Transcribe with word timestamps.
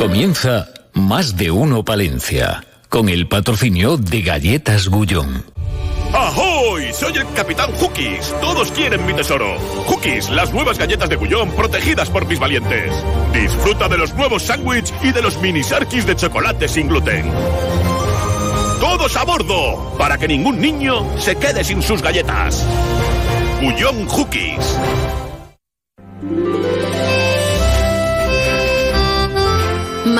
Comienza 0.00 0.66
Más 0.94 1.36
de 1.36 1.50
Uno 1.50 1.84
Palencia, 1.84 2.64
con 2.88 3.10
el 3.10 3.28
patrocinio 3.28 3.98
de 3.98 4.22
Galletas 4.22 4.88
Gullón. 4.88 5.44
¡Ahoy! 6.14 6.90
Soy 6.94 7.18
el 7.18 7.30
Capitán 7.34 7.70
Hookies. 7.72 8.34
Todos 8.40 8.72
quieren 8.72 9.04
mi 9.04 9.12
tesoro. 9.12 9.58
Hookies, 9.58 10.30
las 10.30 10.54
nuevas 10.54 10.78
galletas 10.78 11.10
de 11.10 11.16
Gullón 11.16 11.50
protegidas 11.50 12.08
por 12.08 12.24
mis 12.24 12.38
valientes. 12.38 12.90
Disfruta 13.34 13.88
de 13.88 13.98
los 13.98 14.14
nuevos 14.14 14.44
sándwiches 14.44 14.94
y 15.02 15.12
de 15.12 15.20
los 15.20 15.38
mini 15.42 15.62
sarkis 15.62 16.06
de 16.06 16.16
chocolate 16.16 16.66
sin 16.66 16.88
gluten. 16.88 17.30
¡Todos 18.80 19.14
a 19.18 19.24
bordo! 19.24 19.96
Para 19.98 20.16
que 20.16 20.28
ningún 20.28 20.62
niño 20.62 21.14
se 21.18 21.36
quede 21.36 21.62
sin 21.62 21.82
sus 21.82 22.00
galletas. 22.00 22.64
Gullón 23.60 24.06
Hookies. 24.06 24.78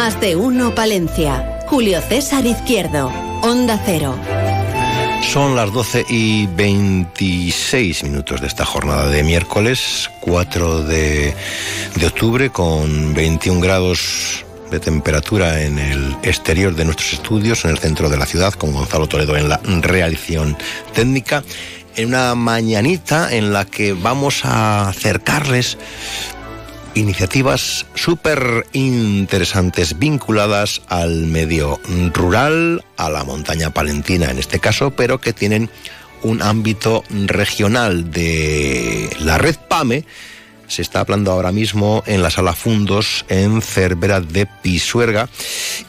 Más 0.00 0.18
de 0.18 0.34
uno 0.34 0.74
Palencia. 0.74 1.60
Julio 1.66 2.00
César 2.00 2.46
Izquierdo. 2.46 3.08
Onda 3.42 3.78
Cero. 3.84 4.18
Son 5.30 5.54
las 5.54 5.70
12 5.74 6.06
y 6.08 6.46
26 6.46 8.04
minutos 8.04 8.40
de 8.40 8.46
esta 8.46 8.64
jornada 8.64 9.08
de 9.08 9.22
miércoles 9.22 10.10
4 10.22 10.84
de, 10.84 11.34
de 11.96 12.06
octubre 12.06 12.48
con 12.48 13.12
21 13.12 13.60
grados 13.60 14.42
de 14.70 14.80
temperatura 14.80 15.60
en 15.60 15.78
el 15.78 16.16
exterior 16.22 16.74
de 16.74 16.86
nuestros 16.86 17.12
estudios, 17.12 17.66
en 17.66 17.72
el 17.72 17.78
centro 17.78 18.08
de 18.08 18.16
la 18.16 18.24
ciudad, 18.24 18.54
con 18.54 18.72
Gonzalo 18.72 19.06
Toledo 19.06 19.36
en 19.36 19.50
la 19.50 19.60
realización 19.82 20.56
técnica, 20.94 21.44
en 21.96 22.08
una 22.08 22.34
mañanita 22.34 23.36
en 23.36 23.52
la 23.52 23.66
que 23.66 23.92
vamos 23.92 24.46
a 24.46 24.88
acercarles 24.88 25.76
iniciativas 26.94 27.86
súper 27.94 28.66
interesantes 28.72 29.98
vinculadas 29.98 30.82
al 30.88 31.26
medio 31.26 31.80
rural, 32.12 32.84
a 32.96 33.10
la 33.10 33.24
montaña 33.24 33.70
palentina 33.70 34.30
en 34.30 34.38
este 34.38 34.58
caso, 34.58 34.90
pero 34.90 35.20
que 35.20 35.32
tienen 35.32 35.70
un 36.22 36.42
ámbito 36.42 37.04
regional 37.10 38.10
de 38.10 39.10
la 39.20 39.38
red 39.38 39.56
PAME. 39.68 40.04
Se 40.70 40.82
está 40.82 41.00
hablando 41.00 41.32
ahora 41.32 41.50
mismo 41.50 42.04
en 42.06 42.22
la 42.22 42.30
sala 42.30 42.52
Fundos 42.52 43.24
en 43.28 43.60
Cervera 43.60 44.20
de 44.20 44.46
Pisuerga. 44.46 45.28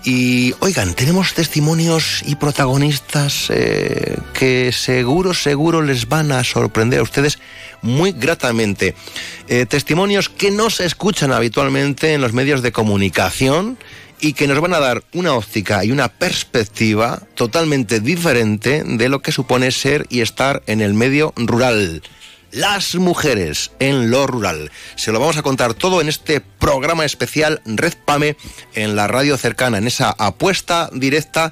Y 0.03 0.55
oigan, 0.59 0.95
tenemos 0.95 1.35
testimonios 1.35 2.23
y 2.25 2.33
protagonistas 2.33 3.51
eh, 3.51 4.17
que 4.33 4.71
seguro, 4.71 5.35
seguro 5.35 5.83
les 5.83 6.09
van 6.09 6.31
a 6.31 6.43
sorprender 6.43 7.01
a 7.01 7.03
ustedes 7.03 7.37
muy 7.83 8.11
gratamente. 8.11 8.95
Eh, 9.47 9.67
testimonios 9.67 10.29
que 10.29 10.49
no 10.49 10.71
se 10.71 10.87
escuchan 10.87 11.31
habitualmente 11.31 12.15
en 12.15 12.21
los 12.21 12.33
medios 12.33 12.63
de 12.63 12.71
comunicación 12.71 13.77
y 14.19 14.33
que 14.33 14.47
nos 14.47 14.59
van 14.61 14.73
a 14.73 14.79
dar 14.79 15.03
una 15.13 15.35
óptica 15.35 15.85
y 15.85 15.91
una 15.91 16.07
perspectiva 16.07 17.21
totalmente 17.35 17.99
diferente 17.99 18.83
de 18.83 19.09
lo 19.09 19.21
que 19.21 19.31
supone 19.31 19.69
ser 19.69 20.07
y 20.09 20.21
estar 20.21 20.63
en 20.65 20.81
el 20.81 20.95
medio 20.95 21.33
rural 21.35 22.01
las 22.51 22.95
mujeres 22.95 23.71
en 23.79 24.11
lo 24.11 24.27
rural. 24.27 24.71
Se 24.95 25.11
lo 25.11 25.19
vamos 25.19 25.37
a 25.37 25.41
contar 25.41 25.73
todo 25.73 26.01
en 26.01 26.09
este 26.09 26.41
programa 26.41 27.05
especial 27.05 27.61
Red 27.65 27.93
Pame 28.05 28.35
en 28.75 28.95
la 28.95 29.07
radio 29.07 29.37
cercana, 29.37 29.77
en 29.77 29.87
esa 29.87 30.11
apuesta 30.17 30.89
directa 30.93 31.51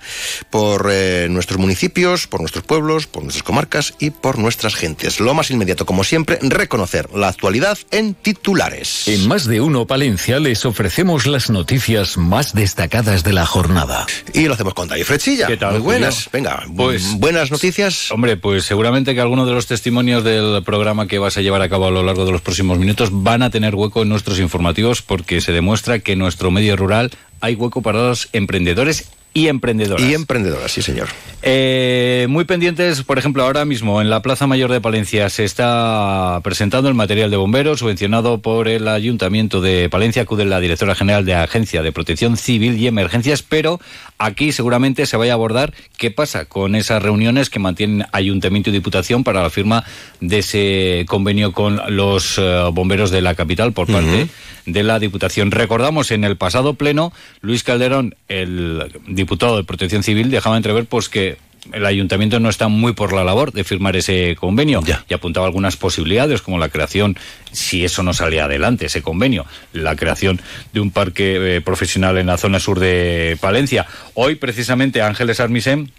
por 0.49 0.89
eh, 0.91 1.27
nuestros 1.29 1.59
municipios, 1.59 2.27
por 2.27 2.41
nuestros 2.41 2.63
pueblos, 2.63 3.07
por 3.07 3.23
nuestras 3.23 3.43
comarcas 3.43 3.93
y 3.99 4.11
por 4.11 4.37
nuestras 4.37 4.75
gentes. 4.75 5.19
Lo 5.19 5.33
más 5.33 5.49
inmediato, 5.51 5.85
como 5.85 6.03
siempre, 6.03 6.37
reconocer 6.41 7.09
la 7.15 7.29
actualidad 7.29 7.77
en 7.91 8.13
titulares. 8.13 9.07
En 9.07 9.27
Más 9.27 9.45
de 9.45 9.61
Uno 9.61 9.87
Palencia 9.87 10.39
les 10.39 10.65
ofrecemos 10.65 11.25
las 11.25 11.49
noticias 11.49 12.17
más 12.17 12.53
destacadas 12.53 13.23
de 13.23 13.33
la 13.33 13.45
jornada. 13.45 14.05
Y 14.33 14.45
lo 14.45 14.53
hacemos 14.53 14.73
con 14.73 14.87
David 14.87 15.05
Frechilla. 15.05 15.47
¿Qué 15.47 15.57
tal, 15.57 15.73
Muy 15.73 15.81
buenas. 15.81 16.15
Julio? 16.25 16.29
Venga, 16.33 16.63
Pues- 16.75 17.13
buenas 17.15 17.51
noticias. 17.51 18.11
Hombre, 18.11 18.37
pues 18.37 18.65
seguramente 18.65 19.15
que 19.15 19.21
algunos 19.21 19.47
de 19.47 19.53
los 19.53 19.65
testimonios 19.65 20.23
del 20.23 20.61
programa 20.63 20.88
que 21.07 21.19
vas 21.19 21.37
a 21.37 21.41
llevar 21.41 21.61
a 21.61 21.69
cabo 21.69 21.87
a 21.87 21.91
lo 21.91 22.03
largo 22.03 22.25
de 22.25 22.31
los 22.31 22.41
próximos 22.41 22.77
minutos 22.79 23.09
van 23.11 23.41
a 23.43 23.49
tener 23.49 23.75
hueco 23.75 24.01
en 24.01 24.09
nuestros 24.09 24.39
informativos 24.39 25.01
porque 25.01 25.41
se 25.41 25.51
demuestra 25.51 25.99
que 25.99 26.13
en 26.13 26.19
nuestro 26.19 26.51
medio 26.51 26.75
rural 26.75 27.11
hay 27.41 27.55
hueco 27.55 27.81
para 27.81 27.99
los 27.99 28.29
emprendedores 28.33 29.09
y 29.33 29.47
emprendedoras. 29.47 30.05
Y 30.05 30.15
emprendedoras, 30.15 30.71
sí 30.71 30.81
señor. 30.81 31.07
Eh, 31.43 32.25
muy 32.29 32.45
pendientes, 32.45 33.03
por 33.03 33.19
ejemplo, 33.19 33.43
ahora 33.43 33.63
mismo 33.63 34.01
en 34.01 34.09
la 34.09 34.21
Plaza 34.21 34.47
Mayor 34.47 34.71
de 34.71 34.81
Palencia 34.81 35.29
se 35.29 35.45
está 35.45 36.39
presentando 36.43 36.89
el 36.89 36.95
material 36.95 37.29
de 37.29 37.37
bomberos 37.37 37.79
subvencionado 37.79 38.39
por 38.39 38.67
el 38.67 38.87
Ayuntamiento 38.87 39.61
de 39.61 39.87
Palencia. 39.87 40.23
Acude 40.23 40.45
la 40.45 40.59
directora 40.59 40.95
general 40.95 41.25
de 41.25 41.35
Agencia 41.35 41.83
de 41.83 41.91
Protección 41.91 42.37
Civil 42.37 42.77
y 42.77 42.87
Emergencias, 42.87 43.43
pero 43.43 43.79
aquí 44.19 44.51
seguramente 44.51 45.05
se 45.05 45.17
vaya 45.17 45.31
a 45.31 45.35
abordar 45.35 45.73
qué 45.97 46.11
pasa 46.11 46.45
con 46.45 46.75
esas 46.75 47.01
reuniones 47.01 47.49
que 47.49 47.57
mantienen 47.57 48.05
Ayuntamiento 48.11 48.69
y 48.69 48.73
Diputación 48.73 49.23
para 49.23 49.41
la 49.41 49.49
firma 49.49 49.83
de 50.19 50.39
ese 50.39 51.05
convenio 51.07 51.53
con 51.53 51.81
los 51.95 52.37
eh, 52.37 52.63
bomberos 52.71 53.09
de 53.09 53.21
la 53.21 53.33
capital 53.33 53.73
por 53.73 53.87
parte 53.87 54.27
de 54.65 54.83
la 54.83 54.99
Diputación. 54.99 55.51
Recordamos 55.51 56.11
en 56.11 56.23
el 56.23 56.37
pasado 56.37 56.75
pleno, 56.75 57.11
Luis 57.41 57.63
Calderón, 57.63 58.15
el 58.27 58.91
diputado 59.07 59.57
de 59.57 59.63
Protección 59.63 60.03
Civil, 60.03 60.29
dejaba 60.29 60.57
entrever 60.57 60.85
pues 60.85 61.09
que 61.09 61.37
el 61.73 61.85
ayuntamiento 61.85 62.39
no 62.39 62.49
está 62.49 62.67
muy 62.67 62.93
por 62.93 63.13
la 63.13 63.23
labor 63.23 63.51
de 63.51 63.63
firmar 63.63 63.95
ese 63.95 64.35
convenio 64.35 64.81
Ya. 64.85 65.03
y 65.09 65.13
apuntaba 65.13 65.45
algunas 65.45 65.77
posibilidades 65.77 66.41
como 66.41 66.57
la 66.57 66.69
creación, 66.69 67.17
si 67.51 67.83
eso 67.85 68.03
no 68.03 68.13
sale 68.13 68.41
adelante, 68.41 68.85
ese 68.85 69.01
convenio, 69.01 69.45
la 69.73 69.95
creación 69.95 70.41
de 70.73 70.79
un 70.79 70.91
parque 70.91 71.57
eh, 71.57 71.61
profesional 71.61 72.17
en 72.17 72.27
la 72.27 72.37
zona 72.37 72.59
sur 72.59 72.79
de 72.79 73.37
Palencia. 73.41 73.85
Hoy 74.13 74.35
precisamente 74.35 75.01
Ángeles 75.01 75.39
Armisen 75.39 75.91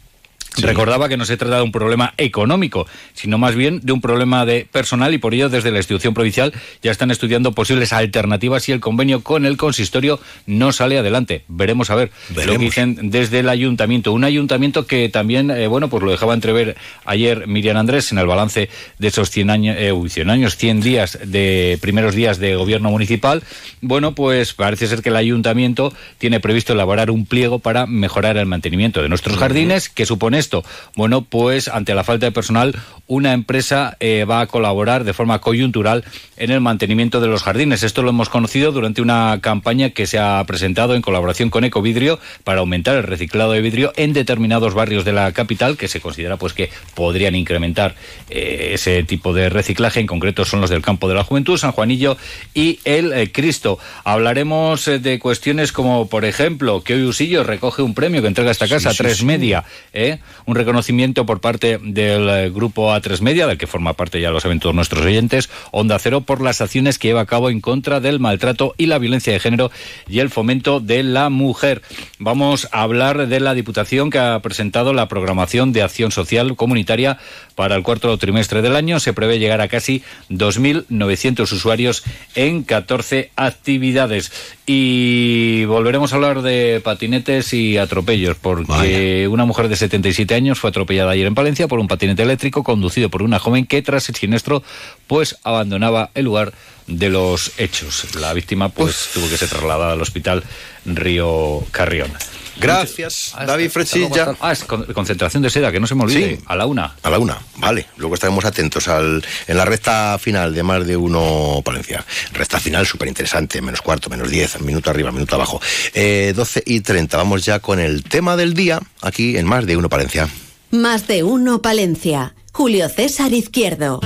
Recordaba 0.58 1.08
que 1.08 1.16
no 1.16 1.24
se 1.24 1.36
trata 1.36 1.56
de 1.56 1.62
un 1.62 1.72
problema 1.72 2.14
económico, 2.16 2.86
sino 3.14 3.38
más 3.38 3.54
bien 3.54 3.80
de 3.82 3.92
un 3.92 4.00
problema 4.00 4.44
de 4.44 4.66
personal 4.70 5.14
y 5.14 5.18
por 5.18 5.34
ello 5.34 5.48
desde 5.48 5.70
la 5.70 5.78
institución 5.78 6.12
provincial 6.12 6.52
ya 6.82 6.90
están 6.90 7.10
estudiando 7.10 7.52
posibles 7.52 7.92
alternativas 7.92 8.64
si 8.64 8.72
el 8.72 8.80
convenio 8.80 9.22
con 9.22 9.46
el 9.46 9.56
consistorio 9.56 10.20
no 10.46 10.72
sale 10.72 10.98
adelante. 10.98 11.44
Veremos 11.48 11.90
a 11.90 11.94
ver 11.94 12.10
lo 12.34 12.52
que 12.52 12.58
dicen 12.58 13.10
desde 13.10 13.40
el 13.40 13.48
ayuntamiento. 13.48 14.12
Un 14.12 14.24
ayuntamiento 14.24 14.86
que 14.86 15.08
también, 15.08 15.50
eh, 15.50 15.68
bueno, 15.68 15.88
pues 15.88 16.02
lo 16.02 16.10
dejaba 16.10 16.34
entrever 16.34 16.76
ayer 17.04 17.46
Miriam 17.46 17.76
Andrés 17.76 18.10
en 18.12 18.18
el 18.18 18.26
balance 18.26 18.68
de 18.98 19.08
esos 19.08 19.30
100 19.30 19.50
años, 19.50 19.76
eh, 19.78 19.92
uy, 19.92 20.10
100 20.10 20.30
años, 20.30 20.56
100 20.56 20.80
días 20.80 21.18
de 21.24 21.78
primeros 21.80 22.14
días 22.14 22.38
de 22.38 22.56
gobierno 22.56 22.90
municipal. 22.90 23.42
Bueno, 23.80 24.14
pues 24.14 24.52
parece 24.54 24.88
ser 24.88 25.02
que 25.02 25.10
el 25.10 25.16
ayuntamiento 25.16 25.92
tiene 26.18 26.40
previsto 26.40 26.72
elaborar 26.72 27.10
un 27.10 27.24
pliego 27.26 27.60
para 27.60 27.86
mejorar 27.86 28.36
el 28.36 28.46
mantenimiento 28.46 29.00
de 29.02 29.08
nuestros 29.08 29.36
jardines. 29.36 29.88
¿Qué 29.88 30.06
supone 30.06 30.39
esto? 30.40 30.64
Bueno, 30.96 31.22
pues 31.22 31.68
ante 31.68 31.94
la 31.94 32.02
falta 32.02 32.26
de 32.26 32.32
personal, 32.32 32.74
una 33.06 33.32
empresa 33.32 33.96
eh, 34.00 34.24
va 34.24 34.40
a 34.40 34.46
colaborar 34.46 35.04
de 35.04 35.12
forma 35.12 35.40
coyuntural 35.40 36.04
en 36.36 36.50
el 36.50 36.60
mantenimiento 36.60 37.20
de 37.20 37.28
los 37.28 37.42
jardines. 37.42 37.82
Esto 37.82 38.02
lo 38.02 38.10
hemos 38.10 38.28
conocido 38.28 38.72
durante 38.72 39.02
una 39.02 39.38
campaña 39.40 39.90
que 39.90 40.06
se 40.06 40.18
ha 40.18 40.42
presentado 40.46 40.94
en 40.94 41.02
colaboración 41.02 41.50
con 41.50 41.64
Ecovidrio 41.64 42.18
para 42.44 42.60
aumentar 42.60 42.96
el 42.96 43.02
reciclado 43.04 43.52
de 43.52 43.60
vidrio 43.60 43.92
en 43.96 44.12
determinados 44.12 44.74
barrios 44.74 45.04
de 45.04 45.12
la 45.12 45.32
capital 45.32 45.76
que 45.76 45.88
se 45.88 46.00
considera 46.00 46.36
pues 46.36 46.52
que 46.52 46.70
podrían 46.94 47.34
incrementar 47.34 47.94
eh, 48.28 48.70
ese 48.74 49.02
tipo 49.04 49.32
de 49.32 49.48
reciclaje. 49.48 50.00
En 50.00 50.06
concreto 50.06 50.44
son 50.44 50.60
los 50.60 50.70
del 50.70 50.82
campo 50.82 51.08
de 51.08 51.14
la 51.14 51.24
juventud, 51.24 51.58
San 51.58 51.72
Juanillo 51.72 52.16
y 52.54 52.80
el 52.84 53.12
eh, 53.12 53.30
Cristo. 53.32 53.78
Hablaremos 54.04 54.86
de 54.86 55.18
cuestiones 55.18 55.72
como, 55.72 56.08
por 56.08 56.24
ejemplo, 56.24 56.82
que 56.82 56.94
hoy 56.94 57.02
Usillo 57.02 57.44
recoge 57.44 57.82
un 57.82 57.94
premio 57.94 58.22
que 58.22 58.28
entrega 58.28 58.50
esta 58.50 58.68
casa, 58.68 58.90
Sí, 58.90 58.96
sí, 58.96 59.02
Tres 59.02 59.18
sí. 59.18 59.24
Media, 59.24 59.64
¿eh? 59.92 60.18
Un 60.46 60.54
reconocimiento 60.54 61.26
por 61.26 61.40
parte 61.40 61.78
del 61.82 62.28
eh, 62.28 62.50
grupo 62.50 62.90
A3 62.90 63.20
Media, 63.20 63.46
del 63.46 63.58
que 63.58 63.66
forma 63.66 63.94
parte, 63.94 64.20
ya 64.20 64.30
lo 64.30 64.40
saben 64.40 64.60
todos 64.60 64.74
nuestros 64.74 65.04
oyentes, 65.04 65.50
Onda 65.70 65.98
Cero, 65.98 66.22
por 66.22 66.40
las 66.40 66.60
acciones 66.60 66.98
que 66.98 67.08
lleva 67.08 67.22
a 67.22 67.26
cabo 67.26 67.50
en 67.50 67.60
contra 67.60 68.00
del 68.00 68.20
maltrato 68.20 68.74
y 68.76 68.86
la 68.86 68.98
violencia 68.98 69.32
de 69.32 69.40
género 69.40 69.70
y 70.08 70.20
el 70.20 70.30
fomento 70.30 70.80
de 70.80 71.02
la 71.02 71.28
mujer. 71.30 71.82
Vamos 72.18 72.68
a 72.72 72.82
hablar 72.82 73.28
de 73.28 73.40
la 73.40 73.54
Diputación 73.54 74.10
que 74.10 74.18
ha 74.18 74.38
presentado 74.40 74.92
la 74.92 75.08
programación 75.08 75.72
de 75.72 75.82
acción 75.82 76.12
social 76.12 76.56
comunitaria 76.56 77.18
para 77.54 77.76
el 77.76 77.82
cuarto 77.82 78.16
trimestre 78.18 78.62
del 78.62 78.76
año. 78.76 79.00
Se 79.00 79.12
prevé 79.12 79.38
llegar 79.38 79.60
a 79.60 79.68
casi 79.68 80.02
2.900 80.30 81.42
usuarios 81.52 82.04
en 82.34 82.62
14 82.62 83.30
actividades. 83.36 84.32
Y 84.72 85.64
volveremos 85.64 86.12
a 86.12 86.14
hablar 86.14 86.42
de 86.42 86.80
patinetes 86.84 87.52
y 87.54 87.76
atropellos, 87.76 88.36
porque 88.36 88.66
Vaya. 88.68 89.28
una 89.28 89.44
mujer 89.44 89.68
de 89.68 89.74
77 89.74 90.32
años 90.32 90.60
fue 90.60 90.70
atropellada 90.70 91.10
ayer 91.10 91.26
en 91.26 91.34
Palencia 91.34 91.66
por 91.66 91.80
un 91.80 91.88
patinete 91.88 92.22
eléctrico 92.22 92.62
conducido 92.62 93.08
por 93.08 93.22
una 93.22 93.40
joven 93.40 93.66
que 93.66 93.82
tras 93.82 94.08
el 94.10 94.14
siniestro 94.14 94.62
pues 95.08 95.38
abandonaba 95.42 96.10
el 96.14 96.26
lugar 96.26 96.52
de 96.86 97.08
los 97.08 97.50
hechos. 97.58 98.14
La 98.14 98.32
víctima 98.32 98.68
pues 98.68 99.10
tuvo 99.12 99.28
que 99.28 99.36
ser 99.36 99.48
trasladada 99.48 99.94
al 99.94 100.02
hospital 100.02 100.44
Río 100.84 101.64
Carrión. 101.72 102.12
Gracias, 102.60 103.34
David 103.46 103.70
Frechilla. 103.70 104.36
Ah, 104.40 104.52
es 104.52 104.64
concentración 104.64 105.42
de 105.42 105.50
seda, 105.50 105.72
que 105.72 105.80
no 105.80 105.86
se 105.86 105.94
me 105.94 106.04
olvide. 106.04 106.36
Sí. 106.36 106.42
A 106.46 106.56
la 106.56 106.66
una. 106.66 106.96
A 107.02 107.10
la 107.10 107.18
una, 107.18 107.38
vale. 107.56 107.86
Luego 107.96 108.14
estaremos 108.14 108.44
atentos 108.44 108.88
al, 108.88 109.24
en 109.46 109.56
la 109.56 109.64
recta 109.64 110.18
final 110.18 110.54
de 110.54 110.62
más 110.62 110.86
de 110.86 110.96
uno 110.96 111.62
Palencia. 111.64 112.04
Recta 112.32 112.60
final 112.60 112.86
súper 112.86 113.08
interesante, 113.08 113.60
menos 113.62 113.82
cuarto, 113.82 114.10
menos 114.10 114.30
diez, 114.30 114.60
minuto 114.60 114.90
arriba, 114.90 115.10
minuto 115.10 115.34
abajo. 115.34 115.60
Eh, 115.94 116.32
12 116.36 116.62
y 116.66 116.80
30, 116.80 117.16
vamos 117.16 117.44
ya 117.44 117.60
con 117.60 117.80
el 117.80 118.04
tema 118.04 118.36
del 118.36 118.54
día, 118.54 118.80
aquí 119.00 119.36
en 119.36 119.46
más 119.46 119.66
de 119.66 119.76
uno 119.76 119.88
Palencia. 119.88 120.28
Más 120.70 121.06
de 121.06 121.24
uno 121.24 121.62
Palencia. 121.62 122.34
Julio 122.52 122.88
César 122.88 123.32
Izquierdo. 123.32 124.00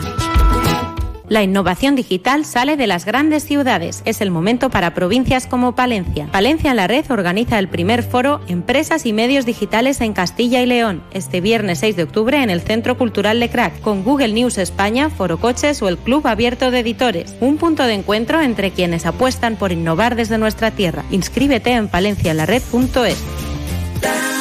La 1.28 1.42
innovación 1.42 1.96
digital 1.96 2.44
sale 2.44 2.76
de 2.76 2.86
las 2.86 3.04
grandes 3.04 3.42
ciudades. 3.42 4.02
Es 4.04 4.20
el 4.20 4.30
momento 4.30 4.70
para 4.70 4.94
provincias 4.94 5.48
como 5.48 5.74
Palencia. 5.74 6.28
Palencia 6.30 6.70
en 6.70 6.76
la 6.76 6.86
Red 6.86 7.10
organiza 7.10 7.58
el 7.58 7.66
primer 7.66 8.04
foro 8.04 8.40
Empresas 8.46 9.06
y 9.06 9.12
Medios 9.12 9.44
Digitales 9.44 10.00
en 10.00 10.12
Castilla 10.12 10.62
y 10.62 10.66
León, 10.66 11.02
este 11.10 11.40
viernes 11.40 11.80
6 11.80 11.96
de 11.96 12.04
octubre 12.04 12.40
en 12.40 12.50
el 12.50 12.60
Centro 12.60 12.96
Cultural 12.96 13.40
de 13.40 13.50
Crack, 13.50 13.80
con 13.80 14.04
Google 14.04 14.32
News 14.32 14.58
España, 14.58 15.10
Foro 15.10 15.38
Coches 15.38 15.82
o 15.82 15.88
el 15.88 15.98
Club 15.98 16.28
Abierto 16.28 16.70
de 16.70 16.80
Editores. 16.80 17.34
Un 17.40 17.56
punto 17.56 17.82
de 17.82 17.94
encuentro 17.94 18.40
entre 18.40 18.70
quienes 18.70 19.06
apuestan 19.06 19.56
por 19.56 19.72
innovar 19.72 20.14
desde 20.14 20.38
nuestra 20.38 20.70
tierra. 20.70 21.04
Inscríbete 21.10 21.72
en 21.72 21.88
palencialared.es. 21.88 24.36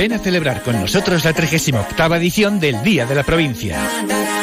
Ven 0.00 0.14
a 0.14 0.18
celebrar 0.18 0.62
con 0.62 0.80
nosotros 0.80 1.26
la 1.26 1.34
38 1.34 2.14
edición 2.14 2.58
del 2.58 2.82
Día 2.82 3.04
de 3.04 3.14
la 3.14 3.22
Provincia. 3.22 3.78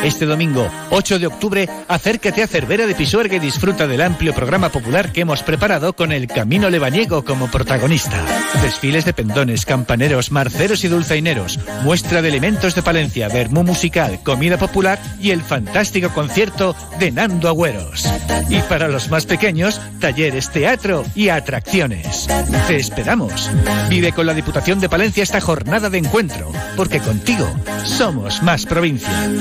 Este 0.04 0.28
domingo, 0.28 0.70
8 0.92 1.18
de 1.18 1.26
octubre, 1.26 1.68
acércate 1.88 2.44
a 2.44 2.48
Cervera 2.48 2.86
de 2.86 2.94
Pisuerga 2.94 3.38
y 3.38 3.40
disfruta 3.40 3.88
del 3.88 4.02
amplio 4.02 4.34
programa 4.36 4.70
popular 4.70 5.12
que 5.12 5.22
hemos 5.22 5.42
preparado 5.42 5.94
con 5.94 6.12
el 6.12 6.28
Camino 6.28 6.70
Lebaniego 6.70 7.26
como 7.26 7.50
protagonista. 7.50 8.24
Desfiles 8.62 9.06
de 9.06 9.14
pendones, 9.14 9.66
campaneros, 9.66 10.32
marceros 10.32 10.84
y 10.84 10.88
dulzaineros, 10.88 11.60
muestra 11.84 12.22
de 12.22 12.30
elementos 12.30 12.76
de 12.76 12.84
Palencia, 12.84 13.28
vermú 13.28 13.64
musical, 13.64 14.20
comida 14.24 14.58
popular 14.58 15.00
y 15.20 15.32
el 15.32 15.42
fantástico 15.42 16.10
concierto 16.10 16.76
de 17.00 17.12
Nando 17.12 17.50
Agüeros. 17.50 18.08
Y 18.50 18.60
para 18.62 18.88
los 18.88 19.10
más 19.10 19.26
pequeños, 19.26 19.82
talleres, 20.00 20.52
teatro 20.52 21.04
y 21.16 21.30
atracciones. 21.30 22.28
Te 22.68 22.76
esperamos. 22.76 23.50
Vive 23.90 24.12
con 24.14 24.28
la 24.28 24.36
Diputación 24.36 24.80
de 24.80 24.90
Palencia 24.90 25.24
esta 25.24 25.42
jornada 25.48 25.90
de 25.90 26.00
encuentro, 26.00 26.52
porque 26.76 27.00
contigo 27.00 27.48
somos 27.86 28.44
más 28.44 28.66
provincia. 28.66 29.32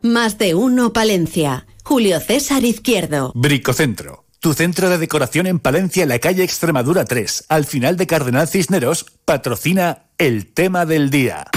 Más 0.00 0.38
de 0.38 0.54
uno 0.54 0.94
Palencia. 0.94 1.66
Julio 1.84 2.18
César 2.18 2.64
Izquierdo. 2.64 3.32
Bricocentro. 3.34 4.24
Tu 4.40 4.54
centro 4.54 4.88
de 4.88 4.96
decoración 4.96 5.46
en 5.46 5.58
Palencia, 5.58 6.04
en 6.04 6.08
la 6.08 6.18
calle 6.18 6.44
Extremadura 6.44 7.04
3, 7.04 7.44
al 7.50 7.66
final 7.66 7.98
de 7.98 8.06
Cardenal 8.06 8.48
Cisneros, 8.48 9.04
patrocina 9.26 10.06
el 10.16 10.46
tema 10.46 10.86
del 10.86 11.10
día. 11.10 11.48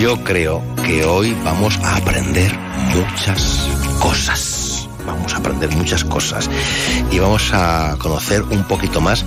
Yo 0.00 0.24
creo 0.24 0.62
que 0.86 1.04
hoy 1.04 1.36
vamos 1.44 1.78
a 1.82 1.96
aprender 1.96 2.50
muchas 2.94 3.68
cosas. 4.00 4.53
Vamos 5.06 5.34
a 5.34 5.38
aprender 5.38 5.70
muchas 5.70 6.04
cosas 6.04 6.48
y 7.10 7.18
vamos 7.18 7.50
a 7.52 7.96
conocer 7.98 8.42
un 8.42 8.64
poquito 8.64 9.00
más 9.00 9.24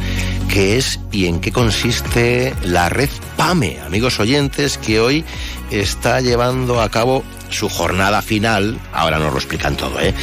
qué 0.48 0.78
es 0.78 1.00
y 1.12 1.28
en 1.28 1.40
qué 1.40 1.52
consiste 1.52 2.54
la 2.64 2.90
red 2.90 3.10
PAME, 3.36 3.80
amigos 3.86 4.20
oyentes, 4.20 4.78
que 4.78 5.00
hoy 5.00 5.26
está 5.72 6.22
llevando 6.22 6.82
a 6.82 6.90
cabo 6.90 7.24
su 7.50 7.70
jornada 7.70 8.22
final, 8.22 8.80
ahora 8.92 9.20
nos 9.20 9.32
lo 9.32 9.38
explican 9.38 9.78
todo, 9.78 10.00
¿eh? 10.00 10.14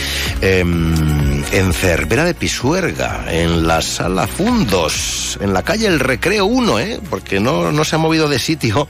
Em, 0.41 1.43
en 1.53 1.73
Cervera 1.73 2.25
de 2.25 2.35
Pisuerga, 2.35 3.25
en 3.29 3.67
la 3.67 3.83
sala 3.83 4.27
Fundos, 4.27 5.39
en 5.41 5.53
la 5.53 5.63
calle 5.63 5.87
El 5.87 6.01
Recreo 6.01 6.45
1, 6.47 6.79
¿eh? 6.81 7.01
porque 7.09 7.41
no, 7.41 7.73
no 7.73 7.85
se 7.85 7.97
ha 7.97 7.99
movido 7.99 8.29
de 8.29 8.39
sitio. 8.39 8.89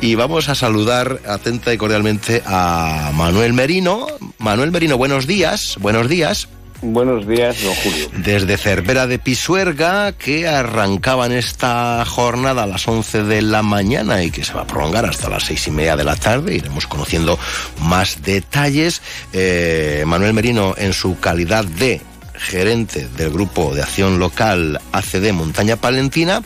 Y 0.00 0.14
vamos 0.14 0.48
a 0.48 0.54
saludar 0.54 1.20
atenta 1.26 1.72
y 1.72 1.78
cordialmente 1.78 2.42
a 2.46 3.12
Manuel 3.14 3.52
Merino. 3.52 4.06
Manuel 4.38 4.70
Merino, 4.70 4.98
buenos 4.98 5.26
días, 5.26 5.76
buenos 5.80 6.08
días. 6.08 6.48
Buenos 6.82 7.26
días, 7.26 7.62
don 7.62 7.74
Julio. 7.74 8.08
Desde 8.16 8.56
Cervera 8.56 9.06
de 9.06 9.18
Pisuerga, 9.18 10.12
que 10.12 10.48
arrancaban 10.48 11.30
esta 11.30 12.02
jornada 12.06 12.62
a 12.62 12.66
las 12.66 12.88
11 12.88 13.24
de 13.24 13.42
la 13.42 13.62
mañana 13.62 14.24
y 14.24 14.30
que 14.30 14.44
se 14.44 14.54
va 14.54 14.62
a 14.62 14.66
prolongar 14.66 15.04
hasta 15.04 15.28
las 15.28 15.44
seis 15.44 15.66
y 15.66 15.70
media 15.70 15.94
de 15.96 16.04
la 16.04 16.16
tarde. 16.16 16.54
Iremos 16.54 16.86
conociendo 16.86 17.38
más 17.80 18.22
detalles. 18.22 19.02
Eh, 19.34 20.04
Manuel 20.06 20.32
Merino, 20.32 20.74
en 20.78 20.94
su 20.94 21.20
calidad 21.20 21.66
de 21.66 22.00
gerente 22.34 23.06
del 23.14 23.30
Grupo 23.30 23.74
de 23.74 23.82
Acción 23.82 24.18
Local 24.18 24.80
ACD 24.92 25.32
Montaña 25.32 25.76
Palentina, 25.76 26.42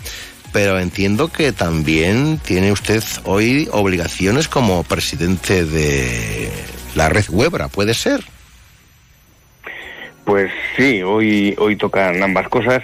pero 0.53 0.81
entiendo 0.81 1.29
que 1.29 1.53
también 1.53 2.41
tiene 2.45 2.73
usted 2.73 3.05
hoy 3.23 3.69
obligaciones 3.71 4.49
como 4.49 4.83
presidente 4.83 5.65
de 5.65 6.51
la 6.97 7.09
red 7.09 7.25
Huebra, 7.29 7.69
¿puede 7.69 7.95
ser? 7.95 8.25
Pues 10.25 10.50
sí, 10.76 11.03
hoy, 11.03 11.55
hoy 11.59 11.76
tocan 11.76 12.23
ambas 12.23 12.49
cosas. 12.49 12.82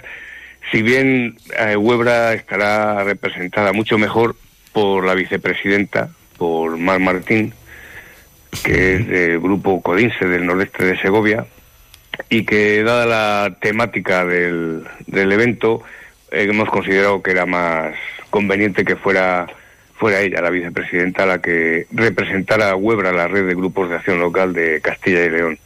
Si 0.70 0.82
bien 0.82 1.36
eh, 1.58 1.76
Huebra 1.76 2.34
estará 2.34 3.02
representada 3.02 3.72
mucho 3.72 3.98
mejor 3.98 4.36
por 4.72 5.04
la 5.04 5.14
vicepresidenta, 5.14 6.10
por 6.36 6.76
Mar 6.76 7.00
Martín, 7.00 7.52
que 8.62 8.94
es 8.94 9.08
del 9.08 9.40
grupo 9.40 9.80
Codinse 9.80 10.26
del 10.26 10.46
nordeste 10.46 10.84
de 10.84 10.98
Segovia, 11.00 11.46
y 12.28 12.44
que 12.44 12.82
dada 12.82 13.06
la 13.06 13.56
temática 13.60 14.24
del, 14.24 14.84
del 15.06 15.32
evento, 15.32 15.82
eh, 16.30 16.46
hemos 16.48 16.68
considerado 16.68 17.22
que 17.22 17.32
era 17.32 17.46
más 17.46 17.94
conveniente 18.30 18.84
que 18.84 18.96
fuera 18.96 19.46
fuera 20.00 20.20
ella, 20.20 20.40
la 20.40 20.48
vicepresidenta, 20.48 21.26
la 21.26 21.42
que 21.42 21.86
representara 21.92 22.70
a 22.70 22.76
Huebra, 22.76 23.12
la 23.12 23.28
red 23.28 23.46
de 23.46 23.54
grupos 23.54 23.90
de 23.90 23.96
acción 23.96 24.18
local 24.18 24.54
de 24.54 24.80
Castilla 24.80 25.24
y 25.24 25.30
León. 25.30 25.58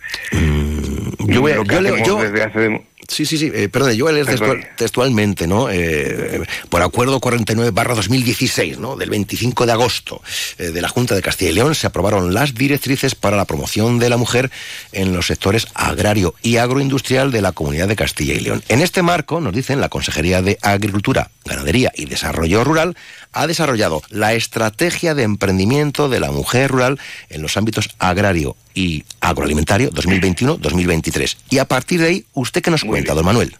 Yo 1.18 1.40
voy 1.40 1.52
a- 1.52 1.56
yo 1.56 1.80
leo- 1.80 1.97
yo- 1.99 2.16
desde 2.23 2.42
hace- 2.42 2.87
Sí, 3.08 3.26
sí, 3.26 3.38
sí, 3.38 3.50
eh, 3.54 3.68
perdón, 3.68 3.92
yo 3.92 4.04
voy 4.06 4.12
a 4.12 4.14
leer 4.14 4.26
textual- 4.26 4.68
textualmente, 4.76 5.46
¿no? 5.46 5.68
Eh, 5.70 6.42
por 6.68 6.82
acuerdo 6.82 7.20
49 7.20 7.70
barra 7.70 7.94
2016, 7.94 8.78
¿no? 8.78 8.96
Del 8.96 9.11
25 9.11 9.66
de 9.66 9.73
agosto 9.73 10.23
eh, 10.58 10.64
de 10.70 10.80
la 10.82 10.88
Junta 10.88 11.14
de 11.14 11.23
Castilla 11.23 11.50
y 11.50 11.54
León 11.54 11.75
se 11.75 11.87
aprobaron 11.87 12.32
las 12.34 12.54
directrices 12.54 13.14
para 13.14 13.37
la 13.37 13.44
promoción 13.44 13.99
de 13.99 14.08
la 14.08 14.16
mujer 14.16 14.50
en 14.92 15.12
los 15.12 15.26
sectores 15.26 15.66
agrario 15.75 16.34
y 16.42 16.56
agroindustrial 16.56 17.30
de 17.30 17.42
la 17.42 17.52
Comunidad 17.52 17.88
de 17.88 17.96
Castilla 17.96 18.34
y 18.34 18.40
León. 18.40 18.62
En 18.68 18.80
este 18.80 19.02
marco, 19.02 19.40
nos 19.40 19.52
dicen, 19.54 19.80
la 19.80 19.88
Consejería 19.88 20.42
de 20.42 20.58
Agricultura, 20.62 21.30
Ganadería 21.44 21.92
y 21.94 22.06
Desarrollo 22.06 22.64
Rural 22.64 22.96
ha 23.32 23.46
desarrollado 23.46 24.02
la 24.11 24.34
estrategia 24.34 25.14
de 25.14 25.25
emprendimiento 25.25 26.08
de 26.08 26.20
la 26.20 26.30
mujer 26.30 26.70
rural 26.70 26.99
en 27.28 27.42
los 27.42 27.56
ámbitos 27.56 27.90
agrario 27.99 28.56
y 28.75 29.04
agroalimentario 29.20 29.90
2021-2023. 29.90 31.37
Y 31.50 31.58
a 31.58 31.64
partir 31.66 32.00
de 32.00 32.06
ahí, 32.08 32.25
¿usted 32.32 32.62
qué 32.62 32.70
nos 32.70 32.84
Muy 32.84 32.93
cuenta, 32.94 33.14
don 33.14 33.24
Manuel? 33.24 33.56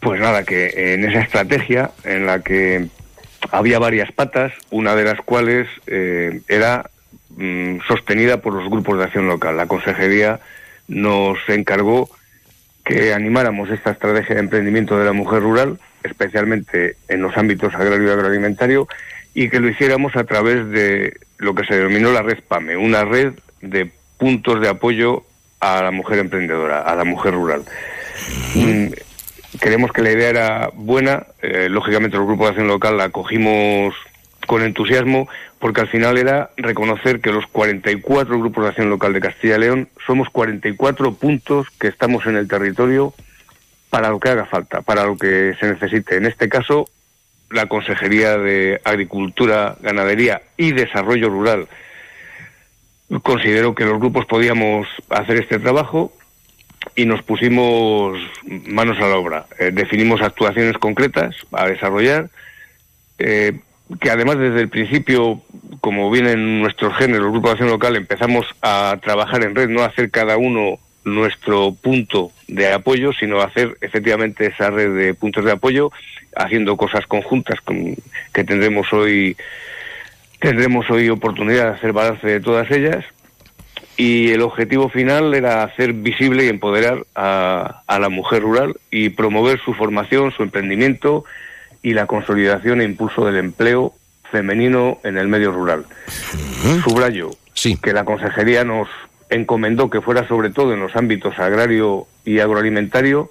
Pues 0.00 0.18
nada, 0.18 0.44
que 0.44 0.94
en 0.94 1.04
esa 1.04 1.20
estrategia 1.20 1.90
en 2.04 2.24
la 2.24 2.42
que 2.42 2.88
había 3.50 3.78
varias 3.78 4.10
patas, 4.12 4.50
una 4.70 4.94
de 4.94 5.04
las 5.04 5.20
cuales 5.20 5.68
eh, 5.86 6.40
era 6.48 6.88
mm, 7.36 7.80
sostenida 7.86 8.38
por 8.38 8.54
los 8.54 8.70
grupos 8.70 8.96
de 8.96 9.04
acción 9.04 9.28
local. 9.28 9.58
La 9.58 9.66
consejería 9.66 10.40
nos 10.88 11.36
encargó 11.48 12.08
que 12.82 13.12
animáramos 13.12 13.68
esta 13.68 13.90
estrategia 13.90 14.36
de 14.36 14.40
emprendimiento 14.40 14.98
de 14.98 15.04
la 15.04 15.12
mujer 15.12 15.42
rural, 15.42 15.78
especialmente 16.02 16.96
en 17.08 17.20
los 17.20 17.36
ámbitos 17.36 17.74
agrario 17.74 18.08
y 18.08 18.10
agroalimentario, 18.10 18.88
y 19.34 19.50
que 19.50 19.60
lo 19.60 19.68
hiciéramos 19.68 20.16
a 20.16 20.24
través 20.24 20.66
de 20.70 21.12
lo 21.36 21.54
que 21.54 21.66
se 21.66 21.76
denominó 21.76 22.10
la 22.10 22.22
red 22.22 22.38
PAME, 22.48 22.78
una 22.78 23.04
red 23.04 23.34
de 23.60 23.90
puntos 24.16 24.62
de 24.62 24.70
apoyo 24.70 25.26
a 25.62 25.80
la 25.80 25.92
mujer 25.92 26.18
emprendedora, 26.18 26.80
a 26.80 26.94
la 26.96 27.04
mujer 27.04 27.34
rural. 27.34 27.62
Mm, 28.56 28.88
creemos 29.60 29.92
que 29.92 30.02
la 30.02 30.10
idea 30.10 30.28
era 30.28 30.70
buena. 30.74 31.24
Eh, 31.40 31.68
lógicamente, 31.70 32.16
los 32.16 32.26
grupos 32.26 32.46
de 32.46 32.50
acción 32.50 32.66
local 32.66 32.96
la 32.98 33.04
acogimos 33.04 33.94
con 34.48 34.62
entusiasmo, 34.62 35.28
porque 35.60 35.82
al 35.82 35.88
final 35.88 36.18
era 36.18 36.50
reconocer 36.56 37.20
que 37.20 37.30
los 37.30 37.46
44 37.46 38.40
grupos 38.40 38.64
de 38.64 38.70
acción 38.70 38.90
local 38.90 39.12
de 39.12 39.20
Castilla 39.20 39.54
y 39.56 39.60
León 39.60 39.88
somos 40.04 40.28
44 40.30 41.14
puntos 41.14 41.68
que 41.78 41.86
estamos 41.86 42.26
en 42.26 42.36
el 42.36 42.48
territorio 42.48 43.14
para 43.88 44.10
lo 44.10 44.18
que 44.18 44.30
haga 44.30 44.46
falta, 44.46 44.82
para 44.82 45.04
lo 45.04 45.16
que 45.16 45.54
se 45.60 45.70
necesite. 45.70 46.16
En 46.16 46.26
este 46.26 46.48
caso, 46.48 46.88
la 47.50 47.66
Consejería 47.66 48.36
de 48.36 48.80
Agricultura, 48.82 49.76
Ganadería 49.80 50.42
y 50.56 50.72
Desarrollo 50.72 51.28
Rural 51.28 51.68
consideró 53.20 53.74
que 53.74 53.84
los 53.84 53.98
grupos 53.98 54.26
podíamos 54.26 54.86
hacer 55.10 55.36
este 55.36 55.58
trabajo 55.58 56.12
y 56.96 57.04
nos 57.04 57.22
pusimos 57.22 58.18
manos 58.66 58.98
a 58.98 59.08
la 59.08 59.16
obra. 59.16 59.46
Eh, 59.58 59.70
definimos 59.72 60.22
actuaciones 60.22 60.78
concretas 60.78 61.36
a 61.52 61.66
desarrollar, 61.66 62.30
eh, 63.18 63.60
que 64.00 64.10
además 64.10 64.38
desde 64.38 64.60
el 64.60 64.68
principio, 64.68 65.40
como 65.80 66.10
viene 66.10 66.32
en 66.32 66.60
nuestros 66.60 66.96
genes, 66.96 67.20
los 67.20 67.30
grupos 67.30 67.50
de 67.50 67.52
acción 67.52 67.70
local, 67.70 67.96
empezamos 67.96 68.46
a 68.62 68.98
trabajar 69.02 69.42
en 69.44 69.54
red, 69.54 69.68
no 69.68 69.82
a 69.82 69.86
hacer 69.86 70.10
cada 70.10 70.36
uno 70.36 70.78
nuestro 71.04 71.74
punto 71.74 72.30
de 72.48 72.72
apoyo, 72.72 73.12
sino 73.12 73.40
hacer 73.40 73.76
efectivamente 73.80 74.46
esa 74.46 74.70
red 74.70 74.94
de 74.96 75.14
puntos 75.14 75.44
de 75.44 75.52
apoyo, 75.52 75.90
haciendo 76.36 76.76
cosas 76.76 77.06
conjuntas 77.06 77.60
con, 77.60 77.96
que 78.32 78.44
tendremos 78.44 78.92
hoy 78.92 79.36
tendremos 80.42 80.90
hoy 80.90 81.08
oportunidad 81.08 81.66
de 81.66 81.76
hacer 81.76 81.92
balance 81.92 82.26
de 82.26 82.40
todas 82.40 82.68
ellas 82.72 83.04
y 83.96 84.32
el 84.32 84.42
objetivo 84.42 84.88
final 84.88 85.32
era 85.34 85.62
hacer 85.62 85.92
visible 85.92 86.44
y 86.44 86.48
empoderar 86.48 87.06
a, 87.14 87.84
la 87.88 88.08
mujer 88.08 88.42
rural 88.42 88.74
y 88.90 89.10
promover 89.10 89.60
su 89.60 89.72
formación, 89.72 90.32
su 90.32 90.42
emprendimiento 90.42 91.24
y 91.80 91.94
la 91.94 92.06
consolidación 92.06 92.80
e 92.80 92.84
impulso 92.84 93.24
del 93.24 93.36
empleo 93.36 93.94
femenino 94.32 94.98
en 95.04 95.16
el 95.16 95.28
medio 95.28 95.52
rural. 95.52 95.84
Subrayo 96.82 97.30
sí. 97.54 97.76
que 97.76 97.92
la 97.92 98.04
consejería 98.04 98.64
nos 98.64 98.88
encomendó 99.30 99.90
que 99.90 100.00
fuera 100.00 100.26
sobre 100.26 100.50
todo 100.50 100.74
en 100.74 100.80
los 100.80 100.96
ámbitos 100.96 101.38
agrario 101.38 102.08
y 102.24 102.40
agroalimentario, 102.40 103.30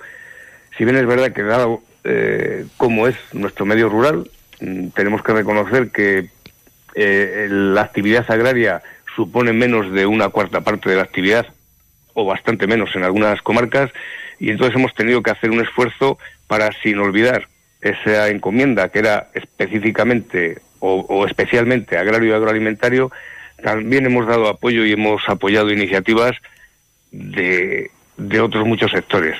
si 0.77 0.85
bien 0.85 0.95
es 0.95 1.05
verdad 1.05 1.33
que 1.33 1.43
dado 1.43 1.81
eh, 2.05 2.65
como 2.77 3.07
es 3.07 3.15
nuestro 3.33 3.65
medio 3.65 3.89
rural, 3.89 4.29
mm, 4.61 4.89
tenemos 4.89 5.21
que 5.23 5.33
reconocer 5.33 5.91
que 5.91 6.29
eh, 6.95 7.47
la 7.49 7.81
actividad 7.81 8.29
agraria 8.29 8.81
supone 9.15 9.53
menos 9.53 9.91
de 9.91 10.05
una 10.05 10.29
cuarta 10.29 10.61
parte 10.61 10.89
de 10.89 10.95
la 10.95 11.03
actividad, 11.03 11.45
o 12.13 12.25
bastante 12.25 12.67
menos 12.67 12.95
en 12.95 13.03
algunas 13.03 13.41
comarcas, 13.41 13.91
y 14.39 14.49
entonces 14.49 14.75
hemos 14.75 14.93
tenido 14.93 15.21
que 15.21 15.31
hacer 15.31 15.51
un 15.51 15.61
esfuerzo 15.61 16.17
para, 16.47 16.71
sin 16.81 16.97
olvidar 16.99 17.47
esa 17.81 18.29
encomienda 18.29 18.89
que 18.89 18.99
era 18.99 19.29
específicamente 19.33 20.59
o, 20.79 21.27
especialmente 21.27 21.97
agrario 21.97 22.29
y 22.29 22.33
agroalimentario, 22.33 23.11
también 23.61 24.07
hemos 24.07 24.25
dado 24.25 24.47
apoyo 24.47 24.83
y 24.83 24.93
hemos 24.93 25.21
apoyado 25.29 25.71
iniciativas 25.71 26.31
de 27.11 27.89
otros 28.41 28.65
muchos 28.65 28.89
sectores. 28.89 29.37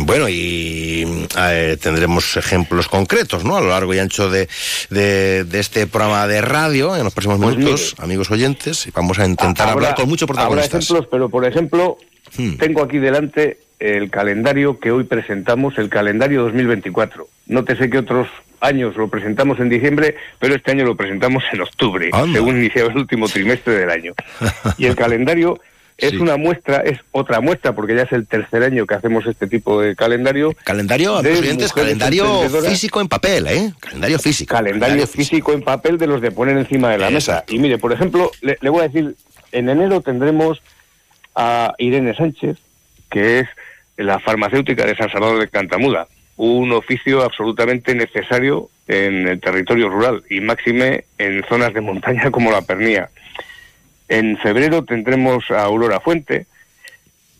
Bueno, 0.00 0.28
y 0.28 1.26
eh, 1.38 1.76
tendremos 1.80 2.36
ejemplos 2.36 2.88
concretos, 2.88 3.44
¿no? 3.44 3.56
A 3.56 3.60
lo 3.60 3.68
largo 3.68 3.94
y 3.94 4.00
ancho 4.00 4.28
de, 4.28 4.48
de, 4.90 5.46
este 5.60 5.86
programa 5.86 6.26
de 6.26 6.40
radio 6.40 6.96
en 6.96 7.04
los 7.04 7.14
próximos 7.14 7.38
pues 7.40 7.56
minutos, 7.56 7.94
amigos 7.98 8.30
oyentes, 8.32 8.86
y 8.88 8.90
vamos 8.90 9.18
a 9.20 9.26
intentar 9.26 9.68
hablar 9.68 9.94
con 9.94 10.08
muchos 10.08 10.26
protagonistas. 10.26 10.74
Habrá 10.74 10.78
ejemplos, 10.78 11.08
pero 11.08 11.28
por 11.28 11.44
ejemplo, 11.44 11.98
hmm. 12.36 12.54
tengo 12.54 12.82
aquí 12.82 12.98
delante 12.98 13.58
el 13.78 14.10
calendario 14.10 14.80
que 14.80 14.90
hoy 14.90 15.04
presentamos, 15.04 15.78
el 15.78 15.88
calendario 15.88 16.42
2024. 16.42 17.28
No 17.46 17.64
te 17.64 17.76
sé 17.76 17.88
que 17.88 17.98
otros 17.98 18.26
años 18.60 18.96
lo 18.96 19.08
presentamos 19.08 19.60
en 19.60 19.68
diciembre, 19.68 20.16
pero 20.40 20.56
este 20.56 20.72
año 20.72 20.84
lo 20.84 20.96
presentamos 20.96 21.44
en 21.52 21.60
octubre, 21.60 22.10
según 22.32 22.56
iniciaba 22.56 22.90
el 22.90 22.96
último 22.96 23.28
trimestre 23.28 23.74
del 23.74 23.90
año. 23.90 24.14
Y 24.78 24.86
el 24.86 24.96
calendario 24.96 25.60
es 25.96 26.14
una 26.14 26.36
muestra, 26.36 26.78
es 26.78 26.98
otra 27.12 27.40
muestra, 27.40 27.72
porque 27.72 27.94
ya 27.94 28.02
es 28.02 28.12
el 28.12 28.26
tercer 28.26 28.62
año 28.62 28.86
que 28.86 28.94
hacemos 28.94 29.26
este 29.26 29.46
tipo 29.46 29.80
de 29.80 29.94
calendario. 29.94 30.54
Calendario, 30.64 31.20
calendario 31.74 32.48
físico 32.62 33.00
en 33.00 33.08
papel, 33.08 33.46
¿eh? 33.46 33.72
Calendario 33.80 34.18
físico. 34.18 34.54
Calendario, 34.54 35.06
físico, 35.06 35.52
en 35.52 35.62
papel 35.62 35.98
de 35.98 36.06
los 36.06 36.20
de 36.20 36.30
poner 36.30 36.56
encima 36.56 36.90
de 36.90 36.98
la 36.98 37.10
mesa. 37.10 37.44
Y 37.48 37.58
mire, 37.58 37.78
por 37.78 37.92
ejemplo, 37.92 38.30
le, 38.40 38.56
voy 38.68 38.80
a 38.80 38.88
decir, 38.88 39.14
en 39.52 39.68
enero 39.68 40.00
tendremos 40.00 40.60
a 41.34 41.74
Irene 41.78 42.14
Sánchez, 42.14 42.58
que 43.10 43.40
es 43.40 43.48
la 43.96 44.18
farmacéutica 44.18 44.86
de 44.86 44.96
San 44.96 45.10
Salvador 45.10 45.38
de 45.38 45.48
Cantamuda, 45.48 46.08
un 46.36 46.72
oficio 46.72 47.22
absolutamente 47.22 47.94
necesario 47.94 48.68
en 48.88 49.28
el 49.28 49.40
territorio 49.40 49.88
rural 49.88 50.24
y 50.28 50.40
máxime 50.40 51.04
en 51.18 51.44
zonas 51.48 51.72
de 51.72 51.80
montaña 51.80 52.30
como 52.32 52.50
la 52.50 52.62
Pernía. 52.62 53.08
En 54.08 54.36
febrero 54.38 54.84
tendremos 54.84 55.50
a 55.50 55.62
Aurora 55.62 56.00
Fuente, 56.00 56.46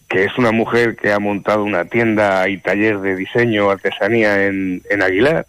que 0.09 0.25
es 0.25 0.39
una 0.39 0.53
mujer 0.53 0.97
que 0.97 1.13
ha 1.13 1.19
montado 1.19 1.65
una 1.65 1.85
tienda 1.85 2.49
y 2.49 2.59
taller 2.59 3.01
de 3.01 3.17
diseño, 3.17 3.71
artesanía 3.71 4.47
en, 4.47 4.83
Aguilar. 5.03 5.47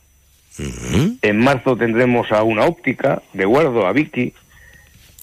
En 1.21 1.37
marzo 1.37 1.75
tendremos 1.75 2.31
a 2.31 2.43
una 2.43 2.65
óptica 2.65 3.21
de 3.33 3.45
Guardo, 3.45 3.85
a 3.85 3.93
Vicky. 3.93 4.33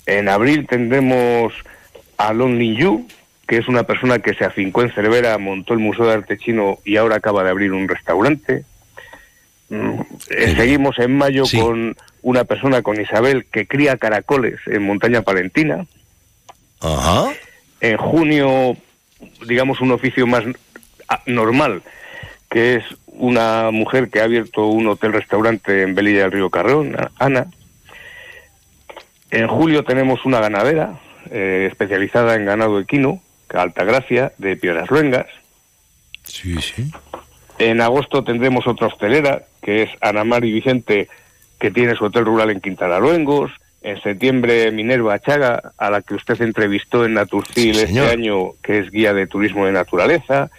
En 0.06 0.28
abril 0.28 0.66
tendremos 0.66 1.52
a 2.16 2.32
Lon 2.32 2.58
Lin 2.58 2.76
Yu, 2.76 3.06
que 3.46 3.58
es 3.58 3.68
una 3.68 3.82
persona 3.82 4.18
que 4.18 4.34
se 4.34 4.44
afincó 4.44 4.82
en 4.82 4.92
Cervera, 4.92 5.36
montó 5.38 5.74
el 5.74 5.80
Museo 5.80 6.06
de 6.06 6.14
Arte 6.14 6.38
Chino 6.38 6.78
y 6.84 6.96
ahora 6.96 7.16
acaba 7.16 7.44
de 7.44 7.50
abrir 7.50 7.72
un 7.72 7.88
restaurante. 7.88 8.64
Eh, 9.72 10.54
seguimos 10.56 10.98
en 10.98 11.16
mayo 11.16 11.44
con 11.58 11.96
una 12.22 12.44
persona 12.44 12.82
con 12.82 13.00
Isabel 13.00 13.46
que 13.46 13.66
cría 13.66 13.96
caracoles 13.96 14.60
en 14.66 14.82
Montaña 14.82 15.22
Palentina. 15.22 15.86
Ajá. 16.80 17.32
En 17.80 17.96
junio, 17.96 18.76
digamos, 19.46 19.80
un 19.80 19.92
oficio 19.92 20.26
más 20.26 20.44
normal, 21.26 21.82
que 22.50 22.76
es 22.76 22.84
una 23.06 23.70
mujer 23.70 24.10
que 24.10 24.20
ha 24.20 24.24
abierto 24.24 24.66
un 24.66 24.86
hotel-restaurante 24.88 25.82
en 25.82 25.94
Belilla 25.94 26.22
del 26.22 26.32
Río 26.32 26.50
Carrón, 26.50 26.96
Ana. 27.18 27.46
En 29.30 29.48
julio 29.48 29.84
tenemos 29.84 30.24
una 30.26 30.40
ganadera 30.40 31.00
eh, 31.30 31.68
especializada 31.70 32.34
en 32.34 32.44
ganado 32.44 32.78
equino, 32.78 33.22
Altagracia, 33.48 34.32
de 34.38 34.56
Piedras 34.56 34.90
Luengas. 34.90 35.26
Sí, 36.24 36.56
sí. 36.60 36.90
En 37.58 37.80
agosto 37.80 38.24
tendremos 38.24 38.66
otra 38.66 38.88
hostelera, 38.88 39.42
que 39.62 39.82
es 39.82 39.90
Ana 40.00 40.24
Mari 40.24 40.52
Vicente 40.52 41.08
que 41.62 41.70
tiene 41.70 41.94
su 41.94 42.04
hotel 42.04 42.24
rural 42.24 42.50
en 42.50 42.60
Quintana 42.60 42.98
Luengos. 42.98 43.52
En 43.82 44.00
septiembre, 44.02 44.72
Minerva 44.72 45.20
Chaga, 45.20 45.72
a 45.78 45.90
la 45.90 46.02
que 46.02 46.14
usted 46.14 46.40
entrevistó 46.42 47.04
en 47.04 47.14
Naturcil 47.14 47.78
este 47.78 48.00
año, 48.00 48.54
que 48.62 48.78
es 48.78 48.90
guía 48.90 49.14
de 49.14 49.28
turismo 49.28 49.66
de 49.66 49.72
naturaleza. 49.72 50.50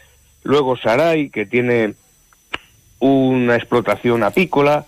Luego 0.44 0.78
Saray, 0.78 1.30
que 1.30 1.46
tiene 1.46 1.96
una 3.00 3.56
explotación 3.56 4.24
apícola. 4.24 4.86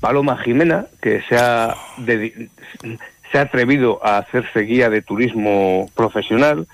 Paloma 0.00 0.38
Jimena, 0.38 0.86
que 1.02 1.20
se 1.28 1.36
ha, 1.36 1.74
se 2.06 3.38
ha 3.38 3.40
atrevido 3.40 3.98
a 4.04 4.18
hacerse 4.18 4.60
guía 4.60 4.88
de 4.88 5.02
turismo 5.02 5.90
profesional. 5.96 6.68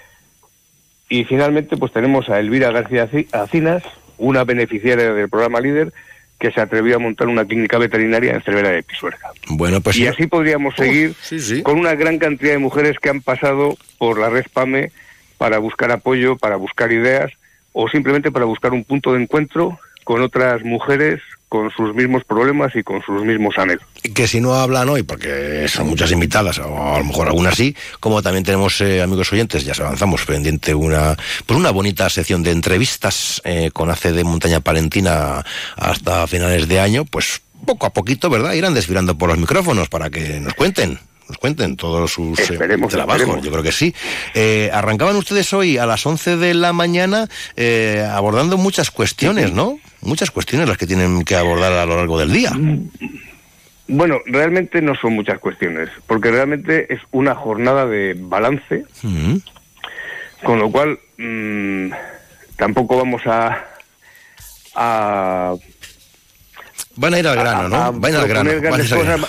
Y 1.09 1.25
finalmente, 1.25 1.79
pues 1.79 1.93
tenemos 1.93 2.29
a 2.29 2.39
Elvira 2.41 2.71
García 2.73 3.09
Acinas, 3.33 3.83
una 4.19 4.45
beneficiaria 4.45 5.13
del 5.13 5.29
programa 5.29 5.61
Líder, 5.61 5.93
que 6.39 6.51
se 6.51 6.61
atrevió 6.61 6.97
a 6.97 6.99
montar 6.99 7.29
una 7.29 7.45
clínica 7.45 7.79
veterinaria 7.79 8.35
en 8.35 8.43
Cervera 8.43 8.71
de 8.71 8.83
Pisuerga. 8.83 9.31
Bueno, 9.49 9.81
pues 9.81 9.97
y 9.97 10.07
así 10.07 10.27
podríamos 10.27 10.75
seguir 10.75 11.15
con 11.63 11.79
una 11.79 11.95
gran 11.95 12.19
cantidad 12.19 12.53
de 12.53 12.59
mujeres 12.59 12.99
que 12.99 13.09
han 13.09 13.23
pasado 13.23 13.77
por 13.99 14.19
la 14.19 14.29
red 14.29 14.45
PAME 14.53 14.93
para 15.39 15.59
buscar 15.59 15.91
apoyo, 15.93 16.37
para 16.37 16.57
buscar 16.57 16.93
ideas 16.93 17.33
o 17.73 17.89
simplemente 17.89 18.31
para 18.31 18.45
buscar 18.45 18.73
un 18.73 18.85
punto 18.85 19.15
de 19.15 19.23
encuentro 19.23 19.79
con 20.05 20.23
otras 20.23 20.63
mujeres 20.63 21.21
con 21.49 21.71
sus 21.71 21.95
mismos 21.95 22.25
problemas 22.25 22.75
y 22.75 22.83
con 22.83 23.03
sus 23.03 23.23
mismos 23.23 23.57
anhelos. 23.59 23.85
Que 24.15 24.27
si 24.27 24.41
no 24.41 24.55
hablan 24.55 24.89
hoy, 24.89 25.03
porque 25.03 25.67
son 25.69 25.89
muchas 25.89 26.11
invitadas, 26.11 26.59
o 26.59 26.95
a 26.95 26.99
lo 26.99 27.05
mejor 27.05 27.29
algunas 27.29 27.55
sí, 27.55 27.75
como 28.01 28.23
también 28.23 28.45
tenemos 28.45 28.81
eh, 28.81 29.03
amigos 29.03 29.33
oyentes, 29.33 29.65
ya 29.65 29.75
se 29.75 29.83
avanzamos 29.83 30.25
pendiente 30.25 30.75
una, 30.75 31.17
pues 31.47 31.59
una 31.59 31.71
bonita 31.71 32.09
sección 32.11 32.43
de 32.43 32.51
entrevistas 32.51 33.41
eh, 33.45 33.71
con 33.73 33.91
ACD 33.91 34.25
Montaña 34.25 34.61
Palentina 34.61 35.45
hasta 35.77 36.27
finales 36.27 36.69
de 36.69 36.81
año, 36.81 37.05
pues 37.05 37.43
poco 37.65 37.87
a 37.87 37.93
poquito, 37.93 38.29
¿verdad? 38.31 38.53
Irán 38.53 38.75
desfilando 38.75 39.17
por 39.17 39.29
los 39.29 39.39
micrófonos 39.39 39.89
para 39.89 40.11
que 40.11 40.41
nos 40.41 40.55
cuenten 40.55 40.99
nos 41.29 41.39
cuenten 41.39 41.77
todos 41.77 42.13
sus 42.13 42.39
eh, 42.39 42.59
trabajos, 42.89 43.43
yo 43.43 43.51
creo 43.51 43.63
que 43.63 43.73
sí. 43.73 43.95
arrancaban 44.73 45.17
ustedes 45.17 45.53
hoy 45.53 45.79
a 45.79 45.87
las 45.87 46.05
11 46.07 46.37
de 46.37 46.55
la 46.55 46.73
mañana 46.73 47.29
abordando 48.13 48.57
muchas 48.57 48.91
cuestiones, 48.91 49.53
¿no? 49.53 49.79
muchas 50.07 50.31
cuestiones 50.31 50.69
las 50.69 50.79
que 50.79 50.87
tienen 50.87 51.25
que 51.25 51.37
abordar 51.37 51.73
a 51.73 51.85
lo 51.85 51.97
largo 51.97 52.19
del 52.19 52.33
día. 52.33 52.53
Bueno, 53.89 54.21
realmente 54.27 54.81
no 54.83 54.95
son 54.97 55.15
muchas 55.15 55.39
cuestiones, 55.39 55.91
porque 56.07 56.31
realmente 56.31 56.93
es 56.93 57.01
una 57.13 57.35
jornada 57.35 57.87
de 57.87 58.17
balance, 58.19 58.85
mm. 59.03 59.37
con 60.43 60.59
lo 60.59 60.71
cual 60.71 60.99
mm, 61.19 61.91
tampoco 62.57 62.97
vamos 62.97 63.23
a, 63.27 63.65
a 64.75 65.55
Van 66.97 67.13
a 67.13 67.19
ir 67.19 67.27
al 67.27 67.37
grano, 67.37 67.69
¿no? 67.69 67.93
Van 67.93 68.05
a 68.05 68.09
ir 68.09 68.23
al 68.23 68.29
grano. 68.29 68.51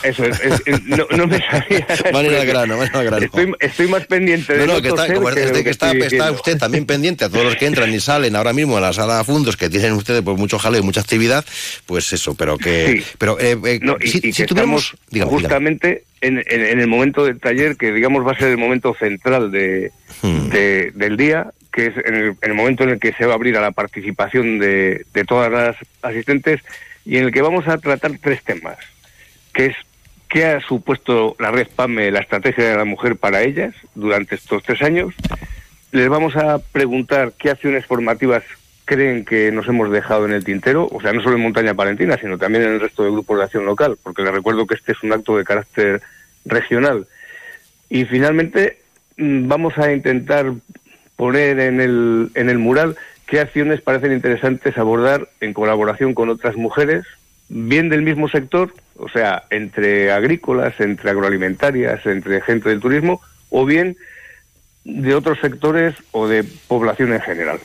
eso 0.03 0.23
es, 0.23 0.63
no, 0.85 1.27
me 1.27 1.39
sabía. 1.51 1.85
Van 2.13 2.25
a 2.25 2.27
ir 2.27 2.35
al 2.35 2.45
grano, 2.47 2.77
van 2.77 2.95
al 2.95 3.05
grano. 3.05 3.25
Estoy, 3.25 3.53
estoy 3.59 3.87
más 3.87 4.05
pendiente 4.07 4.53
de 4.53 4.65
no, 4.65 4.75
no, 4.75 4.81
que 4.81 4.87
está, 4.87 5.13
como 5.13 5.27
que, 5.27 5.63
que 5.63 5.69
está, 5.69 5.91
está, 5.91 6.31
usted 6.31 6.57
también 6.57 6.85
pendiente 6.85 7.25
a 7.25 7.29
todos 7.29 7.43
los 7.43 7.55
que 7.57 7.65
entran 7.65 7.93
y 7.93 7.99
salen 7.99 8.35
ahora 8.35 8.53
mismo 8.53 8.77
a 8.77 8.81
la 8.81 8.93
sala 8.93 9.17
de 9.17 9.23
fundos 9.25 9.57
que 9.57 9.69
tienen 9.69 9.93
ustedes 9.93 10.21
pues 10.21 10.37
mucho 10.37 10.57
jaleo 10.57 10.81
y 10.81 10.83
mucha 10.83 11.01
actividad, 11.01 11.45
pues 11.85 12.11
eso, 12.13 12.35
pero 12.35 12.57
que... 12.57 13.03
Pero, 13.17 13.37
eh, 13.39 13.57
eh 13.65 13.79
si, 14.05 14.31
si 14.31 14.45
tuviéramos... 14.45 14.95
Digamos, 15.09 15.33
justamente 15.33 16.03
En, 16.21 16.43
en, 16.47 16.79
el 16.79 16.87
momento 16.87 17.25
del 17.25 17.39
taller, 17.39 17.75
que 17.75 17.91
digamos 17.91 18.25
va 18.25 18.31
a 18.31 18.37
ser 18.37 18.47
el 18.47 18.57
momento 18.57 18.95
central 18.97 19.51
de, 19.51 19.91
hmm. 20.21 20.49
de 20.49 20.91
del 20.95 21.17
día, 21.17 21.51
que 21.71 21.87
es 21.87 21.93
en 22.05 22.15
el, 22.15 22.25
en 22.41 22.49
el, 22.49 22.53
momento 22.53 22.83
en 22.83 22.89
el 22.89 22.99
que 22.99 23.13
se 23.13 23.25
va 23.25 23.33
a 23.33 23.35
abrir 23.35 23.57
a 23.57 23.61
la 23.61 23.71
participación 23.71 24.57
de, 24.57 25.05
de 25.13 25.23
todas 25.25 25.51
las 25.51 25.75
asistentes, 26.01 26.61
y 27.07 27.17
en 27.17 27.23
el 27.23 27.31
que 27.31 27.41
vamos 27.41 27.65
a 27.69 27.77
tratar 27.77 28.11
tres 28.21 28.43
temas, 28.43 28.77
que 29.53 29.67
es 29.67 29.75
qué 30.27 30.45
ha 30.45 30.59
supuesto 30.59 31.37
la 31.39 31.51
red 31.51 31.67
PAME, 31.73 32.11
la 32.11 32.19
estrategia 32.19 32.65
de 32.65 32.75
la 32.75 32.83
mujer 32.83 33.15
para 33.15 33.43
ellas 33.43 33.73
durante 33.95 34.35
estos 34.35 34.61
tres 34.61 34.81
años. 34.81 35.15
Les 35.93 36.09
vamos 36.09 36.35
a 36.35 36.59
preguntar 36.59 37.31
qué 37.37 37.49
acciones 37.49 37.85
formativas 37.85 38.43
creen 38.83 39.23
que 39.23 39.53
nos 39.53 39.69
hemos 39.69 39.89
dejado 39.89 40.25
en 40.25 40.33
el 40.33 40.43
tintero, 40.43 40.89
o 40.91 40.99
sea, 40.99 41.13
no 41.13 41.21
solo 41.21 41.37
en 41.37 41.43
Montaña 41.43 41.73
Palentina, 41.73 42.17
sino 42.19 42.37
también 42.37 42.65
en 42.65 42.73
el 42.73 42.81
resto 42.81 43.05
de 43.05 43.11
grupos 43.11 43.37
de 43.37 43.43
acción 43.45 43.65
local, 43.65 43.97
porque 44.03 44.23
les 44.23 44.33
recuerdo 44.33 44.67
que 44.67 44.75
este 44.75 44.91
es 44.91 45.01
un 45.01 45.13
acto 45.13 45.37
de 45.37 45.45
carácter 45.45 46.01
regional. 46.43 47.07
Y 47.89 48.03
finalmente 48.03 48.79
mm, 49.15 49.47
vamos 49.47 49.77
a 49.77 49.93
intentar 49.93 50.51
poner 51.15 51.57
en 51.59 51.79
el, 51.79 52.31
en 52.35 52.49
el 52.49 52.57
mural 52.57 52.97
qué 53.27 53.39
acciones 53.39 53.81
parecen 53.81 54.13
interesantes 54.13 54.77
abordar 54.77 55.29
en 55.41 55.53
colaboración 55.53 56.13
con 56.13 56.29
otras 56.29 56.55
mujeres, 56.55 57.05
bien 57.49 57.89
del 57.89 58.01
mismo 58.01 58.29
sector, 58.29 58.73
o 58.95 59.09
sea, 59.09 59.43
entre 59.49 60.11
agrícolas, 60.11 60.79
entre 60.79 61.11
agroalimentarias, 61.11 62.05
entre 62.05 62.41
gente 62.41 62.69
del 62.69 62.79
turismo, 62.79 63.21
o 63.49 63.65
bien 63.65 63.97
de 64.83 65.13
otros 65.13 65.39
sectores 65.39 65.93
o 66.11 66.27
de 66.27 66.43
población 66.67 67.13
en 67.13 67.21
general. 67.21 67.59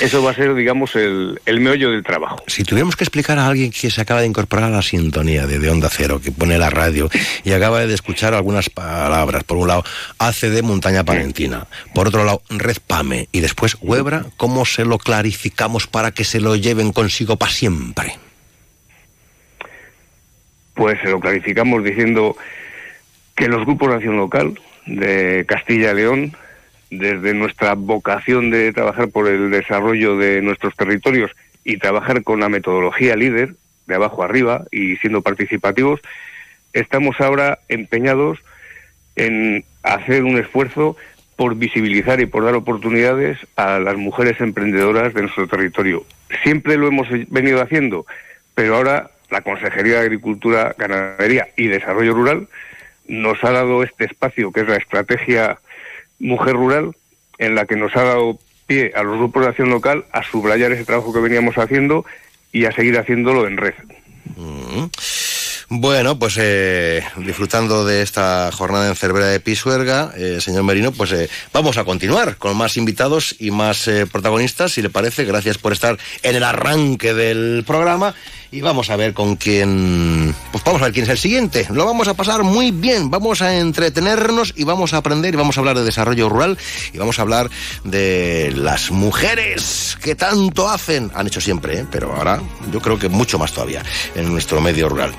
Eso 0.00 0.22
va 0.22 0.32
a 0.32 0.34
ser, 0.34 0.54
digamos, 0.54 0.96
el, 0.96 1.40
el, 1.46 1.60
meollo 1.60 1.92
del 1.92 2.02
trabajo. 2.02 2.42
Si 2.48 2.64
tuviéramos 2.64 2.96
que 2.96 3.04
explicar 3.04 3.38
a 3.38 3.46
alguien 3.46 3.70
que 3.70 3.90
se 3.90 4.00
acaba 4.00 4.20
de 4.20 4.26
incorporar 4.26 4.64
a 4.64 4.70
la 4.70 4.82
sintonía 4.82 5.46
de, 5.46 5.60
de, 5.60 5.70
Onda 5.70 5.88
Cero, 5.88 6.20
que 6.20 6.32
pone 6.32 6.58
la 6.58 6.68
radio 6.68 7.08
y 7.44 7.52
acaba 7.52 7.86
de 7.86 7.94
escuchar 7.94 8.34
algunas 8.34 8.70
palabras, 8.70 9.44
por 9.44 9.58
un 9.58 9.68
lado, 9.68 9.84
ACD 10.18 10.62
Montaña 10.62 11.04
Palentina, 11.04 11.68
por 11.94 12.08
otro 12.08 12.24
lado, 12.24 12.42
Red 12.50 12.78
Pame 12.84 13.28
y 13.30 13.40
después 13.40 13.76
Huebra, 13.80 14.26
¿cómo 14.36 14.64
se 14.64 14.84
lo 14.84 14.98
clarificamos 14.98 15.86
para 15.86 16.10
que 16.10 16.24
se 16.24 16.40
lo 16.40 16.56
lleven 16.56 16.92
consigo 16.92 17.36
para 17.36 17.52
siempre? 17.52 18.18
Pues 20.74 20.98
se 21.02 21.08
lo 21.08 21.20
clarificamos 21.20 21.84
diciendo 21.84 22.36
que 23.36 23.46
los 23.46 23.64
grupos 23.64 23.90
de 23.90 23.94
acción 23.94 24.16
local 24.16 24.58
de 24.86 25.44
Castilla 25.46 25.92
y 25.92 25.96
León 25.96 26.36
desde 26.92 27.32
nuestra 27.32 27.74
vocación 27.74 28.50
de 28.50 28.70
trabajar 28.72 29.08
por 29.08 29.26
el 29.26 29.50
desarrollo 29.50 30.18
de 30.18 30.42
nuestros 30.42 30.76
territorios 30.76 31.30
y 31.64 31.78
trabajar 31.78 32.22
con 32.22 32.40
la 32.40 32.50
metodología 32.50 33.16
líder, 33.16 33.54
de 33.86 33.94
abajo 33.94 34.22
arriba 34.22 34.64
y 34.70 34.96
siendo 34.96 35.22
participativos, 35.22 36.00
estamos 36.74 37.18
ahora 37.20 37.58
empeñados 37.68 38.38
en 39.16 39.64
hacer 39.82 40.22
un 40.22 40.38
esfuerzo 40.38 40.96
por 41.36 41.56
visibilizar 41.56 42.20
y 42.20 42.26
por 42.26 42.44
dar 42.44 42.54
oportunidades 42.54 43.38
a 43.56 43.78
las 43.78 43.96
mujeres 43.96 44.38
emprendedoras 44.40 45.14
de 45.14 45.22
nuestro 45.22 45.48
territorio. 45.48 46.04
Siempre 46.42 46.76
lo 46.76 46.88
hemos 46.88 47.08
venido 47.28 47.62
haciendo, 47.62 48.06
pero 48.54 48.76
ahora 48.76 49.10
la 49.30 49.40
Consejería 49.40 49.94
de 49.94 50.00
Agricultura, 50.00 50.74
Ganadería 50.76 51.48
y 51.56 51.68
Desarrollo 51.68 52.12
Rural 52.12 52.48
nos 53.08 53.42
ha 53.42 53.50
dado 53.50 53.82
este 53.82 54.04
espacio 54.04 54.52
que 54.52 54.60
es 54.60 54.68
la 54.68 54.76
estrategia 54.76 55.58
Mujer 56.22 56.54
Rural, 56.54 56.92
en 57.38 57.54
la 57.54 57.66
que 57.66 57.76
nos 57.76 57.94
ha 57.96 58.04
dado 58.04 58.38
pie 58.66 58.92
a 58.94 59.02
los 59.02 59.18
grupos 59.18 59.42
de 59.42 59.48
acción 59.48 59.70
local 59.70 60.06
a 60.12 60.22
subrayar 60.22 60.72
ese 60.72 60.84
trabajo 60.84 61.12
que 61.12 61.20
veníamos 61.20 61.58
haciendo 61.58 62.04
y 62.52 62.64
a 62.64 62.72
seguir 62.72 62.98
haciéndolo 62.98 63.46
en 63.46 63.56
red. 63.56 63.74
Mm. 64.36 64.86
Bueno, 65.74 66.18
pues 66.18 66.36
eh, 66.38 67.02
disfrutando 67.16 67.86
de 67.86 68.02
esta 68.02 68.50
jornada 68.52 68.88
en 68.88 68.94
Cervera 68.94 69.28
de 69.28 69.40
Pisuerga, 69.40 70.12
eh, 70.18 70.38
señor 70.38 70.64
Merino, 70.64 70.92
pues 70.92 71.12
eh, 71.12 71.30
vamos 71.50 71.78
a 71.78 71.84
continuar 71.84 72.36
con 72.36 72.54
más 72.58 72.76
invitados 72.76 73.34
y 73.38 73.50
más 73.50 73.88
protagonistas, 74.10 74.72
si 74.72 74.82
le 74.82 74.90
parece. 74.90 75.24
Gracias 75.24 75.56
por 75.56 75.72
estar 75.72 75.98
en 76.22 76.36
el 76.36 76.44
arranque 76.44 77.14
del 77.14 77.64
programa 77.66 78.14
y 78.52 78.60
vamos 78.60 78.90
a 78.90 78.96
ver 78.96 79.14
con 79.14 79.36
quién, 79.36 80.34
pues 80.52 80.62
vamos 80.62 80.82
a 80.82 80.84
ver 80.84 80.92
quién 80.92 81.04
es 81.04 81.10
el 81.10 81.18
siguiente. 81.18 81.66
Lo 81.70 81.86
vamos 81.86 82.06
a 82.06 82.14
pasar 82.14 82.42
muy 82.42 82.70
bien, 82.70 83.10
vamos 83.10 83.40
a 83.40 83.58
entretenernos 83.58 84.52
y 84.54 84.64
vamos 84.64 84.92
a 84.92 84.98
aprender 84.98 85.32
y 85.32 85.38
vamos 85.38 85.56
a 85.56 85.60
hablar 85.60 85.78
de 85.78 85.84
desarrollo 85.84 86.28
rural 86.28 86.58
y 86.92 86.98
vamos 86.98 87.18
a 87.18 87.22
hablar 87.22 87.50
de 87.84 88.52
las 88.54 88.90
mujeres 88.90 89.96
que 90.02 90.14
tanto 90.14 90.68
hacen, 90.68 91.10
han 91.14 91.26
hecho 91.26 91.40
siempre, 91.40 91.80
¿eh? 91.80 91.86
pero 91.90 92.14
ahora 92.14 92.42
yo 92.70 92.80
creo 92.80 92.98
que 92.98 93.08
mucho 93.08 93.38
más 93.38 93.52
todavía 93.52 93.82
en 94.14 94.30
nuestro 94.30 94.60
medio 94.60 94.90
rural. 94.90 95.14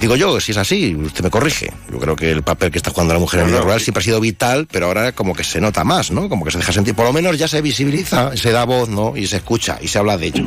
Digo 0.00 0.14
yo, 0.14 0.40
si 0.40 0.52
es 0.52 0.58
así, 0.58 0.94
usted 0.94 1.24
me 1.24 1.30
corrige. 1.30 1.72
Yo 1.90 1.98
creo 1.98 2.14
que 2.14 2.30
el 2.30 2.44
papel 2.44 2.70
que 2.70 2.78
está 2.78 2.92
jugando 2.92 3.14
la 3.14 3.20
mujer 3.20 3.40
en 3.40 3.46
el 3.46 3.52
medio 3.52 3.64
rural 3.64 3.80
siempre 3.80 4.02
ha 4.02 4.04
sido 4.04 4.20
vital, 4.20 4.68
pero 4.70 4.86
ahora 4.86 5.10
como 5.10 5.34
que 5.34 5.42
se 5.42 5.60
nota 5.60 5.82
más, 5.82 6.12
¿no? 6.12 6.28
Como 6.28 6.44
que 6.44 6.52
se 6.52 6.58
deja 6.58 6.72
sentir, 6.72 6.94
por 6.94 7.06
lo 7.06 7.12
menos 7.12 7.36
ya 7.36 7.48
se 7.48 7.60
visibiliza, 7.60 8.36
se 8.36 8.52
da 8.52 8.64
voz, 8.64 8.88
¿no? 8.88 9.16
Y 9.16 9.26
se 9.26 9.38
escucha 9.38 9.78
y 9.82 9.88
se 9.88 9.98
habla 9.98 10.16
de 10.16 10.26
ello. 10.28 10.46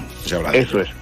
Eso 0.53 0.79
es 0.79 0.98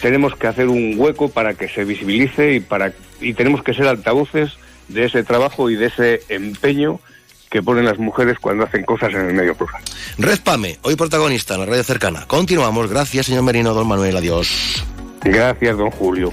tenemos 0.00 0.34
que 0.34 0.46
hacer 0.46 0.68
un 0.68 0.94
hueco 0.96 1.28
para 1.28 1.54
que 1.54 1.68
se 1.68 1.84
visibilice 1.84 2.54
y, 2.54 2.60
para, 2.60 2.92
y 3.20 3.34
tenemos 3.34 3.62
que 3.62 3.74
ser 3.74 3.86
altavoces 3.86 4.52
de 4.88 5.04
ese 5.04 5.22
trabajo 5.22 5.70
y 5.70 5.76
de 5.76 5.86
ese 5.86 6.22
empeño 6.28 7.00
que 7.50 7.62
ponen 7.62 7.84
las 7.84 7.98
mujeres 7.98 8.38
cuando 8.38 8.64
hacen 8.64 8.84
cosas 8.84 9.12
en 9.14 9.28
el 9.28 9.34
medio 9.34 9.54
rural. 9.54 9.82
Red 10.18 10.40
Pame, 10.40 10.78
hoy 10.82 10.96
protagonista 10.96 11.54
en 11.54 11.60
la 11.60 11.66
radio 11.66 11.84
cercana. 11.84 12.26
Continuamos. 12.26 12.88
Gracias, 12.90 13.26
señor 13.26 13.42
Merino, 13.42 13.74
don 13.74 13.86
Manuel. 13.86 14.16
Adiós. 14.16 14.84
Gracias, 15.22 15.76
don 15.76 15.90
Julio. 15.90 16.32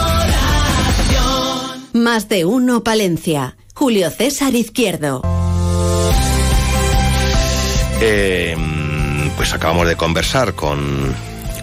Más 1.93 2.29
de 2.29 2.45
uno 2.45 2.83
Palencia. 2.83 3.57
Julio 3.73 4.09
César 4.09 4.55
Izquierdo. 4.55 5.21
Eh, 8.01 8.55
pues 9.35 9.53
acabamos 9.53 9.87
de 9.87 9.95
conversar 9.95 10.53
con, 10.53 11.13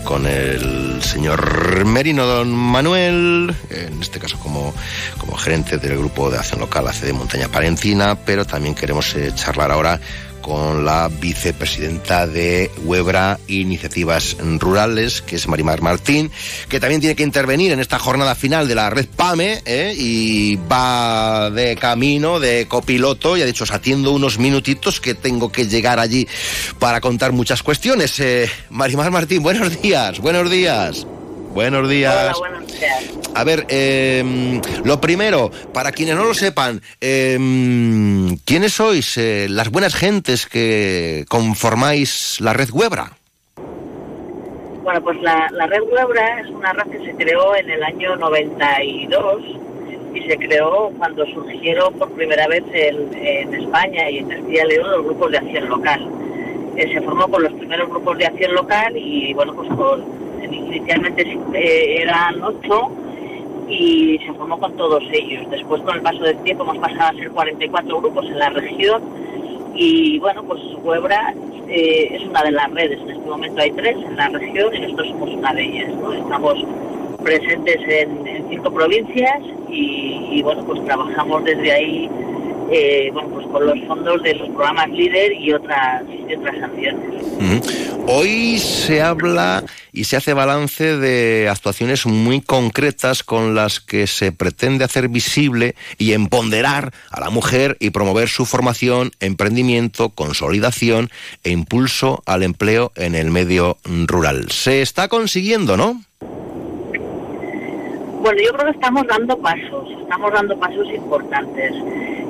con 0.05 0.27
el 0.27 1.03
señor 1.03 1.85
Merino 1.85 2.27
Don 2.27 2.55
Manuel, 2.55 3.55
en 3.71 4.03
este 4.03 4.19
caso 4.19 4.39
como, 4.39 4.75
como 5.19 5.37
gerente 5.37 5.79
del 5.79 5.99
grupo 5.99 6.31
de 6.31 6.39
acción 6.39 6.61
local 6.61 6.87
ACD 6.89 7.13
Montaña 7.13 7.49
Palentina, 7.49 8.17
pero 8.25 8.45
también 8.45 8.75
queremos 8.75 9.15
eh, 9.15 9.33
charlar 9.35 9.71
ahora 9.71 10.01
con 10.41 10.85
la 10.85 11.09
vicepresidenta 11.09 12.27
de 12.27 12.71
Huebra 12.85 13.39
Iniciativas 13.49 14.37
Rurales, 14.59 15.23
que 15.23 15.37
es 15.37 15.49
Marimar 15.49 15.83
Martín, 15.83 16.31
que 16.69 16.81
también 16.81 17.01
tiene 17.01 17.17
que 17.17 17.23
intervenir 17.23 17.73
en 17.73 17.81
esta 17.81 17.99
jornada 17.99 18.35
final 18.35 18.69
de 18.69 18.75
la 18.75 18.91
red 18.91 19.07
PAME 19.07 19.63
¿eh? 19.65 19.95
y 19.97 20.57
va 20.57 21.51
de 21.51 21.77
camino, 21.77 22.41
de 22.41 22.67
copiloto, 22.69 23.37
y 23.37 23.43
ha 23.43 23.47
dicho, 23.47 23.65
os 23.65 23.73
atiendo 23.73 24.13
unos 24.13 24.39
minutitos 24.39 25.01
que 25.01 25.15
tengo 25.15 25.51
que 25.51 25.67
llegar 25.67 25.99
allí 25.99 26.27
para 26.79 27.01
contar 27.01 27.33
muchas 27.33 27.63
cuestiones. 27.63 28.19
Eh, 28.21 28.49
Marimar 28.71 29.11
Martín, 29.11 29.43
buenos 29.43 29.81
días, 29.81 30.19
buenos 30.21 30.51
días. 30.51 31.07
Buenos 31.53 31.89
días. 31.89 32.39
buenos 32.39 32.67
días. 32.67 33.19
A 33.35 33.45
ver, 33.45 33.67
em, 33.69 34.61
lo 34.85 35.01
primero, 35.01 35.51
para 35.73 35.93
quienes 35.93 36.17
no 36.17 36.25
lo 36.25 36.35
sepan, 36.35 36.81
em, 37.01 38.37
¿quiénes 38.45 38.73
sois 38.73 39.17
eh, 39.17 39.47
las 39.49 39.71
buenas 39.71 39.95
gentes 39.95 40.47
que 40.47 41.25
conformáis 41.29 42.41
la 42.41 42.53
red 42.53 42.71
Webra? 42.73 43.13
Bueno, 44.83 45.03
pues 45.03 45.21
la, 45.21 45.49
red 45.67 45.83
Webra 45.83 46.41
es 46.41 46.49
una 46.49 46.73
red 46.73 46.91
que 46.91 47.05
se 47.05 47.15
creó 47.15 47.55
en 47.55 47.71
el 47.71 47.83
año 47.83 48.17
92 48.17 49.43
y 50.15 50.23
se 50.23 50.37
creó 50.39 50.91
cuando 50.97 51.27
surgieron 51.27 51.95
por 51.95 52.11
primera 52.13 52.47
vez 52.49 52.65
en, 52.73 53.55
España 53.55 54.11
y 54.11 54.19
en 54.19 54.29
Castilla 54.29 54.65
y 54.65 54.69
León 54.69 54.91
los 54.91 55.05
grupos 55.05 55.31
de 55.33 55.39
acción 55.39 55.69
local. 55.69 56.09
eh, 56.77 56.91
se 56.93 57.03
formó 57.03 57.29
con 57.29 57.43
los 57.43 57.53
primeros 57.53 57.89
grupos 57.91 58.17
de 58.19 58.27
acción 58.27 58.55
local 58.55 58.97
y 58.97 59.35
bueno, 59.35 59.55
pues 59.55 59.69
con, 59.69 60.28
inicialmente 60.45 61.23
eh, 61.55 62.03
eran 62.03 62.43
ocho 62.43 62.91
y 63.69 64.19
se 64.25 64.33
formó 64.35 64.59
con 64.59 64.77
todos 64.77 65.03
ellos. 65.13 65.49
Después 65.51 65.83
con 65.83 65.97
el 65.97 66.03
paso 66.03 66.21
del 66.21 66.39
tiempo 66.43 66.65
hemos 66.65 66.79
pasado 66.79 67.11
a 67.11 67.21
ser 67.21 67.31
44 67.31 68.01
grupos 68.01 68.27
en 68.27 68.39
la 68.39 68.51
región 68.51 69.03
y 69.75 70.19
bueno, 70.19 70.43
pues 70.43 70.61
Huebra 70.83 71.35
eh, 71.69 72.17
es 72.17 72.23
una 72.23 72.43
de 72.43 72.51
las 72.51 72.71
redes. 72.73 72.99
En 73.01 73.11
este 73.11 73.29
momento 73.29 73.61
hay 73.61 73.71
tres 73.73 73.97
en 73.97 74.17
la 74.17 74.29
región 74.29 74.75
y 74.75 74.81
nosotros 74.81 75.09
somos 75.09 75.31
una 75.35 75.55
de 75.55 75.65
ellas. 75.65 75.93
Estamos 76.19 76.65
presentes 77.23 77.77
en, 77.87 78.49
cinco 78.49 78.73
provincias 78.73 79.41
y, 79.69 80.41
bueno, 80.43 80.65
pues 80.65 80.83
trabajamos 80.85 81.45
desde 81.45 81.73
ahí 81.73 82.11
eh, 82.71 83.11
bueno, 83.13 83.29
pues 83.31 83.47
con 83.47 83.67
los 83.67 83.79
fondos 83.87 84.23
de 84.23 84.35
los 84.35 84.49
programas 84.49 84.89
líder 84.91 85.33
y 85.33 85.53
otras, 85.53 86.03
otras 86.39 86.63
acciones. 86.63 87.19
Hoy 88.07 88.59
se 88.59 89.03
habla 89.03 89.65
y 89.93 90.05
se 90.05 90.17
hace 90.17 90.33
balance 90.33 90.97
de 90.97 91.49
actuaciones 91.51 92.07
muy 92.07 92.41
concretas 92.41 93.23
con 93.23 93.55
las 93.55 93.81
que 93.81 94.07
se 94.07 94.33
pretende 94.33 94.85
hacer 94.85 95.09
visible 95.09 95.75
y 95.99 96.13
empoderar 96.13 96.93
a 97.11 97.21
la 97.21 97.31
mujer 97.31 97.77
y 97.81 97.91
promover 97.91 98.29
su 98.29 98.47
formación, 98.47 99.13
emprendimiento, 99.21 100.11
consolidación 100.11 101.11
e 101.45 101.51
impulso 101.51 102.23
al 102.27 102.43
empleo 102.43 102.93
en 102.97 103.15
el 103.15 103.31
medio 103.31 103.79
rural. 104.07 104.51
Se 104.51 104.83
está 104.83 105.09
consiguiendo, 105.09 105.77
¿no? 105.77 106.03
Bueno, 108.21 108.43
yo 108.43 108.53
creo 108.53 108.65
que 108.67 108.73
estamos 108.73 109.07
dando 109.07 109.39
pasos, 109.39 109.91
estamos 110.01 110.33
dando 110.33 110.59
pasos 110.59 110.89
importantes. 110.93 111.73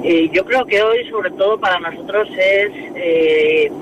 Eh, 0.04 0.28
yo 0.32 0.44
creo 0.44 0.66
que 0.66 0.82
hoy, 0.82 1.08
sobre 1.08 1.30
todo 1.30 1.58
para 1.58 1.80
nosotros, 1.80 2.28
es, 2.36 2.70
eh, 2.94 3.72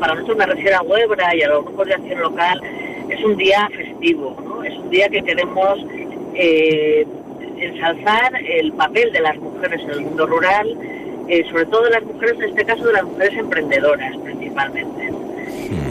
para 0.00 0.14
nosotros 0.14 0.38
me 0.38 0.46
refiero 0.46 0.78
a 0.78 0.82
Huebra 0.82 1.36
y 1.36 1.42
a 1.42 1.48
los 1.48 1.64
grupos 1.66 1.86
de 1.86 1.94
acción 1.94 2.20
local, 2.20 2.60
es 3.10 3.22
un 3.22 3.36
día 3.36 3.68
festivo, 3.76 4.36
¿no? 4.42 4.64
es 4.64 4.74
un 4.78 4.88
día 4.88 5.08
que 5.10 5.22
queremos 5.22 5.84
eh, 6.34 7.06
ensalzar 7.58 8.32
el 8.42 8.72
papel 8.72 9.12
de 9.12 9.20
las 9.20 9.36
mujeres 9.36 9.82
en 9.82 9.90
el 9.90 10.00
mundo 10.00 10.26
rural, 10.26 10.66
sobre 11.50 11.66
todo 11.66 11.84
de 11.84 11.90
las 11.90 12.04
mujeres, 12.04 12.36
en 12.38 12.50
este 12.50 12.64
caso 12.64 12.86
de 12.86 12.92
las 12.94 13.04
mujeres 13.04 13.38
emprendedoras 13.38 14.16
principalmente. 14.16 15.23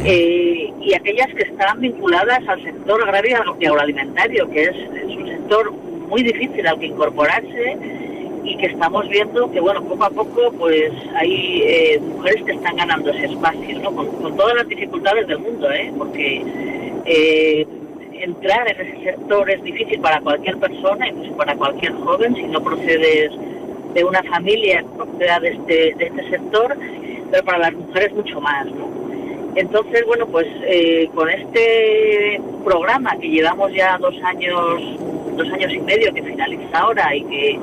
Eh, 0.06 0.74
y 0.82 0.94
aquellas 0.94 1.28
que 1.34 1.44
están 1.44 1.80
vinculadas 1.80 2.46
al 2.48 2.62
sector 2.64 3.02
agrario 3.04 3.38
y 3.60 3.66
agroalimentario, 3.66 4.50
que 4.50 4.64
es, 4.64 4.76
un 5.18 5.28
sector 5.28 5.72
muy 5.72 6.24
difícil 6.24 6.68
al 6.68 6.80
que 6.80 6.88
incorporarse 6.88 7.78
y 8.44 8.58
que 8.58 8.66
estamos 8.66 9.08
viendo 9.08 9.50
que, 9.52 9.62
bueno, 9.62 9.82
poco 9.84 10.04
a 10.04 10.10
poco, 10.10 10.52
pues 10.60 10.92
hay 11.16 11.62
eh, 11.66 12.00
mujeres 12.02 12.44
que 12.44 12.52
están 12.52 12.76
ganando 12.76 13.12
ese 13.12 13.26
espacio, 13.26 13.80
¿no? 13.80 13.96
Con, 13.96 14.36
todas 14.36 14.56
las 14.56 14.68
dificultades 14.68 15.28
del 15.28 15.40
mundo, 15.40 15.72
¿eh? 15.72 15.92
Porque 15.98 16.44
eh, 17.06 17.68
entrar 18.14 18.70
en 18.70 18.88
ese 18.88 19.04
sector 19.04 19.50
es 19.50 19.64
difícil 19.64 20.00
para 20.02 20.20
cualquier 20.20 20.58
persona, 20.58 21.08
incluso 21.08 21.36
para 21.38 21.56
cualquier 21.56 21.94
joven, 21.94 22.36
si 22.36 22.44
no 22.44 22.62
procedes 22.62 23.32
de 23.94 24.04
una 24.04 24.24
familia 24.24 24.84
que 25.20 25.26
de 25.26 25.50
este, 25.50 25.96
de 25.96 26.06
este 26.06 26.30
sector, 26.30 26.76
pero 27.32 27.44
para 27.44 27.58
las 27.60 27.74
mujeres 27.74 28.12
mucho 28.14 28.42
más, 28.42 28.66
¿no? 28.66 29.03
Entonces, 29.56 30.04
bueno, 30.08 30.26
pues 30.28 30.48
eh, 30.64 31.10
con 31.14 31.30
este 31.30 32.42
programa 32.64 33.16
que 33.20 33.30
llevamos 33.30 33.72
ya 33.74 33.98
dos 34.00 34.16
años, 34.24 34.82
dos 35.38 35.48
años 35.52 35.72
y 35.74 35.80
medio 35.80 36.14
que 36.14 36.24
finaliza 36.24 36.80
ahora 36.80 37.16
y 37.16 37.24
que 37.26 37.60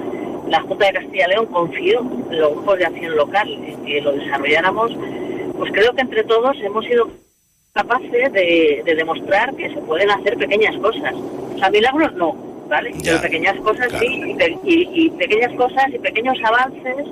la 0.49 0.61
Junta 0.63 0.87
de 0.87 0.93
Castilla 0.93 1.27
y 1.27 1.31
León 1.31 1.47
confió 1.47 2.01
en 2.31 2.41
los 2.41 2.53
grupos 2.53 2.79
de 2.79 2.87
acción 2.87 3.17
local 3.17 3.49
en 3.49 3.85
que 3.85 4.01
lo 4.01 4.13
desarrolláramos, 4.13 4.93
pues 5.59 5.73
creo 5.73 5.93
que 5.95 6.01
entre 6.03 6.25
todos 6.25 6.57
hemos 6.61 6.85
sido 6.85 7.11
capaces 7.73 8.33
de, 8.33 8.83
demostrar 8.85 9.55
que 9.55 9.71
se 9.71 9.81
pueden 9.83 10.11
hacer 10.11 10.37
pequeñas 10.37 10.77
cosas. 10.79 11.15
O 11.15 11.59
sea, 11.59 11.71
milagros 11.71 12.15
no, 12.15 12.35
¿vale? 12.69 12.93
Pero 13.03 13.21
pequeñas 13.21 13.57
cosas 13.61 13.93
sí, 13.99 14.37
y, 14.65 15.11
pequeñas 15.11 15.53
cosas 15.55 15.87
y 15.93 15.99
pequeños 15.99 16.39
avances 16.45 17.07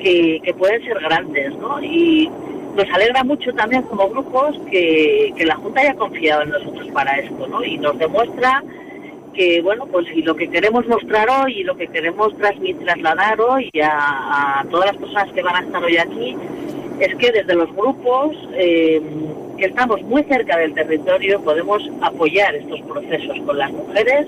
que, 0.00 0.40
que 0.44 0.54
pueden 0.54 0.82
ser 0.84 0.98
grandes, 1.00 1.56
¿no? 1.56 1.82
Y 1.82 2.30
nos 2.84 2.94
alegra 2.94 3.24
mucho 3.24 3.52
también 3.52 3.82
como 3.82 4.08
grupos 4.08 4.56
que, 4.70 5.32
la 5.44 5.56
Junta 5.56 5.80
haya 5.80 5.94
confiado 5.94 6.42
en 6.42 6.50
nosotros 6.50 6.88
para 6.92 7.18
esto, 7.18 7.46
¿no? 7.46 7.62
Y 7.62 7.78
nos 7.78 7.98
demuestra 7.98 8.62
que, 9.34 9.60
bueno, 9.62 9.86
pues 9.86 10.06
y 10.14 10.22
lo 10.22 10.34
que 10.34 10.48
queremos 10.48 10.86
mostrar 10.86 11.28
hoy 11.28 11.60
y 11.60 11.64
lo 11.64 11.76
que 11.76 11.88
queremos 11.88 12.36
transmitir, 12.38 12.78
trasladar 12.84 13.40
hoy 13.40 13.70
a, 13.82 14.64
todas 14.70 14.92
las 14.92 14.96
personas 14.96 15.32
que 15.32 15.42
van 15.42 15.56
a 15.56 15.66
estar 15.66 15.82
hoy 15.82 15.96
aquí 15.98 16.36
es 17.00 17.14
que 17.16 17.32
desde 17.32 17.54
los 17.54 17.70
grupos 17.74 18.36
eh, 18.54 19.00
que 19.56 19.66
estamos 19.66 20.02
muy 20.02 20.22
cerca 20.24 20.58
del 20.58 20.74
territorio 20.74 21.40
podemos 21.42 21.82
apoyar 22.00 22.54
estos 22.54 22.80
procesos 22.82 23.38
con 23.46 23.58
las 23.58 23.72
mujeres 23.72 24.26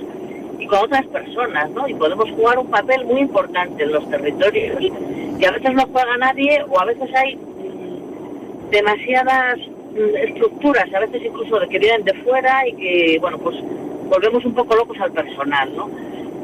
y 0.58 0.66
con 0.66 0.78
otras 0.80 1.06
personas, 1.06 1.70
¿no? 1.70 1.88
Y 1.88 1.94
podemos 1.94 2.30
jugar 2.30 2.58
un 2.58 2.70
papel 2.70 3.04
muy 3.04 3.20
importante 3.20 3.82
en 3.82 3.92
los 3.92 4.08
territorios 4.08 4.78
que 5.38 5.46
a 5.46 5.50
veces 5.50 5.74
no 5.74 5.86
juega 5.86 6.16
nadie 6.18 6.64
o 6.68 6.80
a 6.80 6.84
veces 6.84 7.10
hay 7.14 7.36
demasiadas 8.72 9.58
mm, 9.58 10.16
estructuras, 10.16 10.92
a 10.92 11.00
veces 11.00 11.22
incluso 11.24 11.60
que 11.68 11.78
vienen 11.78 12.04
de 12.04 12.14
fuera 12.24 12.66
y 12.66 12.72
que, 12.72 13.18
bueno, 13.20 13.38
pues 13.38 13.56
volvemos 14.08 14.44
un 14.44 14.54
poco 14.54 14.74
locos 14.74 14.98
al 15.00 15.12
personal, 15.12 15.76
¿no? 15.76 15.90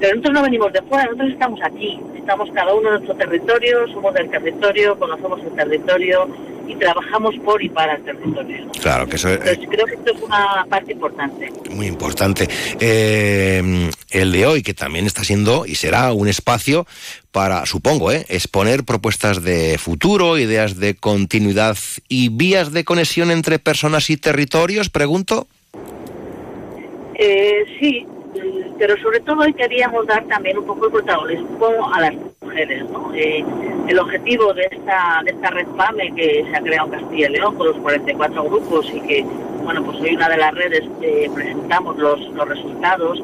Pero 0.00 0.14
nosotros 0.14 0.34
no 0.34 0.42
venimos 0.42 0.72
de 0.72 0.82
fuera, 0.82 1.04
nosotros 1.04 1.32
estamos 1.32 1.60
aquí, 1.62 1.98
estamos 2.16 2.50
cada 2.52 2.74
uno 2.74 2.88
en 2.88 2.94
nuestro 2.94 3.16
territorio, 3.16 3.88
somos 3.88 4.14
del 4.14 4.30
territorio, 4.30 4.98
conocemos 4.98 5.40
el 5.42 5.52
territorio 5.54 6.28
y 6.68 6.74
trabajamos 6.76 7.34
por 7.44 7.62
y 7.62 7.68
para 7.68 7.94
el 7.94 8.04
territorio. 8.04 8.70
Claro, 8.80 9.08
que 9.08 9.16
eso 9.16 9.30
es... 9.30 9.40
creo 9.40 9.86
que 9.86 9.94
esto 9.94 10.12
es 10.14 10.22
una 10.22 10.66
parte 10.68 10.92
importante. 10.92 11.50
Muy 11.70 11.86
importante. 11.86 12.46
Eh, 12.78 13.90
el 14.10 14.32
de 14.32 14.46
hoy, 14.46 14.62
que 14.62 14.74
también 14.74 15.06
está 15.06 15.24
siendo 15.24 15.66
y 15.66 15.74
será 15.74 16.12
un 16.12 16.28
espacio 16.28 16.86
para, 17.32 17.66
supongo, 17.66 18.12
¿eh? 18.12 18.26
exponer 18.28 18.84
propuestas 18.84 19.42
de 19.42 19.78
futuro, 19.78 20.38
ideas 20.38 20.78
de 20.78 20.94
continuidad 20.94 21.76
y 22.08 22.28
vías 22.28 22.72
de 22.72 22.84
conexión 22.84 23.30
entre 23.30 23.58
personas 23.58 24.10
y 24.10 24.16
territorios, 24.16 24.90
pregunto. 24.90 25.48
Eh, 27.14 27.64
sí, 27.80 28.06
pero 28.78 28.96
sobre 28.98 29.20
todo 29.20 29.40
hoy 29.40 29.52
queríamos 29.52 30.06
dar 30.06 30.24
también 30.24 30.58
un 30.58 30.66
poco 30.66 30.86
el 30.86 30.92
protagonismo 30.92 31.92
a 31.92 32.00
las 32.00 32.14
mujeres. 32.40 32.88
¿no? 32.90 33.12
Eh, 33.14 33.44
el 33.88 33.98
objetivo 33.98 34.52
de 34.54 34.68
esta, 34.70 35.20
de 35.24 35.32
esta 35.32 35.50
red 35.50 35.66
PAME 35.68 36.14
que 36.14 36.44
se 36.48 36.56
ha 36.56 36.60
creado 36.60 36.92
en 36.92 37.00
Castilla 37.00 37.28
y 37.28 37.32
León 37.32 37.56
con 37.56 37.66
los 37.66 37.76
44 37.78 38.44
grupos 38.44 38.92
y 38.94 39.00
que, 39.00 39.24
bueno, 39.64 39.82
pues 39.84 40.00
hoy 40.00 40.14
una 40.14 40.28
de 40.28 40.36
las 40.36 40.54
redes 40.54 40.84
eh, 41.02 41.30
presentamos 41.34 41.96
los, 41.98 42.20
los 42.30 42.48
resultados, 42.48 43.22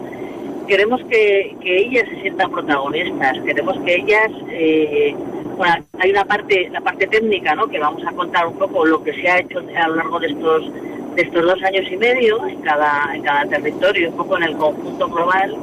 queremos 0.66 1.02
que, 1.04 1.56
ellas 1.62 2.08
se 2.08 2.20
sientan 2.22 2.50
protagonistas, 2.50 3.38
queremos 3.44 3.78
que 3.84 3.94
ellas, 3.94 4.30
eh, 4.50 5.14
bueno, 5.56 5.84
hay 5.98 6.10
una 6.10 6.24
parte, 6.24 6.68
la 6.70 6.80
parte 6.80 7.06
técnica, 7.06 7.54
¿no? 7.54 7.66
Que 7.68 7.78
vamos 7.78 8.02
a 8.06 8.12
contar 8.12 8.46
un 8.46 8.58
poco 8.58 8.84
lo 8.84 9.02
que 9.02 9.12
se 9.14 9.28
ha 9.28 9.38
hecho 9.38 9.60
a 9.60 9.88
lo 9.88 9.96
largo 9.96 10.20
de 10.20 10.28
estos 10.28 10.72
de 11.14 11.22
estos 11.22 11.44
dos 11.44 11.62
años 11.62 11.84
y 11.90 11.96
medio 11.96 12.44
en 12.46 12.60
cada 12.62 13.14
en 13.14 13.22
cada 13.22 13.46
territorio, 13.46 14.10
un 14.10 14.16
poco 14.16 14.36
en 14.36 14.44
el 14.44 14.56
conjunto 14.56 15.08
global, 15.08 15.56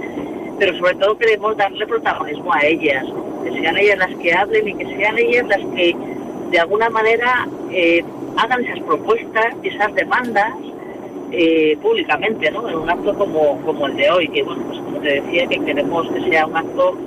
pero 0.58 0.78
sobre 0.78 0.96
todo 0.96 1.18
queremos 1.18 1.58
darle 1.58 1.86
protagonismo 1.86 2.54
a 2.54 2.66
ellas, 2.66 3.06
que 3.44 3.52
sean 3.60 3.78
ellas 3.78 3.98
las 3.98 4.16
que 4.16 4.34
hablen 4.34 4.68
y 4.70 4.76
que 4.76 4.86
sean 4.96 5.18
ellas 5.18 5.48
las 5.48 5.62
que 5.76 5.96
de 6.52 6.60
alguna 6.60 6.90
manera 6.90 7.48
eh, 7.70 8.04
hagan 8.38 8.64
esas 8.64 8.80
propuestas 8.82 9.56
esas 9.64 9.94
demandas 9.94 10.54
eh, 11.32 11.78
públicamente, 11.82 12.52
¿no? 12.52 12.68
En 12.70 12.76
un 12.76 12.90
acto 12.90 13.14
como, 13.18 13.62
como 13.62 13.88
el 13.88 13.96
de 13.96 14.10
hoy, 14.10 14.28
que 14.28 14.44
bueno, 14.44 14.64
pues 14.68 14.80
como 14.80 15.00
te 15.00 15.22
decía, 15.22 15.48
que 15.48 15.60
queremos 15.60 16.10
que 16.12 16.30
sea 16.30 16.46
un 16.46 16.58
acto 16.58 16.98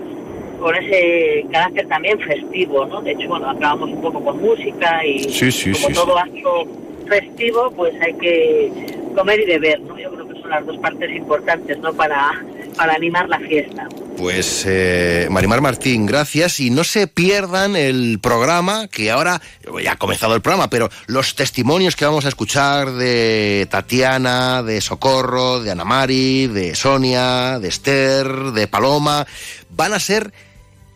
con 0.65 0.75
ese 0.77 1.45
carácter 1.53 1.87
también 1.89 2.19
festivo, 2.21 2.87
¿no? 2.87 3.03
De 3.03 3.13
hecho, 3.13 3.29
bueno, 3.29 3.51
acabamos 3.51 3.91
un 3.91 4.01
poco 4.01 4.25
con 4.25 4.41
música 4.41 5.05
y 5.05 5.27
como 5.75 5.89
todo 5.93 6.19
acto 6.19 6.67
festivo, 7.07 7.71
pues 7.77 7.93
hay 8.01 8.15
que 8.15 8.73
comer 9.15 9.41
y 9.41 9.45
beber, 9.45 9.81
¿no? 9.83 9.99
Yo 9.99 10.11
creo 10.11 10.27
que 10.27 10.41
son 10.41 10.49
las 10.49 10.65
dos 10.65 10.79
partes 10.79 11.15
importantes, 11.15 11.79
¿no? 11.81 11.93
Para, 11.93 12.43
para 12.79 12.95
animar 12.95 13.29
la 13.29 13.41
fiesta. 13.41 13.87
Pues 14.17 14.65
eh, 14.67 15.29
Marimar 15.31 15.61
Martín, 15.61 16.07
gracias 16.07 16.59
y 16.61 16.71
no 16.71 16.83
se 16.83 17.09
pierdan 17.09 17.77
el 17.77 18.19
programa 18.23 18.89
que 18.89 19.11
ahora 19.11 19.43
ya 19.83 19.93
ha 19.93 19.97
comenzado 19.97 20.35
el 20.35 20.41
programa, 20.41 20.71
pero 20.71 20.89
los 21.09 21.35
testimonios 21.35 21.95
que 21.95 22.07
vamos 22.07 22.25
a 22.25 22.29
escuchar 22.29 22.93
de 22.93 23.69
Tatiana, 23.71 24.63
de 24.63 24.81
Socorro, 24.81 25.61
de 25.61 25.73
Ana 25.73 25.85
Mari, 25.85 26.47
de 26.47 26.75
Sonia, 26.75 27.59
de 27.59 27.69
Esther, 27.69 28.29
de 28.53 28.67
Paloma, 28.67 29.27
van 29.69 29.93
a 29.93 30.01
ser 30.01 30.33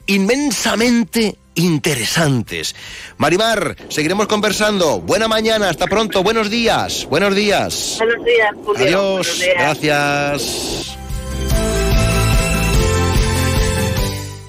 inmensamente 0.09 1.39
interesantes. 1.55 2.75
Marimar, 3.17 3.77
seguiremos 3.89 4.27
conversando. 4.27 5.01
Buena 5.01 5.29
mañana, 5.29 5.71
hasta 5.71 5.87
pronto, 5.87 6.23
buenos 6.23 6.51
días, 6.51 7.07
buenos 7.09 7.35
días. 7.35 7.97
Buenos 7.99 8.25
días, 8.25 8.51
Julio. 8.65 8.85
Adiós, 8.85 9.41
gracias. 9.55 10.99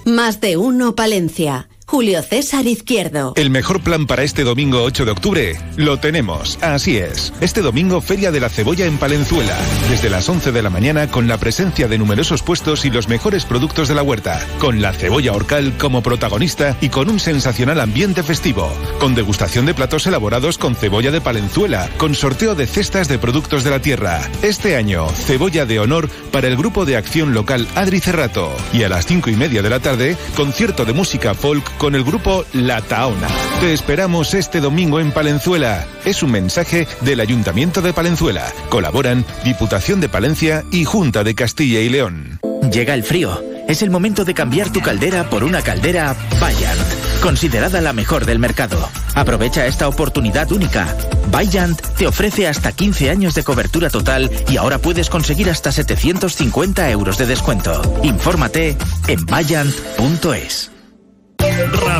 Más 0.05 0.41
de 0.41 0.57
uno, 0.57 0.95
Palencia. 0.95 1.69
Julio 1.89 2.21
César 2.21 2.67
Izquierdo. 2.67 3.33
El 3.35 3.49
mejor 3.49 3.81
plan 3.81 4.05
para 4.05 4.21
este 4.21 4.43
domingo 4.43 4.83
8 4.83 5.05
de 5.05 5.11
octubre 5.11 5.59
lo 5.75 5.97
tenemos. 5.97 6.59
Así 6.61 6.97
es. 6.97 7.33
Este 7.41 7.61
domingo 7.61 7.99
Feria 7.99 8.31
de 8.31 8.39
la 8.39 8.49
Cebolla 8.49 8.85
en 8.85 8.99
Palenzuela. 8.99 9.57
Desde 9.89 10.11
las 10.11 10.29
11 10.29 10.51
de 10.51 10.61
la 10.61 10.69
mañana 10.69 11.09
con 11.09 11.27
la 11.27 11.39
presencia 11.39 11.87
de 11.87 11.97
numerosos 11.97 12.43
puestos 12.43 12.85
y 12.85 12.91
los 12.91 13.07
mejores 13.07 13.43
productos 13.43 13.87
de 13.87 13.95
la 13.95 14.03
huerta. 14.03 14.39
Con 14.59 14.83
la 14.83 14.93
cebolla 14.93 15.33
orcal 15.33 15.79
como 15.79 16.03
protagonista 16.03 16.77
y 16.79 16.89
con 16.89 17.09
un 17.09 17.19
sensacional 17.19 17.79
ambiente 17.79 18.21
festivo. 18.21 18.71
Con 18.99 19.15
degustación 19.15 19.65
de 19.65 19.73
platos 19.73 20.05
elaborados 20.05 20.59
con 20.59 20.75
cebolla 20.75 21.09
de 21.09 21.21
Palenzuela. 21.21 21.89
Con 21.97 22.13
sorteo 22.13 22.53
de 22.53 22.67
cestas 22.67 23.07
de 23.07 23.17
productos 23.17 23.63
de 23.63 23.71
la 23.71 23.81
tierra. 23.81 24.21
Este 24.43 24.75
año, 24.75 25.09
cebolla 25.09 25.65
de 25.65 25.79
honor 25.79 26.07
para 26.31 26.49
el 26.49 26.55
grupo 26.55 26.85
de 26.85 26.97
acción 26.97 27.33
local 27.33 27.67
Adri 27.73 27.99
Cerrato. 27.99 28.55
Y 28.73 28.83
a 28.83 28.89
las 28.89 29.07
5 29.07 29.31
y 29.31 29.35
media 29.35 29.63
de 29.63 29.71
la 29.71 29.79
tarde, 29.79 30.17
concierto 30.35 30.85
de 30.85 30.93
música 30.93 31.33
folk 31.33 31.78
con 31.79 31.95
el 31.95 32.03
grupo 32.03 32.45
La 32.53 32.81
Taona. 32.81 33.27
Te 33.61 33.73
esperamos 33.73 34.33
este 34.35 34.59
domingo 34.59 34.99
en 34.99 35.11
Palenzuela. 35.11 35.87
Es 36.05 36.21
un 36.21 36.31
mensaje 36.31 36.87
del 37.01 37.21
Ayuntamiento 37.21 37.81
de 37.81 37.93
Palenzuela. 37.93 38.45
Colaboran 38.69 39.25
Diputación 39.43 40.01
de 40.01 40.09
Palencia 40.09 40.63
y 40.71 40.85
Junta 40.85 41.23
de 41.23 41.33
Castilla 41.33 41.79
y 41.79 41.89
León. 41.89 42.39
Llega 42.71 42.93
el 42.93 43.03
frío. 43.03 43.41
Es 43.67 43.81
el 43.81 43.89
momento 43.89 44.25
de 44.25 44.33
cambiar 44.33 44.71
tu 44.71 44.81
caldera 44.81 45.29
por 45.29 45.43
una 45.43 45.61
caldera 45.61 46.15
Bayant, 46.39 47.21
considerada 47.21 47.81
la 47.81 47.93
mejor 47.93 48.25
del 48.25 48.39
mercado. 48.39 48.89
Aprovecha 49.15 49.65
esta 49.65 49.87
oportunidad 49.87 50.51
única. 50.51 50.95
Bayant 51.31 51.79
te 51.95 52.07
ofrece 52.07 52.47
hasta 52.47 52.71
15 52.71 53.09
años 53.09 53.35
de 53.35 53.43
cobertura 53.43 53.89
total 53.89 54.29
y 54.49 54.57
ahora 54.57 54.79
puedes 54.79 55.09
conseguir 55.09 55.49
hasta 55.49 55.71
750 55.71 56.89
euros 56.89 57.17
de 57.17 57.27
descuento. 57.27 57.81
Infórmate 58.03 58.75
en 59.07 59.25
bayant.es. 59.25 60.71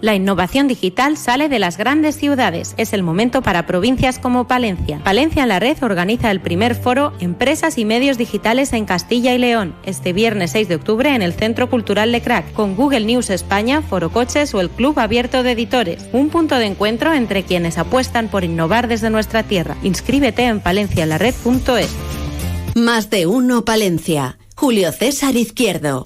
La 0.00 0.14
innovación 0.14 0.68
digital 0.68 1.16
sale 1.16 1.48
de 1.48 1.58
las 1.58 1.76
grandes 1.76 2.16
ciudades. 2.16 2.74
Es 2.76 2.92
el 2.92 3.02
momento 3.02 3.42
para 3.42 3.66
provincias 3.66 4.20
como 4.20 4.46
Palencia. 4.46 5.00
Palencia 5.02 5.42
en 5.42 5.48
la 5.48 5.58
Red 5.58 5.82
organiza 5.82 6.30
el 6.30 6.40
primer 6.40 6.76
foro 6.76 7.12
Empresas 7.18 7.78
y 7.78 7.84
Medios 7.84 8.16
Digitales 8.16 8.72
en 8.72 8.84
Castilla 8.84 9.34
y 9.34 9.38
León, 9.38 9.74
este 9.84 10.12
viernes 10.12 10.52
6 10.52 10.68
de 10.68 10.76
octubre 10.76 11.12
en 11.12 11.22
el 11.22 11.32
Centro 11.32 11.68
Cultural 11.68 12.12
de 12.12 12.22
Crack, 12.22 12.52
con 12.52 12.76
Google 12.76 13.06
News 13.06 13.30
España, 13.30 13.82
Foro 13.82 14.10
Coches 14.10 14.54
o 14.54 14.60
el 14.60 14.70
Club 14.70 15.00
Abierto 15.00 15.42
de 15.42 15.52
Editores. 15.52 16.08
Un 16.12 16.28
punto 16.28 16.54
de 16.54 16.66
encuentro 16.66 17.12
entre 17.12 17.42
quienes 17.42 17.76
apuestan 17.76 18.28
por 18.28 18.44
innovar 18.44 18.86
desde 18.86 19.10
nuestra 19.10 19.42
tierra. 19.42 19.76
Inscríbete 19.82 20.44
en 20.44 20.60
palencialared.es. 20.60 21.90
Más 22.76 23.10
de 23.10 23.26
uno 23.26 23.64
Palencia. 23.64 24.38
Julio 24.54 24.92
César 24.92 25.34
Izquierdo. 25.34 26.04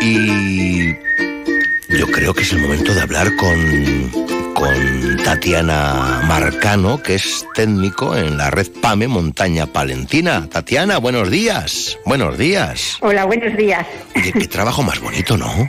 Y 0.00 1.01
yo 1.98 2.06
creo 2.06 2.32
que 2.32 2.42
es 2.42 2.52
el 2.52 2.60
momento 2.60 2.94
de 2.94 3.00
hablar 3.00 3.28
con, 3.36 4.10
con 4.54 5.16
Tatiana 5.24 6.22
Marcano, 6.26 7.02
que 7.02 7.16
es 7.16 7.46
técnico 7.54 8.16
en 8.16 8.38
la 8.38 8.50
red 8.50 8.68
PAME 8.80 9.08
Montaña 9.08 9.66
Palentina. 9.66 10.48
Tatiana, 10.50 10.98
buenos 10.98 11.30
días. 11.30 11.98
Buenos 12.06 12.38
días. 12.38 12.98
Hola, 13.00 13.24
buenos 13.24 13.56
días. 13.56 13.86
Oye, 14.16 14.32
qué 14.32 14.48
trabajo 14.48 14.82
más 14.82 15.00
bonito, 15.00 15.36
¿no? 15.36 15.68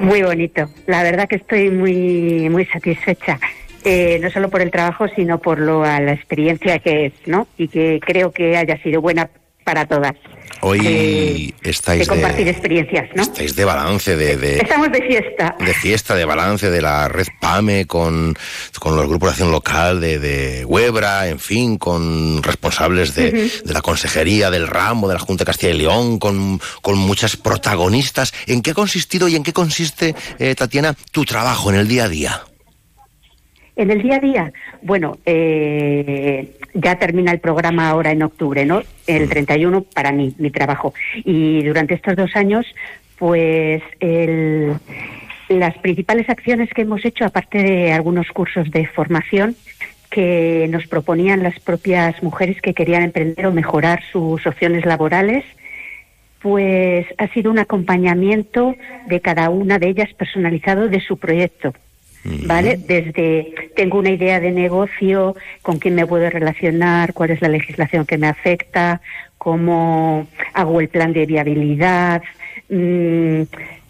Muy 0.00 0.22
bonito. 0.22 0.68
La 0.86 1.02
verdad 1.02 1.28
que 1.28 1.36
estoy 1.36 1.70
muy, 1.70 2.48
muy 2.50 2.66
satisfecha. 2.66 3.38
Eh, 3.84 4.18
no 4.20 4.30
solo 4.30 4.50
por 4.50 4.60
el 4.60 4.70
trabajo, 4.70 5.06
sino 5.16 5.38
por 5.38 5.58
lo, 5.58 5.84
a 5.84 6.00
la 6.00 6.12
experiencia 6.12 6.78
que 6.80 7.06
es, 7.06 7.12
¿no? 7.26 7.48
Y 7.56 7.68
que 7.68 7.98
creo 8.04 8.30
que 8.30 8.56
haya 8.56 8.76
sido 8.82 9.00
buena 9.00 9.30
para 9.70 9.86
todas. 9.86 10.14
Hoy 10.62 10.80
Eh, 10.84 11.54
estáis 11.62 12.00
de 12.00 12.06
compartir 12.08 12.48
experiencias, 12.48 13.08
¿no? 13.14 13.22
estáis 13.22 13.54
de 13.54 13.64
balance, 13.64 14.16
de, 14.16 14.36
de, 14.36 14.56
Estamos 14.58 14.90
de 14.90 15.00
fiesta. 15.00 15.54
de 15.58 15.74
fiesta, 15.74 16.14
de 16.16 16.24
balance 16.24 16.68
de 16.70 16.82
la 16.82 17.06
red 17.08 17.28
PAME 17.40 17.86
con, 17.86 18.36
con 18.80 18.96
los 18.96 19.06
grupos 19.08 19.28
de 19.28 19.30
acción 19.30 19.52
local 19.52 20.00
de, 20.00 20.18
de 20.18 20.64
Huebra, 20.64 21.28
en 21.28 21.38
fin, 21.38 21.78
con 21.78 22.42
responsables 22.42 23.14
de, 23.14 23.30
de 23.64 23.72
la 23.72 23.80
consejería, 23.80 24.50
del 24.50 24.66
ramo, 24.66 25.06
de 25.06 25.14
la 25.14 25.20
Junta 25.20 25.44
de 25.44 25.46
Castilla 25.46 25.72
y 25.72 25.78
León, 25.78 26.18
con, 26.18 26.60
con 26.82 26.98
muchas 26.98 27.36
protagonistas. 27.36 28.34
¿En 28.48 28.60
qué 28.60 28.72
ha 28.72 28.74
consistido 28.74 29.28
y 29.28 29.36
en 29.36 29.44
qué 29.44 29.52
consiste, 29.52 30.16
eh, 30.40 30.54
Tatiana, 30.56 30.94
tu 31.12 31.24
trabajo 31.24 31.70
en 31.70 31.76
el 31.76 31.86
día 31.86 32.04
a 32.04 32.08
día? 32.08 32.42
En 33.80 33.90
el 33.90 34.02
día 34.02 34.16
a 34.16 34.20
día, 34.20 34.52
bueno, 34.82 35.16
eh, 35.24 36.50
ya 36.74 36.98
termina 36.98 37.32
el 37.32 37.38
programa 37.38 37.88
ahora 37.88 38.10
en 38.12 38.22
octubre, 38.22 38.66
¿no? 38.66 38.82
El 39.06 39.26
31 39.26 39.84
para 39.84 40.12
mí, 40.12 40.34
mi 40.36 40.50
trabajo. 40.50 40.92
Y 41.24 41.62
durante 41.64 41.94
estos 41.94 42.14
dos 42.14 42.36
años, 42.36 42.66
pues 43.18 43.82
el- 44.00 44.74
las 45.48 45.78
principales 45.78 46.28
acciones 46.28 46.68
que 46.74 46.82
hemos 46.82 47.02
hecho, 47.06 47.24
aparte 47.24 47.62
de 47.62 47.92
algunos 47.92 48.26
cursos 48.32 48.70
de 48.70 48.86
formación, 48.86 49.56
que 50.10 50.66
nos 50.68 50.86
proponían 50.86 51.42
las 51.42 51.58
propias 51.58 52.22
mujeres 52.22 52.60
que 52.60 52.74
querían 52.74 53.02
emprender 53.04 53.46
o 53.46 53.52
mejorar 53.52 54.02
sus 54.12 54.46
opciones 54.46 54.84
laborales, 54.84 55.42
pues 56.42 57.06
ha 57.16 57.28
sido 57.28 57.50
un 57.50 57.58
acompañamiento 57.58 58.76
de 59.08 59.20
cada 59.20 59.48
una 59.48 59.78
de 59.78 59.88
ellas 59.88 60.12
personalizado 60.12 60.88
de 60.88 61.00
su 61.00 61.16
proyecto. 61.16 61.72
¿Vale? 62.24 62.78
Desde 62.86 63.54
tengo 63.74 63.98
una 63.98 64.10
idea 64.10 64.40
de 64.40 64.50
negocio, 64.50 65.36
con 65.62 65.78
quién 65.78 65.94
me 65.94 66.06
puedo 66.06 66.28
relacionar, 66.28 67.14
cuál 67.14 67.30
es 67.30 67.40
la 67.40 67.48
legislación 67.48 68.04
que 68.04 68.18
me 68.18 68.28
afecta, 68.28 69.00
cómo 69.38 70.26
hago 70.52 70.80
el 70.80 70.88
plan 70.88 71.14
de 71.14 71.24
viabilidad, 71.24 72.22
mm, 72.68 73.42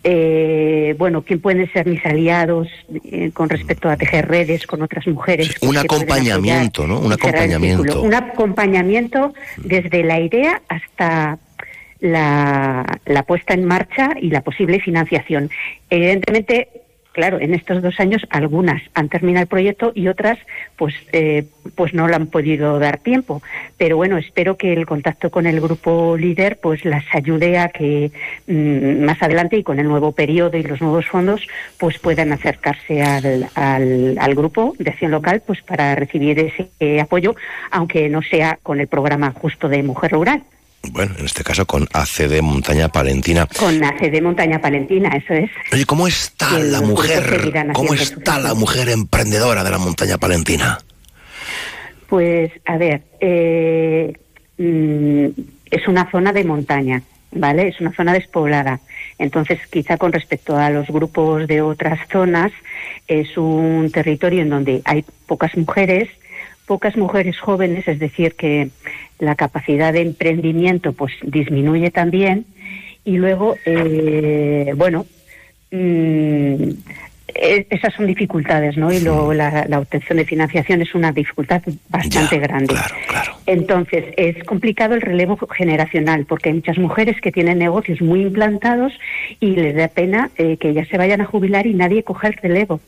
eh, 0.03 0.95
bueno, 0.97 1.23
quién 1.23 1.41
pueden 1.41 1.71
ser 1.73 1.87
mis 1.87 2.05
aliados 2.07 2.69
eh, 3.05 3.33
con 3.35 3.51
respecto 3.51 3.89
a 3.91 3.97
tejer 3.97 4.29
redes 4.29 4.67
con 4.67 4.81
otras 4.81 5.07
mujeres. 5.07 5.55
Un 5.61 5.77
acompañamiento, 5.77 6.87
¿no? 6.87 7.01
Un 7.01 7.13
acompañamiento. 7.13 8.01
Un 8.01 8.15
acompañamiento 8.15 9.35
desde 9.59 10.03
la 10.05 10.21
idea 10.21 10.63
hasta 10.69 11.39
la, 11.99 12.87
la 13.05 13.23
puesta 13.25 13.53
en 13.53 13.67
marcha 13.67 14.11
y 14.19 14.31
la 14.31 14.41
posible 14.41 14.81
financiación. 14.81 15.51
Evidentemente, 15.91 16.69
claro, 17.13 17.41
en 17.41 17.55
estos 17.55 17.83
dos 17.83 17.99
años 18.01 18.27
algunas 18.31 18.83
han 18.95 19.09
terminado 19.09 19.43
el 19.43 19.49
proyecto 19.49 19.93
y 19.95 20.09
otras 20.09 20.39
pues 20.77 20.95
eh, 21.13 21.45
pues 21.75 21.95
no 21.95 22.09
le 22.09 22.15
han 22.15 22.27
podido 22.27 22.79
dar 22.79 22.99
tiempo. 22.99 23.43
Pero 23.77 23.97
bueno, 23.97 24.17
espero 24.19 24.57
que 24.57 24.73
el 24.73 24.87
contacto 24.87 25.31
con 25.31 25.47
el 25.47 25.61
grupo 25.61 26.17
líder 26.17 26.59
pues 26.61 26.85
las 26.85 27.05
ayude 27.13 27.59
a 27.59 27.69
que 27.69 28.11
mm, 28.47 29.05
más 29.05 29.23
adelante 29.23 29.57
y 29.57 29.63
con 29.63 29.79
el 29.79 29.89
nuevo 29.89 30.13
periodo 30.13 30.57
y 30.57 30.63
los 30.63 30.81
nuevos 30.81 31.07
fondos 31.07 31.47
pues 31.79 31.99
puedan 31.99 32.33
acercarse 32.33 33.03
al, 33.03 33.49
al, 33.55 34.35
grupo 34.35 34.75
de 34.79 34.91
acción 34.91 35.11
local 35.11 35.43
pues 35.47 35.61
para 35.63 35.95
recibir 35.95 36.39
ese 36.39 37.01
apoyo, 37.01 37.35
aunque 37.71 38.09
no 38.09 38.23
sea 38.23 38.59
con 38.63 38.81
el 38.81 38.87
programa 38.87 39.33
justo 39.33 39.69
de 39.69 39.83
Mujer 39.83 40.13
Rural. 40.13 40.43
Bueno, 40.83 41.15
en 41.19 41.27
este 41.27 41.45
caso 41.45 41.67
con 41.67 41.87
ACD 41.93 42.41
Montaña 42.41 42.89
Palentina. 42.89 43.47
Con 43.59 43.83
ACD 43.85 44.23
Montaña 44.23 44.61
Palentina, 44.61 45.11
eso 45.11 45.35
es. 45.35 45.51
Oye, 45.73 45.85
¿cómo 45.85 46.07
está 46.07 46.59
la 46.59 46.81
mujer? 46.81 47.53
¿Cómo 47.75 47.95
está 47.95 48.39
la 48.39 48.55
mujer 48.55 48.89
emprendedora 48.89 49.63
de 49.63 49.71
la 49.71 49.79
Montaña 49.79 50.17
Palentina? 50.17 50.79
Pues, 52.09 52.51
a 52.65 52.77
ver, 52.79 53.03
eh, 53.21 54.13
mm, 54.59 55.27
es 55.71 55.87
una 55.87 56.11
zona 56.11 56.33
de 56.33 56.45
montaña, 56.45 57.03
¿vale? 57.31 57.69
Es 57.69 57.81
una 57.81 57.93
zona 57.93 58.15
despoblada. 58.15 58.81
Entonces, 59.19 59.61
quizá 59.71 59.99
con 59.99 60.13
respecto 60.13 60.57
a 60.57 60.71
los 60.71 60.89
grupos 60.89 61.47
de 61.47 61.61
otras 61.61 62.01
zonas, 62.11 62.53
es 63.07 63.37
un 63.37 63.91
territorio 63.93 64.43
en 64.43 64.51
donde 64.51 64.83
hay 64.85 65.05
pocas 65.27 65.57
mujeres, 65.57 66.09
pocas 66.71 66.97
mujeres 66.97 67.37
jóvenes, 67.41 67.89
es 67.89 67.99
decir, 67.99 68.35
que 68.37 68.69
la 69.19 69.35
capacidad 69.35 69.93
de 69.93 70.03
emprendimiento 70.03 70.93
pues 70.93 71.13
disminuye 71.25 71.91
también. 71.91 72.47
Y 73.05 73.17
luego, 73.17 73.57
eh, 73.67 74.73
bueno, 74.77 75.05
mm, 75.73 76.71
eh, 77.35 77.67
esas 77.71 77.93
son 77.95 78.07
dificultades, 78.07 78.77
¿no? 78.77 78.93
Y 78.93 79.01
luego 79.01 79.35
la, 79.35 79.65
la 79.69 79.81
obtención 79.81 80.19
de 80.19 80.25
financiación 80.25 80.81
es 80.81 80.95
una 80.95 81.11
dificultad 81.11 81.61
bastante 81.89 82.39
grande. 82.39 82.75
Entonces, 83.47 84.05
es 84.17 84.45
complicado 84.45 84.95
el 84.95 85.01
relevo 85.01 85.37
generacional, 85.49 86.25
porque 86.25 86.51
hay 86.51 86.55
muchas 86.55 86.79
mujeres 86.79 87.21
que 87.21 87.33
tienen 87.33 87.59
negocios 87.59 88.01
muy 88.01 88.21
implantados 88.23 88.93
y 89.41 89.57
les 89.57 89.75
da 89.75 89.89
pena 89.89 90.31
eh, 90.37 90.57
que 90.57 90.73
ya 90.73 90.85
se 90.85 90.99
vayan 90.99 91.21
a 91.21 91.25
jubilar 91.25 91.67
y 91.67 91.75
nadie 91.75 92.05
coja 92.05 92.29
el 92.29 92.35
relevo. 92.35 92.81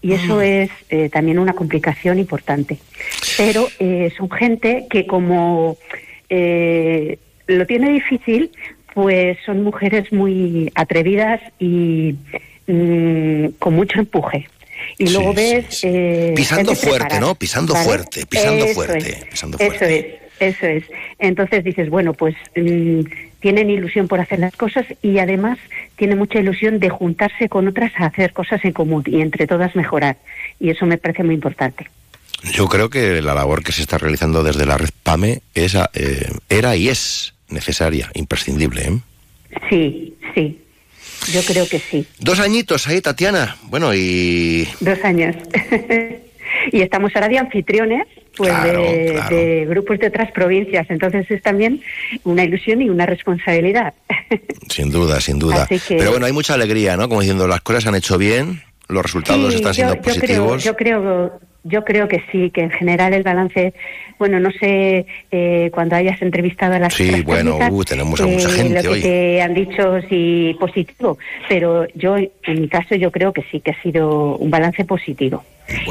Y 0.00 0.12
eso 0.12 0.36
Mm. 0.36 0.42
es 0.42 0.70
eh, 0.90 1.08
también 1.08 1.38
una 1.38 1.54
complicación 1.54 2.18
importante. 2.18 2.78
Pero 3.38 3.68
eh, 3.78 4.12
son 4.16 4.28
gente 4.30 4.86
que 4.90 5.06
como 5.06 5.78
eh, 6.28 7.18
lo 7.46 7.66
tiene 7.66 7.92
difícil, 7.92 8.50
pues 8.92 9.38
son 9.46 9.62
mujeres 9.62 10.12
muy 10.12 10.72
atrevidas 10.74 11.40
y 11.60 12.16
mm, 12.66 13.46
con 13.60 13.74
mucho 13.74 14.00
empuje. 14.00 14.48
Y 14.98 15.10
luego 15.10 15.32
ves... 15.34 15.84
eh, 15.84 16.32
Pisando 16.34 16.74
fuerte, 16.74 16.98
preparada, 16.98 17.20
¿no? 17.20 17.34
Pisando 17.36 17.74
¿vale? 17.74 17.84
fuerte, 17.86 18.26
pisando 18.26 18.64
Eso 18.64 18.74
fuerte, 18.74 19.08
es, 19.10 19.24
pisando 19.26 19.58
Eso 19.58 19.84
es, 19.84 20.06
eso 20.40 20.66
es. 20.66 20.84
Entonces 21.20 21.62
dices, 21.62 21.90
bueno, 21.90 22.14
pues 22.14 22.34
mm, 22.56 23.02
tienen 23.38 23.70
ilusión 23.70 24.08
por 24.08 24.18
hacer 24.18 24.40
las 24.40 24.56
cosas 24.56 24.84
y 25.00 25.18
además 25.18 25.58
tienen 25.94 26.18
mucha 26.18 26.40
ilusión 26.40 26.80
de 26.80 26.88
juntarse 26.88 27.48
con 27.48 27.68
otras 27.68 27.92
a 27.98 28.06
hacer 28.06 28.32
cosas 28.32 28.64
en 28.64 28.72
común 28.72 29.04
y 29.06 29.20
entre 29.20 29.46
todas 29.46 29.76
mejorar. 29.76 30.16
Y 30.58 30.70
eso 30.70 30.86
me 30.86 30.98
parece 30.98 31.22
muy 31.22 31.36
importante. 31.36 31.86
Yo 32.54 32.68
creo 32.68 32.88
que 32.90 33.20
la 33.20 33.34
labor 33.34 33.62
que 33.64 33.72
se 33.72 33.82
está 33.82 33.98
realizando 33.98 34.42
desde 34.42 34.64
la 34.66 34.78
red 34.78 34.90
PAME 35.02 35.42
es, 35.54 35.74
eh, 35.94 36.30
era 36.48 36.76
y 36.76 36.88
es 36.88 37.34
necesaria, 37.48 38.10
imprescindible. 38.14 38.82
¿eh? 38.82 38.98
Sí, 39.68 40.14
sí. 40.34 40.60
Yo 41.32 41.42
creo 41.42 41.68
que 41.68 41.78
sí. 41.80 42.06
Dos 42.20 42.38
añitos 42.40 42.86
ahí, 42.86 43.00
Tatiana. 43.00 43.56
Bueno, 43.64 43.92
y 43.94 44.68
Dos 44.80 44.98
años. 45.04 45.34
y 46.72 46.80
estamos 46.80 47.10
ahora 47.14 47.28
de 47.28 47.38
anfitriones 47.38 48.06
pues 48.36 48.50
Claro, 48.50 48.82
de, 48.82 49.10
claro. 49.14 49.36
de 49.36 49.66
grupos 49.68 49.98
de 49.98 50.06
otras 50.06 50.30
provincias. 50.30 50.86
Entonces 50.90 51.28
es 51.28 51.42
también 51.42 51.82
una 52.22 52.44
ilusión 52.44 52.80
y 52.82 52.88
una 52.88 53.04
responsabilidad. 53.04 53.94
sin 54.68 54.90
duda, 54.92 55.20
sin 55.20 55.40
duda. 55.40 55.66
Que- 55.66 55.80
Pero 55.88 56.12
bueno, 56.12 56.26
hay 56.26 56.32
mucha 56.32 56.54
alegría, 56.54 56.96
¿no? 56.96 57.08
Como 57.08 57.20
diciendo, 57.20 57.48
las 57.48 57.62
cosas 57.62 57.82
se 57.82 57.88
han 57.88 57.96
hecho 57.96 58.16
bien, 58.16 58.62
los 58.86 59.02
resultados 59.02 59.50
Sí, 59.52 59.56
están 59.56 59.74
siendo 59.74 59.94
yo 59.96 60.02
positivos. 60.02 60.62
yo 60.62 60.76
creo, 60.76 61.40
yo 61.68 61.84
creo 61.84 62.08
que 62.08 62.22
sí, 62.30 62.50
que 62.50 62.62
en 62.62 62.70
general 62.70 63.14
el 63.14 63.22
balance, 63.22 63.72
bueno, 64.18 64.40
no 64.40 64.50
sé 64.50 65.06
eh, 65.30 65.70
cuando 65.72 65.96
hayas 65.96 66.20
entrevistado 66.22 66.74
a 66.74 66.78
las 66.78 66.94
Sí, 66.94 67.08
otras 67.08 67.24
bueno, 67.24 67.52
técnicas, 67.52 67.72
uh, 67.72 67.84
tenemos 67.84 68.20
a 68.20 68.26
mucha 68.26 68.48
gente 68.50 68.82
lo 68.82 68.92
que 68.94 69.00
te 69.00 69.42
han 69.42 69.54
dicho 69.54 70.00
sí 70.08 70.56
positivo, 70.58 71.18
pero 71.48 71.86
yo 71.94 72.16
en 72.16 72.60
mi 72.60 72.68
caso 72.68 72.94
yo 72.94 73.10
creo 73.10 73.32
que 73.32 73.44
sí 73.50 73.60
que 73.60 73.70
ha 73.72 73.82
sido 73.82 74.36
un 74.36 74.50
balance 74.50 74.84
positivo. 74.84 75.44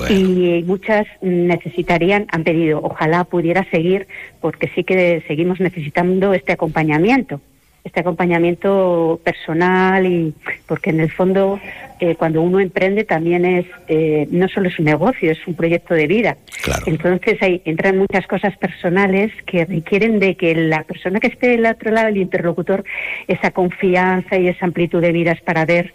Y 0.09 0.63
muchas 0.65 1.05
necesitarían, 1.21 2.25
han 2.31 2.43
pedido, 2.43 2.79
ojalá 2.81 3.25
pudiera 3.25 3.63
seguir, 3.69 4.07
porque 4.41 4.71
sí 4.73 4.83
que 4.83 5.23
seguimos 5.27 5.59
necesitando 5.59 6.33
este 6.33 6.53
acompañamiento, 6.53 7.41
este 7.87 8.01
acompañamiento 8.01 9.19
personal 9.23 10.05
y 10.05 10.33
porque 10.67 10.91
en 10.91 10.99
el 10.99 11.11
fondo 11.11 11.59
eh, 11.99 12.15
cuando 12.15 12.41
uno 12.41 12.59
emprende 12.59 13.03
también 13.03 13.45
es 13.45 13.65
eh, 13.87 14.27
no 14.29 14.47
solo 14.47 14.69
es 14.69 14.77
un 14.77 14.85
negocio, 14.85 15.31
es 15.31 15.47
un 15.47 15.55
proyecto 15.55 15.93
de 15.93 16.07
vida. 16.07 16.37
Entonces 16.85 17.41
ahí 17.41 17.61
entran 17.65 17.97
muchas 17.97 18.27
cosas 18.27 18.55
personales 18.57 19.31
que 19.45 19.65
requieren 19.65 20.19
de 20.19 20.35
que 20.35 20.53
la 20.53 20.83
persona 20.83 21.19
que 21.19 21.27
esté 21.27 21.47
del 21.47 21.65
otro 21.65 21.91
lado, 21.91 22.09
el 22.09 22.17
interlocutor, 22.17 22.83
esa 23.27 23.51
confianza 23.51 24.37
y 24.37 24.47
esa 24.47 24.65
amplitud 24.65 25.01
de 25.01 25.13
miras 25.13 25.41
para 25.41 25.65
ver 25.65 25.93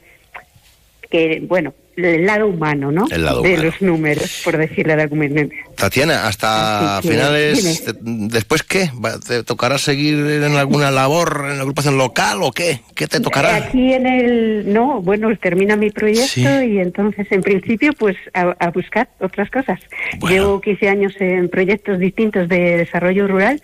que, 1.11 1.43
bueno, 1.47 1.75
el 1.97 2.25
lado 2.27 2.47
humano, 2.47 2.91
¿no? 2.91 3.07
El 3.11 3.25
lado 3.25 3.43
de 3.43 3.51
humano. 3.51 3.65
los 3.65 3.83
números, 3.83 4.41
por 4.45 4.57
decirlo 4.57 4.97
de 4.97 5.03
alguna 5.03 5.29
manera. 5.29 5.49
Tatiana, 5.77 6.27
hasta 6.27 7.01
que, 7.03 7.09
finales, 7.09 7.85
de- 7.87 7.95
¿después 8.03 8.63
qué? 8.63 8.91
¿Te 9.27 9.43
tocará 9.43 9.79
seguir 9.79 10.15
en 10.19 10.57
alguna 10.57 10.91
labor 10.91 11.47
en 11.51 11.57
la 11.57 11.61
agrupación 11.63 11.99
local 11.99 12.39
o 12.43 12.53
qué? 12.53 12.81
¿Qué 12.95 13.07
te 13.07 13.21
tocará? 13.21 13.57
Aquí 13.57 13.93
en 13.93 14.07
el, 14.07 14.73
no, 14.73 15.03
bueno, 15.03 15.29
termina 15.37 15.77
mi 15.77 15.91
proyecto 15.91 16.63
y 16.63 16.79
entonces 16.79 17.27
en 17.31 17.43
principio 17.43 17.93
pues 17.95 18.17
a, 18.35 18.55
a 18.59 18.71
buscar 18.71 19.09
otras 19.21 19.51
cosas. 19.51 19.81
Llevo 20.29 20.61
15 20.61 20.89
años 20.89 21.15
en 21.21 21.49
proyectos 21.49 21.99
distintos 21.99 22.49
de 22.49 22.77
desarrollo 22.79 23.27
rural, 23.29 23.61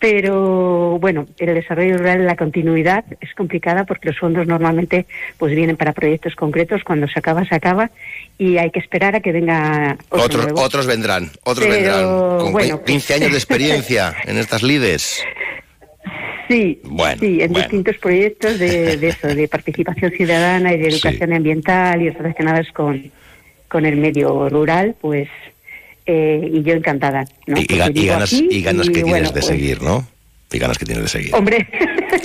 pero 0.00 0.98
bueno, 0.98 1.26
el 1.38 1.54
desarrollo 1.54 1.98
rural, 1.98 2.24
la 2.26 2.34
continuidad 2.34 3.04
es 3.20 3.34
complicada 3.34 3.84
porque 3.84 4.08
los 4.08 4.18
fondos 4.18 4.46
normalmente 4.46 5.06
pues 5.36 5.54
vienen 5.54 5.76
para 5.76 5.92
proyectos 5.92 6.34
concretos, 6.34 6.82
cuando 6.84 7.06
se 7.06 7.18
acaba, 7.18 7.44
se 7.44 7.54
acaba 7.54 7.69
y 8.38 8.56
hay 8.58 8.70
que 8.70 8.78
esperar 8.78 9.14
a 9.16 9.20
que 9.20 9.32
venga 9.32 9.96
otro 10.08 10.24
Otros, 10.24 10.44
nuevo. 10.44 10.60
otros 10.62 10.86
vendrán, 10.86 11.30
otros 11.44 11.66
Pero, 11.66 11.72
vendrán. 11.74 12.38
Con 12.38 12.52
bueno, 12.52 12.78
cu- 12.78 12.84
15 12.84 13.14
años 13.14 13.30
de 13.32 13.36
experiencia 13.38 14.14
en 14.26 14.38
estas 14.38 14.62
lides. 14.62 15.22
Sí, 16.48 16.80
Bueno, 16.82 17.16
sí, 17.20 17.40
en 17.42 17.52
bueno. 17.52 17.58
distintos 17.68 17.96
proyectos 17.98 18.58
de, 18.58 18.96
de 18.96 19.08
eso, 19.08 19.28
de 19.28 19.46
participación 19.56 20.10
ciudadana 20.10 20.72
y 20.74 20.78
de 20.78 20.88
educación 20.88 21.32
ambiental 21.32 22.02
y 22.02 22.10
relacionados 22.10 22.66
con, 22.72 23.08
con 23.68 23.86
el 23.86 23.96
medio 23.96 24.48
rural, 24.48 24.96
pues, 25.00 25.28
eh, 26.06 26.50
y 26.52 26.62
yo 26.64 26.74
encantada. 26.74 27.24
¿no? 27.46 27.56
Y, 27.56 27.66
ganas, 27.66 28.32
y 28.32 28.62
ganas 28.62 28.86
que 28.88 28.94
tienes 28.94 29.10
bueno, 29.10 29.26
de 29.28 29.32
pues, 29.32 29.46
seguir, 29.46 29.80
¿no? 29.80 30.08
Y 30.50 30.58
ganas 30.58 30.76
que 30.76 30.86
tienes 30.86 31.04
de 31.04 31.08
seguir. 31.08 31.32
Hombre, 31.36 31.68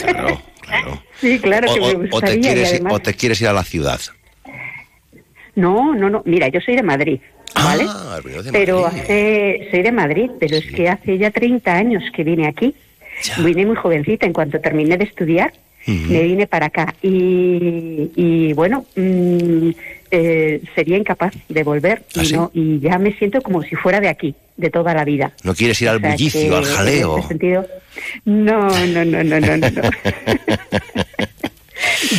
Claro. 0.01 0.41
sí, 1.21 1.37
claro 1.37 1.71
que 1.71 1.79
o, 1.79 1.99
me 1.99 2.21
te 2.21 2.39
quieres, 2.39 2.69
además- 2.71 2.93
o 2.93 2.99
te 2.99 3.13
quieres 3.13 3.39
ir 3.41 3.47
a 3.47 3.53
la 3.53 3.63
ciudad. 3.63 3.99
No, 5.55 5.93
no, 5.95 6.09
no. 6.09 6.21
Mira, 6.25 6.47
yo 6.49 6.59
soy 6.61 6.75
de 6.75 6.83
Madrid, 6.83 7.19
¿vale? 7.55 7.85
Ah, 7.87 8.19
de 8.23 8.51
pero 8.51 8.81
Madrid. 8.81 8.99
hace, 9.01 9.67
soy 9.71 9.81
de 9.81 9.91
Madrid, 9.91 10.29
pero 10.39 10.57
es 10.57 10.65
que 10.71 10.89
hace 10.89 11.17
ya 11.17 11.31
30 11.31 11.73
años 11.73 12.03
que 12.13 12.23
vine 12.23 12.47
aquí. 12.47 12.75
Vine 13.39 13.65
muy 13.65 13.75
jovencita, 13.77 14.25
en 14.25 14.33
cuanto 14.33 14.59
terminé 14.59 14.97
de 14.97 15.05
estudiar, 15.05 15.53
me 15.87 16.23
vine 16.23 16.47
para 16.47 16.65
acá. 16.65 16.93
Y, 17.01 18.11
y 18.15 18.53
bueno, 18.53 18.85
mm, 18.95 19.69
eh, 20.11 20.61
sería 20.75 20.97
incapaz 20.97 21.33
de 21.47 21.63
volver 21.63 22.03
¿Ah, 22.17 22.21
y, 22.21 22.25
sí? 22.25 22.33
no, 22.35 22.51
y 22.53 22.79
ya 22.79 22.97
me 22.99 23.13
siento 23.13 23.41
como 23.41 23.61
si 23.63 23.75
fuera 23.75 24.01
de 24.01 24.09
aquí, 24.09 24.35
de 24.57 24.69
toda 24.69 24.93
la 24.93 25.05
vida. 25.05 25.31
No 25.43 25.53
quieres 25.55 25.81
ir 25.81 25.87
al 25.89 25.97
O 25.97 25.99
sea, 26.01 26.11
bullicio, 26.11 26.49
que 26.49 26.55
al 26.55 26.65
jaleo. 26.65 27.13
En 27.13 27.19
ese 27.19 27.27
sentido, 27.29 27.67
no, 28.25 28.69
no, 28.87 29.05
no, 29.05 29.23
no, 29.23 29.39
no, 29.39 29.57
no. 29.57 29.67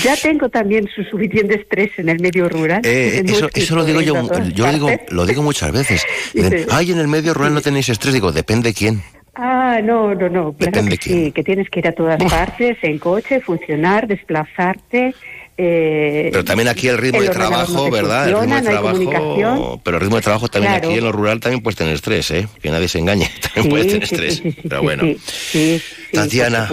ya 0.03 0.17
tengo 0.17 0.49
también 0.49 0.89
su 0.95 1.03
suficiente 1.05 1.57
estrés 1.57 1.91
en 1.99 2.09
el 2.09 2.21
medio 2.21 2.49
rural. 2.49 2.81
Eh, 2.85 3.23
eso, 3.27 3.49
eso 3.55 3.77
lo 3.77 3.85
digo 3.85 4.01
yo, 4.01 4.15
todas 4.15 4.49
yo 4.53 4.73
digo, 4.73 4.89
lo 5.09 5.27
digo 5.27 5.43
muchas 5.43 5.73
veces. 5.73 6.03
Dicen, 6.35 6.51
Dice- 6.51 6.67
ay, 6.71 6.93
en 6.93 6.99
el 6.99 7.09
medio 7.09 7.35
rural 7.35 7.55
no 7.55 7.61
tenéis 7.61 7.89
estrés. 7.89 8.15
Digo, 8.15 8.33
depende 8.33 8.73
quién. 8.75 9.03
Ah, 9.35 9.81
no, 9.83 10.15
no, 10.15 10.29
no. 10.29 10.53
Claro 10.55 10.73
Depende 10.73 10.97
que 10.97 11.11
sí, 11.11 11.33
que 11.33 11.43
tienes 11.43 11.69
que 11.69 11.81
ir 11.81 11.89
a 11.89 11.93
todas 11.93 12.23
partes, 12.31 12.79
en 12.83 12.99
coche, 12.99 13.41
funcionar, 13.41 14.07
desplazarte. 14.07 15.15
Eh, 15.59 16.29
Pero 16.33 16.45
también 16.45 16.69
aquí 16.69 16.87
el 16.89 16.99
ritmo 16.99 17.23
de 17.23 17.31
trabajo, 17.31 17.73
no 17.87 17.91
¿verdad? 17.91 18.29
El 18.29 18.39
ritmo 18.41 18.55
de 18.57 18.63
trabajo. 18.63 18.99
comunicación. 18.99 19.81
Pero 19.83 19.97
el 19.97 20.01
ritmo 20.03 20.17
de 20.17 20.23
trabajo 20.23 20.49
también 20.49 20.73
Claro. 20.75 20.89
aquí 20.89 20.99
en 20.99 21.05
lo 21.05 21.13
rural 21.13 21.41
también 21.41 21.63
puedes 21.63 21.77
tener 21.79 21.95
estrés, 21.95 22.31
¿eh? 22.31 22.47
Que 22.61 22.69
nadie 22.71 22.89
se 22.89 22.99
engañe. 22.99 23.31
También 23.55 23.71
puedes 23.71 23.87
tener 23.87 24.07
sí, 24.07 24.15
estrés. 24.15 24.35
sí, 24.37 24.51
sí, 24.53 24.57
pero 24.69 24.81
sí, 24.81 24.85
bueno. 24.85 25.03
sí, 25.05 25.19
sí, 25.25 25.79
sí, 26.11 26.17
Tatiana. 26.17 26.69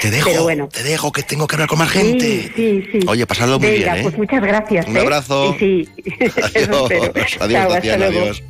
Te 0.00 0.10
dejo, 0.10 0.30
Pero 0.30 0.42
bueno. 0.44 0.68
te 0.68 0.82
dejo, 0.82 1.12
que 1.12 1.22
tengo 1.22 1.46
que 1.46 1.56
hablar 1.56 1.68
con 1.68 1.78
más 1.78 1.90
gente. 1.90 2.50
Sí, 2.56 2.82
sí, 2.90 3.00
sí. 3.00 3.06
Oye, 3.06 3.26
pasadlo 3.26 3.58
muy 3.58 3.68
Venga, 3.70 3.92
bien, 3.92 3.96
¿eh? 3.96 4.02
pues 4.04 4.16
muchas 4.16 4.42
gracias. 4.42 4.86
Un 4.88 4.96
¿eh? 4.96 5.00
abrazo. 5.00 5.56
Sí, 5.58 5.86
espero. 6.18 6.86
Adiós, 6.90 7.36
adiós, 7.40 7.68
Tatiana, 7.68 8.08
luego. 8.08 8.20
adiós. 8.22 8.42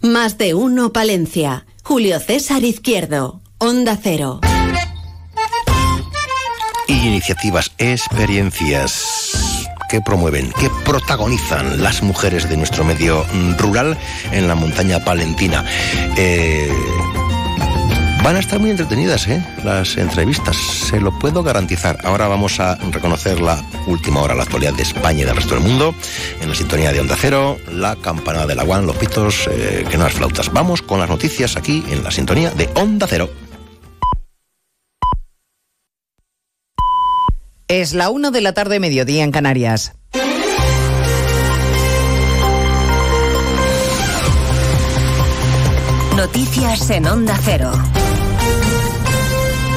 Más 0.00 0.38
de 0.38 0.54
uno 0.54 0.92
Palencia. 0.92 1.66
Julio 1.82 2.18
César 2.20 2.64
Izquierdo. 2.64 3.40
Onda 3.58 3.98
Cero. 4.02 4.40
Iniciativas, 7.02 7.72
experiencias 7.78 9.66
que 9.90 10.00
promueven, 10.00 10.52
que 10.52 10.70
protagonizan 10.84 11.82
las 11.82 12.02
mujeres 12.02 12.48
de 12.48 12.56
nuestro 12.56 12.84
medio 12.84 13.24
rural 13.58 13.96
en 14.32 14.48
la 14.48 14.54
montaña 14.54 15.04
palentina. 15.04 15.64
Eh, 16.16 16.72
van 18.22 18.36
a 18.36 18.38
estar 18.38 18.58
muy 18.58 18.70
entretenidas, 18.70 19.26
¿eh? 19.28 19.44
Las 19.64 19.96
entrevistas, 19.96 20.56
se 20.56 21.00
lo 21.00 21.18
puedo 21.18 21.42
garantizar. 21.42 21.98
Ahora 22.04 22.28
vamos 22.28 22.58
a 22.60 22.76
reconocer 22.76 23.40
la 23.40 23.62
última 23.86 24.22
hora, 24.22 24.34
la 24.34 24.44
actualidad 24.44 24.72
de 24.74 24.82
España 24.82 25.22
y 25.22 25.24
del 25.24 25.36
resto 25.36 25.54
del 25.54 25.62
mundo, 25.62 25.94
en 26.40 26.48
la 26.48 26.54
sintonía 26.54 26.92
de 26.92 27.00
Onda 27.00 27.16
Cero, 27.18 27.58
la 27.70 27.96
campana 27.96 28.46
de 28.46 28.54
la 28.54 28.64
Guan, 28.64 28.86
los 28.86 28.96
pitos, 28.96 29.48
eh, 29.50 29.84
que 29.90 29.98
no 29.98 30.04
las 30.04 30.14
flautas. 30.14 30.52
Vamos 30.52 30.80
con 30.80 31.00
las 31.00 31.08
noticias 31.08 31.56
aquí 31.56 31.84
en 31.90 32.02
la 32.02 32.10
sintonía 32.10 32.50
de 32.50 32.70
Onda 32.74 33.06
Cero. 33.08 33.43
Es 37.68 37.94
la 37.94 38.10
una 38.10 38.30
de 38.30 38.42
la 38.42 38.52
tarde, 38.52 38.78
mediodía 38.78 39.24
en 39.24 39.30
Canarias. 39.30 39.94
Noticias 46.14 46.90
en 46.90 47.06
Onda 47.06 47.38
Cero. 47.42 47.72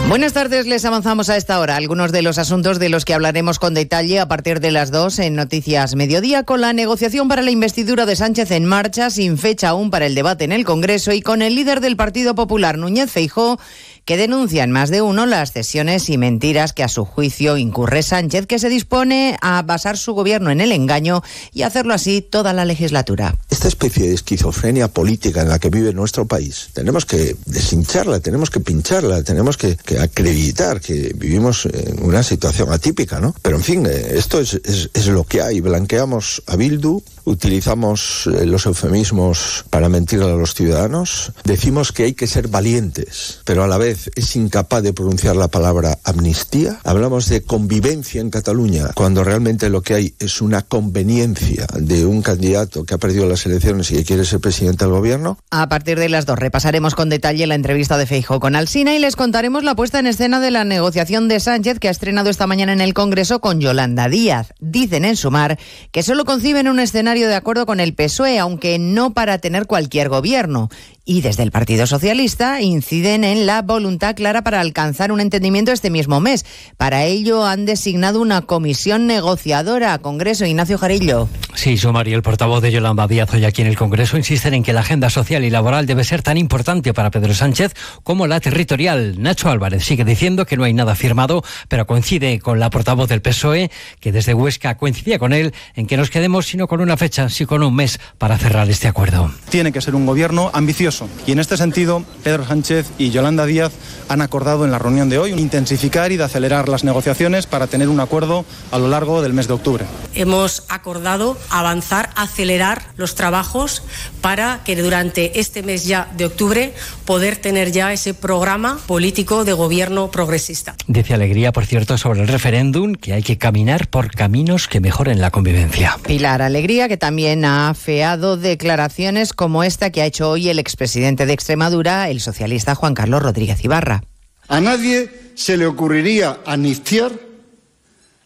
Buenas 0.09 0.31
tardes, 0.31 0.67
les 0.67 0.85
avanzamos 0.85 1.29
a 1.29 1.35
esta 1.35 1.59
hora 1.59 1.75
algunos 1.75 2.13
de 2.13 2.21
los 2.21 2.37
asuntos 2.37 2.79
de 2.79 2.87
los 2.87 3.03
que 3.03 3.13
hablaremos 3.13 3.59
con 3.59 3.73
detalle 3.73 4.21
a 4.21 4.27
partir 4.29 4.61
de 4.61 4.71
las 4.71 4.89
dos 4.89 5.19
en 5.19 5.35
Noticias 5.35 5.95
Mediodía, 5.95 6.43
con 6.43 6.61
la 6.61 6.71
negociación 6.71 7.27
para 7.27 7.41
la 7.41 7.51
investidura 7.51 8.05
de 8.05 8.15
Sánchez 8.15 8.51
en 8.51 8.63
marcha, 8.63 9.09
sin 9.09 9.37
fecha 9.37 9.67
aún 9.69 9.89
para 9.89 10.05
el 10.05 10.15
debate 10.15 10.45
en 10.45 10.53
el 10.53 10.63
Congreso 10.63 11.11
y 11.11 11.21
con 11.21 11.41
el 11.41 11.55
líder 11.55 11.81
del 11.81 11.97
Partido 11.97 12.35
Popular, 12.35 12.77
Núñez 12.77 13.11
Feijó, 13.11 13.59
que 14.07 14.15
denuncia 14.15 14.63
en 14.63 14.71
más 14.71 14.89
de 14.89 15.01
uno 15.01 15.25
las 15.25 15.51
cesiones 15.51 16.09
y 16.09 16.17
mentiras 16.17 16.71
que 16.71 16.81
a 16.81 16.87
su 16.87 17.03
juicio 17.03 17.57
incurre 17.57 18.01
Sánchez, 18.01 18.47
que 18.47 18.57
se 18.57 18.69
dispone 18.69 19.37
a 19.41 19.61
basar 19.63 19.97
su 19.97 20.13
gobierno 20.13 20.49
en 20.49 20.61
el 20.61 20.71
engaño 20.71 21.23
y 21.53 21.63
hacerlo 21.63 21.93
así 21.93 22.21
toda 22.21 22.53
la 22.53 22.63
legislatura. 22.63 23.35
Esta 23.49 23.67
especie 23.67 24.07
de 24.07 24.13
esquizofrenia 24.13 24.87
política 24.87 25.41
en 25.41 25.49
la 25.49 25.59
que 25.59 25.69
vive 25.69 25.91
nuestro 25.91 26.25
país, 26.25 26.69
tenemos 26.71 27.05
que 27.05 27.35
deshincharla, 27.47 28.21
tenemos 28.21 28.49
que 28.49 28.61
pincharla, 28.61 29.23
tenemos 29.23 29.57
que, 29.57 29.77
acreditar 29.99 30.79
que 30.79 31.11
vivimos 31.13 31.65
en 31.65 32.01
una 32.01 32.23
situación 32.23 32.71
atípica, 32.71 33.19
¿no? 33.19 33.35
Pero 33.41 33.57
en 33.57 33.63
fin, 33.63 33.85
eh, 33.85 34.13
esto 34.13 34.39
es, 34.39 34.53
es, 34.63 34.89
es 34.93 35.07
lo 35.07 35.25
que 35.25 35.41
hay. 35.41 35.59
Blanqueamos 35.59 36.43
a 36.47 36.55
Bildu, 36.55 37.03
utilizamos 37.27 38.27
eh, 38.27 38.45
los 38.45 38.65
eufemismos 38.65 39.65
para 39.69 39.89
mentir 39.89 40.21
a 40.21 40.27
los 40.27 40.53
ciudadanos, 40.53 41.33
decimos 41.43 41.91
que 41.91 42.03
hay 42.03 42.13
que 42.13 42.25
ser 42.25 42.47
valientes, 42.47 43.41
pero 43.43 43.63
a 43.63 43.67
la 43.67 43.77
vez 43.77 44.09
es 44.15 44.35
incapaz 44.35 44.81
de 44.81 44.93
pronunciar 44.93 45.35
la 45.35 45.49
palabra 45.49 45.99
amnistía. 46.05 46.79
Hablamos 46.85 47.27
de 47.27 47.43
convivencia 47.43 48.21
en 48.21 48.29
Cataluña, 48.29 48.91
cuando 48.95 49.25
realmente 49.25 49.69
lo 49.69 49.81
que 49.81 49.93
hay 49.93 50.15
es 50.19 50.41
una 50.41 50.61
conveniencia 50.61 51.67
de 51.77 52.05
un 52.05 52.21
candidato 52.21 52.85
que 52.85 52.93
ha 52.93 52.97
perdido 52.97 53.27
las 53.27 53.45
elecciones 53.45 53.91
y 53.91 53.95
que 53.95 54.05
quiere 54.05 54.23
ser 54.23 54.39
presidente 54.39 54.85
del 54.85 54.93
gobierno. 54.93 55.37
A 55.51 55.67
partir 55.67 55.99
de 55.99 56.07
las 56.07 56.25
dos 56.25 56.39
repasaremos 56.39 56.95
con 56.95 57.09
detalle 57.09 57.45
la 57.45 57.55
entrevista 57.55 57.97
de 57.97 58.05
Feijo 58.05 58.39
con 58.39 58.55
Alsina 58.55 58.95
y 58.95 58.99
les 58.99 59.17
contaremos 59.17 59.65
la 59.65 59.75
puesta 59.75 59.99
en 59.99 60.07
escena 60.07 60.39
de 60.39 60.51
la 60.51 60.63
negociación 60.63 61.27
de 61.27 61.41
Sánchez 61.41 61.79
que 61.79 61.89
ha 61.89 61.91
estrenado 61.91 62.29
esta 62.29 62.47
mañana 62.47 62.71
en 62.71 62.81
el 62.81 62.93
Congreso 62.93 63.41
con 63.41 63.59
Yolanda 63.59 64.07
Díaz. 64.07 64.53
Dicen 64.61 65.03
en 65.03 65.17
Sumar 65.17 65.59
que 65.91 66.03
solo 66.03 66.23
conciben 66.23 66.69
un 66.69 66.79
escenario 66.79 67.16
de 67.25 67.35
acuerdo 67.35 67.65
con 67.65 67.79
el 67.79 67.95
PSOE, 67.95 68.37
aunque 68.37 68.77
no 68.77 69.13
para 69.13 69.39
tener 69.39 69.65
cualquier 69.65 70.09
gobierno. 70.09 70.69
Y 71.09 71.21
desde 71.21 71.43
el 71.43 71.51
Partido 71.51 71.87
Socialista 71.87 72.61
inciden 72.61 73.23
en 73.23 73.45
la 73.45 73.61
voluntad 73.61 74.13
clara 74.13 74.43
para 74.43 74.59
alcanzar 74.59 75.13
un 75.13 75.21
entendimiento 75.21 75.71
este 75.71 75.89
mismo 75.89 76.19
mes. 76.19 76.45
Para 76.75 77.05
ello 77.05 77.45
han 77.45 77.65
designado 77.65 78.19
una 78.19 78.41
comisión 78.41 79.07
negociadora. 79.07 79.97
Congreso, 79.99 80.45
Ignacio 80.45 80.77
Jarillo. 80.77 81.29
Sí, 81.55 81.77
Sumar 81.77 82.09
y 82.09 82.13
el 82.13 82.23
portavoz 82.23 82.61
de 82.61 82.73
Yolanda 82.73 83.07
Díaz 83.07 83.33
hoy 83.33 83.45
aquí 83.45 83.61
en 83.61 83.69
el 83.69 83.77
Congreso 83.77 84.17
insisten 84.17 84.53
en 84.53 84.63
que 84.63 84.73
la 84.73 84.81
agenda 84.81 85.09
social 85.09 85.45
y 85.45 85.49
laboral 85.49 85.85
debe 85.85 86.03
ser 86.03 86.21
tan 86.21 86.37
importante 86.37 86.93
para 86.93 87.09
Pedro 87.09 87.33
Sánchez 87.33 87.73
como 88.03 88.27
la 88.27 88.41
territorial. 88.41 89.15
Nacho 89.17 89.49
Álvarez 89.49 89.85
sigue 89.85 90.03
diciendo 90.03 90.45
que 90.45 90.57
no 90.57 90.65
hay 90.65 90.73
nada 90.73 90.93
firmado, 90.93 91.41
pero 91.69 91.87
coincide 91.87 92.37
con 92.39 92.59
la 92.59 92.69
portavoz 92.69 93.07
del 93.07 93.21
PSOE, 93.21 93.71
que 94.01 94.11
desde 94.11 94.33
Huesca 94.33 94.75
coincidía 94.75 95.19
con 95.19 95.31
él 95.31 95.53
en 95.73 95.87
que 95.87 95.95
nos 95.95 96.09
quedemos 96.09 96.47
sino 96.47 96.67
con 96.67 96.81
una 96.81 96.97
fecha, 96.97 97.06
sino 97.11 97.47
con 97.47 97.63
un 97.63 97.75
mes 97.75 97.99
para 98.17 98.37
cerrar 98.37 98.69
este 98.69 98.87
acuerdo. 98.87 99.31
Tiene 99.49 99.71
que 99.71 99.81
ser 99.81 99.95
un 99.95 100.05
gobierno 100.05 100.51
ambicioso 100.53 101.09
y 101.25 101.31
en 101.31 101.39
este 101.39 101.57
sentido, 101.57 102.03
Pedro 102.23 102.45
Sánchez 102.45 102.87
y 102.97 103.09
Yolanda 103.09 103.45
Díaz 103.45 103.73
han 104.09 104.21
acordado 104.21 104.65
en 104.65 104.71
la 104.71 104.79
reunión 104.79 105.09
de 105.09 105.17
hoy 105.17 105.31
intensificar 105.31 106.11
y 106.11 106.17
de 106.17 106.23
acelerar 106.23 106.69
las 106.69 106.83
negociaciones 106.83 107.45
para 107.45 107.67
tener 107.67 107.89
un 107.89 107.99
acuerdo 107.99 108.45
a 108.71 108.77
lo 108.77 108.87
largo 108.87 109.21
del 109.21 109.33
mes 109.33 109.47
de 109.47 109.53
octubre. 109.53 109.85
Hemos 110.13 110.63
acordado 110.69 111.37
avanzar, 111.49 112.09
acelerar 112.15 112.83
los 112.95 113.15
trabajos 113.15 113.83
para 114.21 114.61
que 114.63 114.75
durante 114.75 115.39
este 115.39 115.63
mes 115.63 115.85
ya 115.85 116.09
de 116.17 116.25
octubre 116.25 116.73
poder 117.05 117.37
tener 117.37 117.71
ya 117.71 117.93
ese 117.93 118.13
programa 118.13 118.79
político 118.87 119.45
de 119.45 119.53
gobierno 119.53 120.11
progresista. 120.11 120.75
Dice 120.87 121.13
Alegría, 121.13 121.51
por 121.51 121.65
cierto, 121.65 121.97
sobre 121.97 122.21
el 122.21 122.27
referéndum 122.27 122.95
que 122.95 123.13
hay 123.13 123.23
que 123.23 123.37
caminar 123.37 123.87
por 123.87 124.11
caminos 124.11 124.67
que 124.67 124.79
mejoren 124.79 125.21
la 125.21 125.31
convivencia. 125.31 125.97
Pilar 126.05 126.41
Alegría, 126.41 126.87
que 126.87 126.96
también 126.97 127.45
ha 127.45 127.69
afeado 127.69 128.37
declaraciones 128.37 129.33
como 129.33 129.63
esta 129.63 129.91
que 129.91 130.01
ha 130.01 130.05
hecho 130.05 130.29
hoy 130.29 130.49
el 130.49 130.59
expresidente 130.59 131.25
de 131.25 131.33
Extremadura, 131.33 132.09
el 132.09 132.19
socialista 132.19 132.75
Juan 132.75 132.93
Carlos 132.93 133.23
Rodríguez 133.23 133.63
Ibarra. 133.63 134.03
A 134.47 134.61
nadie 134.61 135.31
se 135.35 135.57
le 135.57 135.65
ocurriría 135.65 136.39
amnistiar 136.45 137.11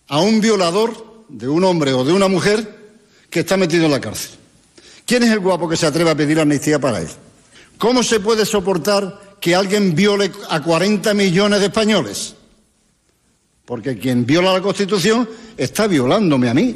a 0.08 0.20
un 0.20 0.42
violador 0.42 1.26
de 1.30 1.48
un 1.48 1.64
hombre 1.64 1.94
o 1.94 2.04
de 2.04 2.14
una 2.14 2.28
mujer 2.28 2.96
que 3.30 3.42
está 3.42 3.58
metido 3.58 3.86
en 3.86 3.92
la 3.92 4.02
cárcel. 4.02 4.32
¿Quién 5.06 5.24
es 5.24 5.32
el 5.32 5.40
guapo 5.40 5.68
que 5.68 5.78
se 5.78 5.86
atreve 5.86 6.10
a 6.12 6.16
pedir 6.16 6.40
amnistía 6.40 6.80
para 6.80 7.00
él? 7.00 7.08
¿Cómo 7.78 8.04
se 8.04 8.20
puede 8.20 8.46
soportar 8.46 9.38
que 9.40 9.56
alguien 9.56 9.96
viole 9.96 10.32
a 10.50 10.62
40 10.62 11.14
millones 11.14 11.60
de 11.60 11.66
españoles? 11.66 12.36
Porque 13.66 13.98
quien 13.98 14.26
viola 14.26 14.54
la 14.54 14.62
Constitución 14.62 15.28
está 15.58 15.88
violándome 15.88 16.50
a 16.50 16.54
mí, 16.54 16.76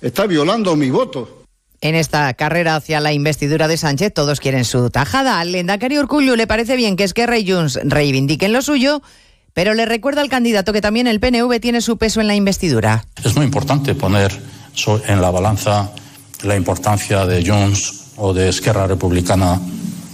está 0.00 0.26
violando 0.26 0.76
mi 0.76 0.90
voto. 0.90 1.40
En 1.82 1.94
esta 1.94 2.32
carrera 2.34 2.76
hacia 2.76 3.00
la 3.00 3.12
investidura 3.12 3.66
de 3.66 3.78
Sánchez 3.78 4.12
todos 4.12 4.38
quieren 4.38 4.66
su 4.66 4.90
tajada. 4.90 5.40
Al 5.40 5.52
Lendakari 5.52 5.98
Urcullu 5.98 6.36
le 6.36 6.46
parece 6.46 6.76
bien 6.76 6.96
que 6.96 7.04
Esquerra 7.04 7.38
y 7.38 7.50
Junts 7.50 7.80
reivindiquen 7.84 8.52
lo 8.52 8.60
suyo, 8.60 9.00
pero 9.54 9.72
le 9.72 9.86
recuerda 9.86 10.20
al 10.20 10.28
candidato 10.28 10.74
que 10.74 10.82
también 10.82 11.06
el 11.06 11.20
PNV 11.20 11.58
tiene 11.58 11.80
su 11.80 11.96
peso 11.96 12.20
en 12.20 12.26
la 12.26 12.34
investidura. 12.34 13.06
Es 13.24 13.34
muy 13.34 13.46
importante 13.46 13.94
poner 13.94 14.30
en 15.06 15.22
la 15.22 15.30
balanza 15.30 15.90
la 16.42 16.56
importancia 16.56 17.24
de 17.24 17.44
Junts 17.44 18.12
o 18.16 18.34
de 18.34 18.50
Esquerra 18.50 18.86
Republicana, 18.86 19.58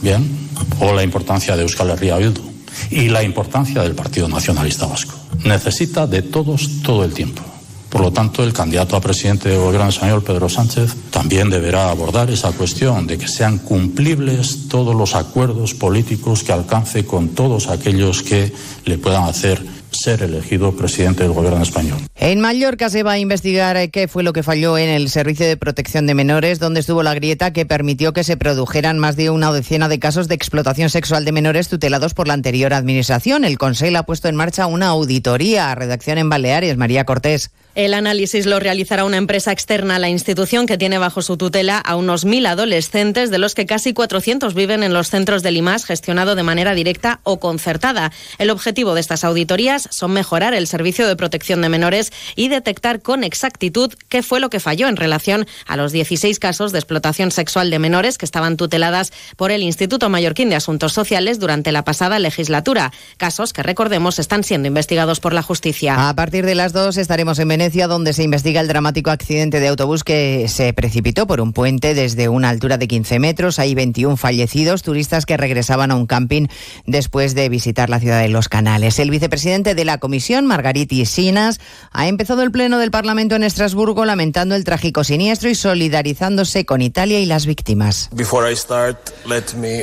bien, 0.03 0.49
o 0.81 0.93
la 0.93 1.03
importancia 1.03 1.57
de 1.57 1.63
Euskal 1.63 1.91
Herria 1.91 2.17
Bildu 2.17 2.43
y 2.91 3.09
la 3.09 3.25
importancia 3.25 3.83
del 3.83 3.95
Partido 3.97 4.29
Nacionalista 4.29 4.87
Vasco. 4.87 5.15
Necesita 5.45 6.07
de 6.07 6.23
todos 6.23 6.83
todo 6.83 7.05
el 7.05 7.13
tiempo. 7.13 7.43
Por 7.91 8.01
lo 8.01 8.13
tanto, 8.13 8.43
el 8.43 8.53
candidato 8.53 8.97
a 8.97 9.01
presidente 9.01 9.49
del 9.49 9.61
gobierno 9.61 9.89
español, 9.89 10.23
Pedro 10.23 10.49
Sánchez, 10.49 10.95
también 11.11 11.49
deberá 11.51 11.91
abordar 11.91 12.31
esa 12.31 12.53
cuestión 12.53 13.07
de 13.07 13.17
que 13.17 13.29
sean 13.29 13.59
cumplibles 13.59 14.69
todos 14.69 14.95
los 14.95 15.15
acuerdos 15.15 15.75
políticos 15.75 16.43
que 16.43 16.53
alcance 16.53 17.07
con 17.07 17.29
todos 17.29 17.69
aquellos 17.69 18.23
que 18.23 18.53
le 18.85 18.99
puedan 18.99 19.25
hacer 19.25 19.76
ser 20.07 20.23
elegido 20.23 20.71
presidente 20.71 21.25
del 21.25 21.33
gobierno 21.33 21.65
español. 21.65 21.99
En 22.15 22.41
Mallorca 22.41 22.89
se 22.91 23.03
va 23.03 23.13
a 23.13 23.19
investigar 23.19 23.77
eh, 23.77 23.91
qué 23.91 24.07
fue 24.07 24.23
lo 24.23 24.33
que 24.33 24.45
falló 24.45 24.79
en 24.79 24.89
el 24.89 25.11
Servicio 25.11 25.45
de 25.45 25.57
Protección 25.57 26.07
de 26.07 26.15
Menores, 26.15 26.61
donde 26.61 26.79
estuvo 26.79 27.03
la 27.03 27.13
grieta 27.13 27.53
que 27.53 27.67
permitió 27.67 28.13
que 28.13 28.23
se 28.23 28.37
produjeran 28.37 29.01
más 29.01 29.17
de 29.17 29.31
una 29.31 29.49
docena 29.49 29.89
de 29.89 29.99
casos 29.99 30.29
de 30.29 30.37
explotación 30.37 30.91
sexual 30.91 31.25
de 31.25 31.33
menores 31.33 31.69
tutelados 31.69 32.15
por 32.15 32.29
la 32.29 32.35
anterior 32.35 32.73
administración. 32.73 33.45
El 33.45 33.59
Consejo 33.59 33.99
ha 33.99 34.05
puesto 34.05 34.29
en 34.29 34.37
marcha 34.37 34.69
una 34.69 34.87
auditoría. 34.87 35.75
Redacción 35.75 36.19
en 36.19 36.29
Baleares, 36.29 36.77
María 36.77 37.05
Cortés. 37.05 37.51
El 37.75 37.93
análisis 37.93 38.47
lo 38.47 38.59
realizará 38.59 39.05
una 39.05 39.19
empresa 39.19 39.53
externa 39.53 39.97
a 39.97 39.99
la 39.99 40.09
institución 40.09 40.67
que 40.67 40.79
tiene 40.79 40.97
bajo 40.97 41.21
su 41.21 41.37
tutela 41.37 41.79
a 41.79 41.97
unos 41.97 42.25
mil 42.25 42.47
adolescentes, 42.47 43.31
de 43.31 43.37
los 43.37 43.55
que 43.55 43.67
casi 43.67 43.93
400 43.93 44.55
viven 44.55 44.83
en 44.83 44.95
los 44.95 45.11
centros 45.11 45.43
de 45.43 45.51
Limas, 45.51 45.85
gestionado 45.85 46.37
de 46.37 46.43
manera 46.43 46.75
directa 46.75 47.21
o 47.23 47.39
concertada. 47.39 48.13
El 48.39 48.49
objetivo 48.49 48.95
de 48.95 49.03
estas 49.03 49.25
auditorías 49.25 49.89
son 49.97 50.13
mejorar 50.13 50.55
el 50.55 50.67
servicio 50.67 51.09
de 51.09 51.17
protección 51.17 51.63
de 51.63 51.69
menores 51.69 52.13
y 52.37 52.49
detectar 52.49 53.03
con 53.03 53.25
exactitud 53.25 53.93
qué 54.09 54.23
fue 54.23 54.41
lo 54.41 54.51
que 54.51 54.61
falló 54.61 54.89
en 54.89 54.97
relación 54.97 55.47
a 55.67 55.77
los 55.77 55.93
16 55.93 56.39
casos 56.39 56.73
de 56.73 56.79
explotación 56.79 57.31
sexual 57.31 57.71
de 57.71 57.79
menores 57.79 58.19
que 58.19 58.25
estaban 58.25 58.57
tuteladas 58.57 59.13
por 59.37 59.51
el 59.51 59.63
Instituto 59.63 60.09
Mallorquín 60.09 60.51
de 60.51 60.57
Asuntos 60.57 60.93
Sociales 60.93 61.39
durante 61.39 61.73
la 61.73 61.85
pasada 61.85 62.19
legislatura. 62.19 62.93
Casos 63.17 63.53
que, 63.53 63.63
recordemos, 63.63 64.19
están 64.19 64.45
siendo 64.45 64.69
investigados 64.69 65.21
por 65.21 65.33
la 65.33 65.43
justicia. 65.43 66.09
A 66.09 66.15
partir 66.15 66.45
de 66.45 66.55
las 66.55 66.73
dos 66.73 66.97
estaremos 66.99 67.39
en 67.39 67.49
Venecia 67.49 67.89
donde 67.89 68.13
se 68.13 68.23
investiga 68.23 68.61
el 68.61 68.69
dramático 68.69 69.11
accidente 69.11 69.61
de 69.61 69.69
autobús 69.69 70.05
que 70.05 70.47
se 70.49 70.73
precipitó 70.73 71.27
por 71.27 71.41
un 71.41 71.53
puente 71.53 71.95
desde 71.95 72.29
una 72.29 72.51
altura 72.51 72.77
de 72.77 72.89
15 72.89 73.19
metros. 73.19 73.59
Hay 73.59 73.75
21 73.75 74.17
fallecidos, 74.17 74.83
turistas 74.83 75.25
que 75.25 75.37
regresaban 75.37 75.91
a 75.91 75.97
un 75.97 76.07
camping 76.07 76.47
después 76.85 77.35
de 77.35 77.49
visitar 77.49 77.89
la 77.89 78.01
ciudad 78.01 78.21
de 78.21 78.29
Los 78.29 78.49
Canales. 78.49 78.99
El 78.99 79.11
vicepresidente 79.11 79.75
de 79.75 79.85
la 79.87 79.99
comisión, 79.99 80.47
Margariti 80.47 81.07
Sinas, 81.07 81.61
ha 81.93 82.09
empezado 82.09 82.43
el 82.43 82.51
pleno 82.51 82.79
del 82.79 82.91
Parlamento 82.91 83.35
en 83.35 83.45
Estrasburgo 83.45 84.05
lamentando 84.05 84.55
el 84.55 84.65
trágico 84.65 85.05
siniestro 85.05 85.49
y 85.49 85.55
solidarizándose 85.55 86.67
con 86.67 86.83
Italia 86.83 87.21
y 87.21 87.27
las 87.27 87.47
víctimas. 87.47 88.11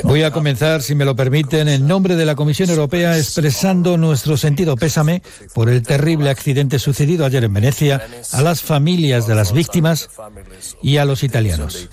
Voy 0.04 0.22
a 0.22 0.30
comenzar, 0.30 0.82
si 0.82 0.94
me 0.94 1.04
lo 1.04 1.16
permiten, 1.16 1.68
en 1.68 1.86
nombre 1.86 2.16
de 2.16 2.24
la 2.24 2.36
Comisión 2.36 2.70
Europea 2.70 3.18
expresando 3.18 3.96
nuestro 3.96 4.36
sentido 4.36 4.76
pésame 4.76 5.22
por 5.54 5.68
el 5.68 5.82
terrible 5.82 6.30
accidente 6.30 6.78
sucedido 6.78 7.24
ayer 7.24 7.44
en 7.44 7.54
Venecia 7.54 8.06
a 8.32 8.42
las 8.42 8.62
familias 8.62 9.26
de 9.26 9.34
las 9.34 9.52
víctimas 9.52 10.10
y 10.82 10.98
a 10.98 11.04
los 11.04 11.22
italianos. 11.22 11.88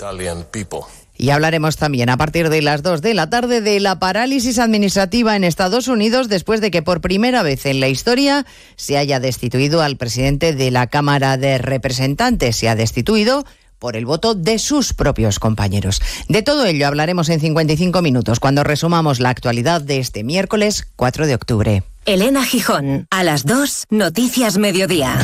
Y 1.18 1.30
hablaremos 1.30 1.78
también 1.78 2.09
a 2.09 2.18
partir 2.18 2.49
de 2.49 2.62
las 2.62 2.84
2 2.84 3.01
de 3.01 3.14
la 3.14 3.30
tarde 3.30 3.62
de 3.62 3.80
la 3.80 3.99
parálisis 3.99 4.59
administrativa 4.59 5.36
en 5.36 5.43
Estados 5.43 5.88
Unidos 5.88 6.30
después 6.30 6.62
de 6.62 6.72
que 6.72 6.82
por 6.82 7.01
primera 7.01 7.43
vez 7.43 7.66
en 7.66 7.80
la 7.80 7.89
historia 7.89 8.45
se 8.76 8.97
haya 8.97 9.20
destituido 9.20 9.82
al 9.82 9.97
presidente 9.97 10.53
de 10.53 10.72
la 10.72 10.88
Cámara 10.88 11.38
de 11.38 11.57
Representantes. 11.57 12.55
Se 12.55 12.70
ha 12.70 12.76
destituido 12.76 13.45
por 13.82 13.95
el 13.97 14.05
voto 14.05 14.36
de 14.36 14.59
sus 14.59 14.93
propios 14.93 15.39
compañeros. 15.39 16.01
De 16.30 16.43
todo 16.43 16.66
ello 16.66 16.88
hablaremos 16.88 17.30
en 17.30 17.39
55 17.39 18.01
minutos 18.03 18.39
cuando 18.39 18.64
resumamos 18.64 19.20
la 19.20 19.30
actualidad 19.30 19.82
de 19.82 19.97
este 19.97 20.24
miércoles 20.24 20.88
4 20.95 21.26
de 21.26 21.36
octubre. 21.36 21.84
Elena 22.05 22.45
Gijón, 22.45 23.07
a 23.09 23.24
las 23.24 23.45
2, 23.45 23.88
Noticias 23.89 24.57
Mediodía. 24.59 25.18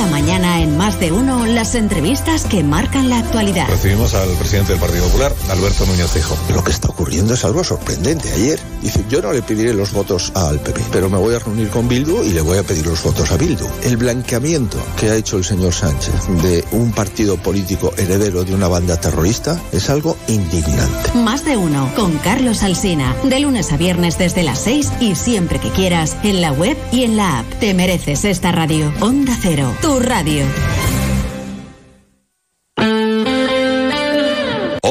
Cada 0.00 0.12
mañana 0.12 0.49
Más 0.90 0.98
de 0.98 1.12
uno, 1.12 1.46
las 1.46 1.76
entrevistas 1.76 2.44
que 2.46 2.64
marcan 2.64 3.08
la 3.08 3.20
actualidad. 3.20 3.68
Recibimos 3.68 4.12
al 4.12 4.28
presidente 4.30 4.72
del 4.72 4.80
Partido 4.80 5.04
Popular, 5.04 5.32
Alberto 5.48 5.86
Núñez 5.86 6.10
Fijo. 6.10 6.36
Lo 6.52 6.64
que 6.64 6.72
está 6.72 6.88
ocurriendo 6.88 7.34
es 7.34 7.44
algo 7.44 7.62
sorprendente. 7.62 8.28
Ayer 8.32 8.58
dice, 8.82 9.04
yo 9.08 9.22
no 9.22 9.32
le 9.32 9.40
pediré 9.40 9.72
los 9.72 9.92
votos 9.92 10.32
al 10.34 10.58
PP, 10.58 10.80
pero 10.90 11.08
me 11.08 11.16
voy 11.16 11.36
a 11.36 11.38
reunir 11.38 11.68
con 11.68 11.86
Bildu 11.86 12.24
y 12.24 12.30
le 12.30 12.40
voy 12.40 12.58
a 12.58 12.64
pedir 12.64 12.88
los 12.88 13.04
votos 13.04 13.30
a 13.30 13.36
Bildu. 13.36 13.68
El 13.84 13.98
blanqueamiento 13.98 14.78
que 14.98 15.10
ha 15.10 15.14
hecho 15.14 15.36
el 15.36 15.44
señor 15.44 15.72
Sánchez 15.72 16.12
de 16.42 16.64
un 16.72 16.90
partido 16.90 17.36
político 17.36 17.94
heredero 17.96 18.42
de 18.42 18.52
una 18.52 18.66
banda 18.66 19.00
terrorista 19.00 19.60
es 19.70 19.90
algo 19.90 20.16
indignante. 20.26 21.12
Más 21.14 21.44
de 21.44 21.56
uno, 21.56 21.88
con 21.94 22.18
Carlos 22.18 22.64
Alsina, 22.64 23.14
de 23.22 23.38
lunes 23.38 23.70
a 23.72 23.76
viernes 23.76 24.18
desde 24.18 24.42
las 24.42 24.58
6 24.62 24.90
y 24.98 25.14
siempre 25.14 25.60
que 25.60 25.70
quieras, 25.70 26.16
en 26.24 26.40
la 26.40 26.50
web 26.50 26.76
y 26.90 27.04
en 27.04 27.16
la 27.16 27.38
app. 27.38 27.46
Te 27.60 27.74
mereces 27.74 28.24
esta 28.24 28.50
radio. 28.50 28.92
Onda 28.98 29.38
Cero, 29.40 29.72
tu 29.80 30.00
radio. 30.00 30.44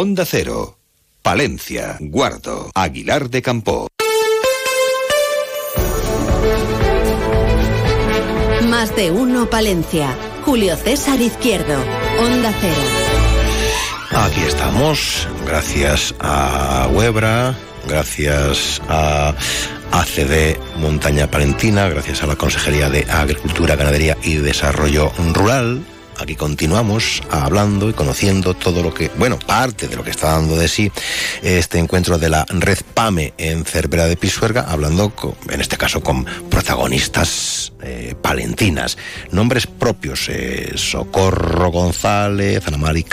Onda 0.02 0.24
Cero, 0.24 0.78
Palencia, 1.22 1.98
Guardo, 2.00 2.72
Aguilar 2.74 3.30
de 3.30 3.42
Campo. 3.42 3.90
Más 8.70 8.96
de 8.96 9.12
uno, 9.12 9.50
Palencia. 9.50 10.16
Julio 10.46 10.78
César 10.78 11.20
Izquierdo, 11.20 11.76
Onda 12.18 12.54
Cero. 12.62 12.82
Aquí 14.12 14.40
estamos, 14.40 15.28
gracias 15.46 16.16
a 16.22 16.88
Huebra, 16.94 17.58
gracias 17.86 18.82
a 18.88 19.36
ACD 19.92 20.58
Montaña 20.78 21.30
Palentina, 21.30 21.90
gracias 21.90 22.24
a 22.24 22.28
la 22.28 22.38
Consejería 22.38 22.90
de 22.90 23.06
Agricultura, 23.12 23.76
Ganadería 23.76 24.16
y 24.24 24.36
Desarrollo 24.36 25.12
Rural. 25.34 25.84
Aquí 26.20 26.36
continuamos 26.36 27.24
hablando 27.30 27.90
y 27.90 27.94
conociendo 27.94 28.54
todo 28.54 28.84
lo 28.84 28.94
que, 28.94 29.10
bueno, 29.18 29.40
parte 29.40 29.88
de 29.88 29.96
lo 29.96 30.04
que 30.04 30.12
está 30.12 30.32
dando 30.32 30.58
de 30.58 30.68
sí 30.68 30.92
este 31.42 31.80
encuentro 31.80 32.18
de 32.18 32.30
la 32.30 32.46
red 32.50 32.78
PAME 32.94 33.34
en 33.38 33.64
Cervera 33.64 34.06
de 34.06 34.18
Pisuerga, 34.18 34.66
hablando, 34.68 35.14
en 35.50 35.62
este 35.62 35.78
caso, 35.78 36.02
con 36.02 36.26
protagonistas 36.50 37.72
eh, 37.82 38.16
palentinas. 38.22 38.98
Nombres 39.32 39.66
propios, 39.66 40.28
eh, 40.28 40.74
Socorro 40.76 41.72
González, 41.72 42.68
Ana 42.68 42.78
Mari 42.78 43.06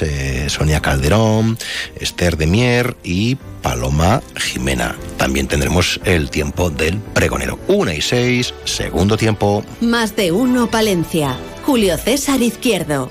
eh, 0.00 0.46
Sonia 0.48 0.80
Calderón, 0.80 1.58
Esther 1.96 2.36
de 2.36 2.46
Mier 2.46 2.96
y 3.02 3.34
Paloma 3.62 4.22
Jimena. 4.36 4.96
También 5.16 5.48
tendremos 5.48 6.00
el 6.04 6.30
tiempo 6.30 6.70
del 6.70 6.98
pregonero. 6.98 7.58
Una 7.66 7.92
y 7.92 8.00
seis, 8.00 8.54
segundo 8.64 9.16
tiempo. 9.16 9.64
Más 9.80 10.14
de 10.14 10.30
uno, 10.30 10.70
Palencia. 10.70 11.36
Julio 11.72 11.96
César 11.96 12.42
Izquierdo. 12.42 13.08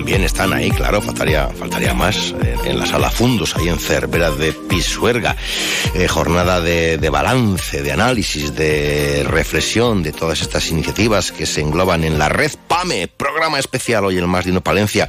También 0.00 0.24
están 0.24 0.54
ahí, 0.54 0.70
claro, 0.70 1.02
faltaría, 1.02 1.48
faltaría 1.48 1.92
más, 1.92 2.34
eh, 2.42 2.56
en 2.64 2.78
la 2.78 2.86
sala 2.86 3.10
Fundos, 3.10 3.54
ahí 3.54 3.68
en 3.68 3.78
Cervera 3.78 4.30
de 4.30 4.54
Pisuerga. 4.54 5.36
Eh, 5.94 6.08
jornada 6.08 6.62
de, 6.62 6.96
balance, 7.10 7.82
de 7.82 7.92
análisis, 7.92 8.54
de 8.54 9.26
reflexión 9.28 10.02
de 10.02 10.12
todas 10.12 10.40
estas 10.40 10.70
iniciativas 10.70 11.32
que 11.32 11.44
se 11.44 11.60
engloban 11.60 12.02
en 12.02 12.18
la 12.18 12.30
red 12.30 12.50
PAME, 12.66 13.08
programa 13.08 13.58
especial 13.58 14.06
hoy 14.06 14.16
en 14.16 14.26
Más 14.26 14.46
Dino 14.46 14.62
Palencia. 14.62 15.06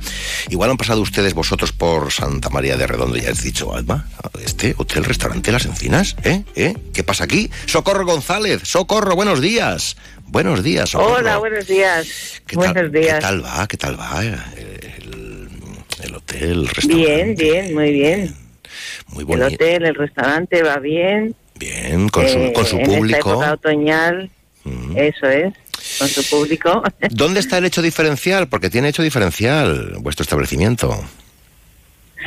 Igual 0.50 0.72
han 0.72 0.78
pasado 0.78 1.00
ustedes 1.00 1.34
vosotros 1.34 1.72
por 1.72 2.12
Santa 2.12 2.50
María 2.50 2.76
de 2.76 2.86
Redondo, 2.86 3.16
ya 3.16 3.32
has 3.32 3.44
dicho, 3.44 3.74
Alma, 3.74 4.10
este 4.44 4.76
hotel, 4.78 5.06
restaurante 5.06 5.54
Las 5.54 5.68
Encinas, 5.68 6.18
¿eh? 6.26 6.44
¿Eh? 6.56 6.76
¿Qué 6.94 7.06
pasa 7.06 7.24
aquí? 7.24 7.50
Socorro 7.66 8.06
González, 8.06 8.64
Socorro, 8.66 9.16
buenos 9.16 9.39
días. 9.39 9.96
Buenos 10.32 10.64
días. 10.64 10.90
Socorro. 10.90 11.16
Hola, 11.16 11.38
buenos 11.38 11.68
días. 11.68 12.42
¿Qué 12.48 12.56
buenos 12.56 12.76
tal, 12.76 12.92
días. 12.92 13.16
¿Qué 13.16 13.22
tal 13.22 13.44
va? 13.46 13.68
¿Qué 13.68 13.78
tal 13.78 14.00
va 14.00 14.24
el, 14.24 15.50
el 16.04 16.16
hotel, 16.16 16.52
el 16.52 16.68
restaurante? 16.68 16.96
Bien, 16.96 17.36
bien, 17.36 17.74
muy 17.76 17.92
bien. 17.92 18.36
Muy 19.08 19.22
El 19.22 19.26
bonito. 19.26 19.48
hotel, 19.56 19.86
el 19.86 19.96
restaurante 19.96 20.64
va 20.64 20.78
bien. 20.78 21.36
Bien, 21.56 22.08
con 22.10 22.28
su, 22.30 22.38
Eh, 22.38 22.54
con 22.54 22.66
su 22.66 22.78
En 22.78 22.82
esta 22.84 22.96
público. 22.96 23.30
época 23.32 23.54
otoñal, 23.54 24.30
eso 24.96 25.28
es, 25.28 25.54
con 26.00 26.08
su 26.08 26.24
público. 26.30 26.82
¿Dónde 27.12 27.42
está 27.42 27.58
el 27.58 27.66
hecho 27.66 27.82
diferencial? 27.82 28.48
Porque 28.48 28.70
tiene 28.70 28.88
hecho 28.88 29.04
diferencial 29.04 29.96
vuestro 30.00 30.24
establecimiento. 30.24 31.04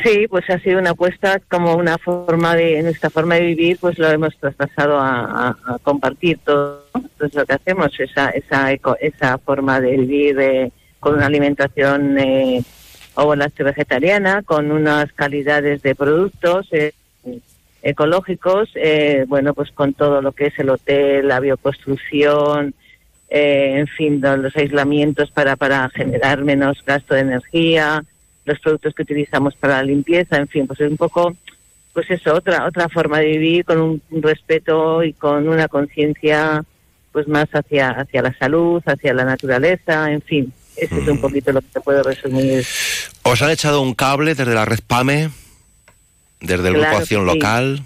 Sí, 0.03 0.27
pues 0.29 0.47
ha 0.49 0.59
sido 0.59 0.77
una 0.77 0.91
apuesta 0.91 1.41
como 1.49 1.75
una 1.75 1.97
forma 1.97 2.55
de, 2.55 2.83
nuestra 2.83 3.09
forma 3.09 3.35
de 3.35 3.41
vivir, 3.41 3.77
pues 3.79 3.97
lo 3.97 4.09
hemos 4.11 4.37
traspasado 4.37 4.99
a, 4.99 5.21
a- 5.21 5.57
a 5.75 5.79
compartir 5.79 6.37
todo. 6.45 6.84
Entonces 6.95 7.33
lo 7.35 7.45
que 7.45 7.53
hacemos, 7.53 7.99
esa, 7.99 8.29
esa, 8.29 8.71
eco- 8.71 8.97
esa 8.99 9.37
forma 9.37 9.79
de 9.81 9.97
vivir 9.97 10.39
eh, 10.39 10.71
con 10.99 11.15
una 11.15 11.25
alimentación 11.27 12.17
eh, 12.17 12.63
o 13.15 13.35
vegetariana, 13.63 14.41
con 14.43 14.71
unas 14.71 15.11
calidades 15.13 15.81
de 15.81 15.95
productos 15.95 16.67
eh, 16.71 16.93
ecológicos, 17.81 18.69
eh, 18.75 19.25
bueno, 19.27 19.53
pues 19.53 19.71
con 19.71 19.93
todo 19.93 20.21
lo 20.21 20.31
que 20.31 20.47
es 20.47 20.59
el 20.59 20.69
hotel, 20.69 21.27
la 21.27 21.39
bioconstrucción, 21.39 22.73
eh, 23.29 23.75
en 23.77 23.87
fin, 23.87 24.19
lo- 24.21 24.37
los 24.37 24.55
aislamientos 24.55 25.31
para, 25.31 25.55
para 25.55 25.89
generar 25.89 26.43
menos 26.43 26.83
gasto 26.85 27.13
de 27.15 27.21
energía, 27.21 28.03
los 28.45 28.59
productos 28.59 28.93
que 28.93 29.03
utilizamos 29.03 29.55
para 29.55 29.77
la 29.77 29.83
limpieza, 29.83 30.37
en 30.37 30.47
fin, 30.47 30.67
pues 30.67 30.79
es 30.81 30.89
un 30.89 30.97
poco, 30.97 31.35
pues 31.93 32.09
eso, 32.11 32.33
otra, 32.33 32.65
otra 32.65 32.89
forma 32.89 33.19
de 33.19 33.25
vivir 33.27 33.65
con 33.65 33.79
un 33.81 34.01
respeto 34.21 35.03
y 35.03 35.13
con 35.13 35.47
una 35.47 35.67
conciencia 35.67 36.63
pues 37.15 37.29
más 37.29 37.47
hacia, 37.53 37.91
hacia 37.91 38.21
la 38.21 38.37
salud, 38.37 38.83
hacia 38.85 39.13
la 39.13 39.23
naturaleza, 39.23 40.11
en 40.11 40.21
fin, 40.21 40.51
eso 40.75 40.95
es 40.97 41.07
un 41.07 41.21
poquito 41.21 41.53
lo 41.53 41.61
que 41.61 41.67
te 41.71 41.79
puedo 41.79 42.03
resumir. 42.03 42.65
¿Os 43.23 43.41
han 43.41 43.51
echado 43.51 43.81
un 43.81 43.93
cable 43.93 44.35
desde 44.35 44.53
la 44.53 44.65
red 44.65 44.79
PAME? 44.85 45.29
¿Desde 46.41 46.67
el 46.67 46.73
Claro 46.73 46.79
Grupo 46.81 46.89
que 46.89 46.97
Acción 46.97 47.21
sí. 47.29 47.33
Local? 47.33 47.83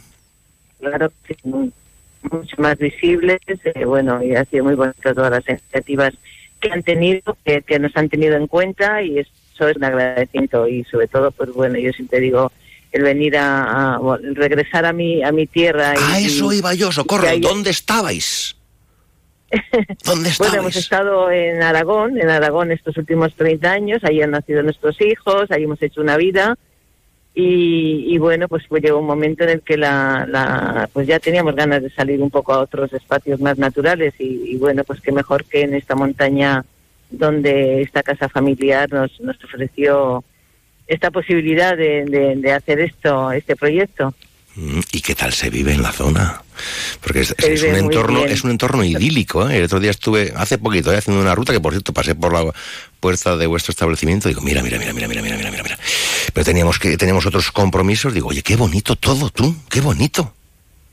claro, 0.79 1.11
sí, 1.27 1.35
mucho 1.43 2.55
más 2.57 2.75
visibles, 2.79 3.39
eh, 3.47 3.85
bueno, 3.85 4.23
y 4.23 4.35
ha 4.35 4.43
sido 4.45 4.63
muy 4.63 4.73
bonito 4.73 5.13
todas 5.13 5.29
las 5.29 5.47
iniciativas 5.47 6.15
que 6.59 6.71
han 6.71 6.81
tenido, 6.81 7.37
que, 7.45 7.61
que 7.61 7.77
nos 7.77 7.95
han 7.95 8.09
tenido 8.09 8.35
en 8.35 8.47
cuenta 8.47 9.03
y 9.03 9.19
eso 9.19 9.67
es 9.69 9.77
un 9.77 9.83
agradecimiento 9.83 10.67
y 10.67 10.83
sobre 10.85 11.07
todo, 11.07 11.29
pues 11.29 11.51
bueno, 11.53 11.77
yo 11.77 11.91
siempre 11.91 12.19
digo 12.19 12.51
el 12.91 13.03
venir 13.03 13.37
a, 13.37 13.93
a- 13.95 14.17
regresar 14.33 14.85
a 14.87 14.91
mi 14.93 15.21
a 15.21 15.31
mi 15.31 15.45
tierra. 15.45 15.93
A 15.95 16.19
eso 16.19 16.51
iba 16.51 16.73
yo, 16.73 16.91
Socorro. 16.91 17.21
que 17.21 17.29
haya- 17.29 17.47
¿Dónde 20.05 20.29
Bueno, 20.37 20.55
hemos 20.55 20.75
estado 20.75 21.31
en 21.31 21.61
Aragón, 21.63 22.19
en 22.19 22.29
Aragón 22.29 22.71
estos 22.71 22.95
últimos 22.97 23.33
30 23.35 23.71
años, 23.71 24.03
ahí 24.03 24.21
han 24.21 24.31
nacido 24.31 24.61
nuestros 24.63 24.99
hijos, 25.01 25.49
ahí 25.51 25.63
hemos 25.63 25.81
hecho 25.81 26.01
una 26.01 26.17
vida 26.17 26.55
y, 27.33 28.05
y 28.13 28.17
bueno, 28.17 28.47
pues, 28.47 28.63
pues 28.67 28.83
llegó 28.83 28.99
un 28.99 29.05
momento 29.05 29.43
en 29.43 29.49
el 29.51 29.61
que 29.61 29.77
la, 29.77 30.25
la- 30.27 30.89
pues 30.91 31.07
ya 31.07 31.19
teníamos 31.19 31.55
ganas 31.55 31.81
de 31.81 31.89
salir 31.89 32.21
un 32.21 32.29
poco 32.29 32.53
a 32.53 32.59
otros 32.59 32.91
espacios 32.93 33.39
más 33.39 33.57
naturales 33.57 34.13
y, 34.19 34.51
y 34.51 34.57
bueno, 34.57 34.83
pues 34.83 34.99
qué 35.01 35.11
mejor 35.11 35.45
que 35.45 35.61
en 35.61 35.73
esta 35.75 35.95
montaña 35.95 36.65
donde 37.09 37.81
esta 37.81 38.03
casa 38.03 38.29
familiar 38.29 38.91
nos, 38.91 39.19
nos 39.21 39.41
ofreció 39.43 40.23
esta 40.87 41.11
posibilidad 41.11 41.77
de, 41.77 42.05
de- 42.05 42.35
de 42.35 42.51
hacer 42.51 42.79
esto, 42.79 43.31
este 43.31 43.55
proyecto. 43.55 44.13
Mm, 44.59 44.79
¿Y 44.91 45.01
qué 45.01 45.15
tal 45.15 45.31
se 45.33 45.49
vive 45.49 45.73
en 45.73 45.81
la 45.81 45.91
zona? 45.93 46.41
Porque 47.01 47.21
es, 47.21 47.33
un 47.63 47.75
entorno, 47.75 48.25
es 48.25 48.43
un 48.43 48.51
entorno 48.51 48.83
idílico. 48.83 49.49
¿eh? 49.49 49.57
El 49.57 49.63
otro 49.63 49.79
día 49.79 49.91
estuve, 49.91 50.33
hace 50.35 50.57
poquito, 50.57 50.91
¿eh? 50.91 50.97
haciendo 50.97 51.21
una 51.21 51.33
ruta 51.33 51.53
que 51.53 51.61
por 51.61 51.71
cierto 51.71 51.93
pasé 51.93 52.13
por 52.15 52.33
la 52.33 52.51
puerta 52.99 53.37
de 53.37 53.47
vuestro 53.47 53.71
establecimiento. 53.71 54.27
Digo, 54.27 54.41
mira, 54.41 54.61
mira, 54.61 54.77
mira, 54.77 54.91
mira, 54.91 55.07
mira, 55.07 55.21
mira, 55.21 55.37
mira, 55.37 55.49
mira, 55.51 55.63
mira. 55.63 55.79
Pero 56.33 56.43
teníamos 56.45 56.77
que, 56.77 56.97
teníamos 56.97 57.25
otros 57.25 57.51
compromisos. 57.51 58.13
Digo, 58.13 58.27
oye, 58.29 58.41
qué 58.41 58.57
bonito 58.57 58.97
todo, 58.97 59.29
tú, 59.29 59.55
qué 59.69 59.79
bonito, 59.79 60.33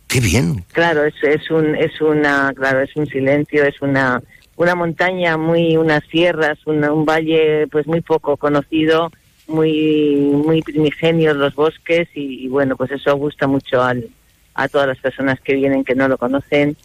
qué 0.07 0.21
bien. 0.21 0.65
Claro, 0.73 1.05
es, 1.05 1.15
es 1.23 1.51
un 1.51 1.75
es 1.75 2.01
una 2.01 2.53
claro 2.55 2.81
es 2.83 2.95
un 2.95 3.07
silencio, 3.07 3.65
es 3.65 3.81
una 3.83 4.23
una 4.55 4.75
montaña 4.77 5.37
muy 5.37 5.77
unas 5.77 6.03
sierras, 6.11 6.59
una- 6.67 6.93
un 6.93 7.05
valle 7.05 7.67
pues 7.67 7.87
muy 7.89 8.01
poco 8.01 8.37
conocido, 8.37 9.11
muy 9.47 10.17
muy 10.17 10.63
primigenios 10.63 11.37
los 11.37 11.55
bosques 11.55 12.09
y, 12.15 12.49
bueno 12.49 12.77
pues 12.77 12.91
eso 12.91 13.15
gusta 13.17 13.47
mucho 13.47 13.83
al, 13.83 14.09
a 14.55 14.69
todas 14.69 14.89
las 14.89 14.99
personas 14.99 15.41
que 15.41 15.55
vienen 15.55 15.85
que 15.85 15.95
no 15.95 16.09
lo 16.09 16.19
conocen. 16.19 16.77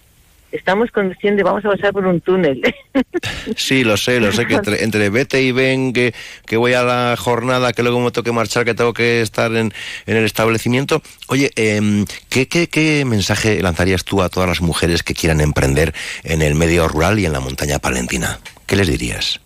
Estamos 0.51 0.91
conduciendo 0.91 1.45
vamos 1.45 1.63
a 1.63 1.69
pasar 1.69 1.93
por 1.93 2.05
un 2.05 2.19
túnel. 2.21 2.61
Sí, 3.55 3.83
lo 3.83 3.97
sé, 3.97 4.19
lo 4.19 4.31
sé, 4.31 4.45
que 4.45 4.55
entre, 4.55 4.83
entre 4.83 5.09
vete 5.09 5.41
y 5.41 5.51
ven, 5.51 5.93
que, 5.93 6.13
voy 6.57 6.73
a 6.73 6.83
la 6.83 7.15
jornada, 7.17 7.73
que 7.73 7.81
luego 7.81 7.99
me 7.99 8.11
tengo 8.11 8.23
que 8.23 8.31
marchar, 8.31 8.65
que 8.65 8.73
tengo 8.73 8.93
que 8.93 9.21
estar 9.21 9.51
en, 9.55 9.73
en 10.05 10.17
el 10.17 10.25
establecimiento. 10.25 11.01
Oye, 11.27 11.51
em, 11.55 12.05
¿qué, 12.29 12.47
qué, 12.47 12.67
qué 12.67 13.03
mensaje 13.05 13.61
lanzarías 13.61 14.03
tú 14.03 14.21
a 14.21 14.29
todas 14.29 14.47
las 14.47 14.61
mujeres 14.61 15.03
que 15.03 15.15
quieran 15.15 15.41
emprender 15.41 15.93
en 16.23 16.41
el 16.41 16.55
medio 16.55 16.87
rural 16.87 17.17
y 17.19 17.25
en 17.25 17.33
la 17.33 17.39
montaña 17.39 17.79
palentina? 17.79 18.39
¿Qué 18.67 18.75
les 18.75 18.87
dirías? 18.87 19.39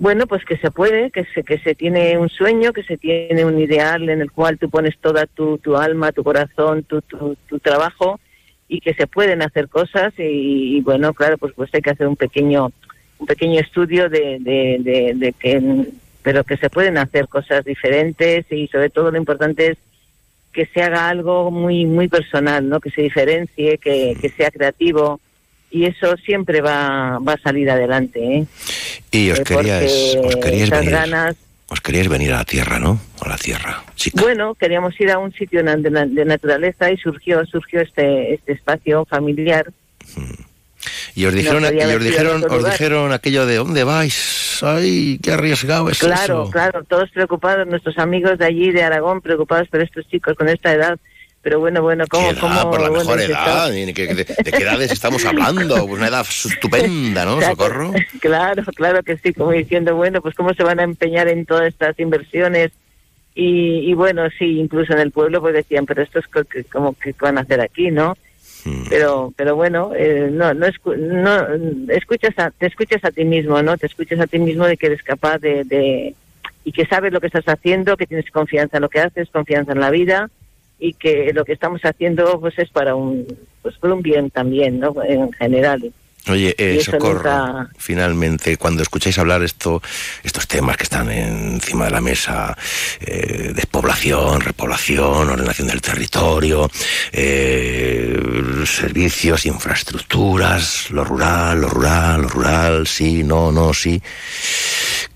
Bueno, 0.00 0.26
pues 0.26 0.46
que 0.46 0.56
se 0.56 0.70
puede, 0.70 1.10
que 1.10 1.26
se, 1.26 1.42
que 1.42 1.58
se 1.58 1.74
tiene 1.74 2.16
un 2.16 2.30
sueño, 2.30 2.72
que 2.72 2.82
se 2.82 2.96
tiene 2.96 3.44
un 3.44 3.60
ideal 3.60 4.08
en 4.08 4.22
el 4.22 4.32
cual 4.32 4.56
tú 4.56 4.70
pones 4.70 4.96
toda 4.98 5.26
tu, 5.26 5.58
tu 5.58 5.76
alma, 5.76 6.10
tu 6.10 6.24
corazón, 6.24 6.84
tu, 6.84 7.02
tu, 7.02 7.36
tu 7.46 7.58
trabajo 7.58 8.18
y 8.66 8.80
que 8.80 8.94
se 8.94 9.06
pueden 9.06 9.42
hacer 9.42 9.68
cosas 9.68 10.14
y, 10.16 10.80
bueno, 10.80 11.12
claro, 11.12 11.36
pues 11.36 11.52
pues 11.54 11.68
hay 11.74 11.82
que 11.82 11.90
hacer 11.90 12.06
un 12.06 12.16
pequeño 12.16 12.72
un 13.18 13.26
pequeño 13.26 13.60
estudio 13.60 14.08
de, 14.08 14.38
de, 14.40 14.78
de, 14.80 15.12
de 15.16 15.32
que 15.34 15.90
pero 16.22 16.44
que 16.44 16.56
se 16.56 16.70
pueden 16.70 16.96
hacer 16.96 17.28
cosas 17.28 17.62
diferentes 17.62 18.50
y 18.50 18.68
sobre 18.68 18.88
todo 18.88 19.10
lo 19.10 19.18
importante 19.18 19.72
es 19.72 19.78
que 20.54 20.64
se 20.64 20.82
haga 20.82 21.10
algo 21.10 21.50
muy 21.50 21.84
muy 21.84 22.08
personal, 22.08 22.66
¿no? 22.66 22.80
Que 22.80 22.90
se 22.90 23.02
diferencie, 23.02 23.76
que, 23.76 24.16
que 24.18 24.30
sea 24.30 24.50
creativo 24.50 25.20
y 25.70 25.84
eso 25.86 26.16
siempre 26.24 26.60
va, 26.60 27.18
va 27.18 27.34
a 27.34 27.38
salir 27.40 27.70
adelante, 27.70 28.18
¿eh? 28.20 28.46
Y 29.12 29.30
os 29.30 29.40
Eh, 29.40 29.44
queríais, 29.44 30.16
os 30.22 30.36
queríais 30.36 30.70
venir, 30.70 30.90
ganas- 30.90 31.36
os 31.68 31.80
queríais 31.80 32.08
venir 32.08 32.32
a 32.32 32.38
la 32.38 32.44
tierra, 32.44 32.78
¿no? 32.78 33.00
A 33.20 33.28
la 33.28 33.36
tierra. 33.36 33.82
Bueno, 34.14 34.54
queríamos 34.54 34.98
ir 35.00 35.10
a 35.10 35.18
un 35.18 35.32
sitio 35.32 35.62
de, 35.62 35.90
na- 35.90 36.06
de 36.06 36.24
naturaleza 36.24 36.90
y 36.90 36.96
surgió 36.96 37.44
surgió 37.46 37.80
este 37.80 38.34
este 38.34 38.52
espacio 38.52 39.04
familiar. 39.04 39.70
Y 41.14 41.26
os 41.26 41.34
dijeron, 41.34 41.62
No 41.62 41.70
y 41.72 41.78
os 41.80 42.02
dijeron, 42.02 42.44
os 42.48 42.64
dijeron 42.64 43.12
aquello 43.12 43.44
de 43.46 43.56
¿dónde 43.56 43.84
vais? 43.84 44.58
Ay, 44.62 45.18
qué 45.22 45.32
arriesgado 45.32 45.90
es 45.90 45.98
Claro, 45.98 46.42
eso. 46.44 46.50
claro, 46.50 46.84
todos 46.84 47.10
preocupados, 47.10 47.66
nuestros 47.66 47.98
amigos 47.98 48.38
de 48.38 48.46
allí, 48.46 48.70
de 48.70 48.82
Aragón, 48.82 49.20
preocupados 49.20 49.68
por 49.68 49.80
estos 49.82 50.06
chicos 50.08 50.34
con 50.36 50.48
esta 50.48 50.72
edad. 50.72 50.98
Pero 51.42 51.58
bueno, 51.58 51.80
bueno, 51.80 52.04
¿cómo? 52.08 52.24
¿Qué 52.28 52.32
edad? 52.34 52.40
cómo 52.40 52.70
por 52.70 52.80
la 52.82 52.90
mejor 52.90 53.18
edad. 53.20 53.70
¿De, 53.70 53.94
qué- 53.94 54.14
de- 54.14 54.24
de 54.24 54.52
qué 54.52 54.62
edades 54.62 54.90
estamos 54.92 55.24
hablando? 55.24 55.74
Pues 55.86 55.98
una 55.98 56.08
edad 56.08 56.26
estupenda, 56.28 57.24
¿no? 57.24 57.40
Socorro. 57.40 57.92
Claro, 58.20 58.62
claro 58.74 59.02
que 59.02 59.16
sí, 59.16 59.32
como 59.32 59.52
diciendo, 59.52 59.96
bueno, 59.96 60.20
pues 60.20 60.34
cómo 60.34 60.52
se 60.52 60.62
van 60.62 60.80
a 60.80 60.82
empeñar 60.82 61.28
en 61.28 61.46
todas 61.46 61.66
estas 61.68 61.98
inversiones. 61.98 62.72
Y, 63.34 63.88
y 63.90 63.94
bueno, 63.94 64.24
sí, 64.38 64.58
incluso 64.58 64.92
en 64.92 64.98
el 64.98 65.12
pueblo 65.12 65.40
pues 65.40 65.54
decían, 65.54 65.86
pero 65.86 66.02
esto 66.02 66.18
es 66.18 66.26
co- 66.28 66.44
que- 66.44 66.64
como 66.64 66.92
que 66.94 67.14
van 67.18 67.38
a 67.38 67.42
hacer 67.42 67.60
aquí, 67.62 67.90
¿no? 67.90 68.16
Hmm. 68.64 68.84
Pero 68.90 69.32
pero 69.34 69.56
bueno, 69.56 69.92
eh, 69.96 70.28
no 70.30 70.52
no, 70.52 70.66
escu- 70.66 70.96
no 70.96 71.94
escuchas 71.94 72.38
a, 72.38 72.50
te 72.50 72.66
escuchas 72.66 73.02
a 73.04 73.10
ti 73.10 73.24
mismo, 73.24 73.62
¿no? 73.62 73.78
Te 73.78 73.86
escuchas 73.86 74.20
a 74.20 74.26
ti 74.26 74.38
mismo 74.38 74.66
de 74.66 74.76
que 74.76 74.86
eres 74.88 75.02
capaz 75.02 75.38
de, 75.38 75.64
de 75.64 76.14
y 76.64 76.72
que 76.72 76.84
sabes 76.84 77.10
lo 77.14 77.20
que 77.20 77.28
estás 77.28 77.46
haciendo, 77.48 77.96
que 77.96 78.06
tienes 78.06 78.30
confianza 78.30 78.76
en 78.76 78.82
lo 78.82 78.90
que 78.90 79.00
haces, 79.00 79.30
confianza 79.30 79.72
en 79.72 79.80
la 79.80 79.88
vida 79.90 80.28
y 80.80 80.94
que 80.94 81.32
lo 81.34 81.44
que 81.44 81.52
estamos 81.52 81.80
haciendo 81.84 82.40
pues 82.40 82.58
es 82.58 82.70
para 82.70 82.94
un 82.94 83.26
pues 83.62 83.76
por 83.76 83.90
un 83.92 84.00
bien 84.02 84.30
también, 84.30 84.80
¿no? 84.80 84.94
En 85.04 85.30
general. 85.32 85.92
Oye, 86.28 86.54
eh, 86.58 86.80
Socorro, 86.84 87.14
nunca- 87.14 87.70
finalmente, 87.78 88.58
cuando 88.58 88.82
escucháis 88.82 89.18
hablar 89.18 89.42
esto, 89.42 89.82
estos 90.22 90.46
temas 90.46 90.76
que 90.76 90.82
están 90.82 91.10
encima 91.10 91.86
de 91.86 91.90
la 91.90 92.00
mesa, 92.02 92.56
eh, 93.00 93.52
despoblación, 93.54 94.40
repoblación, 94.42 95.30
ordenación 95.30 95.68
del 95.68 95.80
territorio, 95.80 96.70
eh, 97.12 98.20
servicios, 98.66 99.46
infraestructuras, 99.46 100.90
lo 100.90 101.04
rural, 101.04 101.62
lo 101.62 101.68
rural, 101.68 102.22
lo 102.22 102.28
rural, 102.28 102.86
sí, 102.86 103.22
no, 103.24 103.50
no, 103.50 103.72
sí, 103.72 104.00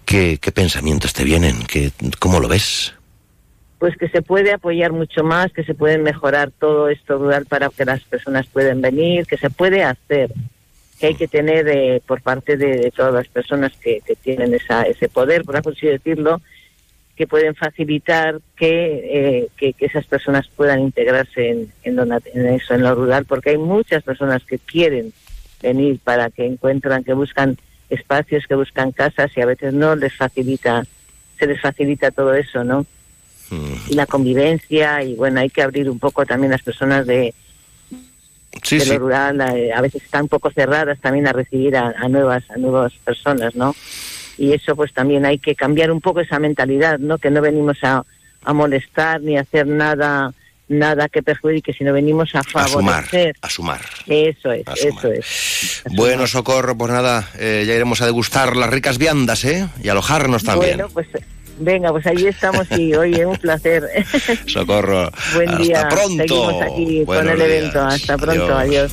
¿qué, 0.07 0.39
qué 0.41 0.53
pensamientos 0.53 1.13
te 1.13 1.25
vienen? 1.25 1.65
¿Qué, 1.67 1.93
¿Cómo 2.19 2.41
lo 2.41 2.49
ves? 2.49 2.95
Pues 3.85 3.99
que 3.99 4.09
se 4.09 4.23
puede 4.23 4.51
apoyar 4.51 4.93
mucho 4.93 5.23
más, 5.25 5.53
que 5.53 5.63
se 5.63 5.75
puede 5.75 5.99
mejorar 5.99 6.51
todo 6.51 6.89
esto 6.89 7.19
rural 7.19 7.45
para 7.45 7.69
que 7.69 7.85
las 7.85 8.03
personas 8.05 8.47
puedan 8.47 8.81
venir, 8.81 9.27
que 9.27 9.37
se 9.37 9.51
puede 9.51 9.85
hacer, 9.85 10.31
que 10.99 11.09
hay 11.09 11.15
que 11.15 11.29
tener 11.29 11.69
eh, 11.69 12.01
por 12.07 12.23
parte 12.23 12.57
de, 12.57 12.91
todas 12.97 13.13
las 13.13 13.29
personas 13.29 13.73
que, 13.77 14.01
tienen 14.23 14.55
esa, 14.55 14.85
ese 14.85 15.11
poder, 15.11 15.45
por 15.45 15.59
así 15.59 15.87
decirlo, 15.87 16.41
que 17.15 17.27
pueden 17.27 17.55
facilitar 17.55 18.41
que, 18.57 19.03
eh, 19.05 19.49
que, 19.55 19.75
esas 19.81 20.07
personas 20.07 20.49
puedan 20.49 20.81
integrarse 20.81 21.51
en, 21.51 21.71
en, 21.83 21.99
en 21.99 22.47
eso, 22.55 22.73
en 22.73 22.85
lo 22.85 22.95
rural, 22.95 23.27
porque 23.27 23.51
hay 23.51 23.59
muchas 23.59 24.03
personas 24.03 24.43
que 24.45 24.59
quieren 24.59 25.13
venir 25.61 25.99
para 26.03 26.31
que 26.31 26.47
encuentran, 26.47 27.05
que 27.05 27.13
buscan 27.13 27.59
espacios, 27.91 28.47
que 28.47 28.55
buscan 28.55 28.93
casas 28.93 29.31
y 29.37 29.43
a 29.43 29.47
veces 29.47 29.75
no 29.75 29.95
les 29.95 30.17
facilita, 30.17 30.85
se 31.39 31.47
les 31.47 31.61
facilita 31.61 32.11
todo 32.13 32.33
eso, 32.33 32.65
¿no? 32.65 32.87
Y 33.89 33.95
la 33.95 34.07
convivencia 34.07 35.03
y 35.03 35.15
bueno 35.15 35.41
hay 35.41 35.51
que 35.51 35.63
abrir 35.63 35.89
un 35.91 35.99
poco 35.99 36.25
también 36.27 36.51
las 36.53 36.63
personas 36.63 37.07
de, 37.07 37.35
Sí, 38.63 38.79
de 38.79 38.85
sí. 38.85 38.91
lo 38.93 38.99
rural 39.01 39.41
a 39.41 39.81
veces 39.81 40.03
están 40.05 40.23
un 40.23 40.29
poco 40.29 40.51
cerradas 40.51 41.01
también 41.01 41.27
a 41.27 41.33
recibir 41.33 41.77
a, 41.77 41.93
a 41.99 42.09
nuevas 42.09 42.45
a 42.51 42.57
nuevas 42.57 42.93
personas 43.05 43.55
no 43.57 43.75
y 44.39 44.53
eso 44.53 44.77
pues 44.77 44.93
también 44.93 45.27
hay 45.27 45.39
que 45.39 45.55
cambiar 45.57 45.91
un 45.91 46.01
poco 46.01 46.21
esa 46.21 46.39
mentalidad 46.39 46.99
no 47.01 47.19
que 47.19 47.31
no 47.31 47.41
venimos 47.41 47.79
a, 47.83 48.05
a 48.45 48.53
molestar 48.53 49.21
ni 49.23 49.37
a 49.37 49.41
hacer 49.41 49.67
nada 49.67 50.33
nada 50.69 51.09
que 51.09 51.23
perjudique 51.23 51.73
sino 51.73 51.93
venimos 51.93 52.35
a 52.37 52.39
A 52.41 52.43
sumar, 52.45 52.69
favorecer 53.05 53.37
a 53.43 53.51
sumar. 53.51 53.81
eso 54.07 54.53
es 54.53 54.67
A 54.69 54.77
sumar. 54.77 54.99
eso 54.99 55.13
es 55.13 55.83
Bueno, 55.91 56.27
Socorro, 56.29 56.77
pues 56.79 56.91
nada, 56.93 57.29
eh, 57.39 57.65
ya 57.67 57.75
iremos 57.75 58.01
a 58.03 58.07
degustar 58.07 58.57
las 58.57 58.71
ricas 58.71 58.97
viandas, 58.99 59.45
¿eh? 59.45 59.69
Y 59.83 59.89
alojarnos 59.89 60.43
también. 60.45 60.79
bueno 60.79 60.89
pues 60.95 61.09
venga 61.59 61.91
pues 61.91 62.07
ahí 62.07 62.27
estamos 62.27 62.67
y 62.77 62.95
oye 62.95 63.25
un 63.27 63.37
placer 63.37 63.89
Socorro. 64.47 65.11
Buen 65.35 65.49
Hasta 65.51 65.63
día. 65.63 65.89
pronto. 65.89 66.23
Seguimos 66.27 66.63
aquí 66.63 67.05
Buenos 67.05 67.25
con 67.25 67.33
el 67.33 67.37
días. 67.49 67.59
evento. 67.59 67.81
Hasta 67.83 68.19
pronto. 68.19 68.57
Adiós. 68.57 68.93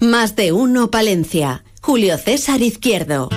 Más 0.00 0.34
de 0.36 0.52
uno 0.52 0.90
Palencia. 0.90 1.64
Julio 1.80 2.16
César 2.18 2.60
Izquierdo. 2.62 3.28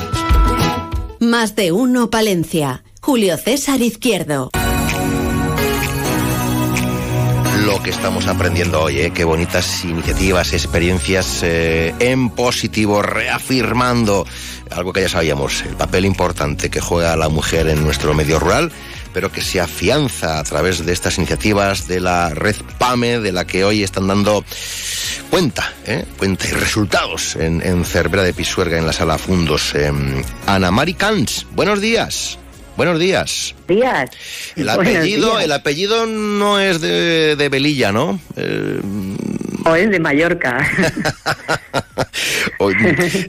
Más 1.20 1.54
de 1.56 1.72
uno 1.72 2.08
Palencia. 2.10 2.84
Julio 3.00 3.36
César 3.36 3.82
Izquierdo. 3.82 4.50
Lo 7.66 7.82
que 7.82 7.90
estamos 7.90 8.28
aprendiendo 8.28 8.82
hoy, 8.82 9.00
¿eh? 9.00 9.12
qué 9.14 9.24
bonitas 9.24 9.84
iniciativas, 9.84 10.52
experiencias 10.52 11.42
eh, 11.42 11.94
en 11.98 12.30
positivo, 12.30 13.00
reafirmando 13.00 14.26
algo 14.70 14.92
que 14.92 15.02
ya 15.02 15.08
sabíamos, 15.08 15.62
el 15.62 15.76
papel 15.76 16.04
importante 16.04 16.70
que 16.70 16.80
juega 16.80 17.16
la 17.16 17.28
mujer 17.28 17.68
en 17.68 17.82
nuestro 17.84 18.14
medio 18.14 18.38
rural, 18.38 18.72
pero 19.12 19.30
que 19.30 19.42
se 19.42 19.60
afianza 19.60 20.38
a 20.40 20.44
través 20.44 20.84
de 20.84 20.92
estas 20.92 21.18
iniciativas 21.18 21.86
de 21.86 22.00
la 22.00 22.30
red 22.30 22.56
PAME, 22.78 23.20
de 23.20 23.32
la 23.32 23.46
que 23.46 23.64
hoy 23.64 23.82
están 23.82 24.08
dando 24.08 24.44
cuenta, 25.30 25.72
¿eh? 25.86 26.04
cuenta 26.18 26.48
y 26.48 26.52
resultados 26.52 27.36
en, 27.36 27.62
en 27.62 27.84
Cervera 27.84 28.24
de 28.24 28.34
Pisuerga, 28.34 28.76
en 28.78 28.86
la 28.86 28.92
sala 28.92 29.18
Fundos. 29.18 29.74
Eh, 29.74 29.92
Ana 30.46 30.70
Mari 30.70 30.94
Cans, 30.94 31.46
buenos 31.52 31.80
días. 31.80 32.38
Buenos 32.76 32.98
días. 32.98 33.54
Días. 33.68 34.10
El 34.56 34.68
apellido, 34.68 35.30
días. 35.30 35.44
el 35.44 35.52
apellido 35.52 36.06
no 36.06 36.58
es 36.58 36.80
de, 36.80 37.36
de 37.36 37.48
Velilla, 37.48 37.92
¿no? 37.92 38.18
Eh, 38.34 38.80
O 39.66 39.74
es 39.74 39.90
de 39.90 39.98
Mallorca. 39.98 40.58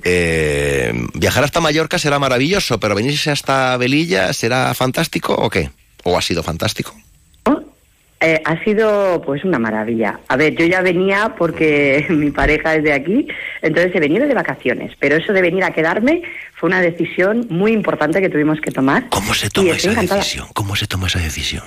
eh, 0.03 0.93
viajar 1.13 1.43
hasta 1.43 1.61
Mallorca 1.61 1.97
será 1.97 2.19
maravilloso, 2.19 2.79
pero 2.79 2.95
venirse 2.95 3.31
hasta 3.31 3.77
Velilla 3.77 4.33
será 4.33 4.73
fantástico 4.73 5.33
o 5.33 5.49
qué? 5.49 5.69
¿O 6.03 6.17
ha 6.17 6.21
sido 6.21 6.43
fantástico? 6.43 6.95
Eh, 8.21 8.41
ha 8.43 8.63
sido 8.63 9.21
pues 9.23 9.43
una 9.43 9.59
maravilla. 9.59 10.19
A 10.29 10.35
ver, 10.35 10.55
yo 10.55 10.65
ya 10.65 10.81
venía 10.81 11.35
porque 11.37 12.05
mi 12.09 12.31
pareja 12.31 12.75
es 12.75 12.83
de 12.83 12.93
aquí, 12.93 13.27
entonces 13.61 13.93
he 13.93 13.99
venido 13.99 14.25
de 14.25 14.33
vacaciones, 14.33 14.93
pero 14.99 15.17
eso 15.17 15.31
de 15.31 15.41
venir 15.41 15.63
a 15.63 15.71
quedarme 15.71 16.23
fue 16.55 16.67
una 16.67 16.81
decisión 16.81 17.45
muy 17.49 17.73
importante 17.73 18.21
que 18.21 18.29
tuvimos 18.29 18.59
que 18.61 18.71
tomar. 18.71 19.09
¿Cómo 19.09 19.33
se 19.33 19.49
toma 19.49 19.75
esa 19.75 19.93
decisión? 19.93 20.47
¿Cómo 20.53 20.75
se 20.75 20.87
toma 20.87 21.05
esa 21.05 21.19
decisión? 21.19 21.63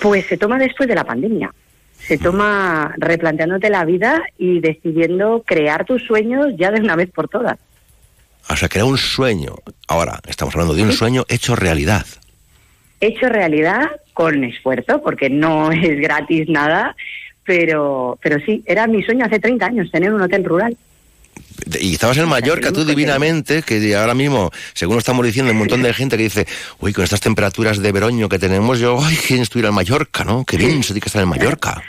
Pues 0.00 0.24
se 0.26 0.38
toma 0.38 0.58
después 0.58 0.88
de 0.88 0.94
la 0.94 1.04
pandemia. 1.04 1.52
Se 1.98 2.18
toma 2.18 2.94
replanteándote 2.96 3.70
la 3.70 3.84
vida 3.84 4.22
y 4.38 4.60
decidiendo 4.60 5.42
crear 5.44 5.84
tus 5.84 6.02
sueños 6.04 6.54
ya 6.56 6.70
de 6.70 6.80
una 6.80 6.96
vez 6.96 7.10
por 7.10 7.28
todas. 7.28 7.58
O 8.48 8.56
sea, 8.56 8.68
era 8.72 8.84
un 8.84 8.96
sueño. 8.96 9.56
Ahora, 9.88 10.20
estamos 10.26 10.54
hablando 10.54 10.74
de 10.74 10.82
un 10.82 10.92
sueño 10.92 11.24
hecho 11.28 11.54
realidad. 11.54 12.06
Hecho 13.00 13.28
realidad 13.28 13.90
con 14.14 14.42
esfuerzo, 14.42 15.02
porque 15.02 15.28
no 15.28 15.70
es 15.72 16.00
gratis 16.00 16.48
nada, 16.48 16.96
pero, 17.44 18.18
pero 18.22 18.38
sí, 18.44 18.62
era 18.66 18.86
mi 18.86 19.02
sueño 19.02 19.26
hace 19.26 19.38
30 19.38 19.66
años, 19.66 19.90
tener 19.90 20.12
un 20.12 20.22
hotel 20.22 20.44
rural. 20.44 20.76
Y 21.80 21.94
estabas 21.94 22.16
en 22.16 22.28
Mallorca, 22.28 22.72
tú 22.72 22.84
divinamente, 22.84 23.62
que 23.62 23.94
ahora 23.94 24.14
mismo, 24.14 24.50
según 24.72 24.98
estamos 24.98 25.24
diciendo, 25.26 25.52
un 25.52 25.58
montón 25.58 25.82
de 25.82 25.92
gente 25.92 26.16
que 26.16 26.22
dice, 26.24 26.46
uy, 26.80 26.92
con 26.92 27.04
estas 27.04 27.20
temperaturas 27.20 27.82
de 27.82 27.92
veroño 27.92 28.28
que 28.28 28.38
tenemos, 28.38 28.78
yo, 28.78 28.98
ay, 29.02 29.16
quién 29.26 29.42
estuviera 29.42 29.68
en 29.68 29.74
Mallorca, 29.74 30.24
¿no? 30.24 30.44
Qué 30.44 30.56
bien 30.56 30.82
se 30.82 30.88
tiene 30.88 31.00
que 31.00 31.08
estar 31.08 31.22
en 31.22 31.28
Mallorca. 31.28 31.82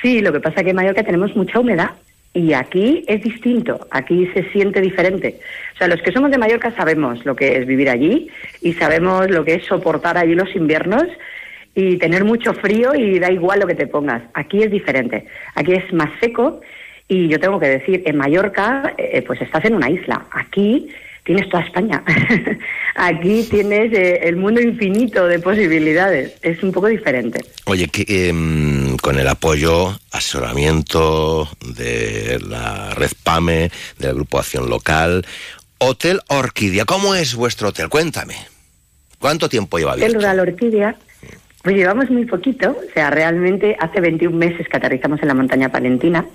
Sí, 0.00 0.20
lo 0.20 0.32
que 0.32 0.40
pasa 0.40 0.60
es 0.60 0.64
que 0.64 0.70
en 0.70 0.76
Mallorca 0.76 1.04
tenemos 1.04 1.36
mucha 1.36 1.60
humedad 1.60 1.90
y 2.34 2.54
aquí 2.54 3.04
es 3.06 3.22
distinto, 3.22 3.86
aquí 3.90 4.28
se 4.34 4.50
siente 4.50 4.80
diferente. 4.80 5.38
O 5.74 5.78
sea, 5.78 5.86
los 5.86 6.00
que 6.02 6.12
somos 6.12 6.30
de 6.30 6.38
Mallorca 6.38 6.74
sabemos 6.74 7.24
lo 7.24 7.36
que 7.36 7.58
es 7.58 7.66
vivir 7.66 7.88
allí 7.88 8.28
y 8.62 8.72
sabemos 8.72 9.30
lo 9.30 9.44
que 9.44 9.54
es 9.54 9.66
soportar 9.66 10.16
allí 10.16 10.34
los 10.34 10.54
inviernos 10.56 11.04
y 11.74 11.98
tener 11.98 12.24
mucho 12.24 12.52
frío 12.54 12.94
y 12.94 13.18
da 13.18 13.30
igual 13.30 13.60
lo 13.60 13.66
que 13.66 13.74
te 13.74 13.86
pongas. 13.86 14.22
Aquí 14.34 14.62
es 14.62 14.70
diferente, 14.70 15.26
aquí 15.54 15.72
es 15.74 15.92
más 15.92 16.10
seco 16.20 16.60
y 17.12 17.28
yo 17.28 17.38
tengo 17.38 17.60
que 17.60 17.68
decir, 17.68 18.02
en 18.06 18.16
Mallorca 18.16 18.94
eh, 18.96 19.20
pues 19.20 19.38
estás 19.42 19.62
en 19.66 19.74
una 19.74 19.90
isla, 19.90 20.24
aquí 20.30 20.88
tienes 21.24 21.46
toda 21.50 21.62
España, 21.62 22.02
aquí 22.94 23.46
tienes 23.50 23.92
eh, 23.92 24.20
el 24.22 24.36
mundo 24.36 24.62
infinito 24.62 25.26
de 25.26 25.38
posibilidades, 25.38 26.32
es 26.40 26.62
un 26.62 26.72
poco 26.72 26.86
diferente. 26.86 27.44
Oye, 27.66 27.88
que, 27.88 28.28
em, 28.30 28.96
con 28.96 29.18
el 29.18 29.28
apoyo, 29.28 29.90
asesoramiento 30.10 31.50
de 31.76 32.40
la 32.48 32.94
Red 32.94 33.12
PAME, 33.22 33.70
del 33.98 34.14
Grupo 34.14 34.38
Acción 34.38 34.70
Local, 34.70 35.26
Hotel 35.76 36.18
Orquídea, 36.28 36.86
¿cómo 36.86 37.14
es 37.14 37.34
vuestro 37.34 37.68
hotel? 37.68 37.90
Cuéntame. 37.90 38.36
¿Cuánto 39.18 39.50
tiempo 39.50 39.76
lleva 39.76 39.92
abierto? 39.92 40.14
El 40.14 40.22
Rural 40.22 40.40
Orquídea 40.40 40.96
pues 41.62 41.76
llevamos 41.76 42.10
muy 42.10 42.24
poquito, 42.24 42.70
o 42.70 42.92
sea, 42.92 43.10
realmente 43.10 43.76
hace 43.78 44.00
21 44.00 44.36
meses 44.36 44.66
que 44.68 44.76
aterrizamos 44.76 45.22
en 45.22 45.28
la 45.28 45.34
montaña 45.34 45.68
palentina 45.68 46.26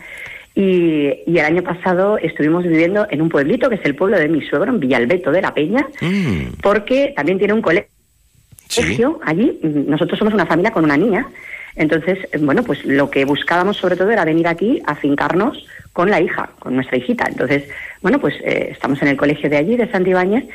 y, 0.57 1.37
el 1.37 1.45
año 1.45 1.61
pasado 1.61 2.17
estuvimos 2.17 2.63
viviendo 2.63 3.05
en 3.11 3.21
un 3.21 3.29
pueblito 3.29 3.69
que 3.69 3.75
es 3.75 3.85
el 3.85 3.95
pueblo 3.95 4.17
de 4.17 4.27
mi 4.27 4.41
suegro, 4.41 4.71
en 4.71 4.79
Villalbeto 4.79 5.31
de 5.31 5.43
la 5.43 5.53
Peña, 5.53 5.87
mm. 6.01 6.61
porque 6.63 7.13
también 7.15 7.37
tiene 7.37 7.53
un 7.53 7.61
colegio 7.61 9.19
allí. 9.23 9.59
Nosotros 9.61 10.17
somos 10.17 10.33
una 10.33 10.47
familia 10.47 10.71
con 10.71 10.83
una 10.83 10.97
niña, 10.97 11.27
entonces, 11.75 12.17
bueno, 12.39 12.63
pues 12.63 12.83
lo 12.85 13.11
que 13.11 13.23
buscábamos 13.23 13.77
sobre 13.77 13.95
todo 13.95 14.09
era 14.09 14.25
venir 14.25 14.47
aquí 14.47 14.81
a 14.87 14.95
fincarnos 14.95 15.63
con 15.93 16.09
la 16.09 16.19
hija, 16.19 16.49
con 16.57 16.73
nuestra 16.73 16.97
hijita. 16.97 17.27
Entonces, 17.29 17.65
bueno, 18.01 18.19
pues 18.19 18.33
eh, 18.43 18.69
estamos 18.71 18.99
en 19.03 19.09
el 19.09 19.17
colegio 19.17 19.51
de 19.51 19.57
allí, 19.57 19.77
de 19.77 19.91
Santibáñez, 19.91 20.45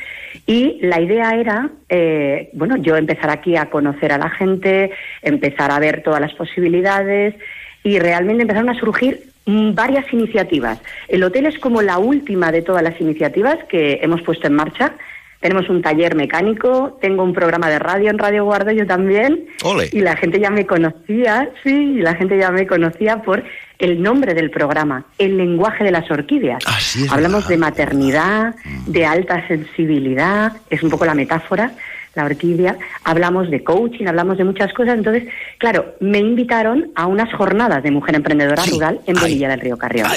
y 0.46 0.80
la 0.82 1.00
idea 1.00 1.36
era, 1.36 1.70
eh, 1.88 2.50
bueno, 2.54 2.76
yo 2.76 2.96
empezar 2.96 3.30
aquí 3.30 3.56
a 3.56 3.70
conocer 3.70 4.10
a 4.10 4.18
la 4.18 4.30
gente, 4.30 4.90
empezar 5.22 5.70
a 5.70 5.78
ver 5.78 6.02
todas 6.02 6.20
las 6.20 6.34
posibilidades 6.34 7.36
y 7.84 8.00
realmente 8.00 8.42
empezaron 8.42 8.70
a 8.70 8.78
surgir 8.80 9.31
varias 9.46 10.12
iniciativas. 10.12 10.80
El 11.08 11.22
hotel 11.24 11.46
es 11.46 11.58
como 11.58 11.82
la 11.82 11.98
última 11.98 12.52
de 12.52 12.62
todas 12.62 12.82
las 12.82 13.00
iniciativas 13.00 13.58
que 13.68 13.98
hemos 14.02 14.22
puesto 14.22 14.46
en 14.46 14.54
marcha 14.54 14.94
tenemos 15.42 15.68
un 15.68 15.82
taller 15.82 16.14
mecánico, 16.14 16.96
tengo 17.00 17.24
un 17.24 17.34
programa 17.34 17.68
de 17.68 17.80
radio 17.80 18.10
en 18.10 18.18
Radio 18.18 18.44
Guardo 18.44 18.70
yo 18.70 18.86
también. 18.86 19.46
Y 19.90 20.00
la 20.00 20.16
gente 20.16 20.38
ya 20.38 20.50
me 20.50 20.66
conocía, 20.66 21.50
sí, 21.64 21.96
y 21.96 22.00
la 22.00 22.14
gente 22.14 22.38
ya 22.38 22.52
me 22.52 22.64
conocía 22.64 23.22
por 23.22 23.42
el 23.80 24.00
nombre 24.00 24.34
del 24.34 24.52
programa, 24.52 25.04
el 25.18 25.36
lenguaje 25.36 25.82
de 25.82 25.90
las 25.90 26.08
orquídeas. 26.12 26.62
Hablamos 27.10 27.48
de 27.48 27.56
maternidad, 27.56 28.54
mm. 28.64 28.92
de 28.92 29.04
alta 29.04 29.46
sensibilidad, 29.48 30.52
es 30.70 30.80
un 30.84 30.90
poco 30.90 31.04
la 31.04 31.14
metáfora, 31.14 31.72
la 32.14 32.24
orquídea. 32.24 32.76
Hablamos 33.04 33.50
de 33.50 33.62
coaching, 33.64 34.06
hablamos 34.06 34.38
de 34.38 34.44
muchas 34.44 34.72
cosas. 34.72 34.94
Entonces, 34.94 35.24
claro, 35.58 35.94
me 36.00 36.18
invitaron 36.18 36.90
a 36.94 37.06
unas 37.06 37.32
jornadas 37.34 37.82
de 37.82 37.90
mujer 37.90 38.14
emprendedora 38.14 38.62
rural 38.70 39.00
en 39.06 39.14
Bolilla 39.14 39.48
del 39.48 39.60
Río 39.60 39.76
Carrión. 39.76 40.08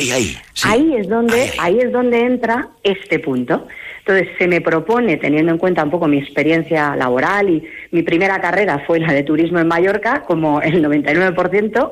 ahí 0.64 0.96
es 0.96 1.08
donde, 1.08 1.52
ahí 1.60 1.80
es 1.80 1.92
donde 1.92 2.22
entra 2.22 2.70
este 2.84 3.20
punto. 3.20 3.68
Entonces, 4.00 4.28
se 4.38 4.48
me 4.48 4.62
propone, 4.62 5.18
teniendo 5.18 5.52
en 5.52 5.58
cuenta 5.58 5.84
un 5.84 5.90
poco 5.90 6.08
mi 6.08 6.20
experiencia 6.20 6.96
laboral 6.96 7.50
y 7.50 7.64
mi 7.92 8.04
primera 8.04 8.40
carrera 8.40 8.84
fue 8.86 9.00
la 9.00 9.12
de 9.12 9.24
turismo 9.24 9.60
en 9.60 9.68
Mallorca, 9.68 10.24
como 10.28 10.62
el 10.62 10.84
99%. 10.84 11.92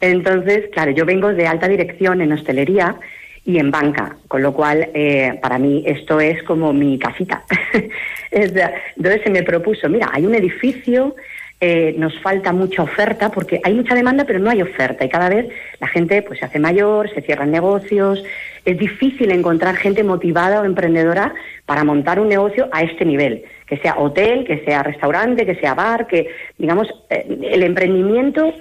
Entonces, 0.00 0.66
claro, 0.72 0.92
yo 0.92 1.04
vengo 1.04 1.32
de 1.34 1.48
alta 1.48 1.66
dirección 1.66 2.20
en 2.20 2.32
hostelería 2.32 2.96
y 3.48 3.58
en 3.58 3.70
banca, 3.70 4.14
con 4.28 4.42
lo 4.42 4.52
cual 4.52 4.90
eh, 4.92 5.38
para 5.40 5.58
mí 5.58 5.82
esto 5.86 6.20
es 6.20 6.42
como 6.42 6.74
mi 6.74 6.98
casita. 6.98 7.44
Entonces 8.30 9.22
se 9.24 9.30
me 9.30 9.42
propuso, 9.42 9.88
mira, 9.88 10.10
hay 10.12 10.26
un 10.26 10.34
edificio 10.34 11.16
eh, 11.60 11.92
nos 11.98 12.16
falta 12.20 12.52
mucha 12.52 12.84
oferta 12.84 13.30
porque 13.30 13.60
hay 13.64 13.74
mucha 13.74 13.96
demanda 13.96 14.24
pero 14.24 14.38
no 14.38 14.48
hay 14.48 14.62
oferta 14.62 15.04
y 15.04 15.08
cada 15.08 15.28
vez 15.28 15.48
la 15.80 15.88
gente 15.88 16.22
pues 16.22 16.38
se 16.38 16.44
hace 16.44 16.60
mayor, 16.60 17.12
se 17.12 17.20
cierran 17.20 17.50
negocios, 17.50 18.22
es 18.64 18.78
difícil 18.78 19.32
encontrar 19.32 19.74
gente 19.74 20.04
motivada 20.04 20.60
o 20.60 20.64
emprendedora 20.64 21.34
para 21.66 21.82
montar 21.82 22.20
un 22.20 22.28
negocio 22.28 22.68
a 22.70 22.82
este 22.82 23.04
nivel, 23.04 23.42
que 23.66 23.78
sea 23.78 23.98
hotel, 23.98 24.44
que 24.44 24.62
sea 24.64 24.84
restaurante, 24.84 25.46
que 25.46 25.56
sea 25.56 25.74
bar, 25.74 26.06
que 26.06 26.28
digamos 26.58 26.86
eh, 27.10 27.26
el 27.50 27.64
emprendimiento 27.64 28.54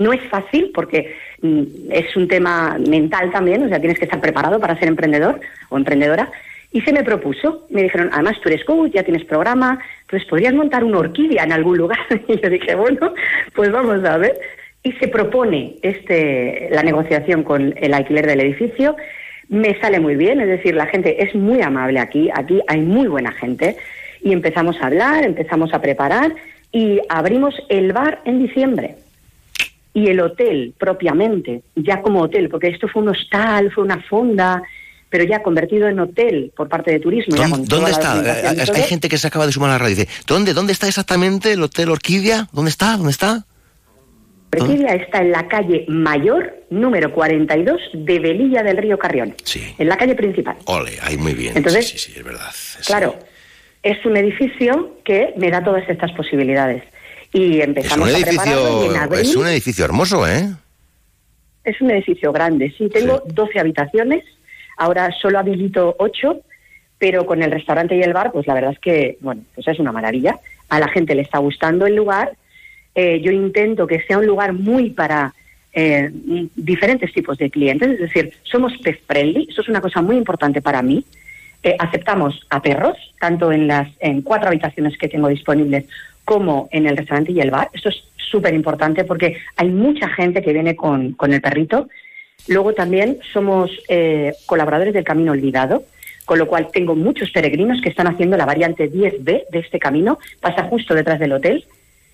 no 0.00 0.12
es 0.12 0.22
fácil 0.30 0.72
porque 0.74 1.14
es 1.42 2.16
un 2.16 2.28
tema 2.28 2.78
mental 2.78 3.30
también, 3.32 3.64
o 3.64 3.68
sea, 3.68 3.80
tienes 3.80 3.98
que 3.98 4.04
estar 4.04 4.20
preparado 4.20 4.60
para 4.60 4.78
ser 4.78 4.88
emprendedor 4.88 5.40
o 5.68 5.76
emprendedora, 5.76 6.30
y 6.72 6.80
se 6.82 6.92
me 6.92 7.02
propuso, 7.02 7.66
me 7.70 7.82
dijeron, 7.82 8.10
además 8.12 8.38
tú 8.40 8.48
eres 8.48 8.64
coach, 8.64 8.92
ya 8.92 9.02
tienes 9.02 9.24
programa, 9.24 9.80
pues 10.08 10.24
podrías 10.26 10.54
montar 10.54 10.84
una 10.84 10.98
orquídea 10.98 11.42
en 11.42 11.52
algún 11.52 11.78
lugar. 11.78 11.98
Y 12.28 12.40
yo 12.40 12.48
dije, 12.48 12.74
bueno, 12.76 13.12
pues 13.54 13.72
vamos 13.72 14.04
a 14.04 14.16
ver. 14.18 14.38
Y 14.82 14.92
se 14.92 15.08
propone 15.08 15.76
este, 15.82 16.68
la 16.70 16.82
negociación 16.82 17.42
con 17.42 17.74
el 17.76 17.92
alquiler 17.92 18.26
del 18.26 18.40
edificio. 18.40 18.96
Me 19.48 19.78
sale 19.80 19.98
muy 19.98 20.14
bien, 20.14 20.40
es 20.40 20.46
decir, 20.46 20.74
la 20.76 20.86
gente 20.86 21.22
es 21.22 21.34
muy 21.34 21.60
amable 21.60 21.98
aquí, 21.98 22.30
aquí 22.32 22.60
hay 22.68 22.80
muy 22.80 23.08
buena 23.08 23.32
gente. 23.32 23.76
Y 24.22 24.32
empezamos 24.32 24.80
a 24.80 24.86
hablar, 24.86 25.24
empezamos 25.24 25.74
a 25.74 25.80
preparar 25.80 26.32
y 26.70 27.00
abrimos 27.08 27.54
el 27.68 27.92
bar 27.92 28.20
en 28.24 28.38
diciembre. 28.38 28.94
Y 29.92 30.08
el 30.08 30.20
hotel 30.20 30.74
propiamente, 30.78 31.62
ya 31.74 32.00
como 32.00 32.22
hotel, 32.22 32.48
porque 32.48 32.68
esto 32.68 32.86
fue 32.88 33.02
un 33.02 33.08
hostal, 33.08 33.72
fue 33.72 33.84
una 33.84 34.00
fonda, 34.02 34.62
pero 35.08 35.24
ya 35.24 35.42
convertido 35.42 35.88
en 35.88 35.98
hotel 35.98 36.52
por 36.56 36.68
parte 36.68 36.92
de 36.92 37.00
turismo. 37.00 37.36
¿Dónde, 37.36 37.90
está? 37.90 38.22
Eh, 38.24 38.64
hay 38.72 38.82
gente 38.82 39.08
que 39.08 39.18
se 39.18 39.26
acaba 39.26 39.46
de 39.46 39.52
sumar 39.52 39.70
a 39.70 39.72
la 39.74 39.78
radio 39.78 39.92
y 39.92 39.96
dice, 39.96 40.08
¿dónde, 40.26 40.54
¿dónde 40.54 40.72
está 40.72 40.86
exactamente 40.86 41.52
el 41.52 41.62
Hotel 41.62 41.90
Orquídea? 41.90 42.48
¿Dónde 42.52 42.70
está? 42.70 42.96
¿Dónde 42.96 43.10
está? 43.10 43.44
Orquídea 44.52 44.94
está 44.94 45.18
en 45.18 45.32
la 45.32 45.46
calle 45.48 45.84
Mayor, 45.88 46.64
número 46.70 47.12
42, 47.12 47.80
de 47.92 48.18
Velilla 48.18 48.62
del 48.62 48.76
Río 48.76 48.98
Carrión. 48.98 49.34
Sí. 49.44 49.74
En 49.78 49.88
la 49.88 49.96
calle 49.96 50.14
principal. 50.14 50.56
Ole, 50.64 50.98
ahí 51.02 51.16
muy 51.16 51.34
bien. 51.34 51.56
Entonces, 51.56 51.88
sí, 51.88 51.98
sí, 51.98 52.12
es 52.16 52.24
verdad. 52.24 52.50
claro, 52.86 53.16
es 53.82 54.04
un 54.04 54.16
edificio 54.16 54.98
que 55.04 55.34
me 55.36 55.50
da 55.50 55.62
todas 55.62 55.88
estas 55.88 56.12
posibilidades. 56.12 56.82
Y 57.32 57.60
empezamos 57.60 58.08
es 58.08 58.14
un 58.14 58.22
edificio, 58.22 59.12
Es 59.12 59.36
un 59.36 59.46
edificio 59.46 59.84
hermoso, 59.84 60.26
¿eh? 60.26 60.50
Es 61.64 61.80
un 61.80 61.90
edificio 61.90 62.32
grande, 62.32 62.74
sí. 62.76 62.88
Tengo 62.88 63.22
12 63.26 63.60
habitaciones 63.60 64.24
Ahora 64.80 65.12
solo 65.12 65.38
habilito 65.38 65.94
ocho, 65.98 66.40
pero 66.98 67.26
con 67.26 67.42
el 67.42 67.50
restaurante 67.50 67.94
y 67.96 68.02
el 68.02 68.14
bar, 68.14 68.32
pues 68.32 68.46
la 68.46 68.54
verdad 68.54 68.72
es 68.72 68.78
que, 68.78 69.18
bueno, 69.20 69.42
pues 69.54 69.68
es 69.68 69.78
una 69.78 69.92
maravilla. 69.92 70.38
A 70.70 70.80
la 70.80 70.88
gente 70.88 71.14
le 71.14 71.20
está 71.20 71.36
gustando 71.36 71.84
el 71.84 71.94
lugar. 71.94 72.32
Eh, 72.94 73.20
yo 73.20 73.30
intento 73.30 73.86
que 73.86 74.00
sea 74.00 74.16
un 74.16 74.24
lugar 74.24 74.54
muy 74.54 74.88
para 74.88 75.34
eh, 75.74 76.08
diferentes 76.56 77.12
tipos 77.12 77.36
de 77.36 77.50
clientes, 77.50 77.90
es 77.90 77.98
decir, 78.00 78.32
somos 78.42 78.72
pet 78.78 78.98
friendly, 79.06 79.48
eso 79.50 79.60
es 79.60 79.68
una 79.68 79.82
cosa 79.82 80.00
muy 80.00 80.16
importante 80.16 80.62
para 80.62 80.80
mí. 80.80 81.04
Eh, 81.62 81.76
aceptamos 81.78 82.46
a 82.48 82.62
perros, 82.62 82.96
tanto 83.20 83.52
en 83.52 83.66
las 83.66 83.86
en 84.00 84.22
cuatro 84.22 84.48
habitaciones 84.48 84.96
que 84.96 85.08
tengo 85.08 85.28
disponibles 85.28 85.84
como 86.30 86.68
en 86.70 86.86
el 86.86 86.96
restaurante 86.96 87.32
y 87.32 87.40
el 87.40 87.50
bar. 87.50 87.70
Esto 87.72 87.88
es 87.88 88.04
súper 88.16 88.54
importante 88.54 89.02
porque 89.02 89.36
hay 89.56 89.68
mucha 89.68 90.08
gente 90.08 90.42
que 90.42 90.52
viene 90.52 90.76
con, 90.76 91.14
con 91.14 91.32
el 91.32 91.40
perrito 91.40 91.88
Luego 92.48 92.72
también 92.72 93.18
somos 93.32 93.70
eh, 93.88 94.32
colaboradores 94.46 94.94
del 94.94 95.04
Camino 95.04 95.32
Olvidado, 95.32 95.84
con 96.24 96.38
lo 96.38 96.46
cual 96.46 96.68
tengo 96.72 96.94
muchos 96.94 97.30
peregrinos 97.30 97.80
que 97.80 97.88
están 97.88 98.06
haciendo 98.06 98.36
la 98.36 98.46
variante 98.46 98.90
10B 98.90 99.44
de 99.50 99.58
este 99.58 99.78
camino, 99.78 100.18
pasa 100.40 100.64
justo 100.64 100.94
detrás 100.94 101.18
del 101.18 101.32
hotel 101.32 101.64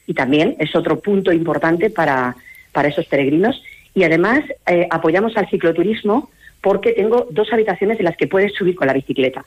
y 0.06 0.14
también 0.14 0.56
es 0.58 0.74
otro 0.74 1.00
punto 1.00 1.32
importante 1.32 1.90
para, 1.90 2.36
para 2.72 2.88
esos 2.88 3.06
peregrinos. 3.06 3.62
Y 3.94 4.04
además 4.04 4.40
eh, 4.66 4.86
apoyamos 4.90 5.36
al 5.36 5.48
cicloturismo 5.48 6.30
porque 6.60 6.92
tengo 6.92 7.28
dos 7.30 7.52
habitaciones 7.52 7.98
en 7.98 8.04
las 8.04 8.16
que 8.16 8.26
puedes 8.26 8.54
subir 8.54 8.74
con 8.74 8.86
la 8.86 8.92
bicicleta. 8.92 9.44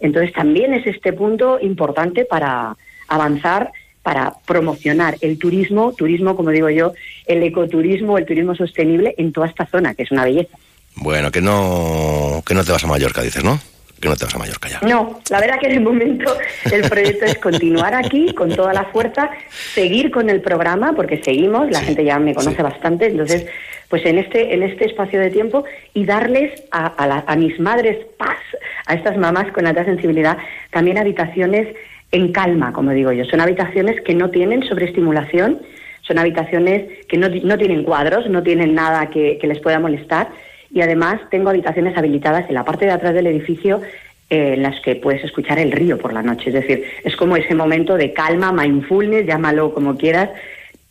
Entonces 0.00 0.32
también 0.32 0.74
es 0.74 0.86
este 0.86 1.12
punto 1.12 1.58
importante 1.60 2.24
para 2.24 2.76
avanzar 3.08 3.70
para 4.06 4.34
promocionar 4.46 5.16
el 5.20 5.36
turismo, 5.36 5.92
turismo, 5.92 6.36
como 6.36 6.50
digo 6.50 6.70
yo, 6.70 6.92
el 7.26 7.42
ecoturismo, 7.42 8.18
el 8.18 8.24
turismo 8.24 8.54
sostenible 8.54 9.16
en 9.18 9.32
toda 9.32 9.48
esta 9.48 9.66
zona, 9.66 9.96
que 9.96 10.04
es 10.04 10.12
una 10.12 10.22
belleza. 10.22 10.56
Bueno, 10.94 11.32
que 11.32 11.40
no, 11.40 12.40
que 12.46 12.54
no 12.54 12.62
te 12.62 12.70
vas 12.70 12.84
a 12.84 12.86
Mallorca, 12.86 13.20
dices, 13.22 13.42
¿no? 13.42 13.58
que 14.00 14.08
no 14.08 14.14
te 14.14 14.24
vas 14.24 14.34
a 14.36 14.38
Mallorca 14.38 14.68
ya. 14.68 14.80
No, 14.86 15.18
la 15.28 15.40
verdad 15.40 15.58
que 15.58 15.66
en 15.66 15.72
el 15.72 15.80
momento 15.80 16.36
el 16.70 16.88
proyecto 16.88 17.24
es 17.24 17.36
continuar 17.38 17.96
aquí 17.96 18.32
con 18.32 18.54
toda 18.54 18.72
la 18.72 18.84
fuerza, 18.84 19.28
seguir 19.74 20.12
con 20.12 20.30
el 20.30 20.40
programa, 20.40 20.92
porque 20.94 21.20
seguimos, 21.24 21.68
la 21.72 21.80
gente 21.80 22.04
ya 22.04 22.20
me 22.20 22.32
conoce 22.32 22.62
bastante, 22.62 23.06
entonces, 23.06 23.46
pues 23.88 24.06
en 24.06 24.18
este, 24.18 24.54
en 24.54 24.62
este 24.62 24.84
espacio 24.84 25.18
de 25.18 25.30
tiempo 25.30 25.64
y 25.94 26.04
darles 26.04 26.62
a, 26.70 26.92
a, 26.96 27.24
a 27.26 27.34
mis 27.34 27.58
madres 27.58 27.96
paz, 28.16 28.38
a 28.86 28.94
estas 28.94 29.16
mamás 29.16 29.50
con 29.50 29.66
alta 29.66 29.84
sensibilidad, 29.84 30.38
también 30.70 30.96
habitaciones 30.96 31.74
en 32.16 32.32
calma, 32.32 32.72
como 32.72 32.92
digo 32.92 33.12
yo. 33.12 33.24
Son 33.26 33.40
habitaciones 33.40 34.00
que 34.00 34.14
no 34.14 34.30
tienen 34.30 34.62
sobreestimulación, 34.62 35.60
son 36.00 36.18
habitaciones 36.18 36.84
que 37.08 37.18
no, 37.18 37.28
no 37.28 37.58
tienen 37.58 37.84
cuadros, 37.84 38.28
no 38.30 38.42
tienen 38.42 38.74
nada 38.74 39.10
que, 39.10 39.38
les 39.42 39.60
pueda 39.60 39.78
molestar 39.78 40.28
y 40.72 40.80
además 40.80 41.20
tengo 41.30 41.50
habitaciones 41.50 41.96
habilitadas 41.96 42.48
en 42.48 42.54
la 42.54 42.64
parte 42.64 42.86
de 42.86 42.92
atrás 42.92 43.12
del 43.12 43.26
edificio 43.26 43.82
eh, 44.30 44.54
en 44.54 44.62
las 44.62 44.80
que 44.80 44.96
puedes 44.96 45.22
escuchar 45.24 45.58
el 45.58 45.72
río 45.72 45.98
por 45.98 46.14
la 46.14 46.22
noche. 46.22 46.48
Es 46.48 46.54
decir, 46.54 46.84
es 47.04 47.14
como 47.16 47.36
ese 47.36 47.54
momento 47.54 47.96
de 47.96 48.14
calma, 48.14 48.50
mindfulness, 48.50 49.26
llámalo 49.26 49.74
como 49.74 49.96
quieras, 49.96 50.30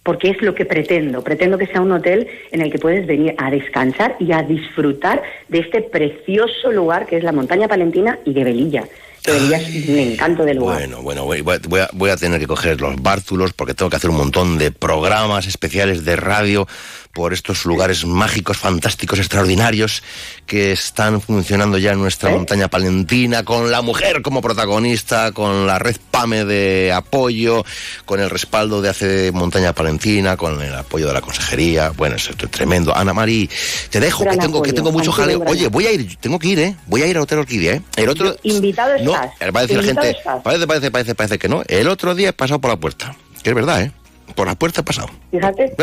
porque 0.04 0.30
es 0.30 0.42
lo 0.44 0.54
que 0.54 0.66
pretendo. 0.66 1.24
Pretendo 1.24 1.58
que 1.58 1.66
sea 1.66 1.82
un 1.82 1.92
hotel 1.92 2.28
en 2.52 2.62
el 2.62 2.72
que 2.72 2.78
puedes 2.78 3.08
venir 3.08 3.34
a 3.40 3.50
descansar 3.50 4.16
y 4.20 4.32
a 4.32 4.44
disfrutar 4.44 5.24
de 5.50 5.60
este 5.60 5.82
precioso 5.82 6.72
lugar 6.72 7.08
que 7.08 7.18
es 7.18 7.24
la 7.24 7.32
montaña 7.32 7.68
palentina 7.68 8.20
y 8.26 8.34
de 8.34 8.44
Velilla. 8.44 8.84
Que 9.26 9.38
es 9.38 9.90
un 9.90 9.98
encanto 9.98 10.46
del 10.46 10.58
lugar. 10.58 10.78
Bueno, 10.78 11.02
bueno, 11.02 11.26
voy, 11.26 11.42
voy 11.42 11.80
a, 11.80 11.90
voy 11.94 12.10
a 12.12 12.18
tener 12.18 12.40
que 12.40 12.46
coger 12.46 12.80
los 12.80 13.02
bártulos 13.02 13.54
porque 13.54 13.74
tengo 13.74 13.90
que 13.90 13.96
hacer 13.96 14.12
un 14.12 14.18
montón 14.18 14.60
de 14.60 14.72
programas 14.72 15.48
especiales 15.48 16.06
de 16.06 16.16
radio 16.16 16.68
por 17.16 17.32
estos 17.32 17.64
lugares 17.64 18.06
mágicos, 18.06 18.58
fantásticos, 18.58 19.20
extraordinarios 19.20 20.04
que 20.46 20.74
están 20.74 21.22
funcionando 21.22 21.78
ya 21.78 21.94
en 21.94 22.00
nuestra 22.00 22.30
montaña 22.30 22.68
palentina, 22.68 23.46
con 23.46 23.72
la 23.72 23.82
mujer 23.82 24.22
como 24.22 24.42
protagonista, 24.42 25.32
con 25.32 25.66
la 25.66 25.80
red 25.80 25.96
PAME 26.12 26.44
de 26.44 26.92
apoyo, 26.92 27.64
con 28.04 28.20
el 28.20 28.30
respaldo 28.30 28.82
de 28.82 28.90
Hace 28.90 29.32
Montaña 29.32 29.72
Palentina, 29.72 30.36
con 30.36 30.62
el 30.62 30.76
apoyo 30.76 31.08
de 31.08 31.14
la 31.14 31.22
consejería. 31.22 31.92
Bueno, 31.92 32.18
es 32.18 32.30
tremendo. 32.52 32.94
Ana 32.94 33.14
Mari, 33.14 33.50
te 33.90 34.02
dejo, 34.02 34.26
que 34.26 34.36
tengo, 34.36 34.62
que 34.62 34.74
tengo 34.74 34.92
mucho 34.92 35.14
jaleo. 35.14 35.42
Oye, 35.48 35.70
voy 35.70 35.88
a 35.88 35.94
ir, 35.94 36.18
tengo 36.18 36.38
que 36.38 36.50
ir, 36.50 36.60
¿eh? 36.60 36.76
Voy 36.88 37.02
a 37.02 37.08
ir 37.08 37.16
al 37.16 37.24
Hotel 37.24 37.40
Orquídea, 37.40 37.76
¿eh? 37.76 37.82
El 37.96 38.10
otro... 38.10 38.36
Invitado 38.44 38.94
estás. 38.94 39.32
No, 39.42 39.52
va 39.54 39.60
a 39.62 39.62
decir 39.62 39.78
la 39.78 39.84
gente, 39.84 40.18
parece, 40.44 40.68
parece, 40.68 40.92
parece, 40.92 41.16
parece 41.16 41.38
que 41.40 41.48
no. 41.48 41.64
El 41.66 41.88
otro 41.88 42.14
día 42.14 42.30
he 42.30 42.34
pasado 42.34 42.60
por 42.60 42.72
la 42.72 42.78
puerta, 42.78 43.16
que 43.42 43.52
es 43.52 43.56
verdad, 43.56 43.84
¿eh? 43.84 43.92
Por 44.34 44.48
la 44.48 44.56
puerta 44.56 44.82
he 44.82 44.84
pasado. 44.84 45.10
Fíjate. 45.32 45.76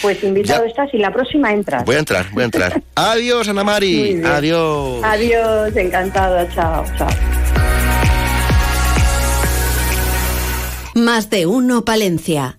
Pues 0.00 0.22
invitado 0.22 0.64
estás 0.64 0.92
y 0.92 0.98
la 0.98 1.12
próxima 1.12 1.52
entras. 1.52 1.84
Voy 1.84 1.96
a 1.96 1.98
entrar, 1.98 2.30
voy 2.32 2.42
a 2.42 2.44
entrar. 2.46 2.82
Adiós, 2.94 3.48
Ana 3.48 3.64
Mari. 3.64 4.22
Adiós. 4.24 5.02
Adiós, 5.04 5.76
encantado. 5.76 6.48
Chao, 6.54 6.84
chao. 6.96 7.08
Más 10.94 11.30
de 11.30 11.46
uno, 11.46 11.84
Palencia. 11.84 12.58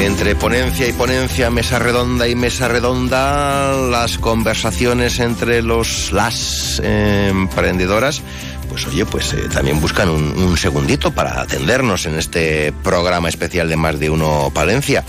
Entre 0.00 0.34
ponencia 0.34 0.88
y 0.88 0.94
ponencia, 0.94 1.50
mesa 1.50 1.78
redonda 1.78 2.26
y 2.26 2.34
mesa 2.34 2.68
redonda, 2.68 3.76
las 3.90 4.16
conversaciones 4.16 5.20
entre 5.20 5.60
los 5.60 6.10
las 6.10 6.80
eh, 6.82 7.28
emprendedoras, 7.30 8.22
pues 8.70 8.86
oye, 8.86 9.04
pues 9.04 9.34
eh, 9.34 9.42
también 9.52 9.78
buscan 9.78 10.08
un, 10.08 10.22
un, 10.38 10.56
segundito 10.56 11.10
para 11.12 11.42
atendernos 11.42 12.06
en 12.06 12.18
este 12.18 12.72
programa 12.82 13.28
especial 13.28 13.68
de 13.68 13.76
más 13.76 14.00
de 14.00 14.08
uno 14.08 14.50
Palencia. 14.54 15.04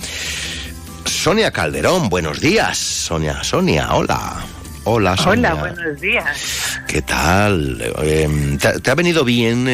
Sonia 1.05 1.51
Calderón, 1.51 2.09
buenos 2.09 2.41
días. 2.41 2.77
Sonia, 2.77 3.41
Sonia, 3.45 3.95
hola. 3.95 4.43
Hola, 4.83 5.15
Sonia. 5.15 5.53
Hola, 5.53 5.73
buenos 5.73 6.01
días. 6.01 6.81
¿Qué 6.89 7.01
tal? 7.01 7.81
Eh, 8.03 8.57
¿te, 8.59 8.81
¿te, 8.81 8.91
ha 8.91 8.95
venido 8.95 9.23
bien 9.23 9.65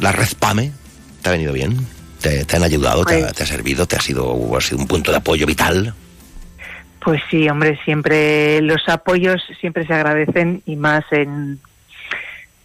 la 0.00 0.12
red 0.12 0.28
PAME? 0.38 0.72
¿Te 1.20 1.28
ha 1.28 1.32
venido 1.32 1.52
bien? 1.52 2.03
¿Te, 2.20 2.44
te 2.44 2.56
han 2.56 2.62
ayudado? 2.62 3.02
Pues, 3.04 3.18
te, 3.18 3.24
ha, 3.24 3.32
¿Te, 3.32 3.42
ha, 3.42 3.46
servido? 3.46 3.86
¿Te 3.86 3.96
ha 3.96 4.00
sido, 4.00 4.56
ha 4.56 4.60
sido 4.60 4.78
un 4.78 4.86
punto 4.86 5.10
de 5.10 5.18
apoyo 5.18 5.46
vital? 5.46 5.94
Pues 7.00 7.20
sí, 7.30 7.48
hombre, 7.48 7.78
siempre 7.84 8.62
los 8.62 8.88
apoyos 8.88 9.42
siempre 9.60 9.86
se 9.86 9.92
agradecen 9.92 10.62
y 10.64 10.76
más 10.76 11.04
en 11.10 11.60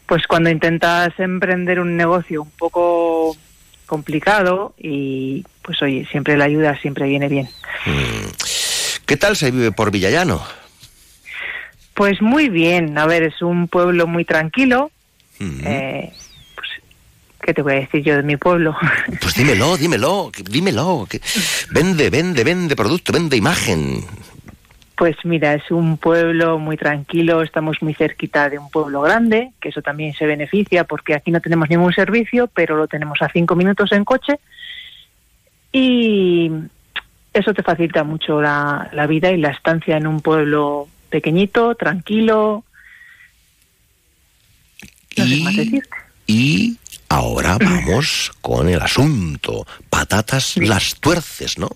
pues 0.05 0.25
cuando 0.25 0.49
intentas 0.49 1.11
emprender 1.19 1.79
un 1.79 1.95
negocio 1.95 2.41
un 2.41 2.49
poco 2.49 3.37
complicado 3.85 4.73
y 4.77 5.45
pues 5.61 5.81
oye, 5.81 6.07
siempre 6.09 6.35
la 6.35 6.45
ayuda 6.45 6.79
siempre 6.79 7.07
viene 7.07 7.27
bien. 7.27 7.47
¿Qué 9.05 9.17
tal 9.17 9.35
se 9.35 9.51
vive 9.51 9.71
por 9.71 9.91
Villallano? 9.91 10.41
Pues 11.93 12.21
muy 12.21 12.49
bien, 12.49 12.97
a 12.97 13.05
ver, 13.05 13.23
es 13.23 13.41
un 13.41 13.67
pueblo 13.67 14.07
muy 14.07 14.25
tranquilo. 14.25 14.89
Uh 15.39 15.43
-huh. 15.43 15.61
eh, 15.65 16.13
¿Qué 17.41 17.53
te 17.53 17.61
voy 17.61 17.73
a 17.73 17.79
decir 17.79 18.03
yo 18.03 18.15
de 18.15 18.23
mi 18.23 18.37
pueblo? 18.37 18.75
Pues 19.21 19.35
dímelo, 19.35 19.77
dímelo, 19.77 20.31
dímelo. 20.49 21.07
Vende, 21.71 22.09
vende, 22.09 22.43
vende 22.43 22.75
producto, 22.75 23.11
vende 23.11 23.37
imagen. 23.37 24.03
Pues 24.97 25.15
mira, 25.23 25.53
es 25.53 25.71
un 25.71 25.97
pueblo 25.97 26.59
muy 26.59 26.75
tranquilo, 26.75 27.41
estamos 27.41 27.77
muy 27.81 27.93
cerquita 27.93 28.49
de 28.49 28.59
un 28.59 28.69
pueblo 28.69 29.01
grande, 29.01 29.51
que 29.61 29.69
eso 29.69 29.81
también 29.81 30.13
se 30.13 30.25
beneficia 30.25 30.83
porque 30.83 31.13
aquí 31.13 31.31
no 31.31 31.39
tenemos 31.39 31.69
ningún 31.69 31.93
servicio, 31.93 32.47
pero 32.47 32.75
lo 32.75 32.87
tenemos 32.87 33.21
a 33.21 33.29
cinco 33.31 33.55
minutos 33.55 33.93
en 33.93 34.03
coche 34.03 34.39
y 35.71 36.51
eso 37.33 37.53
te 37.53 37.63
facilita 37.63 38.03
mucho 38.03 38.41
la, 38.41 38.89
la 38.91 39.07
vida 39.07 39.31
y 39.31 39.37
la 39.37 39.51
estancia 39.51 39.95
en 39.95 40.05
un 40.05 40.19
pueblo 40.19 40.89
pequeñito, 41.09 41.75
tranquilo. 41.75 42.65
No 45.17 45.25
y, 45.25 45.37
sé 45.37 45.43
más 45.43 45.55
decirte. 45.55 45.89
Y 46.27 46.77
Ahora 47.09 47.57
vamos 47.59 48.31
con 48.41 48.69
el 48.69 48.81
asunto. 48.81 49.65
Patatas 49.89 50.57
las 50.57 50.95
tuerces, 50.95 51.57
¿no? 51.57 51.69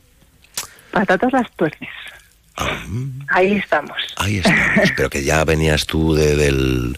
Patatas 0.92 1.34
las 1.34 1.52
tuerces. 1.54 1.90
Ah, 2.56 2.84
ahí 3.30 3.54
estamos. 3.54 3.98
Ahí 4.18 4.38
estamos. 4.38 4.92
Pero 4.96 5.10
que 5.10 5.24
ya 5.24 5.44
venías 5.44 5.88
tú 5.88 6.14
de, 6.14 6.36
del, 6.36 6.96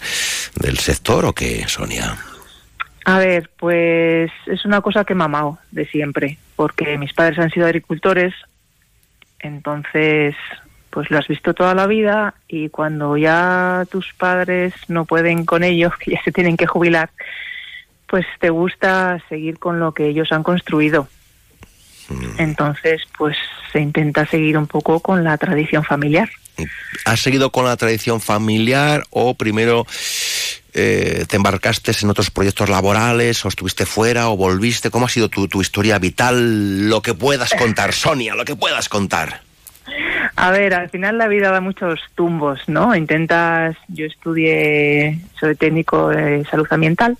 del 0.55 0.77
sector 0.77 1.25
o 1.25 1.33
qué, 1.33 1.65
Sonia? 1.67 2.17
A 3.05 3.19
ver, 3.19 3.49
pues 3.57 4.31
es 4.47 4.65
una 4.65 4.81
cosa 4.81 5.05
que 5.05 5.15
me 5.15 5.23
ha 5.23 5.25
amado 5.25 5.59
de 5.71 5.85
siempre, 5.85 6.37
porque 6.55 6.97
mis 6.97 7.13
padres 7.13 7.37
han 7.37 7.51
sido 7.51 7.67
agricultores, 7.67 8.33
entonces 9.39 10.35
pues 10.89 11.11
lo 11.11 11.19
has 11.19 11.27
visto 11.27 11.53
toda 11.53 11.75
la 11.75 11.87
vida 11.87 12.33
y 12.47 12.69
cuando 12.69 13.15
ya 13.15 13.85
tus 13.91 14.13
padres 14.13 14.73
no 14.87 15.05
pueden 15.05 15.45
con 15.45 15.63
ellos, 15.63 15.93
que 15.99 16.11
ya 16.11 16.23
se 16.23 16.31
tienen 16.31 16.57
que 16.57 16.65
jubilar, 16.65 17.11
pues 18.07 18.25
te 18.39 18.49
gusta 18.49 19.21
seguir 19.29 19.59
con 19.59 19.79
lo 19.79 19.93
que 19.93 20.07
ellos 20.07 20.31
han 20.31 20.43
construido. 20.43 21.07
Entonces, 22.37 23.01
pues 23.17 23.35
se 23.71 23.79
intenta 23.79 24.25
seguir 24.25 24.57
un 24.57 24.67
poco 24.67 24.99
con 24.99 25.23
la 25.23 25.37
tradición 25.37 25.83
familiar. 25.83 26.29
¿Has 27.03 27.21
seguido 27.21 27.51
con 27.51 27.65
la 27.65 27.75
tradición 27.75 28.21
familiar 28.21 29.03
o 29.09 29.33
primero 29.33 29.85
eh, 30.73 31.25
te 31.27 31.35
embarcaste 31.35 31.91
en 32.01 32.09
otros 32.09 32.31
proyectos 32.31 32.69
laborales 32.69 33.43
o 33.43 33.47
estuviste 33.47 33.85
fuera 33.85 34.29
o 34.29 34.37
volviste? 34.37 34.91
¿Cómo 34.91 35.07
ha 35.07 35.09
sido 35.09 35.29
tu, 35.29 35.47
tu 35.47 35.61
historia 35.61 35.99
vital? 35.99 36.87
Lo 36.87 37.01
que 37.01 37.13
puedas 37.13 37.53
contar, 37.53 37.93
Sonia, 37.93 38.35
lo 38.35 38.45
que 38.45 38.55
puedas 38.55 38.87
contar. 38.87 39.41
A 40.37 40.51
ver, 40.51 40.73
al 40.73 40.89
final 40.89 41.17
la 41.17 41.27
vida 41.27 41.51
da 41.51 41.61
muchos 41.61 41.99
tumbos, 42.13 42.59
¿no? 42.67 42.95
Intentas, 42.95 43.75
yo 43.87 44.05
estudié, 44.05 45.19
soy 45.39 45.55
técnico 45.55 46.09
de 46.09 46.43
salud 46.45 46.67
ambiental 46.69 47.17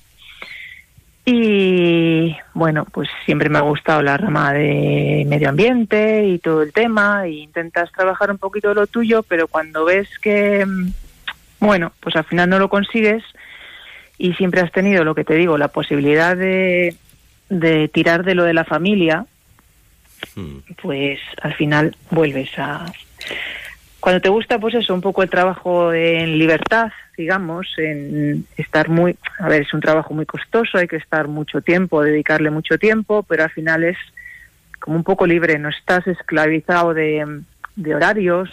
y 1.26 2.36
bueno, 2.54 2.86
pues 2.86 3.10
siempre 3.26 3.50
me 3.50 3.58
ha 3.58 3.62
gustado 3.62 4.04
la 4.04 4.16
rama 4.16 4.54
de 4.54 5.26
medio 5.28 5.50
ambiente 5.50 6.24
y 6.28 6.38
todo 6.38 6.62
el 6.62 6.72
tema, 6.72 7.26
e 7.26 7.32
intentas 7.32 7.92
trabajar 7.92 8.30
un 8.30 8.38
poquito 8.38 8.70
de 8.70 8.76
lo 8.76 8.86
tuyo, 8.86 9.24
pero 9.24 9.48
cuando 9.48 9.86
ves 9.86 10.08
que, 10.20 10.66
bueno, 11.60 11.92
pues 12.00 12.16
al 12.16 12.26
final 12.26 12.50
no 12.50 12.60
lo 12.60 12.70
consigues 12.70 13.24
y 14.20 14.34
siempre 14.34 14.62
has 14.62 14.72
tenido, 14.72 15.04
lo 15.04 15.16
que 15.16 15.24
te 15.24 15.34
digo, 15.34 15.58
la 15.58 15.70
posibilidad 15.70 16.38
de, 16.38 16.96
de 17.50 17.88
tirar 17.88 18.24
de 18.24 18.36
lo 18.36 18.44
de 18.44 18.54
la 18.54 18.64
familia, 18.64 19.26
pues 20.82 21.20
al 21.42 21.56
final 21.56 21.96
vuelves 22.12 22.50
a 22.58 22.86
cuando 24.06 24.22
te 24.22 24.30
gusta, 24.30 24.60
pues 24.60 24.76
eso, 24.76 24.94
un 24.94 25.02
poco 25.02 25.24
el 25.24 25.32
trabajo 25.32 25.92
en 25.92 26.38
libertad, 26.38 26.92
digamos, 27.18 27.66
en 27.80 28.46
estar 28.56 28.88
muy, 28.88 29.18
a 29.40 29.50
ver, 29.50 29.64
es 29.64 29.74
un 29.74 29.82
trabajo 29.82 30.14
muy 30.14 30.28
costoso, 30.28 30.78
hay 30.78 30.88
que 30.88 30.98
estar 30.98 31.28
mucho 31.28 31.62
tiempo, 31.62 32.04
dedicarle 32.04 32.52
mucho 32.52 32.78
tiempo, 32.78 33.24
pero 33.24 33.46
al 33.46 33.50
final 33.50 33.84
es 33.84 33.98
como 34.80 34.98
un 34.98 35.04
poco 35.04 35.26
libre, 35.26 35.58
no 35.58 35.70
estás 35.70 36.06
esclavizado 36.06 36.94
de, 36.94 37.42
de 37.76 37.96
horarios. 37.96 38.48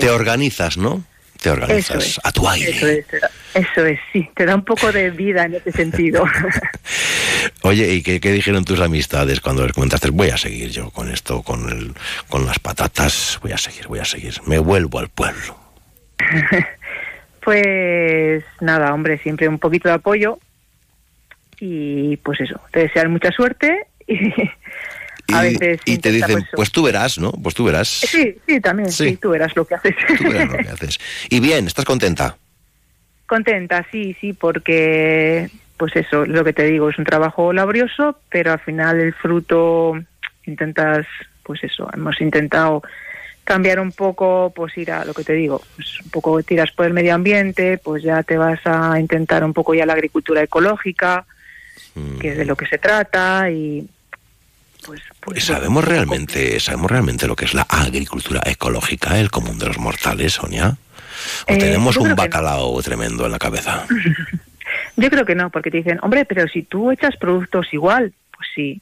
Te 0.00 0.10
organizas, 0.10 0.76
¿no? 0.76 1.04
Te 1.40 1.50
organizas 1.50 1.96
Eso 1.96 1.98
es, 1.98 2.20
a 2.24 2.32
tu 2.32 2.48
aire. 2.48 2.70
Eso 2.70 2.86
es, 2.88 3.06
eso 3.54 3.86
es, 3.86 4.00
sí, 4.12 4.28
te 4.34 4.44
da 4.44 4.54
un 4.54 4.64
poco 4.64 4.90
de 4.90 5.10
vida 5.10 5.44
en 5.44 5.54
ese 5.54 5.70
sentido. 5.72 6.24
Oye, 7.62 7.92
¿y 7.94 8.02
qué, 8.02 8.20
qué 8.20 8.32
dijeron 8.32 8.64
tus 8.64 8.80
amistades 8.80 9.40
cuando 9.40 9.64
les 9.64 9.72
comentaste, 9.72 10.10
voy 10.10 10.30
a 10.30 10.36
seguir 10.36 10.70
yo 10.70 10.90
con 10.90 11.10
esto, 11.10 11.42
con, 11.42 11.70
el, 11.70 11.92
con 12.28 12.44
las 12.44 12.58
patatas, 12.58 13.38
voy 13.42 13.52
a 13.52 13.58
seguir, 13.58 13.86
voy 13.86 14.00
a 14.00 14.04
seguir, 14.04 14.34
me 14.46 14.58
vuelvo 14.58 14.98
al 14.98 15.08
pueblo? 15.08 15.56
Pues 17.48 18.44
nada, 18.60 18.92
hombre, 18.92 19.16
siempre 19.16 19.48
un 19.48 19.58
poquito 19.58 19.88
de 19.88 19.94
apoyo 19.94 20.38
y 21.60 22.18
pues 22.18 22.42
eso, 22.42 22.60
te 22.70 22.80
desean 22.80 23.10
mucha 23.10 23.30
suerte 23.30 23.86
y 24.06 24.18
a 25.32 25.42
veces 25.42 25.80
Y 25.84 25.98
te 25.98 26.10
dicen, 26.10 26.40
pues, 26.40 26.46
pues 26.54 26.72
tú 26.72 26.82
verás, 26.82 27.18
¿no? 27.18 27.32
Pues 27.32 27.54
tú 27.54 27.64
verás. 27.64 27.88
Sí, 27.88 28.36
sí, 28.46 28.60
también, 28.60 28.90
sí. 28.90 29.10
Sí. 29.10 29.16
tú 29.16 29.30
verás 29.30 29.54
lo 29.56 29.64
que 29.64 29.74
haces. 29.74 29.94
Tú 30.18 30.24
verás 30.24 30.48
lo 30.48 30.58
que 30.58 30.68
haces. 30.68 30.98
Y 31.28 31.40
bien, 31.40 31.66
¿estás 31.66 31.84
contenta? 31.84 32.36
Contenta, 33.26 33.86
sí, 33.90 34.16
sí, 34.20 34.32
porque 34.32 35.50
pues 35.76 35.94
eso, 35.94 36.26
lo 36.26 36.44
que 36.44 36.52
te 36.52 36.64
digo, 36.64 36.90
es 36.90 36.98
un 36.98 37.04
trabajo 37.04 37.52
laborioso, 37.52 38.18
pero 38.30 38.52
al 38.52 38.58
final 38.58 38.98
el 38.98 39.14
fruto 39.14 39.94
intentas, 40.44 41.06
pues 41.44 41.62
eso, 41.62 41.88
hemos 41.94 42.20
intentado 42.20 42.82
cambiar 43.44 43.80
un 43.80 43.92
poco, 43.92 44.52
pues 44.54 44.76
ir 44.76 44.90
a 44.90 45.04
lo 45.04 45.14
que 45.14 45.24
te 45.24 45.32
digo, 45.32 45.62
pues 45.76 46.00
un 46.02 46.10
poco 46.10 46.42
tiras 46.42 46.72
por 46.72 46.84
el 46.84 46.92
medio 46.92 47.14
ambiente, 47.14 47.78
pues 47.78 48.02
ya 48.02 48.22
te 48.22 48.36
vas 48.36 48.60
a 48.64 48.98
intentar 49.00 49.44
un 49.44 49.54
poco 49.54 49.72
ya 49.72 49.86
la 49.86 49.94
agricultura 49.94 50.42
ecológica, 50.42 51.24
que 52.20 52.28
es 52.28 52.36
de 52.36 52.44
lo 52.44 52.56
que 52.56 52.66
se 52.66 52.78
trata 52.78 53.50
y 53.50 53.88
pues, 54.88 55.02
Pues 55.20 55.44
sabemos 55.44 55.84
realmente, 55.84 56.58
sabemos 56.60 56.90
realmente 56.90 57.26
lo 57.26 57.36
que 57.36 57.44
es 57.44 57.54
la 57.54 57.62
agricultura 57.68 58.40
ecológica, 58.46 59.18
el 59.20 59.30
común 59.30 59.58
de 59.58 59.66
los 59.66 59.78
mortales, 59.78 60.32
Sonia. 60.34 60.76
¿O 61.48 61.52
Eh, 61.52 61.58
tenemos 61.58 61.96
un 61.96 62.08
no. 62.10 62.16
bacalao 62.16 62.80
tremendo 62.82 63.26
en 63.26 63.32
la 63.32 63.38
cabeza? 63.38 63.86
Yo 64.96 65.10
creo 65.10 65.24
que 65.24 65.34
no, 65.34 65.50
porque 65.50 65.70
te 65.70 65.78
dicen, 65.78 65.98
hombre, 66.02 66.24
pero 66.24 66.48
si 66.48 66.62
tú 66.62 66.90
echas 66.90 67.16
productos 67.16 67.72
igual, 67.72 68.12
pues 68.36 68.48
sí, 68.54 68.80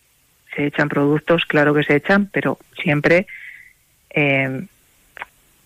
se 0.55 0.67
echan 0.67 0.89
productos, 0.89 1.45
claro 1.45 1.75
que 1.75 1.83
se 1.85 1.97
echan, 1.97 2.27
pero 2.33 2.59
siempre 2.83 3.27
eh, 4.11 4.67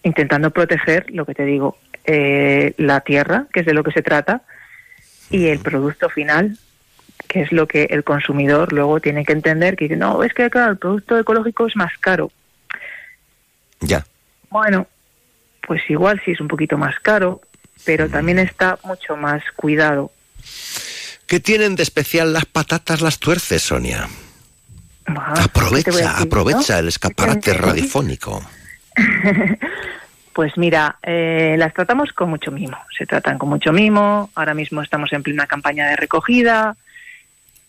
intentando 0.03 0.51
proteger, 0.51 1.07
lo 1.11 1.25
que 1.25 1.35
te 1.35 1.45
digo, 1.45 1.79
eh, 2.05 2.75
la 2.79 3.01
tierra, 3.03 3.47
que 3.53 3.61
es 3.61 3.67
de 3.67 3.75
lo 3.75 3.85
que 3.85 3.93
se 3.93 4.03
trata, 4.03 4.43
y 5.31 5.47
el 5.47 5.61
producto 5.61 6.09
final, 6.09 6.57
que 7.31 7.43
es 7.43 7.53
lo 7.53 7.69
que 7.69 7.85
el 7.85 8.03
consumidor 8.03 8.73
luego 8.73 8.99
tiene 8.99 9.25
que 9.25 9.33
entender, 9.33 9.77
que 9.77 9.85
dice, 9.85 9.97
no, 9.97 10.25
es 10.25 10.35
que 10.35 10.51
claro, 10.51 10.73
el 10.73 10.79
producto 10.79 11.17
ecológico 11.17 11.69
es 11.69 11.77
más 11.77 11.97
caro. 12.01 12.33
Ya. 13.79 14.05
Bueno, 14.51 14.89
pues 15.65 15.81
igual 15.89 16.21
sí 16.25 16.33
es 16.33 16.41
un 16.41 16.49
poquito 16.49 16.77
más 16.77 16.99
caro, 16.99 17.41
pero 17.85 18.09
también 18.09 18.41
está 18.41 18.81
mucho 18.83 19.17
más 19.17 19.45
cuidado. 19.55 20.11
¿Qué 21.29 21.39
tienen 21.39 21.77
de 21.77 21.85
especial 21.85 22.33
las 22.33 22.47
patatas, 22.47 23.01
las 23.01 23.21
tuerces, 23.21 23.63
Sonia? 23.63 24.09
Ah, 25.07 25.35
¿qué 25.37 25.83
te 25.85 25.93
voy 25.93 26.03
a 26.03 26.11
Aprovecha, 26.11 26.11
decir, 26.11 26.27
aprovecha 26.27 26.75
no? 26.75 26.79
el 26.81 26.89
escaparate 26.89 27.55
radiofónico. 27.55 28.43
Pues 30.33 30.57
mira, 30.57 30.97
eh, 31.03 31.57
las 31.59 31.75
tratamos 31.75 32.13
con 32.13 32.31
mucho 32.31 32.53
mimo. 32.53 32.79
Se 32.97 33.05
tratan 33.05 33.37
con 33.37 33.49
mucho 33.49 33.73
mimo. 33.73 34.31
Ahora 34.37 34.55
mismo 34.55 34.81
estamos 34.81 35.13
en 35.13 35.25
plena 35.25 35.47
campaña 35.47 35.89
de 35.89 35.97
recogida. 35.97 36.77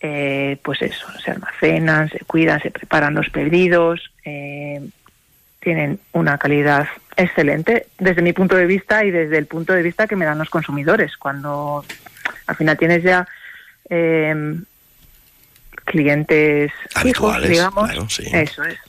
Eh, 0.04 0.58
pues 0.64 0.82
eso, 0.82 1.08
se 1.24 1.32
almacenan, 1.32 2.10
se 2.10 2.20
cuidan, 2.20 2.62
se 2.62 2.72
preparan 2.72 3.14
los 3.14 3.30
pedidos. 3.30 4.12
eh, 4.26 4.82
tienen 5.60 6.00
una 6.14 6.40
calidad 6.40 6.88
excelente 7.16 7.86
desde 8.00 8.24
mi 8.24 8.34
punto 8.34 8.56
de 8.56 8.66
vista 8.66 9.06
y 9.06 9.12
desde 9.12 9.38
el 9.38 9.46
punto 9.46 9.74
de 9.74 9.84
vista 9.84 10.08
que 10.08 10.16
me 10.16 10.26
dan 10.26 10.40
los 10.40 10.50
consumidores. 10.50 11.18
Cuando 11.18 11.86
al 12.48 12.56
final 12.56 12.78
tienes 12.80 13.04
ya 13.04 13.28
eh, 13.88 14.56
clientes 15.86 16.72
Habituales, 16.96 17.48
digamos, 17.48 17.92
claro, 17.92 18.10
sí. 18.10 18.24
eso 18.34 18.64
es 18.64 18.80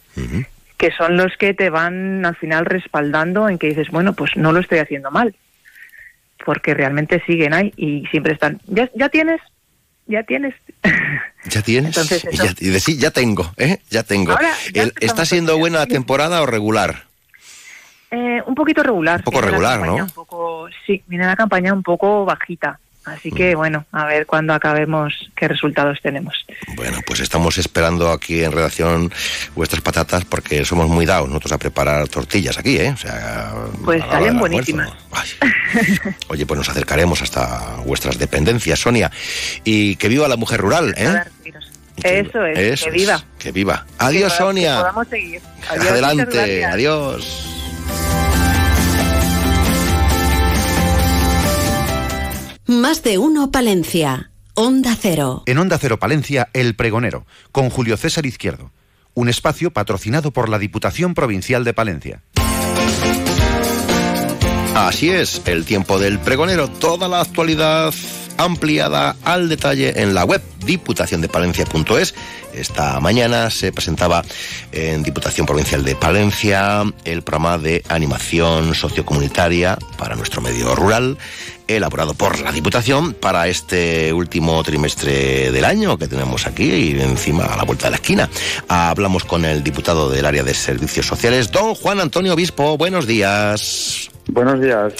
que 0.82 0.90
son 0.90 1.16
los 1.16 1.36
que 1.36 1.54
te 1.54 1.70
van 1.70 2.26
al 2.26 2.34
final 2.34 2.66
respaldando 2.66 3.48
en 3.48 3.56
que 3.56 3.68
dices, 3.68 3.88
bueno, 3.90 4.14
pues 4.14 4.36
no 4.36 4.50
lo 4.50 4.58
estoy 4.58 4.80
haciendo 4.80 5.12
mal, 5.12 5.32
porque 6.44 6.74
realmente 6.74 7.22
siguen 7.24 7.54
ahí 7.54 7.72
y 7.76 8.04
siempre 8.10 8.32
están, 8.32 8.60
ya, 8.66 8.90
ya 8.92 9.08
tienes, 9.08 9.40
ya 10.12 10.22
tienes. 10.22 10.54
¿Ya 11.44 11.62
tienes? 11.62 11.88
Entonces, 11.96 12.24
Y 12.24 12.34
eso. 12.34 12.44
ya, 12.44 12.54
y 12.58 12.68
de- 12.70 12.80
sí, 12.80 12.96
ya 12.98 13.10
tengo, 13.10 13.52
¿eh? 13.56 13.78
Ya 13.90 14.02
tengo. 14.04 14.32
Ahora, 14.32 14.52
ya 14.72 14.82
El- 14.82 14.88
empezamos 14.90 15.10
¿Está 15.12 15.24
siendo 15.26 15.58
buena 15.58 15.78
la 15.80 15.86
temporada 15.86 16.40
o 16.42 16.46
regular? 16.46 17.04
Eh, 18.10 18.40
un 18.46 18.54
poquito 18.54 18.82
regular. 18.82 19.18
Un 19.20 19.24
poco 19.24 19.40
regular, 19.40 19.80
¿no? 19.80 19.94
un 19.96 20.10
poco- 20.10 20.68
sí, 20.86 21.02
viene 21.06 21.24
la 21.26 21.34
campaña 21.34 21.72
un 21.72 21.82
poco 21.82 22.24
bajita. 22.24 22.78
Así 23.05 23.30
Mm. 23.32 23.34
que, 23.34 23.55
bueno, 23.57 23.84
a 23.90 24.05
ver 24.07 24.26
cuando 24.26 24.55
acabemos 24.55 25.12
qué 25.34 25.48
resultados 25.48 25.98
tenemos. 26.03 26.34
Bueno, 26.76 26.98
pues 27.07 27.18
estamos 27.20 27.59
esperando 27.59 28.11
aquí 28.12 28.44
en 28.44 28.53
redacción 28.53 29.12
vuestras 29.57 29.80
patatas 29.82 30.24
porque 30.24 30.64
somos 30.64 30.88
muy 30.88 31.05
dados 31.05 31.28
nosotros 31.28 31.53
a 31.53 31.59
preparar 31.59 32.07
tortillas 32.09 32.59
aquí, 32.59 32.76
¿eh? 32.78 32.90
O 32.92 32.96
sea, 32.96 33.53
Pues 33.84 34.03
salen 34.09 34.38
buenísimas. 34.38 34.90
Oye, 36.28 36.46
pues 36.46 36.59
nos 36.59 36.68
acercaremos 36.68 37.20
hasta 37.22 37.76
vuestras 37.84 38.18
dependencias, 38.18 38.78
Sonia. 38.78 39.11
Y 39.64 39.96
que 39.96 40.09
viva 40.09 40.28
la 40.28 40.36
mujer 40.36 40.61
rural, 40.61 40.94
¿eh? 40.96 41.22
Eso 42.05 42.46
es, 42.46 42.59
Eso 42.59 42.84
que 42.86 42.90
es, 42.90 42.94
viva. 42.94 43.24
que 43.38 43.53
viva. 43.53 43.84
Adiós, 43.98 44.32
Que 44.32 44.38
Sonia. 44.38 44.78
podamos 44.78 45.09
seguir. 45.09 45.40
Adiós, 45.68 45.86
Adelante, 45.88 46.64
adiós. 46.64 47.48
Más 52.80 53.02
de 53.02 53.18
uno 53.18 53.50
Palencia. 53.50 54.30
Onda 54.54 54.96
Cero. 54.98 55.42
En 55.44 55.58
Onda 55.58 55.76
Cero 55.78 55.98
Palencia, 55.98 56.48
El 56.54 56.74
Pregonero, 56.74 57.26
con 57.52 57.68
Julio 57.68 57.98
César 57.98 58.24
Izquierdo. 58.24 58.70
Un 59.12 59.28
espacio 59.28 59.72
patrocinado 59.72 60.30
por 60.30 60.48
la 60.48 60.58
Diputación 60.58 61.12
Provincial 61.12 61.64
de 61.64 61.74
Palencia. 61.74 62.22
Así 64.74 65.10
es, 65.10 65.42
el 65.44 65.66
tiempo 65.66 65.98
del 65.98 66.18
pregonero, 66.18 66.68
toda 66.68 67.08
la 67.08 67.20
actualidad 67.20 67.92
ampliada 68.38 69.16
al 69.22 69.50
detalle 69.50 70.00
en 70.02 70.14
la 70.14 70.24
web 70.24 70.40
diputaciondepalencia.es. 70.64 72.14
Esta 72.54 73.00
mañana 73.00 73.50
se 73.50 73.72
presentaba 73.72 74.22
en 74.72 75.02
Diputación 75.02 75.46
Provincial 75.46 75.84
de 75.84 75.96
Palencia 75.96 76.84
el 77.04 77.22
programa 77.22 77.58
de 77.58 77.82
animación 77.88 78.74
sociocomunitaria 78.74 79.78
para 79.96 80.16
nuestro 80.16 80.42
medio 80.42 80.74
rural, 80.74 81.16
elaborado 81.66 82.14
por 82.14 82.40
la 82.40 82.52
Diputación 82.52 83.14
para 83.14 83.48
este 83.48 84.12
último 84.12 84.62
trimestre 84.62 85.50
del 85.50 85.64
año 85.64 85.96
que 85.96 86.08
tenemos 86.08 86.46
aquí 86.46 86.64
y 86.64 87.00
encima 87.00 87.44
a 87.44 87.56
la 87.56 87.64
vuelta 87.64 87.86
de 87.86 87.92
la 87.92 87.96
esquina. 87.96 88.28
Hablamos 88.68 89.24
con 89.24 89.44
el 89.44 89.62
diputado 89.62 90.10
del 90.10 90.26
área 90.26 90.42
de 90.42 90.54
servicios 90.54 91.06
sociales, 91.06 91.50
don 91.50 91.74
Juan 91.74 92.00
Antonio 92.00 92.34
Obispo. 92.34 92.76
Buenos 92.76 93.06
días. 93.06 94.10
Buenos 94.28 94.60
días. 94.60 94.92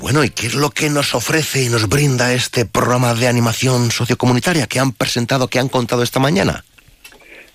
Bueno, 0.00 0.22
¿y 0.22 0.30
qué 0.30 0.46
es 0.46 0.54
lo 0.54 0.70
que 0.70 0.90
nos 0.90 1.14
ofrece 1.14 1.64
y 1.64 1.68
nos 1.68 1.88
brinda 1.88 2.32
este 2.32 2.64
programa 2.64 3.14
de 3.14 3.26
animación 3.26 3.90
sociocomunitaria 3.90 4.66
que 4.68 4.78
han 4.78 4.92
presentado, 4.92 5.48
que 5.48 5.58
han 5.58 5.68
contado 5.68 6.02
esta 6.02 6.20
mañana? 6.20 6.64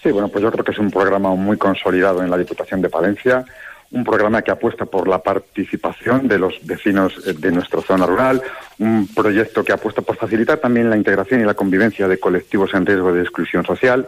Sí, 0.01 0.11
bueno, 0.11 0.27
pues 0.27 0.43
yo 0.43 0.51
creo 0.51 0.65
que 0.65 0.71
es 0.71 0.79
un 0.79 0.91
programa 0.91 1.33
muy 1.35 1.57
consolidado 1.57 2.21
en 2.23 2.29
la 2.29 2.37
Diputación 2.37 2.81
de 2.81 2.89
Palencia, 2.89 3.45
un 3.91 4.03
programa 4.03 4.41
que 4.41 4.51
apuesta 4.51 4.85
por 4.85 5.07
la 5.07 5.19
participación 5.19 6.27
de 6.27 6.39
los 6.39 6.55
vecinos 6.65 7.13
eh, 7.25 7.33
de 7.33 7.51
nuestra 7.51 7.81
zona 7.81 8.05
rural, 8.05 8.41
un 8.79 9.07
proyecto 9.07 9.63
que 9.63 9.71
apuesta 9.71 10.01
por 10.01 10.17
facilitar 10.17 10.57
también 10.57 10.89
la 10.89 10.97
integración 10.97 11.39
y 11.41 11.45
la 11.45 11.53
convivencia 11.53 12.07
de 12.07 12.19
colectivos 12.19 12.73
en 12.73 12.85
riesgo 12.85 13.13
de 13.13 13.21
exclusión 13.21 13.63
social. 13.65 14.07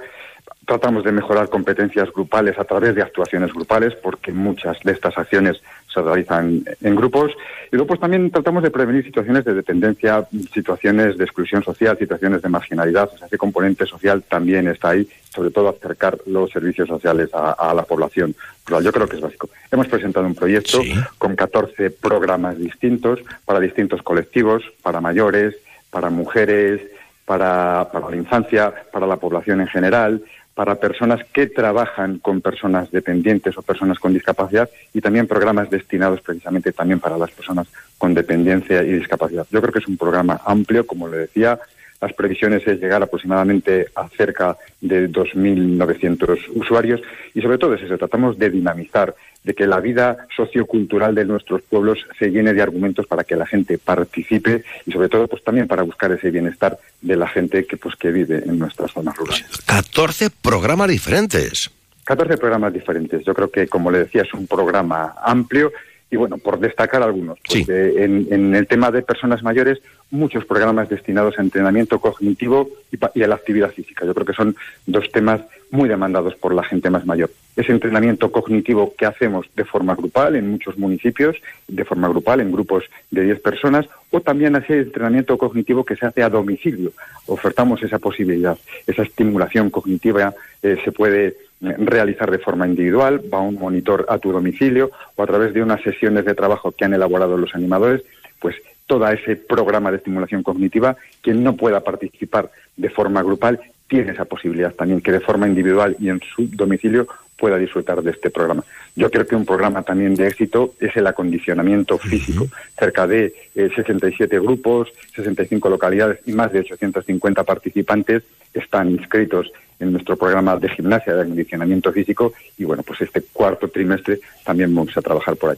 Tratamos 0.66 1.04
de 1.04 1.12
mejorar 1.12 1.50
competencias 1.50 2.12
grupales 2.12 2.58
a 2.58 2.64
través 2.64 2.96
de 2.96 3.02
actuaciones 3.02 3.54
grupales, 3.54 3.94
porque 3.96 4.32
muchas 4.32 4.78
de 4.84 4.94
estas 4.94 5.18
acciones 5.18 5.62
se 5.94 6.02
realizan 6.02 6.64
en 6.82 6.96
grupos. 6.96 7.32
Y 7.72 7.76
luego 7.76 7.88
pues 7.88 8.00
también 8.00 8.32
tratamos 8.32 8.64
de 8.64 8.72
prevenir 8.72 9.04
situaciones 9.04 9.46
de 9.46 9.54
dependencia, 9.54 10.28
situaciones 10.54 11.18
de 11.18 11.24
exclusión 11.24 11.64
social, 11.64 11.98
situaciones 11.98 12.42
de 12.42 12.50
marginalidad. 12.50 13.10
O 13.14 13.18
sea, 13.18 13.28
ese 13.28 13.38
componente 13.38 13.86
social 13.86 14.24
también 14.24 14.68
está 14.68 14.90
ahí, 14.90 15.08
sobre 15.30 15.52
todo 15.52 15.70
acercar 15.70 16.18
los 16.26 16.52
servicios 16.52 16.88
sociales 16.88 17.30
a, 17.34 17.52
a 17.52 17.74
la 17.74 17.84
población 17.84 18.36
rural. 18.66 18.84
Yo 18.84 18.92
creo 18.92 19.08
que 19.08 19.16
es 19.18 19.22
básico. 19.22 19.50
Hemos 19.72 19.88
presentado 19.88 20.26
un 20.26 20.36
proyecto 20.36 20.82
con 21.18 21.36
14 21.36 21.92
programas 21.92 22.58
distintos 22.58 23.20
para 23.46 23.60
distintos 23.60 24.02
colectivos, 24.02 24.64
para 24.82 25.00
mayores, 25.00 25.56
para 25.90 26.10
mujeres, 26.10 26.82
para, 27.26 27.90
para 27.92 28.10
la 28.10 28.16
infancia, 28.16 28.74
para 28.92 29.08
la 29.08 29.18
población 29.18 29.62
en 29.62 29.68
general, 29.68 30.22
para 30.56 30.76
personas 30.76 31.20
que 31.34 31.48
trabajan 31.48 32.20
con 32.20 32.40
personas 32.40 32.90
dependientes 32.90 33.58
o 33.58 33.62
personas 33.62 34.00
con 34.00 34.14
discapacidad 34.14 34.70
y 34.94 35.02
también 35.02 35.28
programas 35.28 35.70
destinados 35.70 36.22
precisamente 36.22 36.72
también 36.72 37.02
para 37.02 37.18
las 37.18 37.30
personas 37.32 37.68
con 37.98 38.14
dependencia 38.14 38.82
y 38.82 38.94
discapacidad. 38.94 39.46
Yo 39.52 39.62
creo 39.62 39.74
que 39.74 39.80
es 39.80 39.88
un 39.88 39.98
programa 39.98 40.40
amplio, 40.46 40.88
como 40.88 41.10
le 41.10 41.18
decía, 41.18 41.60
las 42.02 42.14
previsiones 42.14 42.66
es 42.68 42.80
llegar 42.80 43.02
aproximadamente 43.02 43.88
a 43.96 44.08
cerca 44.10 44.58
de 44.82 45.10
2.900 45.10 46.40
usuarios 46.56 47.02
y 47.34 47.42
sobre 47.42 47.58
todo 47.58 47.74
es 47.74 47.84
eso, 47.84 47.98
tratamos 47.98 48.38
de 48.38 48.50
dinamizar, 48.50 49.16
de 49.44 49.54
que 49.54 49.68
la 49.68 49.80
vida 49.80 50.28
sociocultural 50.36 51.16
de 51.16 51.26
nuestros 51.26 51.62
pueblos 51.62 52.00
se 52.18 52.30
llene 52.30 52.54
de 52.54 52.62
argumentos 52.62 53.06
para 53.08 53.24
que 53.24 53.36
la 53.36 53.46
gente 53.46 53.78
participe 53.78 54.64
y 54.86 54.92
sobre 54.92 55.10
todo 55.10 55.28
pues 55.28 55.44
también 55.44 55.68
para 55.68 55.84
buscar 55.84 56.12
ese 56.12 56.32
bienestar 56.32 56.78
de 57.02 57.16
la 57.16 57.28
gente 57.28 57.66
que 57.66 57.78
pues 57.78 57.96
que 57.96 58.12
vive 58.12 58.44
en 58.46 58.58
nuestras 58.58 58.92
zonas 58.92 59.16
rurales. 59.16 59.46
14 59.66 60.30
programas 60.42 60.90
diferentes. 60.90 61.70
14 62.06 62.38
programas 62.38 62.72
diferentes. 62.72 63.24
Yo 63.26 63.34
creo 63.34 63.50
que, 63.50 63.68
como 63.68 63.90
le 63.90 64.00
decía, 64.00 64.22
es 64.22 64.34
un 64.34 64.46
programa 64.46 65.16
amplio 65.24 65.72
y 66.16 66.18
bueno, 66.18 66.38
por 66.38 66.60
destacar 66.60 67.04
algunos, 67.04 67.38
pues, 67.46 67.68
en, 67.68 68.28
en, 68.32 68.56
el 68.56 68.68
tema 68.68 68.90
de 68.90 69.02
personas 69.02 69.44
mayores, 69.44 69.82
muchos 70.12 70.46
programas 70.46 70.88
destinados 70.88 71.38
a 71.38 71.42
entrenamiento 71.42 72.00
cognitivo 72.00 72.70
y, 72.90 73.22
a 73.22 73.28
la 73.28 73.36
actividad 73.36 73.72
física. 73.72 74.06
Yo 74.06 74.14
creo 74.14 74.26
que 74.26 74.32
son 74.32 74.56
dos 74.86 75.12
temas 75.12 75.42
muy 75.72 75.90
demandados 75.90 76.34
por 76.36 76.56
la 76.56 76.64
gente 76.64 76.90
más 76.90 77.06
mayor. 77.06 77.32
Ese 77.58 77.74
entrenamiento 77.74 78.32
cognitivo 78.32 78.94
que 78.98 79.06
hacemos 79.06 79.46
de 79.58 79.66
forma 79.66 79.94
grupal 79.94 80.38
en 80.38 80.50
muchos 80.50 80.78
municipios, 80.78 81.36
de 81.68 81.84
forma 81.84 82.08
grupal 82.08 82.40
en 82.40 82.54
grupos 82.54 82.86
de 83.12 83.24
10 83.24 83.42
personas, 83.42 83.86
o 84.12 84.22
también 84.22 84.56
ese 84.56 84.80
entrenamiento 84.80 85.38
cognitivo 85.38 85.84
que 85.84 85.98
se 85.98 86.06
hace 86.06 86.24
a 86.24 86.30
domicilio. 86.30 86.94
Ofertamos 87.26 87.84
esa 87.84 88.00
posibilidad, 88.00 88.58
esa 88.88 89.04
estimulación 89.04 89.70
cognitiva 89.70 90.34
eh, 90.64 90.78
se 90.86 90.94
puede 90.94 91.36
realizar 91.62 92.30
de 92.32 92.40
forma 92.40 92.68
individual, 92.68 93.22
va 93.34 93.40
un 93.40 93.56
monitor 93.56 94.06
a 94.10 94.18
tu 94.18 94.32
domicilio 94.32 94.92
o 95.16 95.24
a 95.24 95.28
través 95.28 95.54
de 95.54 95.64
unas 95.64 95.82
sesiones 95.82 96.26
de 96.26 96.36
trabajo 96.36 96.72
que 96.72 96.86
han 96.86 96.94
elaborado 96.94 97.38
los 97.38 97.56
animadores, 97.56 98.04
pues 98.40 98.56
todo 98.86 99.08
ese 99.08 99.36
programa 99.36 99.92
de 99.92 99.98
estimulación 99.98 100.44
cognitiva, 100.44 100.96
quien 101.22 101.44
no 101.44 101.56
pueda 101.56 101.82
participar 101.82 102.52
de 102.78 102.90
forma 102.90 103.24
grupal 103.24 103.60
tiene 103.88 104.12
esa 104.12 104.26
posibilidad 104.26 104.74
también 104.74 105.02
que 105.02 105.12
de 105.12 105.20
forma 105.20 105.48
individual 105.48 105.96
y 106.00 106.10
en 106.10 106.20
su 106.22 106.48
domicilio 106.48 107.08
pueda 107.38 107.58
disfrutar 107.58 108.02
de 108.02 108.12
este 108.12 108.30
programa. 108.30 108.64
Yo 108.96 109.12
creo 109.12 109.28
que 109.28 109.36
un 109.36 109.46
programa 109.46 109.84
también 109.84 110.16
de 110.16 110.28
éxito 110.28 110.74
es 110.80 110.96
el 110.96 111.06
acondicionamiento 111.06 111.98
físico. 111.98 112.48
Cerca 112.80 113.06
de 113.06 113.34
67 113.54 114.36
eh, 114.36 114.40
grupos, 114.40 114.92
65 115.16 115.70
localidades 115.70 116.20
y 116.26 116.32
más 116.32 116.52
de 116.54 116.60
850 116.60 117.44
participantes 117.44 118.24
están 118.54 118.90
inscritos 118.90 119.52
en 119.80 119.92
nuestro 119.92 120.16
programa 120.16 120.56
de 120.56 120.70
gimnasia 120.70 121.14
de 121.14 121.24
acondicionamiento 121.24 121.92
físico 121.92 122.34
y 122.58 122.64
bueno, 122.64 122.84
pues 122.84 123.02
este 123.02 123.22
cuarto 123.34 123.68
trimestre 123.68 124.20
también 124.46 124.74
vamos 124.74 124.96
a 124.96 125.02
trabajar 125.02 125.36
por 125.36 125.52
ahí. 125.52 125.58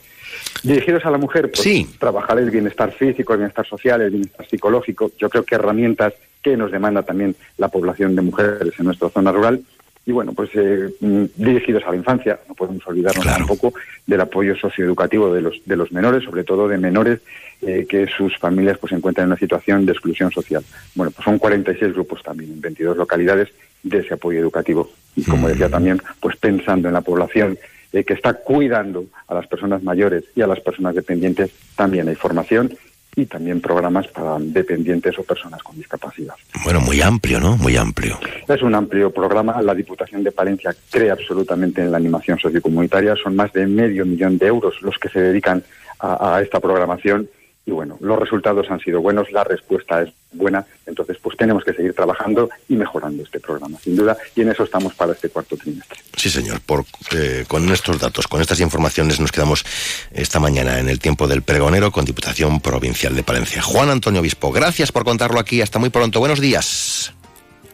Dirigidos 0.64 1.06
a 1.06 1.12
la 1.12 1.18
mujer, 1.18 1.52
pues 1.52 1.98
trabajar 2.00 2.40
el 2.40 2.50
bienestar 2.50 2.92
físico, 2.92 3.34
el 3.34 3.40
bienestar 3.40 3.66
social, 3.66 4.02
el 4.02 4.12
bienestar 4.12 4.48
psicológico, 4.48 5.12
yo 5.18 5.30
creo 5.30 5.44
que 5.44 5.56
herramientas 5.56 6.14
que 6.42 6.58
nos 6.58 6.72
demanda 6.72 7.04
también 7.04 7.36
la 7.58 7.68
población 7.68 8.16
de 8.16 8.22
mujeres 8.22 8.74
en 8.80 8.86
nuestra 8.86 9.10
zona 9.10 9.32
rural. 9.32 9.62
Y 10.06 10.14
bueno, 10.14 10.32
pues 10.32 10.50
eh, 10.54 10.90
mm, 11.02 11.26
dirigidos 11.36 11.84
a 11.86 11.92
la 11.92 11.98
infancia, 11.98 12.40
no 12.48 12.56
podemos 12.56 12.88
olvidarnos 12.88 13.26
tampoco 13.26 13.74
del 14.06 14.22
apoyo 14.22 14.56
socioeducativo 14.56 15.34
de 15.34 15.42
los, 15.42 15.62
de 15.66 15.76
los 15.76 15.92
menores, 15.92 16.24
sobre 16.24 16.46
todo 16.46 16.70
de 16.70 16.78
menores 16.78 17.20
eh, 17.62 17.86
que 17.90 18.08
sus 18.08 18.38
familias 18.38 18.78
pues 18.78 18.92
se 18.92 18.96
encuentran 18.96 19.26
en 19.26 19.32
una 19.32 19.40
situación 19.40 19.86
de 19.86 19.92
exclusión 19.92 20.32
social. 20.32 20.64
Bueno, 20.96 21.12
pues 21.12 21.26
son 21.26 21.38
46 21.38 21.94
grupos 21.94 22.24
también 22.24 22.54
en 22.54 22.62
22 22.62 22.96
localidades 22.96 23.50
de 23.84 24.00
ese 24.00 24.14
apoyo 24.14 24.40
educativo. 24.40 24.90
Y 25.18 25.24
como 25.24 25.50
decía 25.50 25.70
también, 25.70 26.02
pues 26.22 26.38
pensando 26.38 26.88
en 26.88 26.94
la 26.94 27.02
población 27.02 27.58
eh, 27.98 28.04
que 28.04 28.14
está 28.14 28.34
cuidando 28.34 29.06
a 29.28 29.34
las 29.34 29.48
personas 29.48 29.82
mayores 29.84 30.24
y 30.36 30.42
a 30.42 30.48
las 30.48 30.60
personas 30.60 30.94
dependientes, 30.94 31.52
también 31.76 32.08
hay 32.08 32.16
formación 32.16 32.72
y 33.16 33.26
también 33.26 33.60
programas 33.60 34.08
para 34.10 34.38
dependientes 34.40 35.18
o 35.18 35.24
personas 35.24 35.64
con 35.64 35.76
discapacidad. 35.76 36.36
Bueno, 36.64 36.82
muy 36.82 37.02
amplio, 37.02 37.40
¿no? 37.40 37.58
Muy 37.58 37.76
amplio. 37.76 38.20
Es 38.48 38.62
un 38.62 38.76
amplio 38.76 39.12
programa. 39.12 39.60
La 39.64 39.74
Diputación 39.74 40.24
de 40.24 40.32
Palencia 40.32 40.76
cree 40.92 41.10
absolutamente 41.10 41.82
en 41.82 41.92
la 41.92 41.98
animación 41.98 42.38
sociocomunitaria. 42.38 43.16
Son 43.16 43.36
más 43.36 43.52
de 43.54 43.66
medio 43.66 44.06
millón 44.06 44.38
de 44.38 44.46
euros 44.46 44.76
los 44.84 45.00
que 45.00 45.10
se 45.10 45.20
dedican 45.20 45.64
a 46.00 46.40
esta 46.44 46.60
programación 46.60 47.28
y 47.68 47.72
bueno, 47.72 47.98
los 48.00 48.18
resultados 48.18 48.66
han 48.72 48.80
sido 48.80 49.02
buenos, 49.02 49.30
la 49.34 49.44
respuesta 49.44 50.02
es 50.02 50.14
buena, 50.32 50.66
entonces 50.86 51.18
pues 51.22 51.36
tenemos 51.36 51.66
que 51.66 51.74
seguir 51.74 51.94
trabajando 51.94 52.50
y 52.70 52.78
mejorando 52.78 53.24
este 53.24 53.42
programa, 53.42 53.78
sin 53.78 53.98
duda, 53.98 54.16
y 54.36 54.42
en 54.42 54.52
eso 54.52 54.64
estamos 54.64 54.96
para 54.96 55.12
este 55.12 55.28
cuarto 55.28 55.58
trimestre. 55.58 56.00
Sí, 56.16 56.30
señor, 56.30 56.62
Por, 56.62 56.86
eh, 57.14 57.44
con 57.46 57.70
estos 57.70 58.00
datos, 58.00 58.26
con 58.30 58.40
estas 58.40 58.62
informaciones 58.62 59.20
nos 59.20 59.34
quedamos 59.34 59.66
esta 60.12 60.40
mañana 60.40 60.80
en 60.80 60.88
el 60.88 61.00
tiempo 61.00 61.28
del 61.28 61.42
pregonero 61.42 61.92
con 61.92 62.06
Diputación 62.06 62.62
Provincial 62.62 63.14
de 63.14 63.24
Palencia. 63.24 63.62
Juan 63.62 63.90
Antonio 63.90 64.22
Obispo, 64.22 64.54
gracias 64.54 64.94
por 64.94 65.04
contarlo 65.04 65.38
aquí, 65.38 65.62
hasta 65.62 65.78
muy 65.78 65.90
pronto, 65.90 66.20
buenos 66.20 66.40
días. 66.40 67.14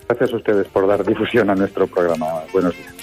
Gracias 0.09 0.33
a 0.33 0.35
ustedes 0.35 0.67
por 0.69 0.87
dar 0.87 1.05
difusión 1.05 1.51
a 1.51 1.55
nuestro 1.55 1.85
programa, 1.85 2.25
buenos 2.51 2.75
días. 2.75 3.02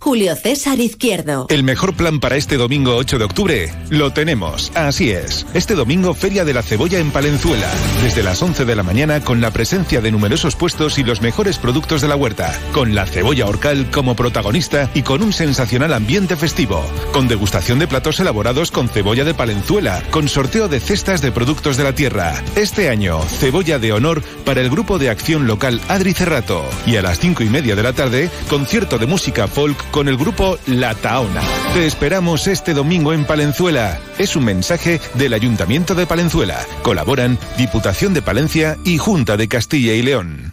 Julio 0.00 0.36
César 0.36 0.78
Izquierdo. 0.78 1.46
El 1.50 1.64
mejor 1.64 1.94
plan 1.94 2.20
para 2.20 2.36
este 2.36 2.56
domingo 2.56 2.94
8 2.94 3.18
de 3.18 3.24
octubre 3.24 3.74
lo 3.90 4.12
tenemos. 4.12 4.70
Así 4.76 5.10
es. 5.10 5.44
Este 5.54 5.74
domingo 5.74 6.14
Feria 6.14 6.44
de 6.44 6.54
la 6.54 6.62
Cebolla 6.62 7.00
en 7.00 7.10
Palenzuela. 7.10 7.68
Desde 8.00 8.22
las 8.22 8.40
11 8.40 8.64
de 8.64 8.76
la 8.76 8.84
mañana 8.84 9.20
con 9.20 9.40
la 9.40 9.50
presencia 9.50 10.00
de 10.00 10.12
numerosos 10.12 10.54
puestos 10.54 10.98
y 10.98 11.04
los 11.04 11.20
mejores 11.20 11.58
productos 11.58 12.00
de 12.00 12.06
la 12.06 12.14
huerta. 12.14 12.56
Con 12.72 12.94
la 12.94 13.06
cebolla 13.06 13.46
orcal 13.46 13.90
como 13.90 14.14
protagonista 14.14 14.88
y 14.94 15.02
con 15.02 15.20
un 15.20 15.32
sensacional 15.32 15.92
ambiente 15.92 16.36
festivo. 16.36 16.80
Con 17.12 17.26
degustación 17.26 17.80
de 17.80 17.88
platos 17.88 18.20
elaborados 18.20 18.70
con 18.70 18.88
cebolla 18.88 19.24
de 19.24 19.34
Palenzuela. 19.34 20.04
Con 20.10 20.28
sorteo 20.28 20.68
de 20.68 20.78
cestas 20.78 21.22
de 21.22 21.32
productos 21.32 21.76
de 21.76 21.84
la 21.84 21.94
tierra. 21.94 22.40
Este 22.54 22.88
año, 22.88 23.20
cebolla 23.22 23.80
de 23.80 23.92
honor 23.92 24.22
para 24.44 24.60
el 24.60 24.70
grupo 24.70 24.98
de 24.98 25.10
acción 25.10 25.48
local 25.48 25.80
Adri 25.88 26.12
Cerrato. 26.12 26.64
Y 26.86 26.96
a 26.96 27.02
las 27.02 27.18
5 27.18 27.42
y 27.42 27.48
media 27.48 27.74
de 27.74 27.82
la 27.82 27.92
tarde, 27.92 28.30
concierto 28.48 28.96
de 28.98 29.06
música 29.06 29.48
folk 29.48 29.87
con 29.90 30.08
el 30.08 30.16
grupo 30.16 30.58
La 30.66 30.94
Taona. 30.94 31.42
Te 31.74 31.86
esperamos 31.86 32.46
este 32.46 32.74
domingo 32.74 33.12
en 33.12 33.24
Palenzuela. 33.24 33.98
Es 34.18 34.36
un 34.36 34.44
mensaje 34.44 35.00
del 35.14 35.34
Ayuntamiento 35.34 35.94
de 35.94 36.06
Palenzuela. 36.06 36.58
Colaboran 36.82 37.38
Diputación 37.56 38.14
de 38.14 38.22
Palencia 38.22 38.76
y 38.84 38.98
Junta 38.98 39.36
de 39.36 39.48
Castilla 39.48 39.94
y 39.94 40.02
León. 40.02 40.52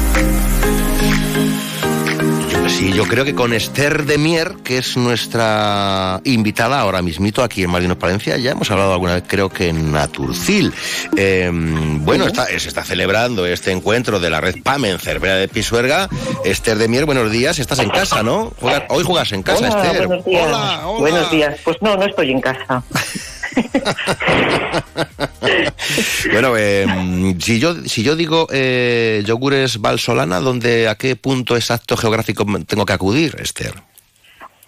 Sí, 2.71 2.93
yo 2.93 3.03
creo 3.03 3.25
que 3.25 3.35
con 3.35 3.53
Esther 3.53 4.05
de 4.05 4.17
Mier, 4.17 4.55
que 4.63 4.77
es 4.77 4.97
nuestra 4.97 6.19
invitada 6.23 6.79
ahora 6.79 7.01
mismito 7.01 7.43
aquí 7.43 7.63
en 7.63 7.69
Marinos 7.69 7.97
Palencia, 7.97 8.37
ya 8.37 8.51
hemos 8.51 8.71
hablado 8.71 8.93
alguna 8.93 9.15
vez, 9.15 9.23
creo 9.27 9.49
que 9.49 9.67
en 9.69 9.91
Naturcil. 9.91 10.73
Em, 11.15 12.03
bueno, 12.03 12.25
está, 12.25 12.47
se 12.47 12.69
está 12.69 12.83
celebrando 12.83 13.45
este 13.45 13.71
encuentro 13.71 14.19
de 14.19 14.29
la 14.29 14.41
red 14.41 14.55
PAM 14.63 14.85
en 14.85 14.99
Cervera 14.99 15.35
de 15.35 15.47
Pisuerga. 15.47 16.09
Esther 16.43 16.77
de 16.77 16.87
Mier, 16.87 17.05
buenos 17.05 17.29
días, 17.29 17.59
estás 17.59 17.79
en 17.79 17.89
casa, 17.89 18.23
¿no? 18.23 18.53
hoy 18.89 19.03
juegas 19.03 19.31
en 19.33 19.43
casa, 19.43 19.67
Esther. 19.67 20.07
Buenos 20.07 20.25
días. 20.25 20.47
Hola, 20.47 20.81
Buenos 20.97 21.31
días. 21.31 21.59
Pues 21.63 21.77
no, 21.81 21.95
no 21.97 22.05
estoy 22.05 22.31
en 22.31 22.41
casa. 22.41 22.83
bueno, 26.31 26.55
eh, 26.57 26.85
si 27.39 27.59
yo 27.59 27.75
si 27.85 28.03
yo 28.03 28.15
digo 28.15 28.47
eh, 28.51 29.23
yogures 29.25 29.79
Valsolana, 29.79 30.39
¿dónde, 30.39 30.87
¿a 30.87 30.95
qué 30.95 31.15
punto 31.15 31.55
exacto 31.55 31.97
geográfico 31.97 32.45
tengo 32.67 32.85
que 32.85 32.93
acudir, 32.93 33.35
Esther? 33.39 33.90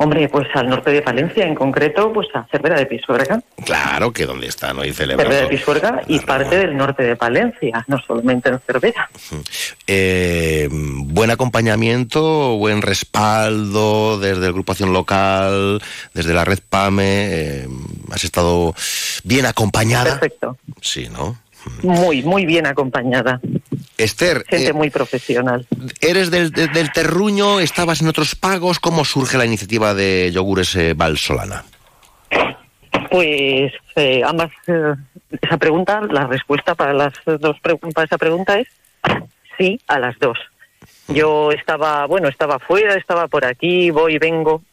Hombre, 0.04 0.28
pues 0.28 0.48
al 0.54 0.68
norte 0.68 0.92
de 0.92 1.02
Palencia, 1.02 1.46
en 1.46 1.56
concreto, 1.56 2.12
pues 2.12 2.28
a 2.34 2.46
Cervera 2.52 2.78
de 2.78 2.86
Pisuerga. 2.86 3.42
Claro 3.64 4.12
que 4.12 4.26
donde 4.26 4.48
está, 4.48 4.74
¿no? 4.74 4.84
Y 4.84 4.92
Cervera 4.92 5.34
de 5.34 5.48
Pisuerga 5.48 6.02
y 6.08 6.20
parte 6.20 6.58
del 6.58 6.76
norte 6.76 7.04
de 7.04 7.16
Palencia, 7.16 7.86
no 7.88 7.98
solamente 8.00 8.50
en 8.50 8.60
Cervera. 8.60 9.10
Eh, 9.86 10.70
buen 10.72 11.30
acompañamiento, 11.30 12.58
buen 12.58 12.82
respaldo 12.82 14.18
desde 14.18 14.48
el 14.48 14.54
Grupo 14.54 14.72
Acción 14.72 14.94
Local, 14.94 15.82
desde 16.14 16.34
la 16.34 16.46
Red 16.46 16.60
PAME. 16.70 17.04
Eh, 17.06 17.68
has 18.10 18.24
estado 18.24 18.74
bien 19.26 19.46
acompañada. 19.46 20.20
Perfecto. 20.20 20.58
Sí, 20.82 21.10
¿no? 21.10 21.38
Muy, 21.82 22.24
muy 22.24 22.46
bien 22.46 22.66
acompañada. 22.66 23.40
Esther. 23.98 24.44
Gente 24.48 24.70
eh, 24.70 24.74
muy 24.74 24.90
profesional. 24.90 25.66
¿Eres 26.02 26.32
del, 26.32 26.52
del, 26.52 26.92
terruño? 26.92 27.60
¿Estabas 27.60 28.02
en 28.02 28.08
otros 28.08 28.36
pagos? 28.36 28.80
¿Cómo 28.80 29.06
surge 29.06 29.38
la 29.38 29.46
iniciativa 29.46 29.94
de 29.94 30.32
Yogures 30.32 30.76
eh, 30.76 30.94
Valsolana? 30.96 31.64
Pues 33.12 33.72
eh, 33.96 34.22
ambas, 34.26 34.52
esa 35.42 35.58
pregunta, 35.58 36.02
la 36.10 36.26
respuesta 36.26 36.74
para 36.74 36.94
las 36.94 37.14
dos 37.40 37.58
para 37.60 38.06
esa 38.06 38.18
pregunta 38.18 38.60
es 38.60 38.68
sí 39.58 39.80
a 39.88 40.00
las 40.00 40.18
dos. 40.20 40.38
Yo 41.08 41.52
estaba, 41.52 42.06
bueno, 42.08 42.28
estaba 42.28 42.60
fuera, 42.60 42.96
estaba 42.96 43.28
por 43.28 43.46
aquí, 43.46 43.92
voy, 43.92 44.18
vengo, 44.18 44.64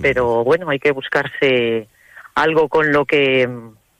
pero 0.00 0.42
bueno, 0.42 0.70
hay 0.70 0.78
que 0.78 0.90
buscarse 0.90 1.88
algo 2.34 2.68
con 2.68 2.92
lo 2.92 3.04
que 3.04 3.48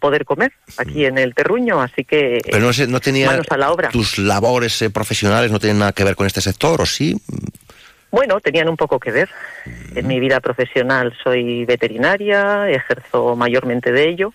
poder 0.05 0.27
comer 0.27 0.53
aquí 0.77 1.07
en 1.07 1.17
el 1.17 1.35
terruño, 1.35 1.81
así 1.81 2.05
que 2.05 2.43
Pero 2.45 2.59
no, 2.61 2.87
no 2.89 3.01
tenía 3.01 3.27
manos 3.29 3.47
a 3.49 3.57
la 3.57 3.73
obra. 3.73 3.89
tus 3.89 4.19
labores 4.19 4.83
eh, 4.83 4.91
profesionales 4.91 5.51
no 5.51 5.59
tienen 5.59 5.79
nada 5.79 5.93
que 5.93 6.05
ver 6.05 6.15
con 6.15 6.27
este 6.27 6.43
sector, 6.43 6.83
¿o 6.83 6.85
sí? 6.85 7.17
Bueno, 8.15 8.41
tenían 8.41 8.69
un 8.69 8.77
poco 8.77 9.01
que 9.01 9.11
ver. 9.11 9.29
En 9.97 10.07
mi 10.07 10.21
vida 10.21 10.39
profesional 10.39 11.13
soy 11.25 11.65
veterinaria, 11.65 12.71
ejerzo 12.71 13.35
mayormente 13.35 13.91
de 13.91 14.09
ello, 14.09 14.33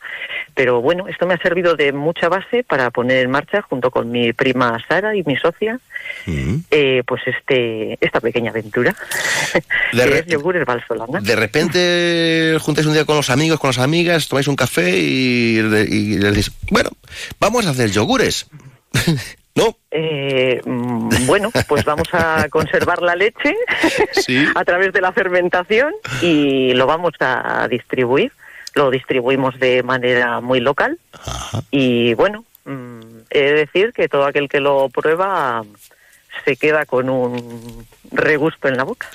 pero 0.54 0.82
bueno, 0.82 1.08
esto 1.08 1.26
me 1.26 1.36
ha 1.36 1.38
servido 1.38 1.76
de 1.76 1.94
mucha 1.94 2.28
base 2.28 2.66
para 2.66 2.92
poner 2.92 3.20
en 3.20 3.32
marcha, 3.32 3.62
junto 3.62 3.90
con 3.90 4.12
mi 4.12 4.34
prima 4.34 4.78
Sara 4.86 5.16
y 5.16 5.24
mi 5.24 5.38
socia, 5.38 5.80
eh, 6.72 7.04
pues 7.08 7.22
este 7.26 7.98
esta 8.02 8.20
pequeña 8.20 8.52
aventura, 8.52 8.94
de 9.94 10.04
que 10.04 10.20
es 10.20 10.26
yogures 10.26 10.66
valsolana. 10.66 11.22
De 11.22 11.36
repente 11.38 12.58
juntáis 12.60 12.86
un 12.86 12.94
día 12.94 13.06
con 13.06 13.16
los 13.16 13.30
amigos, 13.30 13.62
con 13.62 13.70
las 13.70 13.80
amigas, 13.80 14.28
tomáis 14.28 14.50
un 14.50 14.58
café 14.58 14.90
y, 15.00 15.58
y 15.58 16.18
les 16.18 16.36
decís, 16.36 16.52
bueno, 16.70 16.90
vamos 17.40 17.66
a 17.66 17.70
hacer 17.70 17.92
yogures. 17.92 18.46
¿No? 19.60 19.76
Eh, 19.92 20.62
mm, 20.64 21.26
bueno, 21.26 21.52
pues 21.68 21.84
vamos 21.84 22.08
a 22.14 22.48
conservar 22.50 23.02
la 23.02 23.16
leche 23.16 23.56
a 24.56 24.66
través 24.66 24.94
de 24.94 25.02
la 25.02 25.12
fermentación 25.12 25.94
y 26.22 26.74
lo 26.74 26.86
vamos 26.88 27.14
a 27.20 27.68
distribuir. 27.70 28.32
Lo 28.76 28.92
distribuimos 28.92 29.60
de 29.60 29.84
manera 29.84 30.42
muy 30.42 30.60
local 30.60 31.00
y 31.72 32.14
bueno, 32.14 32.46
mm, 32.66 33.00
he 33.30 33.40
de 33.40 33.54
decir 33.54 33.92
que 33.94 34.08
todo 34.08 34.26
aquel 34.26 34.48
que 34.48 34.60
lo 34.60 34.90
prueba 34.90 35.64
se 36.46 36.56
queda 36.56 36.86
con 36.86 37.10
un 37.10 37.86
regusto 38.12 38.68
en 38.68 38.78
la 38.78 38.84
boca. 38.84 39.08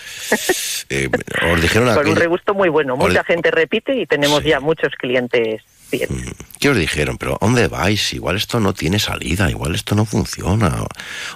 Eh, 0.90 1.08
os 1.50 1.62
dijeron 1.62 1.94
con 1.94 2.08
un 2.08 2.16
regusto 2.16 2.52
muy 2.54 2.68
bueno. 2.68 2.96
Mucha 2.96 3.24
gente 3.24 3.50
repite 3.50 3.94
y 3.94 4.06
tenemos 4.06 4.44
ya 4.44 4.60
muchos 4.60 4.92
clientes 4.96 5.62
Mm, 6.08 6.30
¿Qué 6.60 6.68
os 6.70 6.76
dijeron? 6.76 7.18
¿Pero 7.18 7.38
dónde 7.40 7.68
vais? 7.68 8.12
Igual 8.12 8.36
esto 8.36 8.60
no 8.60 8.72
tiene 8.72 8.98
salida, 8.98 9.50
igual 9.50 9.74
esto 9.74 9.94
no 9.94 10.04
funciona. 10.04 10.82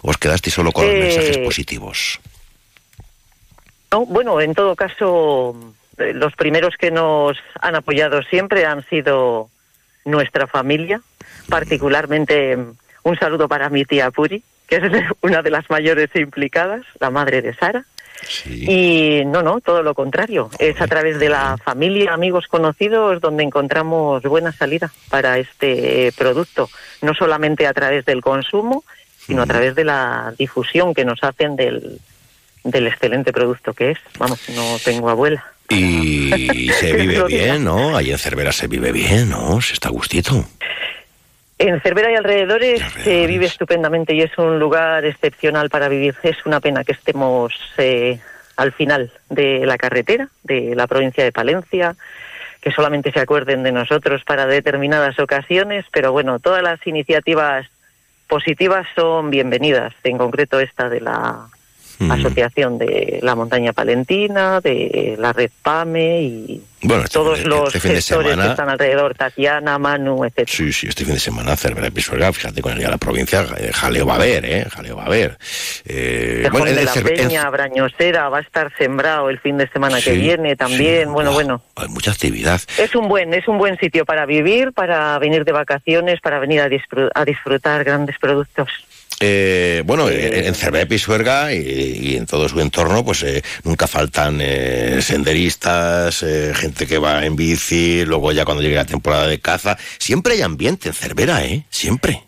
¿O 0.02 0.10
os 0.10 0.16
quedasteis 0.18 0.54
solo 0.54 0.72
con 0.72 0.86
los 0.86 0.94
Eh, 0.94 1.00
mensajes 1.00 1.38
positivos? 1.38 2.20
No, 3.90 4.04
bueno, 4.06 4.40
en 4.40 4.54
todo 4.54 4.76
caso, 4.76 5.56
eh, 5.98 6.12
los 6.14 6.34
primeros 6.34 6.74
que 6.76 6.90
nos 6.90 7.36
han 7.60 7.74
apoyado 7.74 8.22
siempre 8.22 8.66
han 8.66 8.84
sido 8.88 9.48
nuestra 10.04 10.46
familia, 10.46 11.00
particularmente 11.48 12.56
mm, 12.56 12.72
un 13.04 13.18
saludo 13.18 13.48
para 13.48 13.68
mi 13.70 13.84
tía 13.84 14.10
Puri, 14.10 14.42
que 14.66 14.76
es 14.76 14.82
una 15.22 15.42
de 15.42 15.50
las 15.50 15.68
mayores 15.70 16.10
implicadas, 16.14 16.82
la 17.00 17.10
madre 17.10 17.42
de 17.42 17.54
Sara. 17.54 17.84
Y 18.46 19.22
no, 19.26 19.42
no, 19.42 19.60
todo 19.60 19.82
lo 19.82 19.94
contrario. 19.94 20.50
Es 20.58 20.80
a 20.80 20.86
través 20.86 21.18
de 21.18 21.28
la 21.28 21.56
familia, 21.56 22.14
amigos 22.14 22.46
conocidos, 22.48 23.20
donde 23.20 23.44
encontramos 23.44 24.22
buena 24.22 24.52
salida 24.52 24.92
para 25.08 25.38
este 25.38 26.12
producto. 26.16 26.68
No 27.02 27.14
solamente 27.14 27.66
a 27.66 27.72
través 27.72 28.04
del 28.04 28.20
consumo, 28.20 28.84
sino 29.26 29.42
a 29.42 29.46
través 29.46 29.74
de 29.74 29.84
la 29.84 30.34
difusión 30.38 30.94
que 30.94 31.04
nos 31.04 31.22
hacen 31.22 31.54
del, 31.56 32.00
del 32.64 32.86
excelente 32.86 33.32
producto 33.32 33.72
que 33.72 33.92
es. 33.92 33.98
Vamos, 34.18 34.40
no 34.54 34.78
tengo 34.84 35.08
abuela. 35.10 35.44
Y 35.68 36.70
se 36.80 36.92
vive 36.94 37.22
bien, 37.24 37.64
¿no? 37.64 37.96
Ahí 37.96 38.10
en 38.10 38.18
Cervera 38.18 38.52
se 38.52 38.66
vive 38.66 38.92
bien, 38.92 39.30
¿no? 39.30 39.60
Se 39.60 39.74
está 39.74 39.88
a 39.88 39.92
gustito. 39.92 40.46
En 41.58 41.80
Cervera 41.80 42.12
y 42.12 42.14
alrededores 42.14 42.80
se 43.02 43.26
vive 43.26 43.46
estupendamente 43.46 44.14
y 44.14 44.22
es 44.22 44.36
un 44.38 44.60
lugar 44.60 45.04
excepcional 45.04 45.70
para 45.70 45.88
vivir. 45.88 46.14
Es 46.22 46.46
una 46.46 46.60
pena 46.60 46.84
que 46.84 46.92
estemos 46.92 47.52
eh, 47.78 48.20
al 48.56 48.72
final 48.72 49.10
de 49.28 49.66
la 49.66 49.76
carretera 49.76 50.28
de 50.44 50.76
la 50.76 50.86
provincia 50.86 51.24
de 51.24 51.32
Palencia, 51.32 51.96
que 52.60 52.70
solamente 52.70 53.10
se 53.10 53.18
acuerden 53.18 53.64
de 53.64 53.72
nosotros 53.72 54.22
para 54.24 54.46
determinadas 54.46 55.18
ocasiones, 55.18 55.84
pero 55.92 56.12
bueno, 56.12 56.38
todas 56.38 56.62
las 56.62 56.84
iniciativas 56.86 57.66
positivas 58.28 58.86
son 58.94 59.30
bienvenidas, 59.30 59.94
en 60.04 60.18
concreto 60.18 60.60
esta 60.60 60.88
de 60.88 61.00
la 61.00 61.48
Asociación 62.00 62.78
de 62.78 63.18
la 63.22 63.34
Montaña 63.34 63.72
Palentina, 63.72 64.60
de 64.60 65.16
la 65.18 65.32
Red 65.32 65.50
PAME 65.62 66.22
y 66.22 66.62
Bueno, 66.82 67.02
este 67.04 67.14
todos 67.14 67.40
fin- 67.40 67.48
los 67.48 67.74
este 67.74 67.88
gestores 67.94 68.30
semana- 68.30 68.44
que 68.44 68.50
están 68.50 68.68
alrededor, 68.68 69.14
Tatiana, 69.16 69.78
Manu, 69.78 70.24
etc. 70.24 70.46
Sí, 70.48 70.72
sí, 70.72 70.86
este 70.86 71.04
fin 71.04 71.14
de 71.14 71.20
semana 71.20 71.56
Cervera 71.56 71.88
y 71.88 71.90
Pisuerga, 71.90 72.32
fíjate 72.32 72.62
con 72.62 72.70
el 72.72 72.78
día 72.78 72.86
de 72.86 72.92
la 72.92 72.98
provincia, 72.98 73.44
eh, 73.58 73.72
jaleo 73.72 74.06
va 74.06 74.12
a 74.12 74.16
haber, 74.16 74.44
¿eh? 74.44 74.64
Jaleo 74.70 74.96
va 74.96 75.02
a 75.02 75.06
haber. 75.06 75.38
Eh, 75.86 76.48
de 76.48 76.70
el 76.70 76.84
la 76.84 76.92
Peña, 76.92 77.50
Brañosera, 77.50 78.28
va 78.28 78.38
a 78.38 78.40
estar 78.42 78.72
sembrado 78.78 79.28
el 79.30 79.40
fin 79.40 79.56
de 79.58 79.68
semana 79.68 80.00
que 80.00 80.12
viene 80.12 80.54
también. 80.56 81.12
bueno, 81.12 81.32
bueno. 81.32 81.62
hay 81.76 81.88
mucha 81.88 82.12
actividad. 82.12 82.60
Es 82.78 82.94
un 82.94 83.08
buen, 83.08 83.34
es 83.34 83.48
un 83.48 83.58
buen 83.58 83.76
sitio 83.78 84.04
para 84.04 84.24
vivir, 84.26 84.72
para 84.72 85.18
venir 85.18 85.44
de 85.44 85.52
vacaciones, 85.52 86.20
para 86.20 86.38
venir 86.38 86.60
a, 86.60 86.68
disfru- 86.68 87.10
a 87.14 87.24
disfrutar 87.24 87.82
grandes 87.84 88.16
productos. 88.20 88.68
Eh, 89.20 89.82
bueno, 89.84 90.08
eh, 90.08 90.46
en 90.46 90.54
Cervera 90.54 90.84
y 90.84 90.86
Pisuerga 90.86 91.52
y, 91.52 91.58
y 91.58 92.16
en 92.16 92.26
todo 92.26 92.48
su 92.48 92.60
entorno, 92.60 93.04
pues 93.04 93.22
eh, 93.24 93.42
nunca 93.64 93.86
faltan 93.86 94.38
eh, 94.40 95.02
senderistas, 95.02 96.22
eh, 96.22 96.52
gente 96.54 96.86
que 96.86 96.98
va 96.98 97.24
en 97.24 97.34
bici, 97.34 98.04
luego 98.04 98.30
ya 98.32 98.44
cuando 98.44 98.62
llegue 98.62 98.76
la 98.76 98.84
temporada 98.84 99.26
de 99.26 99.40
caza. 99.40 99.76
Siempre 99.98 100.34
hay 100.34 100.42
ambiente 100.42 100.88
en 100.88 100.94
Cervera, 100.94 101.44
¿eh? 101.44 101.64
Siempre. 101.68 102.22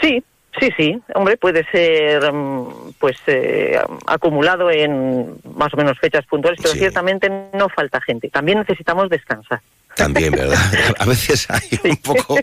Sí, 0.00 0.22
sí, 0.58 0.70
sí. 0.76 0.98
Hombre, 1.14 1.36
puede 1.36 1.64
ser 1.70 2.32
mm, 2.32 2.94
pues 2.98 3.16
eh, 3.28 3.78
acumulado 4.06 4.70
en 4.70 5.36
más 5.54 5.72
o 5.74 5.76
menos 5.76 5.98
fechas 6.00 6.26
puntuales, 6.26 6.58
pero 6.60 6.74
ciertamente 6.74 7.30
no 7.52 7.68
falta 7.68 8.00
gente. 8.00 8.28
También 8.30 8.58
necesitamos 8.58 9.08
descansar. 9.08 9.60
También, 9.96 10.32
¿verdad? 10.32 10.58
A 10.98 11.04
veces 11.04 11.46
hay 11.48 11.78
un 11.84 11.96
poco... 11.96 12.38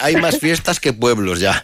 Hay 0.00 0.16
más 0.16 0.38
fiestas 0.38 0.80
que 0.80 0.92
pueblos 0.92 1.40
ya. 1.40 1.62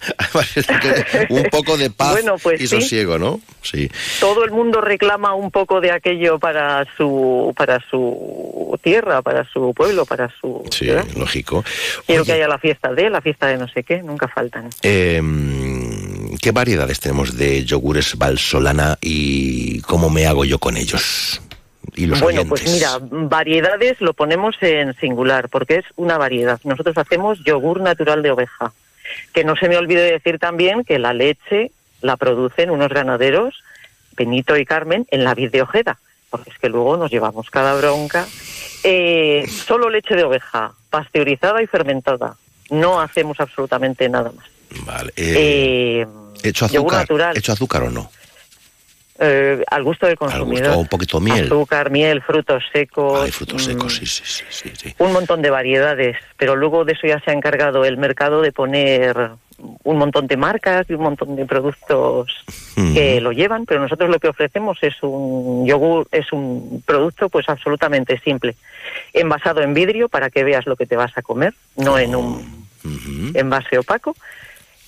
Un 1.28 1.44
poco 1.44 1.76
de 1.76 1.90
paz 1.90 2.12
Bueno, 2.12 2.36
pues 2.38 2.60
y 2.60 2.66
sí. 2.66 2.80
sosiego, 2.80 3.18
¿no? 3.18 3.40
Sí. 3.62 3.90
Todo 4.20 4.44
el 4.44 4.50
mundo 4.50 4.80
reclama 4.80 5.34
un 5.34 5.50
poco 5.50 5.80
de 5.80 5.92
aquello 5.92 6.38
para 6.38 6.86
su 6.96 7.52
para 7.56 7.80
su 7.90 8.78
tierra, 8.82 9.22
para 9.22 9.44
su 9.44 9.72
pueblo, 9.74 10.04
para 10.06 10.30
su 10.40 10.64
Sí, 10.70 10.88
lógico. 11.16 11.64
Quiero 12.06 12.24
que 12.24 12.32
haya 12.32 12.48
la 12.48 12.58
fiesta 12.58 12.92
de, 12.92 13.10
la 13.10 13.20
fiesta 13.20 13.46
de 13.46 13.58
no 13.58 13.68
sé 13.68 13.82
qué, 13.82 14.02
nunca 14.02 14.28
faltan. 14.28 14.70
Eh, 14.82 15.20
¿Qué 16.40 16.52
variedades 16.52 17.00
tenemos 17.00 17.36
de 17.36 17.64
yogures 17.64 18.16
Valsolana 18.16 18.98
y 19.00 19.80
cómo 19.82 20.10
me 20.10 20.26
hago 20.26 20.44
yo 20.44 20.58
con 20.58 20.76
ellos? 20.76 21.40
Y 21.94 22.07
los 22.07 22.20
bueno, 22.20 22.43
oyentes. 22.43 22.61
pues 22.62 22.73
mira, 22.73 22.98
variedades 23.01 24.01
lo 24.01 24.12
ponemos 24.15 24.55
en 24.61 24.94
singular 24.97 25.48
porque 25.48 25.77
es 25.77 25.85
una 25.97 26.19
variedad. 26.19 26.61
Nosotros 26.65 26.97
hacemos 26.98 27.43
yogur 27.44 27.81
natural 27.81 28.23
de 28.23 28.31
oveja. 28.31 28.73
Que 29.32 29.43
no 29.44 29.57
se 29.57 29.69
me 29.69 29.77
olvide 29.77 30.02
decir 30.12 30.39
también 30.39 30.85
que 30.85 30.98
la 30.98 31.12
leche 31.12 31.73
la 32.01 32.16
producen 32.16 32.70
unos 32.70 32.90
ganaderos, 32.90 33.62
Benito 34.16 34.57
y 34.57 34.65
Carmen, 34.65 35.07
en 35.11 35.24
la 35.24 35.35
vid 35.35 35.51
de 35.51 35.62
Ojeda. 35.62 35.98
Porque 36.31 36.51
es 36.51 36.59
que 36.59 36.69
luego 36.69 36.97
nos 36.97 37.11
llevamos 37.11 37.51
cada 37.51 37.74
bronca. 37.74 38.27
Eh, 38.85 39.44
solo 39.48 39.90
leche 39.90 40.15
de 40.15 40.23
oveja, 40.24 40.73
pasteurizada 40.90 41.62
y 41.62 41.66
fermentada. 41.66 42.36
No 42.70 43.01
hacemos 43.01 43.40
absolutamente 43.40 44.09
nada 44.09 44.31
más. 44.36 44.47
Vale. 44.86 45.12
eh, 45.16 46.02
Eh. 46.02 46.07
¿Hecho 46.43 47.52
azúcar 47.52 47.82
o 47.82 47.90
no? 47.90 48.11
Eh, 49.22 49.62
al 49.70 49.82
gusto 49.82 50.06
del 50.06 50.16
consumidor. 50.16 50.64
Al 50.64 50.68
gusto, 50.70 50.80
un 50.80 50.88
poquito 50.88 51.20
miel. 51.20 51.44
Azúcar, 51.44 51.90
miel, 51.90 52.22
frutos 52.22 52.64
secos. 52.72 53.22
Ay, 53.22 53.30
frutos 53.30 53.64
secos, 53.64 53.94
mm, 53.94 53.98
sí, 53.98 54.06
sí, 54.06 54.22
sí, 54.24 54.44
sí, 54.48 54.70
sí. 54.74 54.94
Un 54.98 55.12
montón 55.12 55.42
de 55.42 55.51
variedades, 55.51 56.16
pero 56.38 56.56
luego 56.56 56.84
de 56.86 56.92
eso 56.94 57.06
ya 57.06 57.20
se 57.20 57.30
ha 57.30 57.34
encargado 57.34 57.84
el 57.84 57.98
mercado 57.98 58.40
de 58.40 58.51
poner 58.51 59.32
un 59.82 59.98
montón 59.98 60.26
de 60.26 60.38
marcas 60.38 60.86
y 60.88 60.94
un 60.94 61.02
montón 61.02 61.36
de 61.36 61.44
productos 61.44 62.32
que 62.94 63.20
lo 63.20 63.32
llevan, 63.32 63.66
pero 63.66 63.80
nosotros 63.80 64.09
lo 64.09 64.18
que 64.18 64.28
ofrecemos 64.28 64.78
es 64.80 64.94
un 65.02 65.66
yogur, 65.66 66.09
es 66.12 66.32
un 66.32 66.82
producto 66.86 67.28
pues 67.28 67.47
absolutamente 67.47 68.18
simple, 68.20 68.56
envasado 69.12 69.60
en 69.60 69.74
vidrio 69.74 70.09
para 70.09 70.30
que 70.30 70.44
veas 70.44 70.64
lo 70.66 70.76
que 70.76 70.86
te 70.86 70.97
vas 70.97 71.12
a 71.16 71.22
comer, 71.22 71.52
no 71.76 71.98
en 71.98 72.16
un 72.16 72.66
envase 73.34 73.76
opaco 73.76 74.16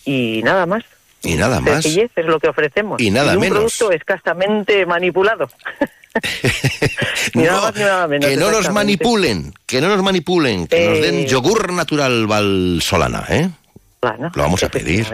y 0.07 0.41
nada 0.43 0.65
más. 0.67 0.85
Y 1.23 1.35
nada 1.35 1.61
más. 1.61 1.83
Sencillez 1.83 2.11
es 2.17 2.27
lo 2.27 2.39
que 2.41 2.49
ofrecemos. 2.49 3.01
Y 3.01 3.11
nada 3.11 3.35
un 3.35 3.41
menos. 3.41 3.59
producto 3.59 3.93
escasamente 3.93 4.85
manipulado. 4.87 5.49
ni 7.35 7.45
nada 7.45 7.61
más 7.63 7.75
ni 7.75 7.81
nada 7.83 8.07
menos. 8.09 8.29
Que 8.29 8.37
no 8.37 8.51
nos 8.51 8.71
manipulen, 8.71 9.55
que 9.67 9.81
no 9.81 9.89
nos 9.89 10.03
manipulen, 10.03 10.67
que 10.67 10.89
nos 10.89 11.01
den 11.01 11.15
Eh. 11.21 11.27
yogur 11.27 11.73
natural 11.73 12.27
Valsolana, 12.27 13.25
¿eh? 13.29 13.51
Lo 14.03 14.43
vamos 14.43 14.63
a 14.65 14.69
pedir. 14.69 15.07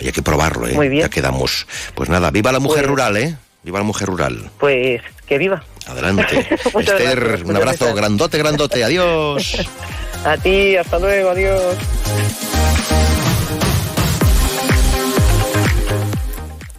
Hay 0.00 0.12
que 0.12 0.22
probarlo, 0.22 0.66
¿eh? 0.66 0.72
Muy 0.72 0.88
bien. 0.88 1.02
Ya 1.02 1.08
quedamos. 1.10 1.66
Pues 1.94 2.08
nada, 2.08 2.30
viva 2.30 2.50
la 2.52 2.58
mujer 2.58 2.84
Pues- 2.84 2.90
rural, 2.90 3.16
¿eh? 3.18 3.36
Viva 3.62 3.78
la 3.78 3.84
mujer 3.84 4.08
rural. 4.08 4.50
Pues 4.58 5.02
que 5.26 5.36
viva. 5.38 5.62
Adelante. 5.86 6.38
Esther, 6.64 7.20
gracias, 7.20 7.42
un 7.48 7.56
abrazo 7.56 7.78
gracias. 7.84 7.94
grandote, 7.96 8.38
grandote. 8.38 8.82
Adiós. 8.84 9.56
A 10.24 10.38
ti, 10.38 10.74
hasta 10.76 10.98
luego, 10.98 11.30
adiós. 11.30 11.76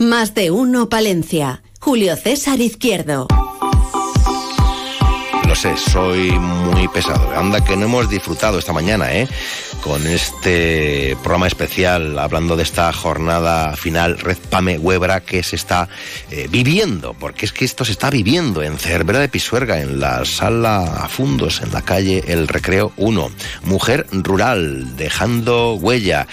Más 0.00 0.32
de 0.32 0.50
uno 0.50 0.88
Palencia. 0.88 1.62
Julio 1.78 2.16
César 2.16 2.58
Izquierdo. 2.62 3.26
Lo 5.46 5.54
sé, 5.54 5.76
soy 5.76 6.30
muy 6.30 6.88
pesado. 6.88 7.30
Anda 7.36 7.62
que 7.62 7.76
no 7.76 7.84
hemos 7.84 8.08
disfrutado 8.08 8.58
esta 8.58 8.72
mañana, 8.72 9.12
¿eh? 9.12 9.28
Con 9.82 10.06
este 10.06 11.16
programa 11.22 11.46
especial 11.46 12.18
hablando 12.18 12.56
de 12.56 12.62
esta 12.62 12.92
jornada 12.92 13.74
final 13.76 14.18
Red 14.18 14.38
Pame 14.50 14.78
Huebra 14.78 15.20
que 15.20 15.42
se 15.42 15.56
está 15.56 15.88
eh, 16.30 16.48
viviendo, 16.50 17.14
porque 17.14 17.46
es 17.46 17.52
que 17.52 17.64
esto 17.64 17.84
se 17.84 17.92
está 17.92 18.10
viviendo 18.10 18.62
en 18.62 18.78
Cervera 18.78 19.20
de 19.20 19.28
Pisuerga, 19.28 19.80
en 19.80 19.98
la 19.98 20.24
sala 20.24 21.08
Fundos, 21.10 21.62
en 21.62 21.72
la 21.72 21.82
calle 21.82 22.22
El 22.28 22.46
Recreo 22.46 22.92
1. 22.96 23.30
Mujer 23.64 24.06
rural, 24.12 24.96
dejando 24.96 25.74
huella. 25.74 26.26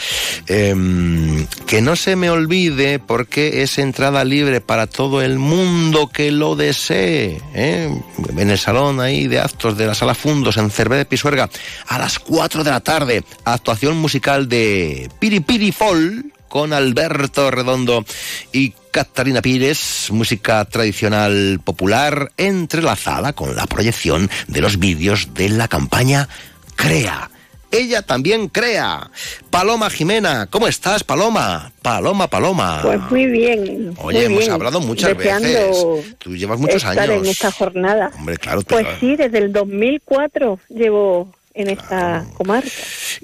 Em, 0.47 1.47
que 1.65 1.81
no 1.81 1.95
se 1.95 2.15
me 2.15 2.29
olvide 2.29 2.99
porque 2.99 3.63
es 3.63 3.77
entrada 3.77 4.23
libre 4.23 4.61
para 4.61 4.87
todo 4.87 5.21
el 5.21 5.39
mundo 5.39 6.07
que 6.07 6.31
lo 6.31 6.55
desee. 6.55 7.41
¿eh? 7.53 7.89
En 8.37 8.49
el 8.49 8.57
salón 8.57 8.99
ahí 8.99 9.27
de 9.27 9.39
actos 9.39 9.77
de 9.77 9.87
la 9.87 9.95
sala 9.95 10.15
Fundos 10.15 10.57
en 10.57 10.69
Cervera 10.69 10.99
de 10.99 11.05
Pisuerga 11.05 11.49
a 11.87 11.97
las 11.97 12.19
4 12.19 12.63
de 12.63 12.71
la 12.71 12.79
tarde. 12.81 13.23
Actuación 13.53 13.95
musical 13.95 14.49
de 14.49 15.09
Piri 15.19 15.39
Piri 15.39 15.71
Fol 15.71 16.33
con 16.49 16.73
Alberto 16.73 17.49
Redondo 17.49 18.03
y 18.51 18.71
Catalina 18.91 19.41
Pires, 19.41 20.09
música 20.11 20.65
tradicional 20.65 21.61
popular 21.63 22.33
entrelazada 22.35 23.31
con 23.31 23.55
la 23.55 23.65
proyección 23.65 24.29
de 24.49 24.59
los 24.59 24.79
vídeos 24.79 25.33
de 25.33 25.47
la 25.47 25.69
campaña 25.69 26.27
Crea. 26.75 27.31
Ella 27.71 28.01
también 28.01 28.49
crea. 28.49 29.11
Paloma 29.49 29.89
Jimena, 29.89 30.47
¿cómo 30.49 30.67
estás, 30.67 31.05
Paloma? 31.05 31.71
Paloma, 31.81 32.27
Paloma. 32.29 32.79
Pues 32.81 32.99
muy 33.09 33.25
bien. 33.27 33.93
Oye, 33.97 34.19
muy 34.19 34.25
hemos 34.25 34.39
bien. 34.39 34.51
hablado 34.51 34.81
muchas 34.81 35.17
Deseando 35.17 35.47
veces. 35.47 36.15
Tú 36.17 36.35
llevas 36.35 36.59
muchos 36.59 36.77
estar 36.83 36.99
años. 36.99 37.23
en 37.23 37.25
esta 37.31 37.51
jornada. 37.51 38.11
Hombre, 38.17 38.37
claro, 38.37 38.61
pero, 38.63 38.81
Pues 38.83 38.99
sí, 38.99 39.15
desde 39.15 39.37
el 39.37 39.53
2004 39.53 40.59
llevo 40.69 41.33
en 41.57 41.69
esta 41.69 42.25
comarca. 42.35 42.69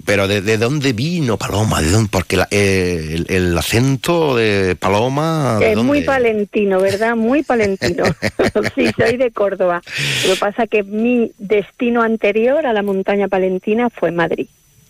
pero 0.05 0.27
¿de, 0.27 0.41
de 0.41 0.57
dónde 0.57 0.91
vino 0.93 1.37
Paloma? 1.37 1.81
¿De 1.81 1.89
dónde? 1.91 2.09
Porque 2.11 2.35
la- 2.37 2.47
eh, 2.51 3.11
el, 3.13 3.25
el 3.29 3.57
acento 3.57 4.35
de 4.35 4.75
Paloma... 4.75 5.57
¿de 5.59 5.73
Es 5.73 5.77
muy 5.77 6.01
palentino, 6.01 6.79
¿verdad? 6.81 7.15
Muy 7.15 7.43
palentino. 7.43 8.03
sí, 8.75 8.89
soy 8.97 9.17
de 9.17 9.31
Córdoba. 9.31 9.81
Lo 10.27 10.33
que 10.33 10.39
pasa 10.39 10.67
que 10.67 10.83
mi 10.83 11.31
destino 11.37 12.01
anterior 12.01 12.65
a 12.65 12.73
la 12.73 12.81
montaña 12.81 13.27
palentina 13.27 13.89
fue 13.89 14.11
Madrid. 14.11 14.47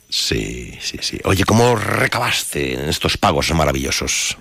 Sí, 0.10 0.74
sí, 0.80 1.00
sí. 1.02 1.20
Oye, 1.26 1.44
¿cómo 1.44 1.76
recabaste 1.76 2.74
en 2.76 2.88
estos 2.88 3.18
pagos 3.18 3.52
maravillosos? 3.54 4.38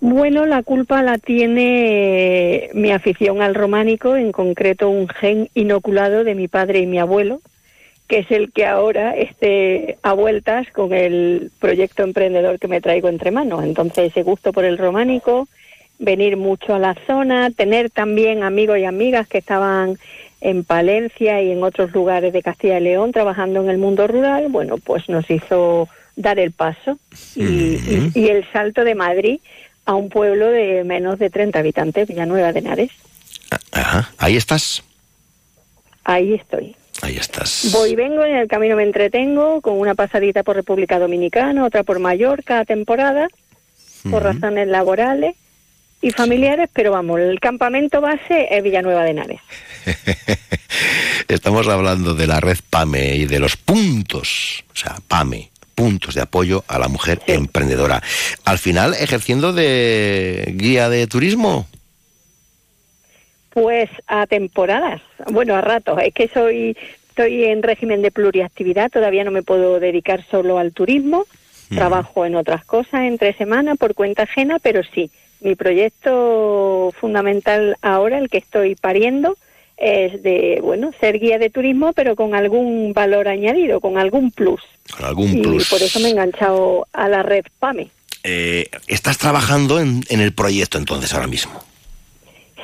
Bueno, 0.00 0.44
la 0.44 0.62
culpa 0.62 1.02
la 1.02 1.16
tiene 1.16 2.68
mi 2.74 2.92
afición 2.92 3.40
al 3.40 3.54
románico, 3.54 4.16
en 4.16 4.32
concreto 4.32 4.90
un 4.90 5.08
gen 5.08 5.48
inoculado 5.54 6.24
de 6.24 6.34
mi 6.34 6.46
padre 6.46 6.80
y 6.80 6.86
mi 6.86 6.98
abuelo, 6.98 7.40
que 8.08 8.18
es 8.18 8.30
el 8.30 8.52
que 8.52 8.66
ahora 8.66 9.16
esté 9.16 9.96
a 10.02 10.12
vueltas 10.12 10.70
con 10.72 10.92
el 10.92 11.50
proyecto 11.58 12.02
emprendedor 12.02 12.58
que 12.58 12.68
me 12.68 12.80
traigo 12.80 13.08
entre 13.08 13.30
manos. 13.30 13.64
Entonces, 13.64 14.10
ese 14.10 14.22
gusto 14.22 14.52
por 14.52 14.64
el 14.64 14.76
románico, 14.78 15.48
venir 15.98 16.36
mucho 16.36 16.74
a 16.74 16.78
la 16.78 16.94
zona, 17.06 17.50
tener 17.50 17.88
también 17.90 18.42
amigos 18.42 18.78
y 18.78 18.84
amigas 18.84 19.26
que 19.26 19.38
estaban 19.38 19.96
en 20.42 20.64
Palencia 20.64 21.40
y 21.40 21.50
en 21.52 21.62
otros 21.62 21.92
lugares 21.92 22.32
de 22.34 22.42
Castilla 22.42 22.78
y 22.78 22.82
León 22.82 23.12
trabajando 23.12 23.62
en 23.62 23.70
el 23.70 23.78
mundo 23.78 24.06
rural, 24.06 24.48
bueno, 24.50 24.76
pues 24.76 25.08
nos 25.08 25.30
hizo 25.30 25.88
dar 26.16 26.38
el 26.38 26.52
paso 26.52 26.98
y, 27.34 27.42
y- 27.44 28.10
y 28.14 28.28
el 28.28 28.44
salto 28.52 28.84
de 28.84 28.94
Madrid 28.94 29.40
a 29.86 29.94
un 29.94 30.10
pueblo 30.10 30.48
de 30.50 30.84
menos 30.84 31.18
de 31.18 31.30
30 31.30 31.58
habitantes, 31.60 32.06
Villanueva 32.08 32.52
de 32.52 32.58
Henares. 32.58 32.90
Ajá, 33.72 34.10
ahí 34.18 34.36
estás. 34.36 34.82
Ahí 36.04 36.34
estoy. 36.34 36.76
Ahí 37.04 37.18
estás. 37.18 37.68
Voy 37.70 37.90
y 37.90 37.96
vengo, 37.96 38.24
en 38.24 38.34
el 38.34 38.48
camino 38.48 38.76
me 38.76 38.82
entretengo, 38.82 39.60
con 39.60 39.78
una 39.78 39.94
pasadita 39.94 40.42
por 40.42 40.56
República 40.56 40.98
Dominicana, 40.98 41.62
otra 41.62 41.82
por 41.82 41.98
Mallorca 41.98 42.64
temporada, 42.64 43.28
por 44.10 44.22
razones 44.22 44.68
laborales 44.68 45.36
y 46.00 46.12
familiares, 46.12 46.70
pero 46.72 46.92
vamos, 46.92 47.20
el 47.20 47.40
campamento 47.40 48.00
base 48.00 48.48
es 48.50 48.62
Villanueva 48.62 49.04
de 49.04 49.10
Henares. 49.10 49.40
Estamos 51.28 51.68
hablando 51.68 52.14
de 52.14 52.26
la 52.26 52.40
red 52.40 52.56
PAME 52.70 53.16
y 53.16 53.26
de 53.26 53.38
los 53.38 53.58
puntos, 53.58 54.64
o 54.72 54.76
sea, 54.76 54.96
PAME, 55.06 55.50
puntos 55.74 56.14
de 56.14 56.22
apoyo 56.22 56.64
a 56.68 56.78
la 56.78 56.88
mujer 56.88 57.20
emprendedora. 57.26 58.02
Al 58.46 58.58
final, 58.58 58.94
ejerciendo 58.98 59.52
de 59.52 60.54
guía 60.56 60.88
de 60.88 61.06
turismo. 61.06 61.68
Pues 63.54 63.88
a 64.08 64.26
temporadas, 64.26 65.00
bueno, 65.30 65.54
a 65.54 65.60
ratos. 65.60 65.98
Es 66.02 66.12
que 66.12 66.28
soy, 66.28 66.76
estoy 67.08 67.44
en 67.44 67.62
régimen 67.62 68.02
de 68.02 68.10
pluriactividad, 68.10 68.90
todavía 68.90 69.22
no 69.22 69.30
me 69.30 69.44
puedo 69.44 69.78
dedicar 69.78 70.24
solo 70.28 70.58
al 70.58 70.72
turismo. 70.72 71.24
Trabajo 71.68 72.26
en 72.26 72.36
otras 72.36 72.64
cosas 72.64 73.02
entre 73.02 73.32
semana 73.32 73.74
por 73.74 73.94
cuenta 73.94 74.24
ajena, 74.24 74.58
pero 74.60 74.82
sí, 74.94 75.10
mi 75.40 75.54
proyecto 75.54 76.92
fundamental 77.00 77.76
ahora, 77.80 78.18
el 78.18 78.28
que 78.28 78.38
estoy 78.38 78.74
pariendo, 78.74 79.36
es 79.76 80.22
de, 80.22 80.60
bueno, 80.62 80.90
ser 81.00 81.18
guía 81.18 81.38
de 81.38 81.50
turismo, 81.50 81.92
pero 81.92 82.16
con 82.16 82.34
algún 82.34 82.92
valor 82.92 83.28
añadido, 83.28 83.80
con 83.80 83.98
algún 83.98 84.30
plus. 84.30 84.60
Con 84.96 85.06
algún 85.06 85.38
y 85.38 85.42
plus. 85.42 85.68
por 85.68 85.82
eso 85.82 86.00
me 86.00 86.08
he 86.08 86.10
enganchado 86.10 86.86
a 86.92 87.08
la 87.08 87.22
red 87.22 87.44
PAME. 87.58 87.88
Eh, 88.22 88.68
estás 88.86 89.18
trabajando 89.18 89.80
en, 89.80 90.02
en 90.08 90.20
el 90.20 90.32
proyecto 90.32 90.78
entonces 90.78 91.12
ahora 91.14 91.26
mismo. 91.26 91.62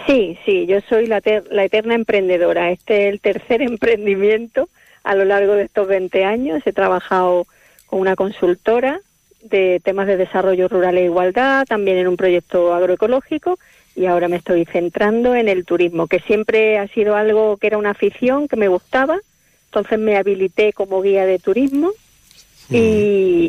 Sí, 0.07 0.39
sí, 0.45 0.67
yo 0.67 0.81
soy 0.89 1.07
la, 1.07 1.21
ter- 1.21 1.45
la 1.51 1.65
eterna 1.65 1.95
emprendedora. 1.95 2.71
Este 2.71 3.07
es 3.09 3.13
el 3.15 3.21
tercer 3.21 3.63
emprendimiento 3.73 4.69
a 5.05 5.15
lo 5.15 5.25
largo 5.25 5.55
de 5.55 5.65
estos 5.65 5.87
20 5.89 6.25
años. 6.25 6.63
He 6.67 6.73
trabajado 6.73 7.47
con 7.87 8.01
una 8.01 8.17
consultora 8.17 9.01
de 9.43 9.81
temas 9.83 10.07
de 10.07 10.17
desarrollo 10.17 10.69
rural 10.69 10.99
e 10.99 11.05
igualdad, 11.05 11.67
también 11.67 11.97
en 11.99 12.09
un 12.09 12.17
proyecto 12.17 12.75
agroecológico 12.75 13.59
y 13.97 14.07
ahora 14.07 14.29
me 14.29 14.37
estoy 14.37 14.65
centrando 14.67 15.35
en 15.35 15.49
el 15.49 15.65
turismo, 15.65 16.07
que 16.07 16.21
siempre 16.21 16.79
ha 16.79 16.87
sido 16.89 17.17
algo 17.17 17.57
que 17.57 17.67
era 17.67 17.79
una 17.79 17.91
afición, 17.91 18.49
que 18.49 18.57
me 18.57 18.69
gustaba. 18.69 19.19
Entonces 19.67 19.99
me 19.99 20.17
habilité 20.17 20.73
como 20.73 21.01
guía 21.03 21.27
de 21.27 21.39
turismo 21.39 21.91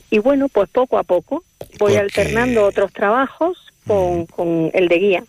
Y, 0.09 0.19
bueno, 0.19 0.47
pues 0.49 0.69
poco 0.69 0.97
a 0.97 1.03
poco 1.03 1.43
voy 1.77 1.93
alternando 1.95 2.65
otros 2.65 2.91
trabajos 2.93 3.57
con, 3.85 4.25
con 4.27 4.71
el 4.73 4.87
de 4.87 4.97
guía. 4.97 5.23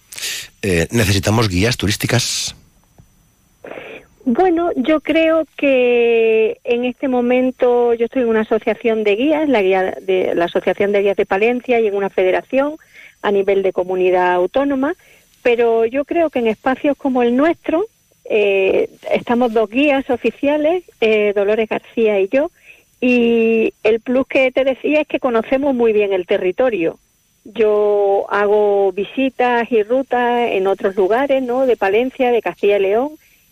Eh, 0.63 0.87
¿Necesitamos 0.93 1.49
guías 1.49 1.77
turísticas? 1.77 2.55
Bueno, 4.25 4.71
yo 4.77 5.01
creo 5.01 5.45
que 5.57 6.59
en 6.63 6.85
este 6.85 7.09
momento 7.09 7.93
yo 7.95 8.05
estoy 8.05 8.23
en 8.23 8.29
una 8.29 8.43
asociación 8.43 9.03
de 9.03 9.17
guías, 9.17 9.49
la, 9.49 9.61
guía 9.61 9.97
de, 10.01 10.37
la 10.37 10.45
Asociación 10.45 10.93
de 10.93 11.03
Guías 11.03 11.17
de 11.17 11.27
Palencia, 11.27 11.81
y 11.81 11.89
en 11.89 11.97
una 11.97 12.09
federación 12.09 12.77
a 13.23 13.33
nivel 13.33 13.65
de 13.65 13.73
comunidad 13.73 14.35
autónoma, 14.35 14.95
pero 15.43 15.87
yo 15.87 16.05
creo 16.05 16.31
que 16.31 16.39
en 16.39 16.47
espacios 16.47 16.97
como 16.97 17.25
el 17.25 17.37
nuestro 17.37 17.87
eh, 18.25 18.89
estamos 19.11 19.53
dos 19.53 19.69
guías 19.69 20.09
oficiales, 20.09 20.85
eh, 21.01 21.33
Dolores 21.35 21.69
García 21.69 22.21
y 22.21 22.29
yo, 22.29 22.53
y 23.01 23.75
el 23.83 24.01
plus 24.01 24.29
que 24.29 24.53
te 24.53 24.63
decía 24.63 25.01
es 25.01 25.09
que 25.09 25.19
conocemos 25.19 25.75
muy 25.75 25.93
bien 25.93 26.13
el 26.13 26.27
territorio. 26.27 27.01
Yo 27.45 28.27
hago 28.31 28.93
visitas 28.93 29.71
y 29.73 29.83
rutas 29.83 30.51
en 30.51 30.67
otros 30.67 30.95
lugares, 30.97 31.43
¿no? 31.43 31.67
De 31.67 31.77
Palencia, 31.77 32.31
de 32.31 32.43
Castilla 32.43 32.77
y 32.77 32.83
León, 32.83 33.11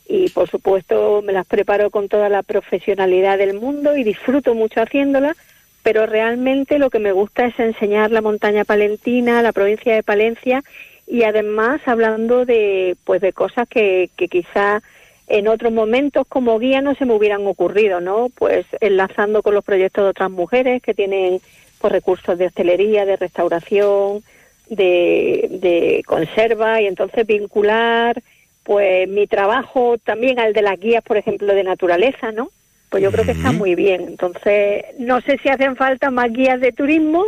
y 0.09 0.29
por 0.31 0.49
supuesto 0.49 1.23
me 1.23 1.33
las 1.33 1.47
preparo 1.47 1.91
con 1.91 2.09
toda 2.09 2.29
la 2.29 2.43
profesionalidad 2.43 3.39
del 3.39 3.55
mundo 3.55 3.97
y 3.97 4.05
disfruto 4.05 4.55
mucho 4.55 4.81
haciéndolas, 4.81 5.37
pero 5.83 6.07
realmente 6.07 6.79
lo 6.79 6.91
que 6.91 6.99
me 6.99 7.13
gusta 7.13 7.47
es 7.47 7.59
enseñar 7.59 8.11
la 8.11 8.21
montaña 8.21 8.65
palentina, 8.65 9.43
la 9.43 9.53
provincia 9.53 9.95
de 9.95 10.03
Palencia 10.03 10.63
y 11.07 11.25
además 11.25 11.81
hablando 11.87 12.45
de 12.45 12.97
pues 13.05 13.21
de 13.21 13.33
cosas 13.33 13.69
que, 13.69 14.11
que 14.17 14.29
quizá 14.29 14.83
en 15.27 15.47
otros 15.47 15.73
momentos 15.73 16.27
como 16.29 16.59
guía 16.59 16.81
no 16.81 16.95
se 16.97 17.07
me 17.07 17.15
hubieran 17.15 17.47
ocurrido, 17.47 18.01
¿no? 18.01 18.31
Pues 18.31 18.67
enlazando 18.81 19.43
con 19.43 19.55
los 19.55 19.65
proyectos 19.65 20.05
de 20.05 20.11
otras 20.11 20.31
mujeres 20.31 20.83
que 20.83 20.93
tienen 20.93 21.41
pues 21.81 21.93
recursos 21.93 22.39
de 22.39 22.47
hostelería, 22.47 23.05
de 23.05 23.17
restauración, 23.17 24.23
de, 24.69 25.49
de 25.51 26.03
conserva 26.07 26.81
y 26.81 26.87
entonces 26.87 27.27
vincular 27.27 28.23
pues 28.63 29.09
mi 29.09 29.27
trabajo 29.27 29.97
también 29.99 30.39
al 30.39 30.53
de 30.53 30.63
las 30.63 30.79
guías, 30.79 31.03
por 31.03 31.17
ejemplo, 31.17 31.55
de 31.55 31.65
naturaleza, 31.65 32.31
¿no? 32.31 32.51
Pues 32.89 33.03
yo 33.03 33.11
creo 33.11 33.25
que 33.25 33.33
está 33.33 33.53
muy 33.53 33.75
bien. 33.75 34.03
Entonces, 34.03 34.85
no 34.99 35.21
sé 35.23 35.39
si 35.43 35.49
hacen 35.49 35.77
falta 35.77 36.11
más 36.11 36.33
guías 36.33 36.61
de 36.61 36.73
turismo, 36.73 37.25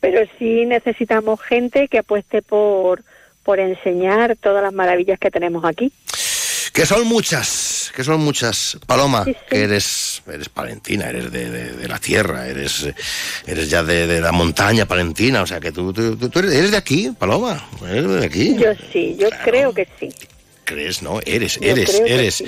pero 0.00 0.20
sí 0.38 0.66
necesitamos 0.66 1.40
gente 1.40 1.88
que 1.88 1.98
apueste 1.98 2.42
por, 2.42 3.02
por 3.42 3.60
enseñar 3.60 4.36
todas 4.36 4.62
las 4.62 4.72
maravillas 4.72 5.18
que 5.18 5.30
tenemos 5.30 5.64
aquí. 5.64 5.92
Que 6.72 6.84
son 6.84 7.06
muchas, 7.06 7.48
que 7.90 8.04
son 8.04 8.20
muchas. 8.20 8.78
Paloma, 8.86 9.24
que 9.24 9.62
eres, 9.62 10.22
eres 10.32 10.48
palentina, 10.48 11.08
eres 11.08 11.30
de, 11.32 11.88
la 11.88 11.98
tierra, 11.98 12.46
eres, 12.46 12.86
eres 13.46 13.70
ya 13.70 13.82
de, 13.82 14.20
la 14.20 14.32
montaña 14.32 14.86
palentina, 14.86 15.42
o 15.42 15.46
sea 15.46 15.60
que 15.60 15.72
tú, 15.72 15.92
tú, 15.92 16.38
eres, 16.38 16.70
de 16.70 16.76
aquí, 16.76 17.10
Paloma, 17.18 17.68
eres 17.86 18.08
de 18.08 18.26
aquí. 18.26 18.56
Yo 18.56 18.72
sí, 18.92 19.16
yo 19.18 19.28
creo 19.44 19.72
que 19.72 19.88
sí. 19.98 20.08
¿Crees? 20.64 21.02
No, 21.02 21.20
eres, 21.26 21.58
eres, 21.60 22.00
eres. 22.06 22.42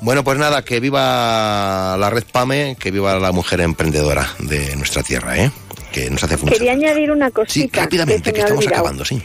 Bueno, 0.00 0.24
pues 0.24 0.38
nada, 0.38 0.64
que 0.64 0.80
viva 0.80 1.96
la 1.96 2.10
red 2.10 2.24
PAME, 2.24 2.76
que 2.78 2.90
viva 2.90 3.18
la 3.18 3.30
mujer 3.30 3.60
emprendedora 3.60 4.28
de 4.40 4.74
nuestra 4.74 5.04
tierra, 5.04 5.38
¿eh? 5.38 5.52
Que 5.92 6.10
nos 6.10 6.24
hace 6.24 6.36
Quería 6.36 6.72
añadir 6.72 7.12
una 7.12 7.30
cosita. 7.30 7.52
Sí, 7.52 7.70
rápidamente, 7.72 8.32
que, 8.32 8.40
estamos 8.40 8.66
acabando, 8.66 9.04
sí 9.04 9.22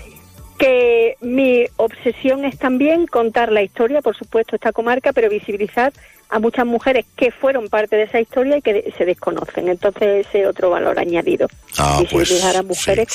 que 0.60 1.16
mi 1.22 1.66
obsesión 1.78 2.44
es 2.44 2.60
también 2.60 3.08
contar 3.08 3.52
la 3.52 3.64
historia, 3.64 4.02
por 4.02 4.16
supuesto, 4.16 4.56
esta 4.56 4.74
comarca, 4.74 5.14
pero 5.14 5.30
visibilizar 5.30 5.94
a 6.30 6.38
muchas 6.38 6.66
mujeres 6.66 7.06
que 7.16 7.32
fueron 7.32 7.70
parte 7.70 7.96
de 7.96 8.04
esa 8.04 8.20
historia 8.20 8.58
y 8.58 8.62
que 8.62 8.94
se 8.96 9.06
desconocen. 9.06 9.70
Entonces, 9.70 10.28
ese 10.28 10.46
otro 10.46 10.70
valor 10.70 11.00
añadido. 11.00 11.48
Ah, 11.78 11.96
pues 11.98 12.30
visibilizar 12.30 12.58
a 12.58 12.64
mujeres 12.64 13.08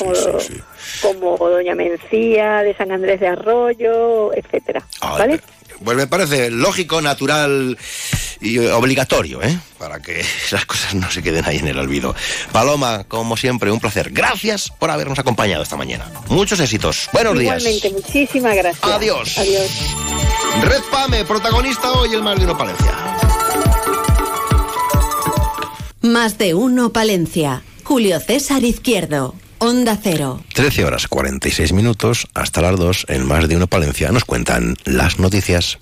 como, 1.02 1.36
como 1.36 1.48
Doña 1.48 1.74
Mencía, 1.74 2.62
de 2.62 2.74
San 2.74 2.90
Andrés 2.90 3.20
de 3.20 3.28
Arroyo, 3.28 4.34
etcétera. 4.34 4.82
Ah, 5.00 5.16
¿Vale? 5.18 5.40
Pues 5.82 5.96
me 5.96 6.06
parece 6.06 6.50
lógico, 6.50 7.00
natural 7.00 7.76
y 8.40 8.58
obligatorio, 8.58 9.42
¿eh? 9.42 9.58
Para 9.78 10.00
que 10.00 10.24
las 10.50 10.66
cosas 10.66 10.94
no 10.94 11.10
se 11.10 11.22
queden 11.22 11.44
ahí 11.46 11.58
en 11.58 11.68
el 11.68 11.78
olvido. 11.78 12.14
Paloma, 12.52 13.04
como 13.04 13.36
siempre, 13.36 13.70
un 13.70 13.80
placer. 13.80 14.10
Gracias 14.12 14.70
por 14.70 14.90
habernos 14.90 15.18
acompañado 15.18 15.62
esta 15.62 15.76
mañana. 15.76 16.10
Muchos 16.28 16.60
éxitos. 16.60 17.08
Buenos 17.12 17.38
días. 17.38 17.62
Igualmente, 17.62 17.90
muchísimas 17.90 18.54
gracias. 18.54 18.84
Adiós. 18.84 19.38
Adiós. 19.38 19.70
Red 20.62 20.82
Pame, 20.90 21.24
protagonista 21.24 21.92
hoy 21.92 22.12
el 22.14 22.22
Más 22.22 22.38
de 22.38 22.44
Uno 22.44 22.56
Palencia. 22.56 22.94
Más 26.02 26.38
de 26.38 26.54
Uno 26.54 26.92
Palencia. 26.92 27.62
Julio 27.82 28.20
César 28.20 28.62
Izquierdo. 28.64 29.34
Onda 29.58 29.98
Cero. 30.02 30.40
13 30.54 30.84
horas 30.84 31.08
46 31.08 31.72
minutos 31.72 32.26
hasta 32.34 32.60
las 32.62 32.76
2 32.78 33.06
en 33.08 33.26
Más 33.26 33.48
de 33.48 33.56
Uno 33.56 33.66
Palencia 33.66 34.10
nos 34.12 34.24
cuentan 34.24 34.76
las 34.84 35.18
noticias. 35.18 35.78